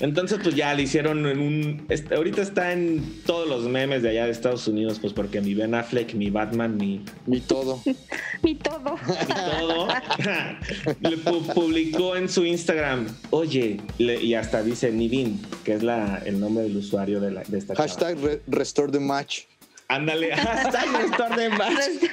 Entonces, 0.00 0.38
pues 0.42 0.54
ya 0.54 0.72
le 0.74 0.82
hicieron 0.82 1.26
en 1.26 1.40
un. 1.40 1.86
este, 1.88 2.14
ahorita 2.14 2.40
está 2.42 2.72
en 2.72 3.22
todos 3.26 3.48
los 3.48 3.64
memes 3.64 4.02
de 4.02 4.10
allá 4.10 4.26
de 4.26 4.30
Estados 4.30 4.68
Unidos, 4.68 4.98
pues 5.00 5.12
porque 5.12 5.40
mi 5.40 5.54
Ben 5.54 5.74
Affleck, 5.74 6.14
mi 6.14 6.30
Batman, 6.30 6.76
mi, 6.76 7.04
Mi 7.26 7.40
todo. 7.40 7.82
Mi 8.42 8.54
todo. 8.54 8.94
mi 8.94 9.34
todo, 9.34 9.88
le 11.00 11.18
pu- 11.18 11.52
publicó 11.54 12.14
en 12.14 12.28
su 12.28 12.44
Instagram, 12.46 13.06
oye, 13.30 13.80
le- 13.98 14.22
y 14.22 14.34
hasta 14.34 14.62
dice 14.62 14.92
Nivin, 14.92 15.42
que 15.64 15.74
es 15.74 15.82
la, 15.82 16.22
el 16.24 16.38
nombre 16.38 16.62
del 16.62 16.76
usuario 16.76 17.20
de, 17.20 17.32
la, 17.32 17.42
de 17.42 17.58
esta. 17.58 17.74
Hashtag 17.74 18.16
re- 18.22 18.40
restore 18.46 18.92
the 18.92 19.00
match. 19.00 19.40
Ándale, 19.88 20.32
hashtag 20.36 20.86
restore 21.02 21.34
the 21.36 21.48
match. 21.48 22.10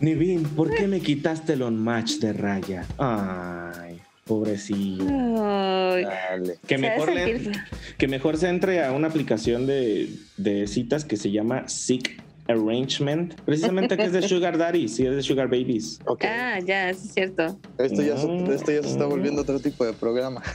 Nivin, 0.00 0.44
¿por 0.44 0.72
qué 0.74 0.86
me 0.86 1.00
quitaste 1.00 1.54
el 1.54 1.62
on 1.62 1.76
match 1.82 2.12
de 2.18 2.32
raya? 2.32 2.86
Ay, 2.98 4.00
pobrecillo. 4.30 5.04
Ay, 5.42 6.04
Dale. 6.04 6.54
Que 6.66 6.78
mejor, 6.78 7.12
le- 7.12 7.50
que 7.98 8.06
mejor 8.06 8.36
se 8.36 8.48
entre 8.48 8.84
a 8.84 8.92
una 8.92 9.08
aplicación 9.08 9.66
de, 9.66 10.08
de 10.36 10.68
citas 10.68 11.04
que 11.04 11.16
se 11.16 11.32
llama 11.32 11.66
Sick 11.68 12.22
Arrangement. 12.50 13.34
Precisamente 13.42 13.96
que 13.96 14.04
es 14.04 14.12
de 14.12 14.22
Sugar 14.28 14.58
Daddy, 14.58 14.88
sí, 14.88 15.06
es 15.06 15.14
de 15.16 15.22
Sugar 15.22 15.46
Babies. 15.48 15.98
Ok. 16.06 16.24
Ah, 16.24 16.58
ya, 16.64 16.90
es 16.90 16.98
cierto. 17.14 17.58
Esto 17.78 18.02
ya, 18.02 18.16
se, 18.16 18.26
Mm. 18.26 18.50
esto 18.52 18.72
ya 18.72 18.82
se 18.82 18.88
está 18.90 19.06
volviendo 19.06 19.42
otro 19.42 19.58
tipo 19.60 19.84
de 19.84 19.92
programa. 19.92 20.42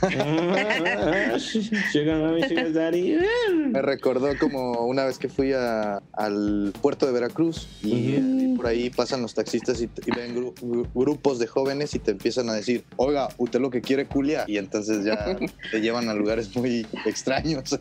Sugar 1.92 2.18
Mommy, 2.18 2.42
Sugar 2.48 2.72
Daddy. 2.72 3.18
Me 3.72 3.82
recordó 3.82 4.28
como 4.38 4.86
una 4.86 5.04
vez 5.04 5.18
que 5.18 5.28
fui 5.28 5.52
a- 5.52 6.00
al 6.12 6.72
puerto 6.80 7.06
de 7.06 7.12
Veracruz 7.12 7.68
y, 7.82 8.16
y 8.16 8.54
por 8.56 8.66
ahí 8.66 8.90
pasan 8.90 9.22
los 9.22 9.34
taxistas 9.34 9.80
y, 9.80 9.84
y 9.84 10.10
ven 10.14 10.34
gru- 10.36 10.54
gru- 10.54 10.86
grupos 10.94 11.38
de 11.38 11.46
jóvenes 11.46 11.94
y 11.94 11.98
te 11.98 12.12
empiezan 12.12 12.48
a 12.48 12.54
decir, 12.54 12.84
oiga, 12.96 13.28
usted 13.38 13.60
lo 13.60 13.70
que 13.70 13.80
quiere 13.80 14.06
culia. 14.06 14.44
Y 14.46 14.58
entonces 14.58 15.04
ya 15.04 15.36
te 15.70 15.80
llevan 15.80 16.08
a 16.08 16.14
lugares 16.14 16.54
muy 16.56 16.86
extraños. 17.04 17.78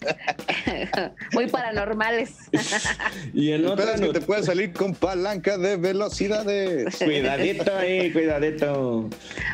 Muy 1.33 1.47
paranormales. 1.47 2.31
Y 3.33 3.49
en 3.51 3.61
El 3.61 3.67
otra 3.67 3.97
te 4.13 4.21
puedes 4.21 4.45
salir 4.45 4.73
con 4.73 4.93
palanca 4.93 5.57
de 5.57 5.77
velocidades. 5.77 6.95
Cuidadito 6.97 7.75
ahí, 7.75 8.11
cuidadito. 8.11 9.09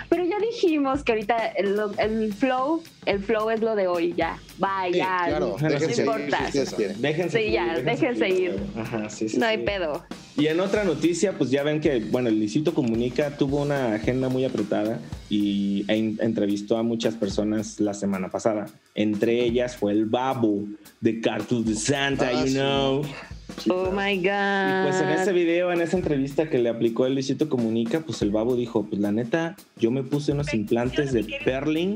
Pero 0.10 0.24
ya 0.26 0.39
dijimos 0.39 1.04
que 1.04 1.12
ahorita 1.14 1.47
el, 1.58 1.80
el 1.97 2.34
flow, 2.34 2.84
el 3.06 3.20
flow 3.24 3.49
es 3.49 3.62
lo 3.62 3.76
de 3.76 3.88
hoy, 3.88 4.14
ya. 4.16 4.38
Va, 4.64 4.86
Sí, 4.91 4.97
ya. 4.97 5.24
claro, 5.28 5.56
no 5.60 5.68
déjense 5.70 5.93
ir 6.02 6.08
importa. 6.08 6.38
si 6.39 6.45
ustedes 6.60 6.74
quieren. 6.74 7.02
Déjense 7.02 7.39
Sí, 7.45 7.52
ya, 7.52 7.80
déjense 7.80 8.30
ir. 8.30 8.60
Ajá, 8.78 9.10
sí, 9.10 9.30
sí, 9.30 9.38
No 9.38 9.45
hay 9.45 9.58
pedo. 9.60 10.04
Y 10.38 10.47
en 10.47 10.60
otra 10.60 10.84
noticia, 10.84 11.38
pues 11.38 11.49
ya 11.52 11.64
ven 11.64 11.82
que, 11.82 11.99
bueno, 11.99 12.30
el 12.30 12.39
Licito 12.39 12.74
Comunica 12.74 13.38
tuvo 13.38 13.62
una 13.62 13.95
agenda 13.95 14.30
muy 14.30 14.45
apretada 14.45 14.99
y 15.30 15.84
e 15.89 15.95
entrevistó 16.20 16.78
a 16.78 16.84
muchas 16.84 17.16
personas 17.16 17.80
la 17.80 17.93
semana 17.93 18.30
pasada. 18.30 18.68
Entre 18.95 19.43
ellas 19.43 19.76
fue 19.76 19.91
el 19.91 20.06
Babu 20.06 20.70
de 21.02 21.20
Cartoons 21.22 21.66
de 21.68 21.76
Santa, 21.76 22.30
Ah, 22.30 22.41
you 22.43 22.47
sí. 22.47 22.54
know. 22.54 23.02
Oh 23.70 23.91
my 23.91 24.12
Y 24.14 24.18
God. 24.18 24.84
pues 24.89 25.02
en 25.02 25.10
ese 25.10 25.32
video, 25.34 25.72
en 25.72 25.82
esa 25.82 25.97
entrevista 25.97 26.49
que 26.49 26.58
le 26.60 26.70
aplicó 26.70 27.06
el 27.06 27.14
Luisito 27.14 27.49
Comunica, 27.49 27.99
pues 28.02 28.22
el 28.22 28.32
Babu 28.32 28.56
dijo, 28.56 28.84
pues 28.84 29.02
la 29.02 29.12
neta, 29.12 29.56
yo 29.78 29.91
me 29.91 30.04
puse 30.04 30.32
unos 30.32 30.54
implantes 30.54 31.12
de 31.14 31.26
Perling 31.45 31.95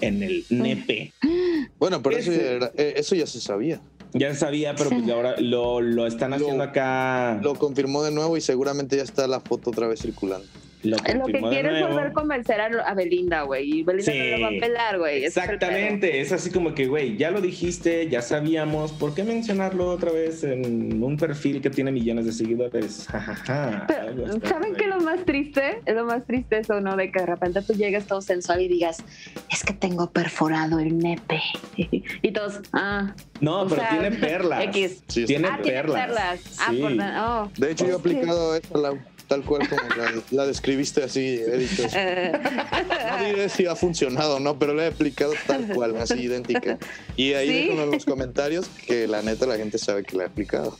en 0.00 0.22
el 0.22 0.44
nepe. 0.50 1.12
Bueno, 1.78 2.02
pero 2.02 2.16
eso 2.16 2.30
ya, 2.30 2.36
Ese- 2.38 2.56
era- 2.56 2.72
eh, 2.76 2.94
eso 2.96 3.14
ya 3.14 3.26
se 3.26 3.40
sabía. 3.40 3.80
Ya 4.12 4.34
sabía, 4.34 4.74
pero 4.74 4.90
pues 4.90 5.08
ahora 5.08 5.36
lo, 5.40 5.80
lo 5.80 6.06
están 6.06 6.32
haciendo 6.34 6.56
Lo- 6.58 6.62
acá. 6.64 7.38
Lo 7.42 7.54
confirmó 7.54 8.02
de 8.02 8.10
nuevo 8.10 8.36
y 8.36 8.40
seguramente 8.40 8.96
ya 8.96 9.02
está 9.02 9.26
la 9.26 9.40
foto 9.40 9.70
otra 9.70 9.86
vez 9.86 10.00
circulando. 10.02 10.46
Lo 10.82 10.96
Lo 10.96 11.24
que 11.26 11.40
quiere 11.40 11.78
es 11.80 11.86
volver 11.86 12.06
a 12.06 12.12
convencer 12.12 12.60
a, 12.60 12.66
a 12.86 12.94
Belinda, 12.94 13.42
güey. 13.42 13.80
Y 13.80 13.82
Belinda 13.82 14.12
Sí. 14.12 14.18
no 14.18 14.36
lo 14.38 14.42
va 14.42 14.48
a 14.48 14.60
pelar, 14.60 14.98
güey. 14.98 15.24
Es 15.24 15.36
Exactamente, 15.36 16.20
es 16.20 16.32
así 16.32 16.50
como 16.50 16.74
que, 16.74 16.86
güey, 16.86 17.16
ya 17.18 17.30
lo 17.30 17.40
dijiste, 17.40 18.08
ya 18.08 18.22
sabíamos, 18.22 18.92
¿por 18.92 19.14
qué 19.14 19.22
mencionarlo 19.24 19.90
otra 19.90 20.10
vez 20.10 20.42
en 20.44 21.02
un 21.02 21.16
perfil 21.16 21.60
que 21.60 21.68
tiene 21.70 21.92
millones 21.92 22.24
de 22.26 22.32
seguidores? 22.32 23.06
Pero, 23.86 24.40
¿Saben 24.48 24.74
qué 24.74 24.84
es 24.84 24.90
lo 24.90 25.00
más 25.00 25.24
triste? 25.24 25.80
Es 25.84 25.94
lo 25.94 26.04
más 26.04 26.24
triste 26.26 26.58
eso, 26.58 26.80
¿no? 26.80 26.96
De 26.96 27.10
que 27.12 27.20
de 27.20 27.26
repente 27.26 27.60
tú 27.62 27.74
llegues 27.74 28.06
todo 28.06 28.20
sensual 28.22 28.60
y 28.62 28.68
digas, 28.68 29.02
es 29.50 29.64
que 29.64 29.72
tengo 29.74 30.10
perforado 30.10 30.78
el 30.78 30.98
nepe. 30.98 31.40
y 31.76 32.32
todos, 32.32 32.60
ah. 32.72 33.14
No, 33.40 33.66
pero 33.68 33.80
sea, 33.82 33.90
tiene 33.90 34.10
perlas. 34.16 34.64
X. 34.64 35.02
Sí, 35.08 35.24
Tiene 35.24 35.48
ah, 35.48 35.58
tiene 35.62 35.78
perlas. 35.78 36.06
perlas. 36.06 36.56
Ah, 36.60 36.70
Sí. 36.70 36.80
por 36.80 36.92
oh. 36.92 37.50
De 37.58 37.70
hecho, 37.72 37.86
yo 37.86 37.92
he 37.92 37.96
aplicado 37.96 38.54
esta, 38.54 38.78
Lau, 38.78 38.98
tal 39.30 39.44
cual 39.44 39.68
como 39.68 39.80
la, 39.96 40.12
la 40.32 40.46
describiste 40.46 41.04
así. 41.04 41.40
Eh, 41.40 42.32
No 43.20 43.24
diré 43.26 43.48
si 43.48 43.66
ha 43.66 43.76
funcionado 43.76 44.36
o 44.36 44.40
no, 44.40 44.58
pero 44.58 44.74
la 44.74 44.84
he 44.84 44.86
aplicado 44.88 45.32
tal 45.46 45.68
cual, 45.68 45.96
así 45.98 46.14
idéntica. 46.22 46.78
Y 47.16 47.34
ahí 47.34 47.46
¿Sí? 47.48 47.54
déjenlo 47.54 47.84
en 47.84 47.90
los 47.92 48.04
comentarios 48.04 48.66
que 48.86 49.06
la 49.06 49.22
neta 49.22 49.46
la 49.46 49.56
gente 49.56 49.78
sabe 49.78 50.02
que 50.02 50.16
la 50.16 50.24
he 50.24 50.26
aplicado. 50.26 50.76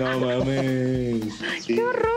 No 0.00 0.18
mames. 0.20 1.22
Sí. 1.64 1.74
¡Qué 1.76 1.82
horror! 1.82 2.10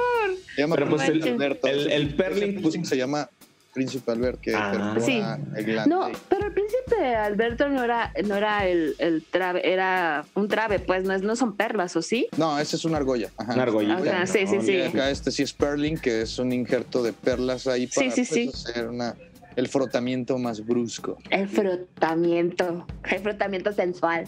Se 0.55 0.61
llama 0.61 0.75
Pero 0.75 0.89
pues 0.89 1.07
el- 1.09 1.91
el- 1.91 2.15
Perling, 2.15 2.61
pues- 2.61 2.75
se 2.87 2.97
llama 2.97 3.29
Príncipe 3.73 4.11
Albert, 4.11 4.39
que 4.39 4.53
Ah. 4.55 4.95
Sí. 4.99 5.21
el 5.55 5.65
glande. 5.65 5.89
No, 5.89 6.09
pero 6.29 6.45
el 6.47 6.53
príncipe 6.53 7.15
Alberto 7.15 7.67
no 7.69 7.83
era, 7.83 8.13
no 8.25 8.35
era 8.35 8.67
el, 8.67 8.95
el 8.99 9.23
trave, 9.23 9.71
era 9.73 10.25
un 10.35 10.47
trave, 10.47 10.79
pues 10.79 11.03
no, 11.03 11.13
es, 11.13 11.21
no 11.23 11.35
son 11.35 11.55
perlas, 11.55 11.95
¿o 11.95 12.01
sí? 12.01 12.27
No, 12.37 12.57
ese 12.59 12.75
es 12.75 12.85
una 12.85 12.97
argolla. 12.97 13.29
Ajá. 13.37 13.53
Una 13.53 13.63
argollita. 13.63 14.15
Ajá, 14.15 14.25
sí, 14.27 14.45
sí, 14.47 14.57
sí. 14.61 14.73
Y 14.73 14.81
acá 14.81 15.09
este 15.09 15.31
sí 15.31 15.41
es 15.43 15.53
Perling, 15.53 15.97
que 15.97 16.21
es 16.21 16.37
un 16.39 16.53
injerto 16.53 17.01
de 17.03 17.13
perlas 17.13 17.65
ahí 17.67 17.87
para 17.87 18.11
Sí, 18.11 18.23
sí, 18.23 18.25
sí. 18.25 18.45
pues, 18.51 18.65
hacer 18.67 18.87
una, 18.87 19.15
el 19.55 19.67
frotamiento 19.67 20.37
más 20.37 20.65
brusco. 20.65 21.17
El 21.29 21.47
frotamiento, 21.49 22.85
el 23.09 23.19
frotamiento 23.19 23.71
sensual. 23.73 24.25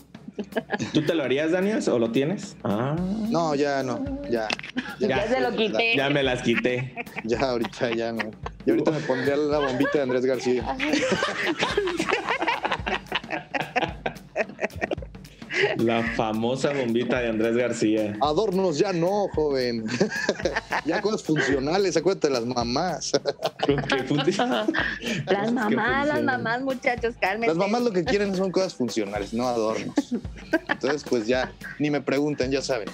¿Tú 0.94 1.06
te 1.06 1.16
lo 1.16 1.24
harías, 1.24 1.52
Daniel, 1.52 1.82
o 1.90 2.00
lo 2.00 2.12
tienes? 2.12 2.58
Ah. 2.64 2.96
No, 3.30 3.56
ya 3.56 3.84
no, 3.84 4.04
ya. 4.30 4.48
Ya 5.00 5.28
se 5.28 5.40
lo 5.40 5.56
quité. 5.56 5.96
Ya 5.96 6.10
me 6.10 6.24
las 6.24 6.42
quité. 6.42 6.94
Ya 7.24 7.40
ahorita 7.40 7.92
ya 7.92 8.12
no. 8.12 8.32
Y 8.66 8.72
ahorita 8.72 8.92
me 8.92 9.00
pondría 9.02 9.38
la 9.38 9.60
bombita 9.60 9.92
de 9.94 10.02
Andrés 10.02 10.26
García. 10.26 10.66
La 15.78 16.04
famosa 16.16 16.74
bombita 16.74 17.20
de 17.20 17.30
Andrés 17.30 17.56
García. 17.56 18.18
Adornos 18.22 18.78
ya 18.78 18.94
no, 18.94 19.28
joven. 19.34 19.86
ya 20.86 21.02
cosas 21.02 21.24
funcionales, 21.24 21.96
acuérdate 21.98 22.28
de 22.28 22.34
las 22.34 22.46
mamás. 22.46 23.12
Las 25.26 25.52
mamás, 25.52 26.08
las 26.08 26.24
mamás, 26.24 26.62
muchachos, 26.62 27.16
cálmense. 27.20 27.48
Las 27.48 27.58
mamás 27.58 27.82
lo 27.82 27.92
que 27.92 28.04
quieren 28.04 28.36
son 28.36 28.52
cosas 28.52 28.74
funcionales, 28.74 29.34
no 29.34 29.48
adornos. 29.48 29.96
Entonces, 30.70 31.04
pues 31.08 31.28
ya, 31.28 31.52
ni 31.80 31.90
me 31.90 32.02
pregunten, 32.02 32.52
ya 32.52 32.62
saben. 32.62 32.90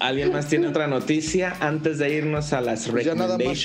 ¿Alguien 0.00 0.32
más 0.32 0.48
tiene 0.48 0.68
otra 0.68 0.86
noticia 0.86 1.56
antes 1.60 1.98
de 1.98 2.14
irnos 2.14 2.52
a 2.52 2.60
las 2.60 2.88
Pues 2.88 3.04
ya 3.04 3.14
nada 3.14 3.38
más 3.38 3.62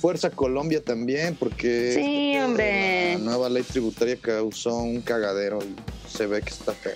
Fuerza 0.00 0.30
Colombia 0.30 0.82
también, 0.82 1.36
porque 1.36 1.92
Sí, 1.94 2.32
este 2.32 2.44
hombre. 2.44 3.12
la 3.14 3.18
nueva 3.18 3.48
ley 3.48 3.62
tributaria 3.62 4.16
causó 4.20 4.76
un 4.76 5.00
cagadero 5.00 5.58
y 5.62 5.74
se 6.20 6.26
ve 6.26 6.42
que 6.42 6.50
está 6.50 6.72
feo. 6.74 6.92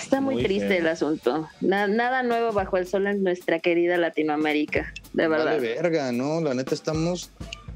Está 0.00 0.20
muy, 0.20 0.34
Muy 0.34 0.44
triste 0.44 0.68
feo. 0.68 0.78
el 0.78 0.86
asunto. 0.86 1.48
Na- 1.60 1.88
nada 1.88 2.22
nuevo 2.22 2.52
bajo 2.52 2.76
el 2.76 2.86
sol 2.86 3.08
en 3.08 3.24
nuestra 3.24 3.58
querida 3.58 3.96
Latinoamérica, 3.96 4.92
de 5.12 5.26
verdad. 5.26 5.56
Vale 5.56 5.74
verga, 5.74 6.12
¿no? 6.12 6.40
La 6.40 6.54
neta 6.54 6.72
estamos 6.72 7.30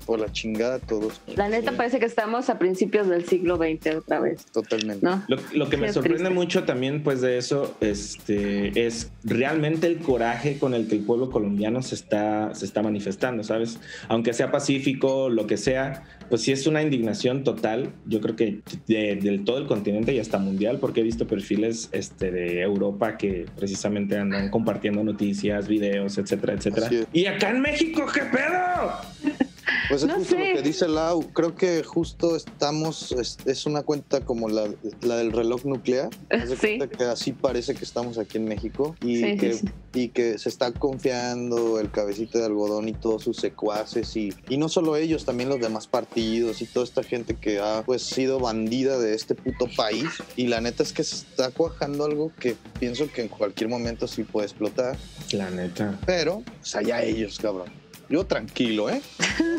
por 0.08 0.20
la 0.20 0.32
chingada 0.32 0.78
todos. 0.78 1.20
La 1.36 1.50
neta 1.50 1.72
parece 1.72 1.98
que 1.98 2.06
estamos 2.06 2.48
a 2.48 2.58
principios 2.58 3.08
del 3.08 3.26
siglo 3.26 3.56
XX 3.58 3.96
otra 3.96 4.20
vez, 4.20 4.46
Totalmente. 4.46 5.04
¿no? 5.04 5.22
Lo, 5.28 5.36
lo 5.52 5.68
que 5.68 5.76
me 5.76 5.92
sorprende 5.92 6.20
triste. 6.20 6.34
mucho 6.34 6.64
también, 6.64 7.02
pues, 7.02 7.20
de 7.20 7.36
eso, 7.36 7.76
este, 7.82 8.86
es 8.86 9.12
realmente 9.22 9.86
el 9.86 9.98
coraje 9.98 10.58
con 10.58 10.72
el 10.72 10.88
que 10.88 10.94
el 10.94 11.02
pueblo 11.02 11.28
colombiano 11.30 11.82
se 11.82 11.94
está, 11.94 12.54
se 12.54 12.64
está 12.64 12.82
manifestando, 12.82 13.44
¿sabes? 13.44 13.78
Aunque 14.08 14.32
sea 14.32 14.50
pacífico, 14.50 15.28
lo 15.28 15.46
que 15.46 15.58
sea, 15.58 16.04
pues 16.30 16.40
sí 16.40 16.52
es 16.52 16.66
una 16.66 16.80
indignación 16.82 17.44
total. 17.44 17.90
Yo 18.06 18.22
creo 18.22 18.34
que 18.34 18.60
de- 18.86 19.16
del 19.16 19.44
todo 19.44 19.58
el 19.58 19.66
continente 19.66 20.14
y 20.14 20.20
hasta 20.20 20.38
mundial, 20.38 20.78
porque 20.80 21.00
he 21.00 21.04
visto 21.04 21.26
perfiles 21.26 21.90
este, 21.92 22.30
de 22.30 22.62
Europa 22.62 23.18
que 23.18 23.44
precisamente 23.58 24.16
andan 24.16 24.48
compartiendo 24.48 25.04
noticias, 25.04 25.68
videos, 25.68 26.16
etcétera, 26.16 26.54
etcétera. 26.54 26.88
Y 27.12 27.26
acá 27.26 27.50
en 27.50 27.60
México, 27.60 28.06
¿qué 28.12 28.20
pedo? 28.22 29.44
Pues 29.88 30.02
es 30.02 30.08
No 30.08 30.14
justo 30.16 30.34
sé. 30.36 30.48
lo 30.50 30.54
que 30.56 30.62
dice 30.62 30.88
Lau. 30.88 31.22
Creo 31.32 31.54
que 31.54 31.82
justo 31.82 32.36
estamos, 32.36 33.12
es, 33.12 33.38
es 33.46 33.66
una 33.66 33.82
cuenta 33.82 34.20
como 34.20 34.48
la, 34.48 34.68
la 35.02 35.16
del 35.16 35.32
reloj 35.32 35.64
nuclear. 35.64 36.10
Sí. 36.60 36.78
cuenta 36.78 36.88
que 36.88 37.04
así 37.04 37.32
parece 37.32 37.74
que 37.74 37.84
estamos 37.84 38.18
aquí 38.18 38.38
en 38.38 38.46
México 38.46 38.96
y, 39.02 39.16
Sí, 39.16 39.24
sí, 39.32 39.36
que, 39.36 39.52
sí. 39.54 39.66
y 39.94 40.08
que 40.08 40.38
se 40.38 40.48
está 40.48 40.72
confiando 40.72 41.78
el 41.80 41.90
cabecito 41.90 42.38
de 42.38 42.46
algodón 42.46 42.88
y 42.88 42.92
todos 42.92 43.22
sus 43.24 43.36
secuaces 43.36 44.16
y, 44.16 44.32
y 44.48 44.56
no 44.56 44.68
solo 44.68 44.96
ellos, 44.96 45.24
también 45.24 45.48
los 45.48 45.60
demás 45.60 45.86
partidos 45.86 46.60
y 46.62 46.66
toda 46.66 46.84
esta 46.84 47.02
gente 47.02 47.34
que 47.34 47.58
ha 47.60 47.82
pues 47.84 48.02
sido 48.02 48.38
bandida 48.40 48.98
de 48.98 49.14
este 49.14 49.34
puto 49.34 49.66
país. 49.76 50.08
Y 50.36 50.46
la 50.48 50.60
neta 50.60 50.82
es 50.82 50.92
que 50.92 51.04
se 51.04 51.16
está 51.16 51.50
cuajando 51.50 52.04
algo 52.04 52.32
que 52.38 52.56
pienso 52.78 53.10
que 53.12 53.22
en 53.22 53.28
cualquier 53.28 53.68
momento 53.68 54.06
sí 54.06 54.22
puede 54.24 54.46
explotar. 54.46 54.96
La 55.32 55.50
neta. 55.50 55.98
Pero, 56.06 56.42
pues 56.60 56.74
allá 56.76 57.02
ellos, 57.02 57.38
cabrón. 57.38 57.68
Yo 58.08 58.24
tranquilo, 58.24 58.88
¿eh? 58.88 59.02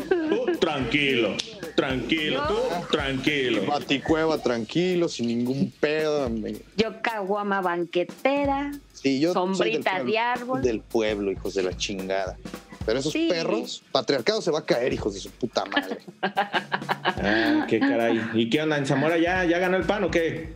Tú 0.08 0.46
tranquilo, 0.58 1.36
tranquilo, 1.76 2.42
tú, 2.48 2.56
tranquilo. 2.90 3.62
Baticueva 3.66 4.38
tranquilo, 4.38 5.08
sin 5.08 5.28
ningún 5.28 5.70
pedo. 5.78 6.28
me- 6.28 6.56
Yo 6.76 7.00
caguama 7.00 7.60
banquetera, 7.60 8.72
Sí, 8.92 9.20
yo 9.20 9.32
soy 9.32 9.46
del 9.46 9.56
sombrita 9.56 9.90
pueblo, 9.92 10.10
de 10.12 10.18
árbol. 10.18 10.62
Del 10.62 10.80
pueblo, 10.80 11.30
hijos 11.32 11.54
de 11.54 11.62
la 11.62 11.76
chingada. 11.76 12.36
Pero 12.84 12.98
esos 12.98 13.12
Sí. 13.12 13.28
perros, 13.30 13.82
patriarcado 13.92 14.42
se 14.42 14.50
va 14.50 14.60
a 14.60 14.64
caer, 14.66 14.92
hijos 14.92 15.14
de 15.14 15.20
su 15.20 15.30
puta 15.30 15.64
madre. 15.66 15.98
Ah, 17.22 17.66
qué 17.68 17.78
caray. 17.78 18.20
¿Y 18.34 18.48
qué 18.50 18.62
onda? 18.62 18.78
¿En 18.78 18.86
Zamora 18.86 19.18
ya, 19.18 19.44
ya 19.44 19.58
ganó 19.58 19.76
el 19.76 19.84
pan 19.84 20.04
o 20.04 20.10
qué? 20.10 20.54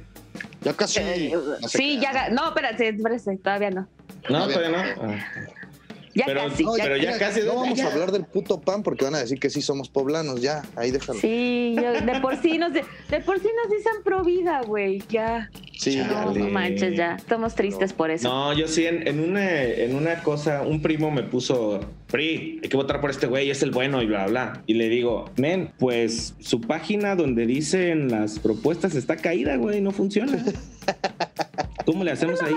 Ya 0.63 0.73
casi. 0.73 0.99
Eh, 1.01 1.33
no 1.61 1.69
se 1.69 1.77
sí, 1.79 1.99
ya 2.01 2.11
crean. 2.11 2.31
ga- 2.31 2.35
No, 2.35 2.49
espérate, 2.49 2.89
espérate, 2.89 3.37
todavía 3.37 3.71
no. 3.71 3.81
No, 4.31 4.47
Todavía 4.49 4.55
todavía 4.57 4.97
no. 4.97 5.03
Ah. 5.13 5.19
Ya 6.15 6.25
Pero- 6.27 6.49
casi. 6.49 6.63
No, 6.65 6.77
ya 6.77 6.85
pero 6.85 6.97
ya 6.97 7.19
casi- 7.19 7.41
No 7.41 7.57
vamos 7.57 7.77
ya. 7.77 7.89
a 7.89 7.93
hablar 7.93 8.13
del 8.13 8.25
puto 8.25 8.61
pan 8.61 8.83
porque 8.83 9.05
van 9.05 9.15
a 9.17 9.19
decir 9.19 9.41
que 9.41 9.51
sí 9.51 9.61
somos 9.63 9.89
poblanos, 9.89 10.41
ya. 10.41 10.63
Ahí 10.77 10.91
déjalo. 10.93 11.19
Sí, 11.19 11.75
yo- 11.77 11.93
de 11.93 12.21
por 12.21 12.37
sí 12.41 12.57
nos 12.59 12.73
de, 12.73 12.85
de 13.11 13.21
por 13.21 13.41
sí 13.41 13.49
nos 13.63 13.77
dicen 13.77 13.93
pro 14.05 14.23
vida, 14.23 14.63
güey. 14.67 15.03
Ya. 15.09 15.51
Sí, 15.77 15.97
No, 15.97 16.33
no 16.33 16.49
manches, 16.51 16.97
ya. 16.97 17.17
Estamos 17.17 17.55
tristes 17.57 17.93
por 17.93 18.11
eso. 18.13 18.29
No, 18.29 18.53
yo 18.57 18.69
sí, 18.69 18.87
en, 18.87 19.07
en 19.09 19.19
una, 19.21 19.63
en 19.63 19.95
una 19.97 20.23
cosa, 20.23 20.63
un 20.63 20.81
primo 20.83 21.11
me 21.11 21.25
puso, 21.25 21.81
Pri, 22.07 22.61
hay 22.63 22.69
que 22.69 22.77
votar 22.77 23.01
por 23.01 23.11
este 23.11 23.27
güey, 23.27 23.51
es 23.51 23.63
el 23.65 23.73
bueno 23.73 24.01
y 24.01 24.07
bla, 24.07 24.27
bla. 24.29 24.63
Y 24.67 24.75
le 24.75 24.89
digo, 24.89 25.31
men, 25.37 25.73
pues 25.81 26.35
su 26.39 26.61
página 26.61 27.17
donde 27.17 27.45
dicen 27.45 28.09
las 28.09 28.39
propuestas 28.39 28.95
está 28.95 29.17
caída, 29.17 29.57
güey, 29.57 29.81
no 29.81 29.91
funciona. 29.91 30.39
¿Cómo 31.87 32.05
le 32.05 32.13
hacemos 32.13 32.41
ahí? 32.43 32.55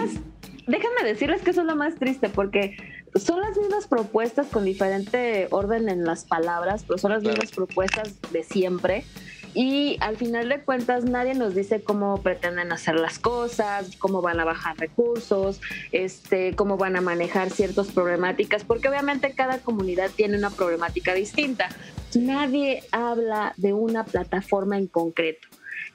Déjenme 0.68 1.03
decirles 1.03 1.41
que 1.41 1.52
eso 1.52 1.61
es 1.61 1.68
lo 1.68 1.76
más 1.76 1.95
triste 1.95 2.30
porque 2.30 2.77
son 3.15 3.39
las 3.41 3.57
mismas 3.57 3.88
propuestas 3.88 4.48
con 4.48 4.65
diferente 4.65 5.48
orden 5.52 5.88
en 5.89 6.03
las 6.06 6.26
palabras, 6.26 6.84
pero 6.85 6.98
son 6.98 7.11
las 7.11 7.22
Claro. 7.23 7.38
mismas 7.38 7.52
propuestas 7.56 8.14
de 8.31 8.44
siempre. 8.44 9.06
Y 9.53 9.98
al 10.02 10.18
final 10.18 10.49
de 10.49 10.60
cuentas 10.61 11.06
nadie 11.06 11.34
nos 11.34 11.56
dice 11.56 11.81
cómo 11.81 12.22
pretenden 12.22 12.72
hacer 12.72 12.99
las 12.99 13.18
cosas, 13.18 13.95
cómo 13.98 14.22
van 14.22 14.39
a 14.39 14.45
bajar 14.45 14.77
recursos, 14.77 15.61
este, 15.91 16.53
cómo 16.56 16.77
van 16.77 16.95
a 16.95 17.02
manejar 17.02 17.49
ciertas 17.49 17.88
problemáticas, 17.88 18.64
porque 18.64 18.88
obviamente 18.89 19.31
cada 19.34 19.57
comunidad 19.60 20.11
tiene 20.15 20.38
una 20.38 20.49
problemática 20.52 21.14
distinta. 21.15 21.69
Nadie 22.14 22.84
habla 22.91 23.53
de 23.57 23.73
una 23.73 24.03
plataforma 24.06 24.77
en 24.77 24.88
concreto. 24.88 25.48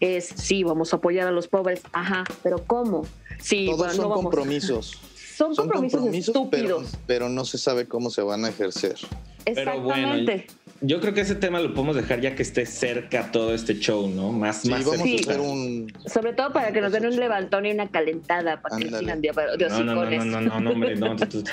Es, 0.02 0.26
sí, 0.34 0.64
vamos 0.64 0.92
a 0.92 0.96
apoyar 0.96 1.28
a 1.28 1.30
los 1.30 1.46
pobres, 1.46 1.80
ajá, 1.92 2.24
pero 2.42 2.64
¿cómo? 2.66 3.06
Sí, 3.40 3.66
Todos 3.66 3.78
bueno, 3.78 3.92
son 3.94 4.02
no 4.02 4.08
vamos- 4.08 4.22
compromisos. 4.24 4.98
Son 5.36 5.54
Son 5.54 5.68
compromisos, 5.70 6.34
pero, 6.50 6.76
estúpidos. 6.76 6.98
pero 7.06 7.28
no 7.28 7.44
se 7.46 7.56
sabe 7.56 7.88
cómo 7.88 8.10
se 8.10 8.20
van 8.20 8.44
a 8.44 8.50
ejercer. 8.50 8.96
Pero 9.46 9.80
bueno, 9.80 10.14
Exactamente. 10.14 10.46
Yo 10.82 11.00
creo 11.00 11.14
que 11.14 11.20
ese 11.22 11.34
tema 11.36 11.60
lo 11.60 11.72
podemos 11.74 11.96
dejar 11.96 12.20
ya 12.20 12.34
que 12.34 12.42
esté 12.42 12.66
cerca 12.66 13.30
todo 13.32 13.54
este 13.54 13.78
show, 13.78 14.08
¿no? 14.08 14.32
Más, 14.32 14.62
Sí, 14.62 14.68
más 14.70 14.84
vamos 14.84 15.08
cerca. 15.08 15.30
a 15.30 15.34
hacer 15.34 15.40
un. 15.40 15.92
Sobre 16.06 16.32
todo 16.32 16.52
para 16.52 16.72
que 16.72 16.80
nos 16.80 16.92
den 16.92 17.06
un 17.06 17.16
levantón 17.16 17.64
y 17.66 17.70
una 17.70 17.88
calentada 17.88 18.60
para 18.60 18.76
que 18.76 18.84
Ándale. 18.84 18.98
sigan 19.00 19.20
de, 19.22 19.28
de 19.58 19.68
No, 19.68 19.84
no, 19.84 19.94
no, 19.94 20.04
no, 20.24 20.40
no, 20.40 20.60
no, 20.60 20.70
hombre, 20.70 20.96
no. 20.96 21.16
tú- 21.16 21.26
tú- 21.26 21.44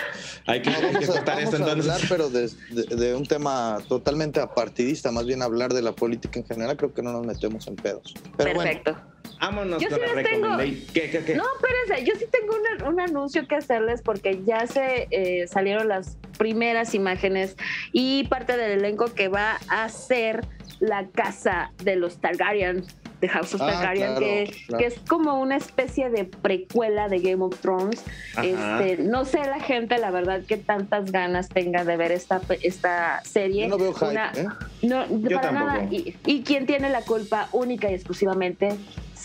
Hay 0.48 0.62
que, 0.62 0.70
No, 0.72 0.78
hay 0.78 0.96
que 0.96 1.06
a, 1.06 1.08
cortar 1.08 1.40
esto 1.40 1.56
entonces. 1.58 1.90
hablar, 1.92 2.02
pero 2.10 2.30
de, 2.30 2.50
de- 2.72 2.96
de 2.96 3.16
un 3.16 3.26
tema 3.26 3.78
totalmente 3.88 4.40
apartidista, 4.40 5.12
más 5.12 5.26
bien 5.26 5.42
hablar 5.42 5.74
de 5.74 5.82
la 5.82 5.92
política 5.94 6.40
en 6.40 6.46
general, 6.46 6.76
creo 6.78 6.94
que 6.94 7.02
no 7.04 7.12
nos 7.12 7.26
metemos 7.26 7.68
en 7.68 7.76
pedos. 7.76 8.14
Pero 8.38 8.54
bueno, 8.56 8.72
Perfecto. 8.72 8.98
Vámonos 9.40 9.82
Yo 9.82 9.90
con 9.90 10.00
sí 10.00 10.06
la 10.08 10.14
les 10.22 10.30
tengo- 10.30 10.46
recommendation. 10.48 10.94
¿Qué, 10.94 11.10
qué, 11.10 11.24
qué? 11.24 11.36
No, 11.36 11.44
espérense, 11.56 12.06
yo 12.12 12.20
sí 12.20 12.26
tengo 12.32 12.54
una- 12.56 12.90
un 12.90 13.00
anuncio 13.00 13.48
que 13.48 13.56
hacerles 13.56 14.02
porque 14.02 14.42
ya 14.46 14.68
se 14.68 15.08
eh, 15.12 15.48
salieron 15.48 15.88
las 15.88 16.18
primeras 16.38 16.94
imágenes 16.94 17.56
y 17.94 18.26
parte 18.26 18.58
del 18.58 18.72
elenco 18.80 19.14
que 19.14 19.28
va 19.30 19.58
a 19.70 19.88
ser 19.90 20.46
la 20.80 21.08
casa 21.08 21.72
de 21.84 21.96
los 21.98 22.20
Targaryen, 22.20 22.86
de 23.20 23.28
House 23.28 23.54
of 23.56 23.62
Ah, 23.62 23.72
Targaryen, 23.72 24.06
claro, 24.16 24.20
que, 24.20 24.54
claro. 24.68 24.78
que 24.80 24.86
es 24.88 25.00
como 25.08 25.42
una 25.42 25.58
especie 25.58 26.10
de 26.10 26.24
precuela 26.24 27.10
de 27.10 27.20
Game 27.20 27.44
of 27.44 27.60
Thrones. 27.60 28.02
Este, 28.42 28.98
no 29.04 29.26
sé 29.26 29.40
la 29.40 29.60
gente, 29.60 29.98
la 29.98 30.10
verdad, 30.12 30.42
que 30.48 30.56
tantas 30.56 31.12
ganas 31.12 31.50
tenga 31.50 31.84
de 31.84 31.98
ver 31.98 32.14
esta, 32.14 32.40
esta 32.62 33.22
serie. 33.26 33.64
yo 33.64 33.70
no 33.70 33.78
veo 33.78 33.94
hype, 33.94 34.12
Una- 34.12 34.32
¿eh? 34.38 34.46
No, 34.84 35.06
Yo 35.10 35.36
para 35.36 35.42
tampoco. 35.50 35.66
nada. 35.72 35.88
Y, 35.92 36.16
y 36.26 36.44
quien 36.44 36.66
tiene 36.66 36.90
la 36.90 37.02
culpa 37.02 37.50
única 37.52 37.92
y 37.92 37.94
exclusivamente 37.96 38.70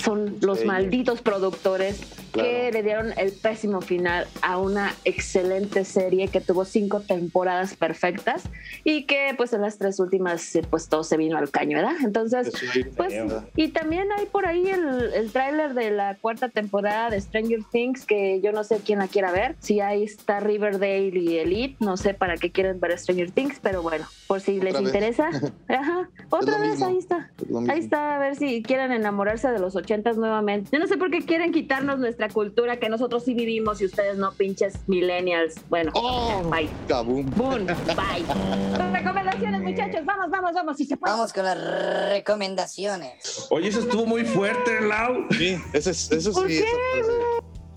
son 0.02 0.36
los 0.40 0.64
malditos 0.64 1.20
productores 1.22 2.00
que 2.32 2.40
Claro. 2.42 2.70
le 2.72 2.82
dieron 2.82 3.12
el 3.16 3.30
pésimo 3.32 3.80
final 3.80 4.26
a 4.42 4.58
una 4.58 4.92
excelente 5.04 5.84
serie 5.84 6.26
que 6.28 6.40
tuvo 6.40 6.64
cinco 6.64 6.98
temporadas 7.00 7.74
perfectas 7.76 8.42
y 8.82 9.04
que 9.04 9.32
pues 9.36 9.52
en 9.52 9.60
las 9.62 9.78
tres 9.78 10.00
últimas 10.00 10.54
eh, 10.56 10.62
pues 10.68 10.88
todo 10.88 11.04
se 11.04 11.16
vino 11.16 11.36
al 11.38 11.50
caño, 11.50 11.76
¿verdad? 11.78 11.94
Entonces, 12.04 12.52
sí, 12.72 12.84
pues, 12.96 13.14
y 13.54 13.68
también 13.68 14.08
hay 14.18 14.26
por 14.26 14.46
ahí 14.46 14.66
el, 14.68 15.12
el 15.14 15.30
tráiler 15.30 15.74
de 15.74 15.92
la 15.92 16.16
cuarta 16.16 16.48
temporada 16.48 17.08
de 17.10 17.20
Stranger 17.20 17.60
Things 17.70 18.04
que 18.04 18.40
yo 18.42 18.50
no 18.50 18.64
sé 18.64 18.80
quién 18.84 18.98
la 18.98 19.06
quiera 19.06 19.30
ver. 19.30 19.54
Si 19.60 19.78
ahí 19.80 20.02
está 20.02 20.40
Riverdale 20.40 21.12
y 21.14 21.38
Elite, 21.38 21.76
no 21.78 21.96
sé 21.96 22.14
para 22.14 22.36
qué 22.36 22.50
quieren 22.50 22.80
ver 22.80 22.98
Stranger 22.98 23.30
Things, 23.30 23.58
pero 23.62 23.80
bueno, 23.82 24.06
por 24.26 24.40
si 24.40 24.60
les 24.60 24.72
vez. 24.74 24.82
interesa. 24.82 25.28
Ajá, 25.68 26.10
otra 26.30 26.58
vez 26.58 26.70
mismo. 26.72 26.86
ahí 26.86 26.98
está. 26.98 27.30
Ahí 27.68 27.78
está, 27.78 28.16
a 28.16 28.18
ver 28.18 28.34
si 28.34 28.60
quieren 28.62 28.90
enamorarse 28.90 29.48
de 29.52 29.60
los 29.60 29.76
ochentas 29.84 30.16
nuevamente. 30.16 30.70
Yo 30.72 30.78
no 30.78 30.86
sé 30.86 30.96
por 30.96 31.10
qué 31.10 31.20
quieren 31.20 31.52
quitarnos 31.52 31.98
nuestra 31.98 32.28
cultura 32.28 32.78
que 32.78 32.88
nosotros 32.88 33.24
sí 33.24 33.34
vivimos 33.34 33.80
y 33.80 33.86
ustedes 33.86 34.16
no, 34.16 34.32
pinches 34.32 34.78
millennials. 34.88 35.54
Bueno, 35.68 35.92
¡Oh! 35.94 36.42
bye. 36.50 36.68
Kaboom. 36.88 37.30
Boom, 37.36 37.66
bye. 37.86 38.92
Recomendaciones, 38.92 39.62
muchachos. 39.62 40.04
Vamos, 40.04 40.30
vamos, 40.30 40.52
vamos. 40.54 40.76
Si 40.76 40.86
se 40.86 40.96
puede. 40.96 41.12
Vamos 41.12 41.32
con 41.32 41.44
las 41.44 42.10
recomendaciones. 42.10 43.46
Oye, 43.50 43.68
eso 43.68 43.80
estuvo 43.80 44.06
muy 44.06 44.24
fuerte, 44.24 44.80
Lau. 44.80 45.26
Sí, 45.30 45.56
ese 45.72 45.90
es, 45.90 46.10
eso 46.10 46.32
¿Por 46.32 46.48
sí, 46.48 46.58
frase 46.58 47.12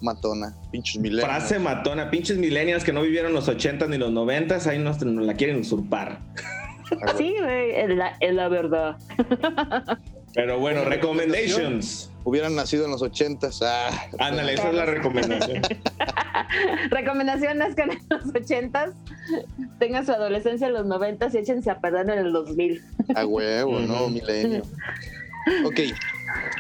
matona, 0.02 0.56
pinches 0.72 1.02
milenios. 1.02 1.26
Frase 1.26 1.60
matona, 1.60 2.10
pinches 2.10 2.38
millennials 2.38 2.84
que 2.84 2.94
no 2.94 3.02
vivieron 3.02 3.34
los 3.34 3.48
80 3.48 3.88
ni 3.88 3.98
los 3.98 4.12
90, 4.12 4.58
ahí 4.70 4.80
nos, 4.80 5.04
nos 5.04 5.26
la 5.26 5.34
quieren 5.34 5.60
usurpar. 5.60 6.20
Sí, 7.18 7.36
güey, 7.40 7.72
es 7.72 7.90
la, 7.90 8.16
es 8.20 8.34
la 8.34 8.48
verdad. 8.48 8.98
Pero 10.38 10.60
bueno, 10.60 10.86
recommendations. 10.86 12.12
Hubieran 12.24 12.56
nacido 12.56 12.86
en 12.86 12.92
los 12.92 13.02
ochentas. 13.02 13.60
Ah, 13.64 13.90
Ándale, 14.20 14.54
esa 14.54 14.70
es 14.70 14.76
la 14.76 14.86
recomendación. 14.86 15.64
Recomendaciones 16.92 17.74
que 17.74 17.82
en 17.82 17.90
los 18.08 18.36
ochentas 18.36 18.92
tengan 19.80 20.06
su 20.06 20.12
adolescencia 20.12 20.68
en 20.68 20.74
los 20.74 20.86
noventas 20.86 21.34
y 21.34 21.40
échense 21.40 21.72
a 21.72 21.80
perder 21.80 22.12
en 22.12 22.20
el 22.20 22.34
2000. 22.34 22.84
A 23.16 23.26
huevo, 23.26 23.80
¿no? 23.80 24.10
Milenio. 24.10 24.62
Ok. 25.66 25.80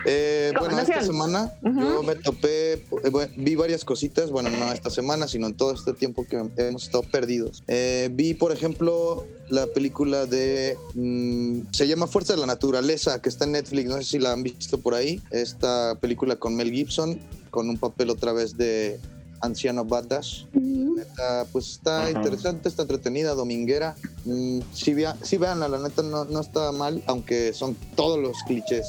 Eh, 0.05 0.53
bueno, 0.57 0.79
esta 0.79 1.03
semana 1.03 1.51
yo 1.61 2.03
me 2.03 2.15
topé, 2.15 2.73
eh, 2.73 3.09
bueno, 3.11 3.31
vi 3.35 3.55
varias 3.55 3.83
cositas, 3.83 4.31
bueno, 4.31 4.49
no 4.49 4.71
esta 4.71 4.89
semana, 4.89 5.27
sino 5.27 5.47
en 5.47 5.53
todo 5.55 5.73
este 5.73 5.93
tiempo 5.93 6.25
que 6.25 6.37
hemos 6.57 6.83
estado 6.83 7.03
perdidos. 7.03 7.63
Eh, 7.67 8.09
vi, 8.11 8.33
por 8.33 8.51
ejemplo, 8.51 9.25
la 9.49 9.67
película 9.67 10.25
de, 10.25 10.77
mm, 10.93 11.61
se 11.71 11.87
llama 11.87 12.07
Fuerza 12.07 12.33
de 12.33 12.39
la 12.39 12.45
Naturaleza, 12.45 13.21
que 13.21 13.29
está 13.29 13.45
en 13.45 13.53
Netflix, 13.53 13.89
no 13.89 13.97
sé 13.97 14.03
si 14.03 14.19
la 14.19 14.31
han 14.31 14.43
visto 14.43 14.79
por 14.79 14.93
ahí, 14.93 15.21
esta 15.31 15.95
película 15.99 16.37
con 16.37 16.55
Mel 16.55 16.71
Gibson, 16.71 17.19
con 17.49 17.69
un 17.69 17.77
papel 17.77 18.09
otra 18.09 18.33
vez 18.33 18.57
de 18.57 18.99
anciano 19.41 19.85
badass. 19.85 20.45
Neta, 20.53 21.45
pues 21.51 21.69
está 21.71 22.01
Ajá. 22.01 22.11
interesante, 22.11 22.69
está 22.69 22.81
entretenida, 22.83 23.33
dominguera. 23.33 23.95
Mm, 24.25 24.59
sí, 24.73 24.93
vea, 24.93 25.15
sí 25.21 25.37
veanla, 25.37 25.67
la 25.67 25.79
neta 25.79 26.01
no, 26.01 26.25
no 26.25 26.39
está 26.41 26.71
mal, 26.71 27.03
aunque 27.05 27.53
son 27.53 27.75
todos 27.95 28.19
los 28.19 28.37
clichés. 28.47 28.85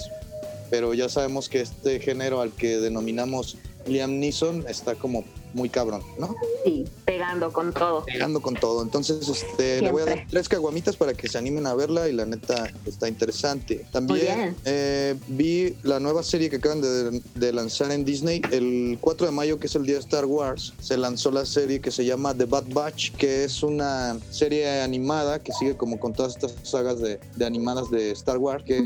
Pero 0.70 0.94
ya 0.94 1.08
sabemos 1.08 1.48
que 1.48 1.60
este 1.60 2.00
género 2.00 2.40
al 2.40 2.52
que 2.52 2.78
denominamos 2.78 3.56
Liam 3.86 4.18
Neeson 4.18 4.64
está 4.68 4.94
como 4.94 5.24
muy 5.54 5.68
cabrón, 5.68 6.02
¿no? 6.18 6.34
Sí, 6.64 6.84
pegando 7.04 7.52
con 7.52 7.72
todo. 7.72 8.04
Pegando 8.04 8.40
con 8.40 8.54
todo. 8.54 8.82
Entonces, 8.82 9.28
este, 9.28 9.80
le 9.82 9.90
voy 9.90 10.02
a 10.02 10.06
dar 10.06 10.26
tres 10.28 10.48
caguamitas 10.48 10.96
para 10.96 11.14
que 11.14 11.28
se 11.28 11.38
animen 11.38 11.66
a 11.66 11.74
verla 11.74 12.08
y 12.08 12.12
la 12.12 12.26
neta 12.26 12.70
está 12.86 13.08
interesante. 13.08 13.86
También 13.92 14.56
eh, 14.64 15.16
vi 15.28 15.76
la 15.82 16.00
nueva 16.00 16.22
serie 16.22 16.50
que 16.50 16.56
acaban 16.56 16.80
de, 16.80 17.22
de 17.34 17.52
lanzar 17.52 17.90
en 17.92 18.04
Disney. 18.04 18.42
El 18.52 18.98
4 19.00 19.26
de 19.26 19.32
mayo, 19.32 19.58
que 19.58 19.66
es 19.66 19.74
el 19.74 19.84
día 19.84 19.94
de 19.94 20.00
Star 20.00 20.26
Wars, 20.26 20.74
se 20.80 20.96
lanzó 20.96 21.30
la 21.30 21.46
serie 21.46 21.80
que 21.80 21.90
se 21.90 22.04
llama 22.04 22.34
The 22.34 22.44
Bad 22.44 22.66
Batch, 22.68 23.12
que 23.12 23.44
es 23.44 23.62
una 23.62 24.18
serie 24.30 24.82
animada 24.82 25.38
que 25.38 25.52
sigue 25.52 25.76
como 25.76 25.98
con 25.98 26.12
todas 26.12 26.34
estas 26.34 26.54
sagas 26.62 27.00
de, 27.00 27.18
de 27.36 27.46
animadas 27.46 27.90
de 27.90 28.10
Star 28.12 28.38
Wars, 28.38 28.64
que 28.64 28.78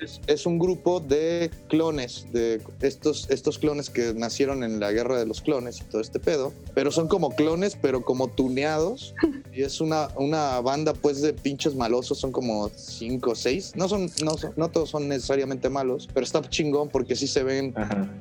es, 0.00 0.20
es 0.26 0.46
un 0.46 0.58
grupo 0.58 1.00
de 1.00 1.50
clones, 1.68 2.26
de 2.32 2.60
estos, 2.80 3.28
estos 3.30 3.58
clones 3.58 3.90
que 3.90 4.14
nacieron 4.34 4.64
en 4.64 4.80
la 4.80 4.90
guerra 4.90 5.16
de 5.16 5.26
los 5.26 5.40
clones 5.42 5.80
y 5.80 5.84
todo 5.84 6.00
este 6.00 6.18
pedo, 6.18 6.52
pero 6.74 6.90
son 6.90 7.06
como 7.06 7.30
clones, 7.36 7.78
pero 7.80 8.02
como 8.04 8.26
tuneados. 8.26 9.14
Y 9.52 9.62
es 9.62 9.80
una, 9.80 10.08
una 10.16 10.60
banda 10.60 10.92
pues 10.92 11.22
de 11.22 11.32
pinches 11.32 11.76
malosos, 11.76 12.18
son 12.18 12.32
como 12.32 12.68
cinco 12.74 13.30
o 13.30 13.34
seis. 13.36 13.70
No 13.76 13.88
son, 13.88 14.10
no 14.24 14.36
son- 14.36 14.52
no 14.56 14.70
todos 14.70 14.90
son 14.90 15.06
necesariamente 15.08 15.68
malos, 15.68 16.08
pero 16.12 16.24
está 16.26 16.42
chingón 16.50 16.88
porque 16.88 17.14
sí 17.14 17.28
se 17.28 17.44
ven 17.44 17.72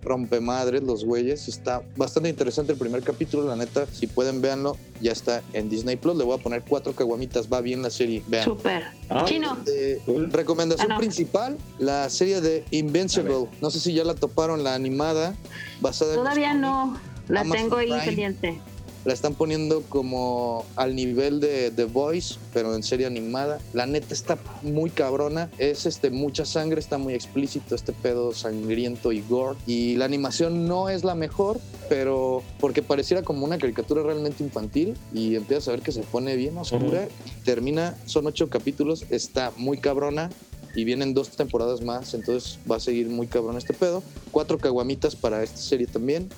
rompemadres 0.03 0.83
los 0.83 1.03
güeyes. 1.03 1.47
Está 1.47 1.81
bastante 1.97 2.29
interesante 2.29 2.73
el 2.73 2.77
primer 2.77 3.01
capítulo, 3.01 3.47
la 3.47 3.55
neta. 3.55 3.87
Si 3.91 4.05
pueden, 4.05 4.39
véanlo. 4.39 4.77
Ya 5.01 5.11
está 5.11 5.41
en 5.51 5.67
Disney 5.69 5.95
Plus. 5.97 6.15
Le 6.15 6.23
voy 6.23 6.37
a 6.39 6.41
poner 6.41 6.61
cuatro 6.65 6.93
caguamitas. 6.93 7.51
Va 7.51 7.59
bien 7.59 7.81
la 7.81 7.89
serie. 7.89 8.23
Vean. 8.27 8.45
Súper. 8.45 8.83
Ah, 9.09 9.25
Chino. 9.27 9.57
Eh, 9.67 9.99
recomendación 10.31 10.91
Ah, 10.91 10.93
no. 10.93 10.99
principal, 10.99 11.57
la 11.79 12.09
serie 12.09 12.39
de 12.39 12.63
Invincible. 12.71 13.47
No 13.61 13.69
sé 13.71 13.79
si 13.79 13.93
ya 13.93 14.03
la 14.05 14.13
toparon, 14.15 14.63
la 14.63 14.75
animada, 14.75 15.35
basada 15.81 16.02
los 16.07 16.15
Todavía 16.15 16.53
no. 16.53 16.97
La 17.27 17.41
Amazon 17.41 17.63
tengo 17.63 17.77
ahí 17.77 17.87
Prime. 17.87 18.05
pendiente. 18.05 18.61
la 19.05 19.13
están 19.13 19.33
poniendo 19.33 19.81
como 19.89 20.65
al 20.75 20.95
nivel 20.95 21.39
de 21.39 21.71
The 21.71 21.85
Voice, 21.85 22.35
pero 22.53 22.73
en 22.75 22.83
serie 22.83 23.05
animada. 23.05 23.59
La 23.73 23.85
neta 23.85 24.13
está 24.13 24.37
muy 24.61 24.89
cabrona. 24.89 25.49
Es 25.57 25.85
este 25.85 26.09
mucha 26.09 26.45
sangre, 26.45 26.79
está 26.79 26.97
muy 26.97 27.13
explícito 27.13 27.75
este 27.75 27.91
pedo 27.91 28.33
sangriento 28.33 29.11
y 29.11 29.21
gore. 29.21 29.57
Y 29.67 29.95
la 29.95 30.05
animación 30.05 30.67
no 30.67 30.89
es 30.89 31.03
la 31.03 31.15
mejor, 31.15 31.59
pero 31.89 32.43
porque 32.59 32.81
pareciera 32.81 33.23
como 33.23 33.45
una 33.45 33.57
caricatura 33.57 34.03
realmente 34.03 34.43
infantil 34.43 34.95
y 35.13 35.35
empiezas 35.35 35.67
a 35.67 35.71
ver 35.71 35.81
que 35.81 35.91
se 35.91 36.01
pone 36.03 36.35
bien 36.35 36.57
oscura. 36.57 37.07
Termina, 37.43 37.97
son 38.05 38.25
ocho 38.27 38.49
capítulos, 38.49 39.05
está 39.09 39.51
muy 39.57 39.77
cabrona. 39.79 40.29
Y 40.75 40.83
vienen 40.85 41.13
dos 41.13 41.29
temporadas 41.29 41.81
más, 41.81 42.13
entonces 42.13 42.57
va 42.69 42.77
a 42.77 42.79
seguir 42.79 43.07
muy 43.07 43.27
cabrón 43.27 43.57
este 43.57 43.73
pedo. 43.73 44.01
Cuatro 44.31 44.57
caguamitas 44.57 45.15
para 45.15 45.43
esta 45.43 45.57
serie 45.57 45.85
también. 45.87 46.29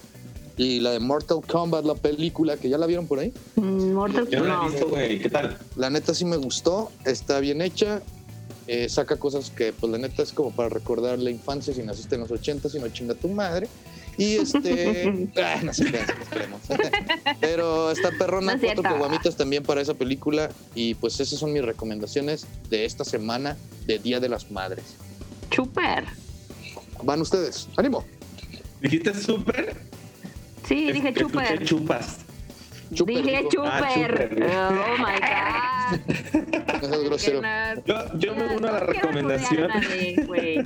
Y 0.57 0.79
la 0.79 0.91
de 0.91 0.99
Mortal 0.99 1.39
Kombat, 1.45 1.83
la 1.85 1.95
película, 1.95 2.55
que 2.57 2.69
ya 2.69 2.77
la 2.77 2.85
vieron 2.85 3.07
por 3.07 3.19
ahí. 3.19 3.33
Mm, 3.55 3.91
Mortal 3.93 4.27
Yo 4.29 4.39
no 4.39 4.45
la 4.45 4.53
he 4.53 4.57
no. 4.57 4.69
visto, 4.69 4.89
güey. 4.89 5.19
¿Qué 5.19 5.29
tal? 5.29 5.57
La 5.75 5.89
neta 5.89 6.13
sí 6.13 6.23
me 6.25 6.37
gustó, 6.37 6.91
está 7.05 7.39
bien 7.39 7.61
hecha. 7.61 8.01
eh, 8.67 8.89
saca 8.89 9.17
cosas 9.17 9.51
que, 9.51 9.73
pues 9.73 9.91
la 9.91 9.97
neta 9.99 10.23
es 10.23 10.31
como 10.33 10.51
para 10.51 10.69
recordar 10.69 11.19
la 11.19 11.29
infancia 11.29 11.71
si 11.73 11.83
naciste 11.83 12.15
en 12.15 12.21
los 12.21 12.31
80 12.31 12.67
si 12.69 12.79
no 12.79 12.87
chinga 12.89 13.13
tu 13.13 13.27
madre. 13.29 13.67
Y 14.17 14.35
este. 14.35 15.29
ah, 15.43 15.59
no 15.63 15.73
se 15.73 15.85
crean, 15.85 16.07
nos 16.19 16.29
queremos. 16.29 16.61
Pero 17.41 17.91
está 17.91 18.11
perrona, 18.11 18.55
No 18.55 18.61
cuatro 18.61 18.83
caguamitas 18.83 19.35
también 19.35 19.63
para 19.63 19.81
esa 19.81 19.93
película. 19.93 20.49
Y 20.73 20.95
pues 20.95 21.19
esas 21.19 21.39
son 21.39 21.53
mis 21.53 21.63
recomendaciones 21.63 22.45
de 22.69 22.85
esta 22.85 23.03
semana 23.03 23.57
de 23.85 23.99
Día 23.99 24.19
de 24.19 24.29
las 24.29 24.51
Madres. 24.51 24.85
Súper. 25.53 26.05
Van 27.03 27.21
ustedes, 27.21 27.67
ánimo. 27.75 28.05
¿Dijiste 28.81 29.13
súper? 29.13 29.77
Sí, 30.67 30.91
dije 30.91 31.13
súper. 31.17 31.63
chupas. 31.65 32.24
Chuper, 32.95 33.23
Dije. 33.23 33.47
Ah, 33.63 33.79
súper. 33.79 34.29
Oh 34.41 34.97
my 34.97 35.19
God. 35.19 36.81
No 36.81 36.87
seas 36.87 37.03
grosero. 37.03 37.41
Yo, 38.17 38.35
me 38.35 38.55
uno 38.55 38.67
a 38.67 38.71
la 38.71 38.79
recomendación. 38.79 39.67
nadie. 39.67 40.63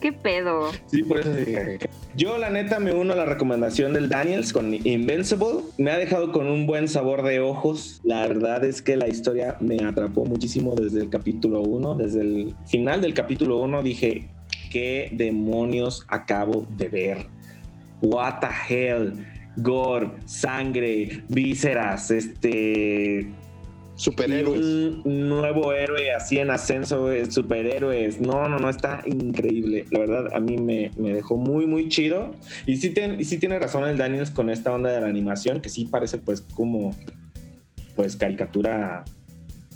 ¿Qué 0.00 0.12
pedo? 0.12 0.70
Sí, 0.86 1.02
por 1.02 1.20
eso 1.20 1.32
dije. 1.32 1.78
Yo, 2.16 2.38
la 2.38 2.50
neta, 2.50 2.78
me 2.78 2.94
uno 2.94 3.12
a 3.12 3.16
la 3.16 3.24
recomendación 3.26 3.92
del 3.92 4.08
Daniels 4.08 4.52
con 4.52 4.72
Invincible. 4.72 5.60
Me 5.78 5.90
ha 5.90 5.98
dejado 5.98 6.32
con 6.32 6.48
un 6.48 6.66
buen 6.66 6.88
sabor 6.88 7.22
de 7.22 7.40
ojos. 7.40 8.00
La 8.04 8.26
verdad 8.26 8.64
es 8.64 8.82
que 8.82 8.96
la 8.96 9.08
historia 9.08 9.56
me 9.60 9.76
atrapó 9.84 10.24
muchísimo 10.24 10.74
desde 10.74 11.02
el 11.02 11.10
capítulo 11.10 11.60
1. 11.60 11.94
Desde 11.96 12.20
el 12.22 12.54
final 12.66 13.00
del 13.00 13.14
capítulo 13.14 13.58
1 13.58 13.82
dije, 13.82 14.28
¿qué 14.70 15.10
demonios 15.12 16.04
acabo 16.08 16.66
de 16.70 16.88
ver? 16.88 17.26
What 18.00 18.40
the 18.40 18.48
hell? 18.68 19.35
Gore, 19.56 20.10
sangre, 20.26 21.22
vísceras, 21.28 22.10
este 22.10 23.26
Superhéroes. 23.94 24.60
y 24.60 25.00
un 25.08 25.28
nuevo 25.30 25.72
héroe 25.72 26.12
así 26.12 26.38
en 26.38 26.50
ascenso, 26.50 27.10
eh, 27.10 27.30
superhéroes. 27.30 28.20
No, 28.20 28.46
no, 28.48 28.58
no, 28.58 28.68
está 28.68 29.02
increíble. 29.06 29.86
La 29.90 30.00
verdad, 30.00 30.34
a 30.34 30.40
mí 30.40 30.58
me, 30.58 30.90
me 30.98 31.14
dejó 31.14 31.38
muy, 31.38 31.66
muy 31.66 31.88
chido. 31.88 32.34
Y 32.66 32.76
sí, 32.76 32.90
ten- 32.90 33.18
y 33.18 33.24
sí 33.24 33.38
tiene 33.38 33.58
razón 33.58 33.88
el 33.88 33.96
Daniels 33.96 34.30
con 34.30 34.50
esta 34.50 34.74
onda 34.74 34.90
de 34.92 35.00
la 35.00 35.06
animación, 35.06 35.62
que 35.62 35.70
sí 35.70 35.86
parece 35.86 36.18
pues 36.18 36.42
como, 36.42 36.94
pues 37.94 38.16
caricatura 38.16 39.04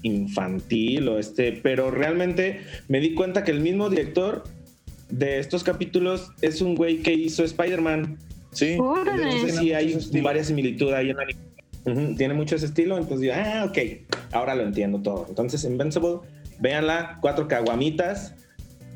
infantil 0.03 1.09
o 1.09 1.19
este, 1.19 1.53
pero 1.53 1.91
realmente 1.91 2.61
me 2.89 3.01
di 3.01 3.15
cuenta 3.15 3.45
que 3.45 3.51
el 3.51 3.61
mismo 3.61 3.89
director 3.91 4.45
de 5.09 5.39
estos 5.39 5.65
capítulos 5.65 6.31
es 6.43 6.61
un 6.61 6.75
güey 6.75 6.99
que 6.99 7.13
hizo 7.15 7.43
Spider-Man. 7.45 8.19
Sí. 8.53 8.73
Entonces 8.73 9.57
sí 9.57 9.73
hay 9.73 9.97
varias 10.23 10.49
similitudes 10.49 10.95
ahí 10.95 11.11
en 11.11 11.17
la 11.17 12.17
Tiene 12.17 12.35
mucho 12.35 12.57
ese 12.57 12.67
estilo, 12.67 12.97
entonces 12.97 13.21
digo, 13.21 13.35
ah, 13.37 13.67
ok, 13.69 13.79
ahora 14.33 14.55
lo 14.55 14.63
entiendo 14.63 15.01
todo. 15.01 15.27
Entonces, 15.29 15.65
Invincible, 15.65 16.19
véanla, 16.59 17.19
cuatro 17.21 17.49
caguamitas, 17.49 18.35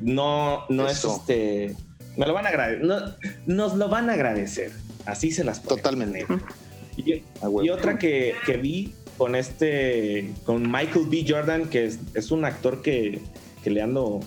no, 0.01 0.65
no 0.69 0.87
Eso. 0.87 1.13
es 1.13 1.19
este, 1.19 1.75
me 2.17 2.27
lo 2.27 2.33
van 2.33 2.45
a 2.45 2.49
agradecer, 2.49 2.85
no, 2.85 2.97
nos 3.45 3.75
lo 3.75 3.89
van 3.89 4.09
a 4.09 4.13
agradecer, 4.13 4.71
así 5.05 5.31
se 5.31 5.43
las. 5.43 5.61
Totalmente. 5.63 6.25
Y 6.97 7.69
otra 7.69 7.97
que, 7.97 8.35
que 8.45 8.57
vi 8.57 8.93
con 9.17 9.35
este, 9.35 10.31
con 10.45 10.69
Michael 10.69 11.07
B. 11.09 11.25
Jordan, 11.27 11.69
que 11.69 11.85
es, 11.85 11.99
es 12.13 12.31
un 12.31 12.45
actor 12.45 12.81
que, 12.81 13.19
que 13.63 13.69
le 13.69 13.81
ando 13.81 14.21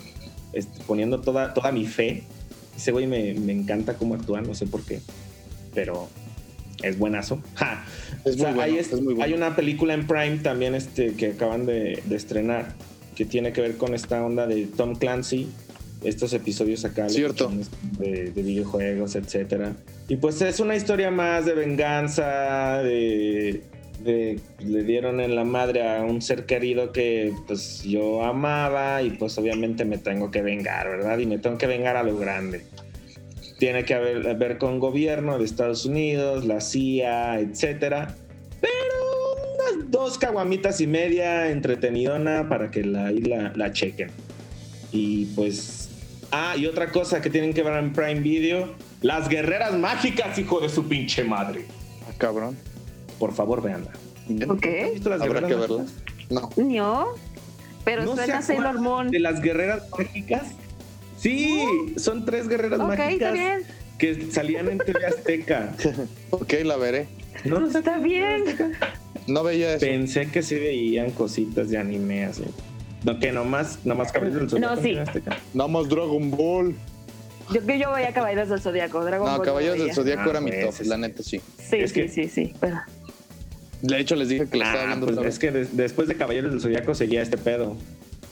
este, 0.52 0.82
poniendo 0.84 1.20
toda, 1.20 1.55
toda 1.55 1.72
mi 1.72 1.86
fe. 1.86 2.24
Ese 2.78 2.92
güey 2.92 3.06
me, 3.06 3.34
me 3.34 3.52
encanta 3.52 3.94
cómo 3.94 4.14
actúa, 4.14 4.40
no 4.40 4.55
sé 4.55 4.66
por 4.66 4.82
qué, 4.84 5.00
pero 5.74 6.09
es 6.82 6.96
buenazo. 6.96 7.42
Ja. 7.56 7.84
Es 8.24 8.36
O 8.36 8.38
sea, 8.38 8.48
bueno, 8.52 8.62
hay, 8.62 8.78
es 8.78 8.92
muy 8.92 9.14
bueno. 9.14 9.24
hay 9.24 9.34
una 9.34 9.56
película 9.56 9.94
en 9.94 10.06
Prime 10.06 10.38
también 10.38 10.74
este, 10.74 11.14
que 11.14 11.32
acaban 11.32 11.66
de, 11.66 12.02
de 12.06 12.16
estrenar 12.16 12.74
que 13.16 13.24
tiene 13.24 13.52
que 13.52 13.60
ver 13.60 13.76
con 13.76 13.94
esta 13.94 14.24
onda 14.24 14.46
de 14.46 14.66
Tom 14.66 14.94
Clancy, 14.94 15.48
estos 16.05 16.32
episodios 16.32 16.84
acá 16.84 17.09
Cierto. 17.09 17.50
de, 17.98 18.30
de 18.30 18.42
videojuegos, 18.42 19.16
etcétera. 19.16 19.74
Y 20.06 20.16
pues 20.16 20.40
es 20.40 20.60
una 20.60 20.76
historia 20.76 21.10
más 21.10 21.44
de 21.44 21.55
venganza, 21.55 22.80
de, 22.84 23.64
de- 24.02 24.40
le 24.58 24.82
dieron 24.84 25.20
en 25.20 25.34
la 25.36 25.44
madre 25.44 25.88
a 25.88 26.02
un 26.02 26.20
ser 26.22 26.46
querido 26.46 26.92
que 26.92 27.32
pues 27.46 27.82
yo 27.82 28.22
amaba 28.24 29.02
y 29.02 29.10
pues 29.10 29.36
obviamente 29.38 29.84
me 29.84 29.98
tengo 29.98 30.30
que 30.30 30.42
vengar, 30.42 30.88
¿verdad? 30.88 31.18
Y 31.18 31.26
me 31.26 31.38
tengo 31.38 31.58
que 31.58 31.66
vengar 31.66 31.96
a 31.96 32.02
lo 32.02 32.16
grande. 32.16 32.64
Tiene 33.58 33.84
que 33.84 33.94
haber, 33.94 34.36
ver 34.36 34.58
con 34.58 34.78
gobierno 34.78 35.38
de 35.38 35.44
Estados 35.44 35.84
Unidos, 35.84 36.44
la 36.44 36.60
CIA, 36.60 37.40
etcétera. 37.40 38.14
Pero 38.60 39.74
unas 39.74 39.90
dos 39.90 40.16
caguamitas 40.18 40.80
y 40.80 40.86
media 40.86 41.50
entretenidona 41.50 42.48
para 42.48 42.70
que 42.70 42.84
la, 42.84 43.10
la, 43.10 43.52
la 43.54 43.72
chequen. 43.72 44.10
Y 44.92 45.26
pues. 45.34 45.90
Ah, 46.30 46.54
y 46.56 46.66
otra 46.66 46.92
cosa 46.92 47.20
que 47.20 47.30
tienen 47.30 47.52
que 47.52 47.62
ver 47.62 47.74
en 47.82 47.92
Prime 47.92 48.20
Video: 48.20 48.74
Las 49.02 49.28
guerreras 49.28 49.74
mágicas, 49.76 50.38
hijo 50.38 50.60
de 50.60 50.68
su 50.68 50.86
pinche 50.86 51.24
madre. 51.24 51.64
Ah, 52.08 52.12
cabrón. 52.16 52.56
Por 53.19 53.32
favor, 53.35 53.62
véanla. 53.62 53.90
Ok. 54.49 54.66
¿Has 54.85 54.93
visto 54.93 55.11
las 55.11 55.20
Habrá 55.23 55.40
guerreras 55.40 55.66
que 55.66 55.74
verla. 55.74 55.85
No. 56.31 56.51
No. 56.57 57.07
Pero 57.85 58.05
¿No 58.05 58.16
se 58.16 58.24
suena 58.24 58.43
Sailor 58.43 58.81
Moon. 58.81 59.11
¿De 59.11 59.19
las 59.19 59.40
guerreras 59.40 59.85
mágicas? 59.97 60.43
Sí, 61.16 61.65
son 61.97 62.24
tres 62.24 62.49
guerreras 62.49 62.78
Ok, 62.81 62.90
está 62.93 63.05
mágicas 63.05 63.32
bien. 63.32 63.62
que 63.99 64.31
salían 64.31 64.69
en 64.69 64.78
TV 64.78 65.05
Azteca. 65.07 65.74
Ok, 66.31 66.53
la 66.65 66.77
veré. 66.77 67.09
¿No 67.45 67.59
los 67.61 67.74
Está 67.74 67.99
bien. 67.99 68.45
No 69.27 69.43
veía 69.43 69.74
eso. 69.74 69.86
Pensé 69.86 70.31
que 70.31 70.43
sí 70.43 70.55
veían 70.57 71.11
cositas 71.11 71.70
de 71.70 71.78
anime 71.78 72.24
así. 72.27 72.45
No, 73.05 73.19
que 73.19 73.32
nomás, 73.32 73.78
nomás 73.85 74.12
Caballeros 74.12 74.40
del 74.40 74.51
Zodiaco 74.51 74.74
No, 74.77 74.82
sí. 74.82 74.89
en 74.90 74.95
TV 74.97 75.01
Azteca. 75.09 75.36
Nada 75.55 75.69
más 75.69 75.89
Dragon 75.89 76.31
Ball. 76.31 76.74
Yo 77.53 77.65
que 77.65 77.78
yo 77.78 77.90
voy 77.90 78.03
a 78.03 78.12
Caballeros 78.12 78.49
del 78.51 78.61
Zodíaco. 78.61 79.03
Dragon 79.05 79.27
No, 79.27 79.36
Ball 79.39 79.47
Caballeros 79.47 79.77
del 79.78 79.85
veía. 79.86 79.95
Zodíaco 79.95 80.23
Ah, 80.27 80.31
era 80.31 80.40
mi 80.40 80.51
pues, 80.51 80.65
top, 80.66 80.81
es- 80.82 80.86
la 80.86 80.97
neta 80.99 81.23
sí. 81.23 81.40
Sí, 81.59 81.77
Es 81.77 81.90
sí, 81.93 82.01
que- 82.03 82.09
sí, 82.09 82.28
sí. 82.28 82.55
Pero... 82.61 82.77
De 83.82 83.98
hecho, 84.00 84.16
les 84.16 84.28
dije 84.28 84.46
que 84.46 84.56
le 84.59 84.64
estaba 84.64 84.80
Ah, 84.80 84.82
hablando 84.84 85.06
pues 85.06 85.26
es 85.26 85.38
que 85.38 85.50
des- 85.52 85.76
después 85.76 86.09
de 86.09 86.16
Caballeros 86.16 86.50
del 86.50 86.60
Zodiaco 86.60 86.94
seguía 86.94 87.22
este 87.22 87.38
pedo. 87.38 87.76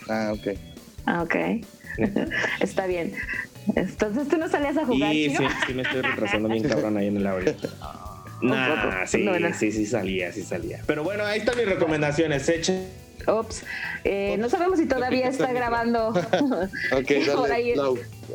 Ah, 0.09 0.33
ok. 0.35 0.59
Ah, 1.07 1.23
ok. 1.23 1.35
Está 2.61 2.87
bien. 2.87 3.13
Entonces 3.75 4.29
tú 4.29 4.37
no 4.37 4.49
salías 4.49 4.77
a 4.77 4.85
jugar, 4.87 5.13
Y 5.15 5.31
sí, 5.31 5.43
sí 5.67 5.75
me 5.75 5.83
estoy 5.83 6.03
retrasando 6.03 6.49
bien 6.49 6.63
cabrón 6.69 6.97
ahí 6.97 7.09
en 7.09 7.17
el 7.17 7.27
audio. 7.27 7.55
Nah, 8.43 9.07
sí, 9.07 9.25
No, 9.25 9.39
no. 9.39 9.55
sí, 9.55 9.73
sí 9.73 9.87
salía, 9.87 10.31
sí 10.33 10.43
salía. 10.43 10.81
Pero 10.87 11.03
bueno, 11.05 11.25
ahí 11.25 11.39
están 11.41 11.57
mis 11.57 11.67
recomendaciones. 11.67 12.49
Echen. 12.49 13.06
Ups. 13.29 13.63
Eh, 14.05 14.37
no 14.39 14.49
sabemos 14.49 14.79
si 14.79 14.87
todavía 14.89 15.29
está 15.29 15.53
grabando. 15.53 16.13
Por 17.37 17.53
ahí. 17.53 17.75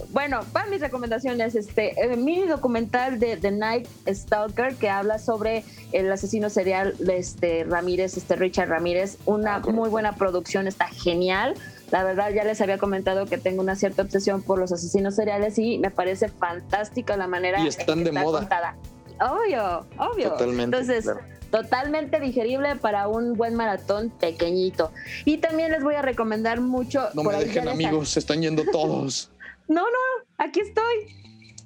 Bueno, 0.09 0.41
van 0.53 0.69
mis 0.69 0.81
recomendaciones. 0.81 1.55
Este 1.55 1.93
eh, 2.01 2.15
mini 2.15 2.47
documental 2.47 3.19
de 3.19 3.37
The 3.37 3.51
Night 3.51 3.87
Stalker 4.07 4.75
que 4.75 4.89
habla 4.89 5.19
sobre 5.19 5.63
el 5.91 6.11
asesino 6.11 6.49
serial 6.49 6.95
de 6.99 7.17
este 7.17 7.65
Ramírez, 7.65 8.17
este 8.17 8.35
Richard 8.35 8.69
Ramírez. 8.69 9.17
Una 9.25 9.59
muy 9.59 9.89
buena 9.89 10.15
producción, 10.15 10.67
está 10.67 10.87
genial. 10.87 11.55
La 11.91 12.05
verdad, 12.05 12.31
ya 12.31 12.45
les 12.45 12.61
había 12.61 12.77
comentado 12.77 13.25
que 13.25 13.37
tengo 13.37 13.61
una 13.61 13.75
cierta 13.75 14.01
obsesión 14.03 14.41
por 14.41 14.57
los 14.59 14.71
asesinos 14.71 15.15
seriales 15.15 15.59
y 15.59 15.77
me 15.77 15.91
parece 15.91 16.29
fantástica 16.29 17.17
la 17.17 17.27
manera 17.27 17.59
Y 17.59 17.67
están 17.67 17.99
en 17.99 18.05
que 18.05 18.11
de 18.11 18.15
está 18.15 18.23
moda. 18.23 18.39
contada. 18.39 18.75
Obvio, 19.19 19.85
obvio. 19.97 20.29
Totalmente, 20.29 20.77
Entonces, 20.77 21.03
claro. 21.03 21.19
Totalmente 21.51 22.19
digerible 22.19 22.75
para 22.77 23.07
un 23.07 23.33
buen 23.33 23.53
maratón 23.55 24.09
pequeñito. 24.09 24.91
Y 25.25 25.37
también 25.37 25.71
les 25.71 25.83
voy 25.83 25.95
a 25.95 26.01
recomendar 26.01 26.61
mucho. 26.61 27.09
No 27.13 27.23
me 27.23 27.35
dejen, 27.35 27.65
ya 27.65 27.71
amigos, 27.71 28.09
se 28.09 28.19
están 28.19 28.41
yendo 28.41 28.63
todos. 28.71 29.29
No, 29.67 29.83
no, 29.83 30.25
aquí 30.37 30.59
estoy. 30.59 31.15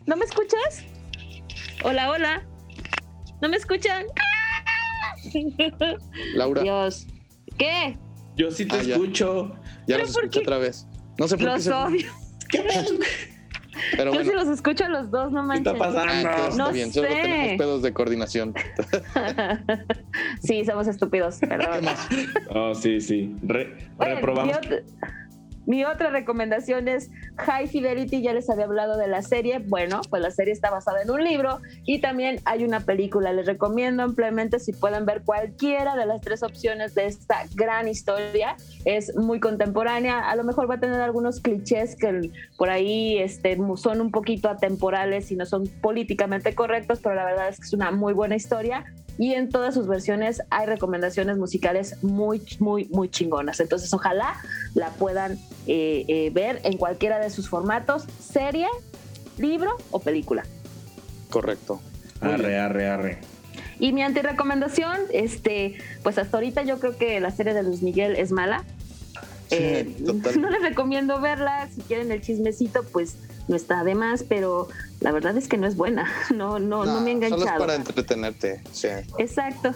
¿No 0.06 0.16
me 0.16 0.26
escuchas? 0.26 0.84
Hola, 1.84 2.12
hola. 2.12 2.44
¿No 3.42 3.50
me 3.50 3.58
escuchan? 3.58 4.06
Laura. 6.36 6.62
Dios. 6.62 7.08
¿Qué? 7.58 7.98
Yo 8.36 8.52
sí 8.52 8.66
te 8.68 8.76
Ah, 8.76 8.84
ya. 8.84 8.94
escucho. 8.96 9.56
Ya 9.88 9.96
¿Pero 9.96 10.00
los 10.02 10.10
escuché 10.12 10.30
qué? 10.30 10.40
otra 10.46 10.58
vez. 10.60 10.86
No 11.18 11.28
sé 11.28 11.36
por 11.38 11.46
qué. 11.48 11.52
Los 11.54 11.64
se- 11.64 11.72
odio. 11.74 12.12
Pero 13.98 14.12
Yo 14.12 14.20
bueno. 14.20 14.30
sí 14.32 14.36
los 14.36 14.48
escucho 14.48 14.86
a 14.86 14.90
los 14.90 15.12
dos, 15.12 15.32
no 15.32 15.44
manches. 15.44 15.74
Ah, 15.80 15.86
entonces 16.22 16.48
está 16.50 16.64
No 16.64 16.72
bien, 16.72 16.92
solo 16.94 17.08
sé. 17.10 17.16
tenemos 17.22 17.58
pedos 17.58 17.82
de 17.82 17.94
coordinación. 17.94 18.54
sí, 20.42 20.64
somos 20.66 20.88
estúpidos, 20.88 21.38
perdón. 21.40 21.86
Oh, 22.50 22.74
sí, 22.74 23.00
sí. 23.02 23.36
Re- 23.44 23.76
Oye, 23.98 24.16
reprobamos. 24.16 24.58
Mi 25.66 25.84
otra 25.84 26.10
recomendación 26.10 26.88
es 26.88 27.10
High 27.38 27.68
Fidelity, 27.68 28.22
ya 28.22 28.34
les 28.34 28.50
había 28.50 28.66
hablado 28.66 28.98
de 28.98 29.08
la 29.08 29.22
serie. 29.22 29.60
Bueno, 29.60 30.02
pues 30.10 30.22
la 30.22 30.32
serie 30.32 30.54
está 30.54 30.70
basada 30.70 31.02
en 31.02 31.10
un 31.10 31.24
libro 31.24 31.60
y 31.86 32.00
también 32.00 32.40
hay 32.46 32.64
una 32.64 32.82
película. 32.82 33.34
Les 33.34 33.46
recomiendo 33.46 34.04
ampliamente 34.04 34.60
si 34.60 34.74
pueden 34.74 35.06
ver 35.06 35.24
cualquiera 35.24 35.96
de 35.96 36.06
las 36.06 36.22
tres 36.22 36.44
opciones 36.44 36.96
de 36.96 37.06
esta 37.08 37.44
gran 37.56 37.88
historia. 37.88 38.56
Es 38.86 39.16
muy 39.16 39.40
contemporánea, 39.40 40.30
a 40.30 40.36
lo 40.36 40.44
mejor 40.44 40.70
va 40.70 40.76
a 40.76 40.80
tener 40.80 41.02
algunos 41.02 41.40
clichés 41.40 41.96
que 41.96 42.32
por 42.58 42.70
ahí 42.70 43.18
este, 43.18 43.58
son 43.78 44.02
un 44.02 44.12
poquito 44.12 44.50
atemporales 44.50 45.32
y 45.32 45.36
no 45.36 45.46
son 45.46 45.68
políticamente 45.82 46.54
correctos, 46.54 47.00
pero 47.02 47.16
la 47.16 47.26
verdad 47.26 47.50
es 47.50 47.58
que 47.58 47.66
es 47.66 47.74
una 47.74 47.92
muy 47.92 48.14
buena 48.14 48.36
historia 48.36 48.86
y 49.18 49.34
en 49.34 49.50
todas 49.50 49.74
sus 49.74 49.88
versiones 49.88 50.42
hay 50.50 50.66
recomendaciones 50.66 51.38
musicales 51.38 52.02
muy, 52.04 52.42
muy, 52.60 52.86
muy 52.86 53.10
chingonas. 53.10 53.60
Entonces, 53.60 53.94
ojalá 53.94 54.36
la 54.74 54.90
puedan 54.90 55.34
eh, 55.68 56.06
eh, 56.08 56.32
ver 56.34 56.60
en 56.64 56.78
cualquiera 56.78 57.20
de 57.20 57.30
sus 57.30 57.50
formatos, 57.50 58.06
serie, 58.20 58.68
libro 59.38 59.72
o 59.92 60.00
película. 60.00 60.44
Correcto. 61.30 61.82
Arre, 62.22 62.60
arre, 62.60 62.88
arre. 62.88 63.20
Y 63.80 63.92
mi 63.92 64.04
antirecomendación, 64.04 64.98
este, 65.12 65.76
pues 66.04 66.18
hasta 66.18 66.38
ahorita 66.38 66.64
yo 66.64 66.80
creo 66.80 66.98
que 66.98 67.20
la 67.20 67.32
serie 67.32 67.54
de 67.54 67.64
Luis 67.64 67.82
Miguel 67.82 68.16
es 68.16 68.32
mala. 68.32 68.64
Eh, 69.52 69.96
no 70.40 70.50
les 70.50 70.62
recomiendo 70.62 71.20
verla. 71.20 71.70
Si 71.74 71.82
quieren 71.82 72.12
el 72.12 72.22
chismecito, 72.22 72.84
pues 72.84 73.18
no 73.48 73.56
está 73.56 73.84
de 73.84 73.96
más, 73.96 74.24
pero 74.24 74.68
la 75.02 75.12
verdad 75.12 75.38
es 75.38 75.48
que 75.48 75.58
no 75.58 75.68
es 75.68 75.76
buena. 75.76 76.10
No, 76.36 76.60
no, 76.60 76.86
no, 76.86 77.02
me 77.02 77.12
ha 77.12 77.14
Solo 77.14 77.26
es 77.26 77.32
enganchado. 77.34 77.60
para 77.60 77.76
entretenerte. 77.76 78.62
Sí. 78.72 78.88
Exacto. 79.18 79.74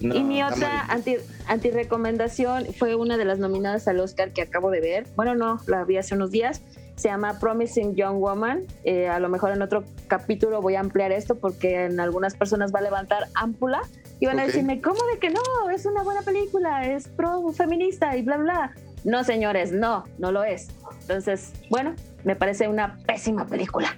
No, 0.00 0.14
y 0.14 0.24
mi 0.24 0.42
otra 0.42 0.86
anti, 0.88 1.16
antirecomendación 1.46 2.66
fue 2.78 2.94
una 2.94 3.18
de 3.18 3.26
las 3.26 3.38
nominadas 3.38 3.86
al 3.86 4.00
Oscar 4.00 4.32
que 4.32 4.42
acabo 4.42 4.70
de 4.70 4.80
ver. 4.80 5.06
Bueno, 5.14 5.34
no, 5.34 5.60
la 5.66 5.84
vi 5.84 5.98
hace 5.98 6.14
unos 6.14 6.30
días. 6.30 6.62
Se 6.96 7.08
llama 7.08 7.38
Promising 7.38 7.94
Young 7.94 8.18
Woman. 8.18 8.62
Eh, 8.84 9.08
a 9.08 9.20
lo 9.20 9.28
mejor 9.28 9.52
en 9.52 9.62
otro 9.62 9.84
capítulo 10.08 10.62
voy 10.62 10.74
a 10.74 10.80
ampliar 10.80 11.12
esto 11.12 11.34
porque 11.36 11.84
en 11.84 12.00
algunas 12.00 12.34
personas 12.34 12.74
va 12.74 12.78
a 12.78 12.82
levantar 12.82 13.28
ámpula 13.34 13.82
y 14.20 14.26
van 14.26 14.38
a 14.38 14.46
decirme, 14.46 14.80
¿cómo 14.80 15.00
de 15.12 15.18
que 15.18 15.30
no? 15.30 15.40
Es 15.74 15.86
una 15.86 16.02
buena 16.02 16.22
película, 16.22 16.86
es 16.86 17.08
pro 17.08 17.52
feminista 17.52 18.16
y 18.16 18.22
bla, 18.22 18.36
bla. 18.38 18.72
No, 19.04 19.24
señores, 19.24 19.72
no, 19.72 20.04
no 20.18 20.30
lo 20.30 20.44
es. 20.44 20.68
Entonces, 21.02 21.52
bueno, 21.70 21.94
me 22.24 22.36
parece 22.36 22.68
una 22.68 22.98
pésima 23.06 23.46
película. 23.46 23.96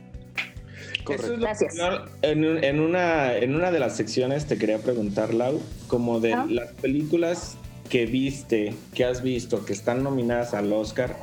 Lo 1.08 1.36
Gracias. 1.38 1.74
En, 2.22 2.44
en 2.64 2.80
una, 2.80 3.34
en 3.34 3.56
una 3.56 3.70
de 3.72 3.80
las 3.80 3.96
secciones 3.96 4.46
te 4.46 4.56
quería 4.56 4.78
preguntar, 4.78 5.34
Lau, 5.34 5.60
como 5.88 6.20
de 6.20 6.32
Ah. 6.34 6.46
las 6.48 6.70
películas 6.74 7.56
que 7.88 8.06
viste, 8.06 8.74
que 8.94 9.04
has 9.04 9.20
visto, 9.22 9.64
que 9.64 9.72
están 9.72 10.02
nominadas 10.04 10.54
al 10.54 10.72
Oscar, 10.72 11.16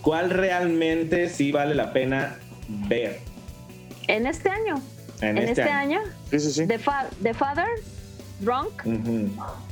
¿cuál 0.00 0.30
realmente 0.30 1.28
sí 1.28 1.52
vale 1.52 1.74
la 1.74 1.92
pena 1.92 2.38
ver 2.88 3.20
En 4.08 4.26
este 4.26 4.48
año, 4.48 4.80
en, 5.20 5.36
en, 5.36 5.48
este, 5.48 5.50
este, 5.62 5.62
año? 5.70 6.00
año, 6.00 6.10
Sí, 6.30 6.40
sí, 6.40 6.52
sí. 6.52 6.66
The, 6.66 6.78
Fa- 6.78 7.06
The 7.22 7.34
Father, 7.34 7.66
Drunk, 8.40 8.86
Ujú. 8.86 9.28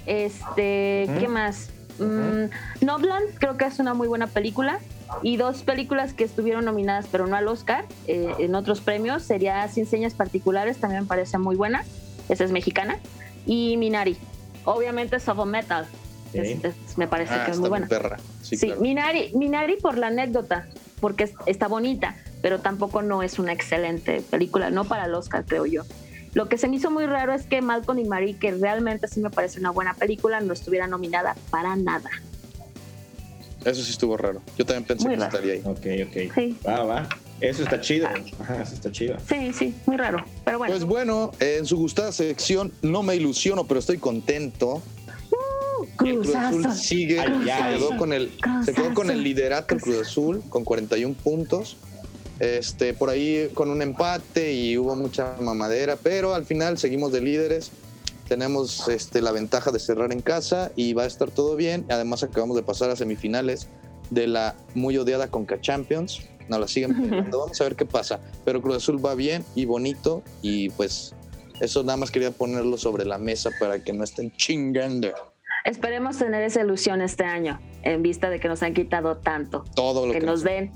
Este, 0.06 1.06
Ujú. 1.08 1.18
¿qué 1.20 1.28
más? 1.28 1.70
Mm, 1.98 2.84
Nobland, 2.84 3.34
creo 3.38 3.56
que 3.56 3.64
es 3.64 3.78
una 3.78 3.94
muy 3.94 4.08
buena 4.08 4.26
película. 4.26 4.78
Y 5.22 5.36
dos 5.36 5.62
películas 5.62 6.12
que 6.14 6.24
estuvieron 6.24 6.64
nominadas, 6.64 7.06
pero 7.10 7.26
no 7.26 7.36
al 7.36 7.48
Oscar, 7.48 7.84
eh, 8.06 8.28
en 8.38 8.54
otros 8.54 8.80
premios, 8.80 9.22
sería 9.22 9.66
Sin 9.68 9.86
Señas 9.86 10.14
Particulares, 10.14 10.78
también 10.78 11.02
me 11.02 11.08
parece 11.08 11.38
muy 11.38 11.56
buena. 11.56 11.84
Esa 12.28 12.44
es 12.44 12.50
mexicana. 12.52 12.98
Y 13.46 13.76
Minari. 13.76 14.16
Obviamente 14.64 15.20
Soft 15.20 15.46
Metal. 15.46 15.86
Es- 16.32 16.64
es- 16.64 16.98
me 16.98 17.06
parece 17.06 17.34
Ah, 17.34 17.44
que 17.44 17.50
es 17.52 17.58
muy 17.58 17.62
muy 17.64 17.68
buena. 17.70 17.86
perra. 17.86 18.16
Sí, 18.42 18.56
Sí, 18.56 18.66
claro. 18.66 18.80
Minari, 18.80 19.30
Minari 19.34 19.76
por 19.76 19.96
la 19.98 20.08
anécdota, 20.08 20.66
porque 21.00 21.24
es- 21.24 21.34
está 21.46 21.68
bonita, 21.68 22.16
pero 22.42 22.60
tampoco 22.60 23.02
no 23.02 23.22
es 23.22 23.38
una 23.38 23.52
excelente 23.52 24.20
película, 24.30 24.70
no 24.70 24.84
para 24.84 25.04
el 25.04 25.14
Oscar, 25.14 25.44
creo 25.46 25.64
yo. 25.66 25.82
Lo 26.32 26.48
que 26.48 26.58
se 26.58 26.66
me 26.66 26.76
hizo 26.76 26.90
muy 26.90 27.06
raro 27.06 27.32
es 27.32 27.46
que 27.46 27.62
Malcolm 27.62 28.00
y 28.00 28.04
Marie, 28.04 28.36
que 28.36 28.50
realmente 28.50 29.06
sí 29.06 29.20
me 29.20 29.30
parece 29.30 29.60
una 29.60 29.70
buena 29.70 29.94
película, 29.94 30.40
no 30.40 30.52
estuviera 30.52 30.88
nominada 30.88 31.36
para 31.50 31.76
nada. 31.76 32.10
Eso 33.64 33.82
sí 33.82 33.90
estuvo 33.90 34.16
raro. 34.16 34.42
Yo 34.58 34.64
también 34.66 34.84
pensé 34.84 35.04
Muy 35.06 35.14
que 35.16 35.20
raro. 35.20 35.36
estaría 35.36 35.54
ahí. 35.54 35.62
Ok, 35.64 36.08
ok. 36.08 36.34
Sí. 36.34 36.56
Va, 36.66 36.82
va. 36.84 37.08
Eso 37.40 37.62
está 37.62 37.80
chido. 37.80 38.06
Ajá, 38.40 38.62
eso 38.62 38.74
está 38.74 38.90
chido. 38.92 39.16
Sí, 39.28 39.52
sí, 39.52 39.74
muy 39.86 39.96
raro. 39.96 40.24
Pero 40.44 40.58
bueno. 40.58 40.72
Pues 40.72 40.84
bueno, 40.84 41.32
en 41.40 41.66
su 41.66 41.76
gustada 41.76 42.12
sección, 42.12 42.72
no 42.82 43.02
me 43.02 43.16
ilusiono, 43.16 43.64
pero 43.66 43.80
estoy 43.80 43.98
contento. 43.98 44.82
El 46.04 46.16
Cruz 46.16 46.34
Azul 46.34 46.62
Cruzazo. 46.62 46.82
sigue, 46.82 47.20
Ay, 47.20 47.44
se 47.44 47.78
quedó 47.78 47.96
con 47.96 48.12
el, 48.12 48.30
se 48.64 48.72
quedó 48.74 48.94
con 48.94 49.10
el 49.10 49.22
liderato 49.22 49.74
el 49.74 49.80
Cruz 49.80 50.00
Azul 50.00 50.42
con 50.48 50.64
41 50.64 51.14
puntos. 51.22 51.76
Este, 52.40 52.94
por 52.94 53.10
ahí 53.10 53.48
con 53.54 53.70
un 53.70 53.80
empate 53.80 54.52
y 54.52 54.76
hubo 54.76 54.96
mucha 54.96 55.36
mamadera, 55.40 55.96
pero 55.96 56.34
al 56.34 56.44
final 56.44 56.78
seguimos 56.78 57.12
de 57.12 57.20
líderes. 57.20 57.70
Tenemos 58.28 58.88
este, 58.88 59.20
la 59.20 59.32
ventaja 59.32 59.70
de 59.70 59.78
cerrar 59.78 60.12
en 60.12 60.20
casa 60.20 60.72
y 60.76 60.94
va 60.94 61.02
a 61.02 61.06
estar 61.06 61.30
todo 61.30 61.56
bien. 61.56 61.84
Además, 61.90 62.22
acabamos 62.22 62.56
de 62.56 62.62
pasar 62.62 62.90
a 62.90 62.96
semifinales 62.96 63.68
de 64.10 64.26
la 64.26 64.54
muy 64.74 64.96
odiada 64.96 65.28
Conca 65.28 65.60
Champions. 65.60 66.22
Nos 66.48 66.60
la 66.60 66.68
siguen 66.68 66.94
peleando. 67.00 67.40
Vamos 67.40 67.60
a 67.60 67.64
ver 67.64 67.76
qué 67.76 67.86
pasa. 67.86 68.20
Pero 68.44 68.60
Cruz 68.62 68.76
Azul 68.76 69.04
va 69.04 69.14
bien 69.14 69.44
y 69.54 69.64
bonito. 69.66 70.22
Y 70.42 70.70
pues 70.70 71.14
eso 71.60 71.82
nada 71.82 71.96
más 71.96 72.10
quería 72.10 72.30
ponerlo 72.30 72.76
sobre 72.78 73.04
la 73.04 73.18
mesa 73.18 73.50
para 73.58 73.82
que 73.82 73.92
no 73.92 74.04
estén 74.04 74.34
chingando 74.36 75.08
Esperemos 75.64 76.18
tener 76.18 76.42
esa 76.42 76.60
ilusión 76.60 77.00
este 77.00 77.24
año, 77.24 77.58
en 77.82 78.02
vista 78.02 78.28
de 78.28 78.38
que 78.38 78.48
nos 78.48 78.62
han 78.62 78.74
quitado 78.74 79.16
tanto. 79.16 79.64
todo 79.74 80.06
lo 80.06 80.12
Que 80.12 80.20
que, 80.20 80.26
nos 80.26 80.42
den 80.42 80.70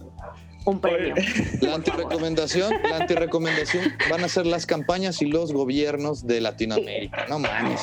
un 0.65 0.81
premio. 0.81 1.15
La 1.61 1.75
antirecomendación, 1.77 2.73
la 2.89 2.97
antirecomendación 2.99 3.85
van 4.11 4.25
a 4.25 4.29
ser 4.29 4.47
las 4.47 4.67
campañas 4.67 5.23
y 5.23 5.27
los 5.27 5.53
gobiernos 5.53 6.27
de 6.27 6.41
Latinoamérica. 6.41 7.27
No 7.29 7.39
mames. 7.39 7.81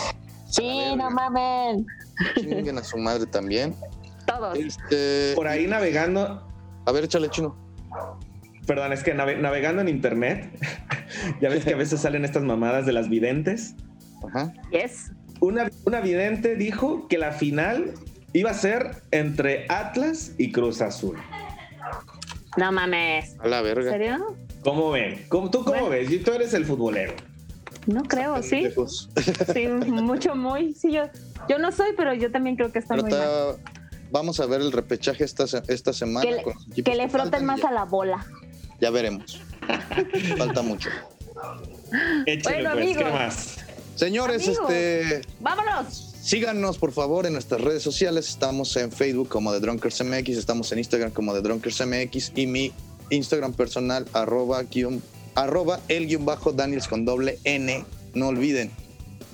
Sí, 0.49 0.79
no 0.95 1.09
mamen. 1.09 1.85
Chinguen 2.35 2.77
a 2.77 2.83
su 2.83 2.97
madre 2.97 3.25
también. 3.25 3.75
Todos. 4.27 4.57
Este, 4.57 5.33
Por 5.35 5.47
ahí 5.47 5.67
navegando, 5.67 6.47
a 6.85 6.91
ver, 6.91 7.03
échale 7.05 7.29
chino. 7.29 7.55
perdón, 8.67 8.93
es 8.93 9.03
que 9.03 9.13
nave- 9.13 9.37
navegando 9.37 9.81
en 9.81 9.87
internet, 9.89 10.49
ya 11.41 11.49
ves 11.49 11.63
que 11.65 11.73
a 11.73 11.77
veces 11.77 12.01
salen 12.01 12.23
estas 12.25 12.43
mamadas 12.43 12.85
de 12.85 12.93
las 12.93 13.09
videntes. 13.09 13.75
Ajá. 14.27 14.53
Yes. 14.71 15.11
Una, 15.41 15.69
una 15.85 15.99
vidente 16.01 16.55
dijo 16.55 17.07
que 17.07 17.17
la 17.17 17.31
final 17.31 17.93
iba 18.33 18.51
a 18.51 18.53
ser 18.53 19.03
entre 19.11 19.65
Atlas 19.69 20.31
y 20.37 20.51
Cruz 20.51 20.81
Azul. 20.81 21.17
No 22.57 22.71
mames. 22.71 23.35
A 23.39 23.47
la 23.47 23.59
¿En 23.59 23.63
verga. 23.63 23.91
serio? 23.91 24.35
¿Cómo 24.63 24.91
ven? 24.91 25.25
¿Cómo- 25.29 25.49
¿Tú 25.51 25.63
cómo 25.63 25.89
ves? 25.89 26.09
Y 26.09 26.19
Tú 26.19 26.31
eres 26.31 26.53
el 26.53 26.65
futbolero. 26.65 27.13
No 27.85 28.01
creo, 28.03 28.41
sí. 28.41 28.67
Sí, 29.53 29.67
mucho, 29.67 30.35
muy. 30.35 30.73
Sí, 30.73 30.91
yo, 30.91 31.03
yo 31.47 31.59
no 31.59 31.71
soy, 31.71 31.89
pero 31.95 32.13
yo 32.15 32.31
también 32.31 32.55
creo 32.55 32.71
que 32.71 32.79
está 32.79 32.95
Pero 32.95 33.03
muy 33.03 33.11
mal. 33.11 33.21
está- 33.21 33.71
vamos 34.11 34.39
a 34.39 34.45
ver 34.47 34.61
el 34.61 34.71
repechaje 34.71 35.23
esta, 35.23 35.45
se- 35.45 35.61
esta 35.67 35.93
semana. 35.93 36.25
Que 36.25 36.31
le, 36.37 36.41
con 36.43 36.53
los 36.53 36.83
que 36.83 36.95
le 36.95 37.09
froten 37.09 37.45
más 37.45 37.61
ya, 37.61 37.67
a 37.67 37.71
la 37.71 37.83
bola. 37.83 38.25
ya 38.81 38.89
veremos. 38.89 39.39
Falta 40.37 40.61
mucho. 40.63 40.89
Échale 42.25 42.55
Bueno, 42.63 42.71
pues, 42.73 42.83
amigos. 42.85 43.03
¿qué 43.03 43.09
más? 43.11 43.57
Señores, 43.95 44.47
Amigos. 44.47 44.69
este 44.71 45.21
¡Vámonos! 45.39 46.14
Síganos 46.25 46.79
por 46.79 46.91
favor 46.91 47.27
en 47.27 47.33
nuestras 47.33 47.61
redes 47.61 47.83
sociales. 47.83 48.27
Estamos 48.27 48.75
en 48.77 48.91
Facebook 48.91 49.29
como 49.29 49.53
The 49.53 49.59
Drunkers 49.59 50.03
MX, 50.03 50.29
estamos 50.29 50.71
en 50.71 50.79
Instagram 50.79 51.11
como 51.11 51.35
The 51.35 51.41
Drunkers 51.41 51.85
MX 51.85 52.31
y 52.35 52.47
mi 52.47 52.73
Instagram 53.11 53.53
personal 53.53 54.07
arroba, 54.11 54.63
arroba 55.35 55.79
el 55.87 56.07
guion 56.07 56.25
bajo 56.25 56.51
Daniels 56.51 56.87
con 56.87 57.05
doble 57.05 57.37
N. 57.43 57.85
No 58.15 58.29
olviden, 58.29 58.71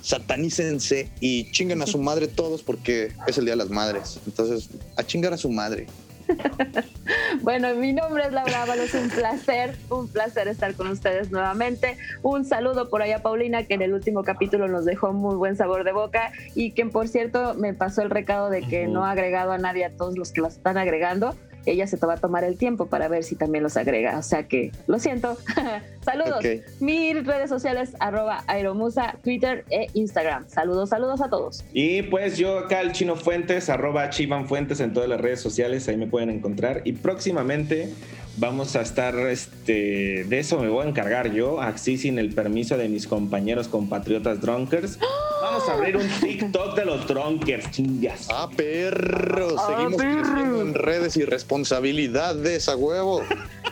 satanícense 0.02 1.10
y 1.18 1.50
chinguen 1.52 1.80
a 1.80 1.86
su 1.86 1.96
madre 1.96 2.28
todos 2.28 2.62
porque 2.62 3.10
es 3.26 3.38
el 3.38 3.46
Día 3.46 3.54
de 3.54 3.64
las 3.64 3.70
Madres. 3.70 4.18
Entonces, 4.26 4.68
a 4.98 5.02
chingar 5.02 5.32
a 5.32 5.38
su 5.38 5.48
madre. 5.48 5.86
Bueno, 7.42 7.74
mi 7.74 7.92
nombre 7.92 8.24
es 8.24 8.32
Laura 8.32 8.62
Ábalos, 8.62 8.94
un 8.94 9.08
placer, 9.08 9.74
un 9.90 10.08
placer 10.08 10.48
estar 10.48 10.74
con 10.74 10.88
ustedes 10.88 11.30
nuevamente. 11.30 11.96
Un 12.22 12.44
saludo 12.44 12.88
por 12.88 13.02
allá 13.02 13.16
a 13.16 13.22
Paulina, 13.22 13.64
que 13.64 13.74
en 13.74 13.82
el 13.82 13.92
último 13.94 14.22
capítulo 14.22 14.68
nos 14.68 14.84
dejó 14.84 15.12
muy 15.12 15.34
buen 15.34 15.56
sabor 15.56 15.84
de 15.84 15.92
boca 15.92 16.32
y 16.54 16.72
que 16.72 16.86
por 16.86 17.08
cierto 17.08 17.54
me 17.54 17.74
pasó 17.74 18.02
el 18.02 18.10
recado 18.10 18.50
de 18.50 18.62
que 18.62 18.86
no 18.86 19.04
ha 19.04 19.12
agregado 19.12 19.52
a 19.52 19.58
nadie 19.58 19.84
a 19.84 19.96
todos 19.96 20.16
los 20.16 20.32
que 20.32 20.40
los 20.40 20.54
están 20.54 20.78
agregando. 20.78 21.34
Ella 21.66 21.86
se 21.86 21.96
te 21.96 22.06
va 22.06 22.14
a 22.14 22.16
tomar 22.16 22.44
el 22.44 22.56
tiempo 22.56 22.86
para 22.86 23.08
ver 23.08 23.24
si 23.24 23.36
también 23.36 23.62
los 23.62 23.76
agrega. 23.76 24.18
O 24.18 24.22
sea 24.22 24.48
que 24.48 24.72
lo 24.86 24.98
siento. 24.98 25.36
saludos. 26.04 26.38
Ok. 26.38 26.80
Mis 26.80 27.24
redes 27.24 27.48
sociales, 27.48 27.94
arroba 28.00 28.44
aeromusa, 28.46 29.16
Twitter 29.22 29.64
e 29.70 29.88
Instagram. 29.94 30.48
Saludos, 30.48 30.90
saludos 30.90 31.20
a 31.20 31.28
todos. 31.28 31.64
Y 31.72 32.02
pues 32.02 32.36
yo 32.38 32.58
acá 32.58 32.80
el 32.80 32.92
Chino 32.92 33.16
Fuentes, 33.16 33.68
arroba 33.68 34.10
Chivan 34.10 34.48
Fuentes 34.48 34.80
en 34.80 34.92
todas 34.92 35.08
las 35.08 35.20
redes 35.20 35.40
sociales, 35.40 35.88
ahí 35.88 35.96
me 35.96 36.06
pueden 36.06 36.30
encontrar. 36.30 36.82
Y 36.84 36.92
próximamente 36.92 37.92
vamos 38.36 38.76
a 38.76 38.82
estar, 38.82 39.14
este, 39.14 40.24
de 40.24 40.38
eso 40.38 40.58
me 40.58 40.68
voy 40.68 40.86
a 40.86 40.88
encargar 40.88 41.32
yo, 41.32 41.60
así 41.60 41.98
sin 41.98 42.18
el 42.18 42.34
permiso 42.34 42.76
de 42.76 42.88
mis 42.88 43.06
compañeros 43.06 43.68
compatriotas 43.68 44.40
drunkers. 44.40 44.98
Vamos 45.42 45.68
a 45.68 45.74
abrir 45.74 45.96
un 45.96 46.08
TikTok 46.20 46.76
de 46.76 46.84
los 46.84 47.06
drunkers, 47.06 47.70
chingas. 47.70 48.28
Ah, 48.30 48.48
perro. 48.56 49.56
Seguimos 49.66 50.00
creciendo 50.00 50.60
en 50.62 50.74
redes 50.74 51.16
y 51.16 51.24
responsabilidades 51.24 52.68
a 52.68 52.76
huevo. 52.76 53.22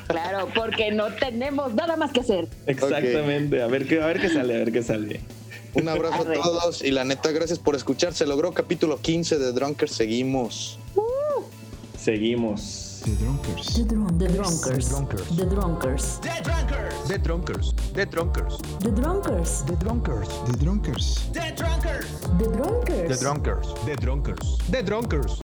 Claro, 0.07 0.49
porque 0.55 0.91
no 0.91 1.07
tenemos 1.15 1.75
nada 1.75 1.97
más 1.97 2.13
que 2.13 2.21
hacer. 2.21 2.49
Exactamente, 2.67 3.63
a 3.63 3.67
ver 3.67 3.87
qué, 3.87 4.03
a 4.03 4.07
ver 4.07 4.21
qué 4.21 4.29
sale, 4.29 4.55
a 4.55 4.59
ver 4.59 4.73
qué 4.73 4.83
sale. 4.83 5.21
Un 5.75 5.89
abrazo 5.89 6.23
a 6.23 6.33
todos 6.33 6.83
y 6.83 6.91
la 6.91 7.05
neta, 7.05 7.31
gracias 7.31 7.61
por 7.61 7.77
escuchar. 7.77 8.13
Se 8.13 8.27
logró 8.27 8.53
capítulo 8.53 9.01
15 9.01 9.39
de 9.39 9.53
Drunkers. 9.53 9.93
Seguimos. 9.93 10.81
Seguimos. 11.97 12.90
The 13.01 13.17
Drunkers. 13.17 13.67
The, 13.77 13.85
drum- 13.85 14.19
the 14.19 14.29
Drunkers. 14.29 14.89
Drunkers. 14.91 15.29
The 15.37 15.47
Drunkers. 15.47 16.19
The 16.19 16.39
Drunkers. 16.43 17.03
The 17.09 17.19
Drunkers. 17.19 17.73
The 17.95 18.05
Drunkers. 18.07 18.59
The 18.81 18.91
Drunkers. 18.93 19.63
The 19.65 19.77
Drunkers. 19.77 20.29
The 20.45 20.57
Drunkers. 20.59 21.29
The 21.33 21.57
Drunkers. 21.57 22.09
The 22.39 22.47
Drunkers. 22.57 23.09
The 23.09 23.17
Drunkers. 23.25 23.75
The 23.87 23.97
Drunkers. 23.97 24.59
The 24.69 24.83
Drunkers. 24.83 25.33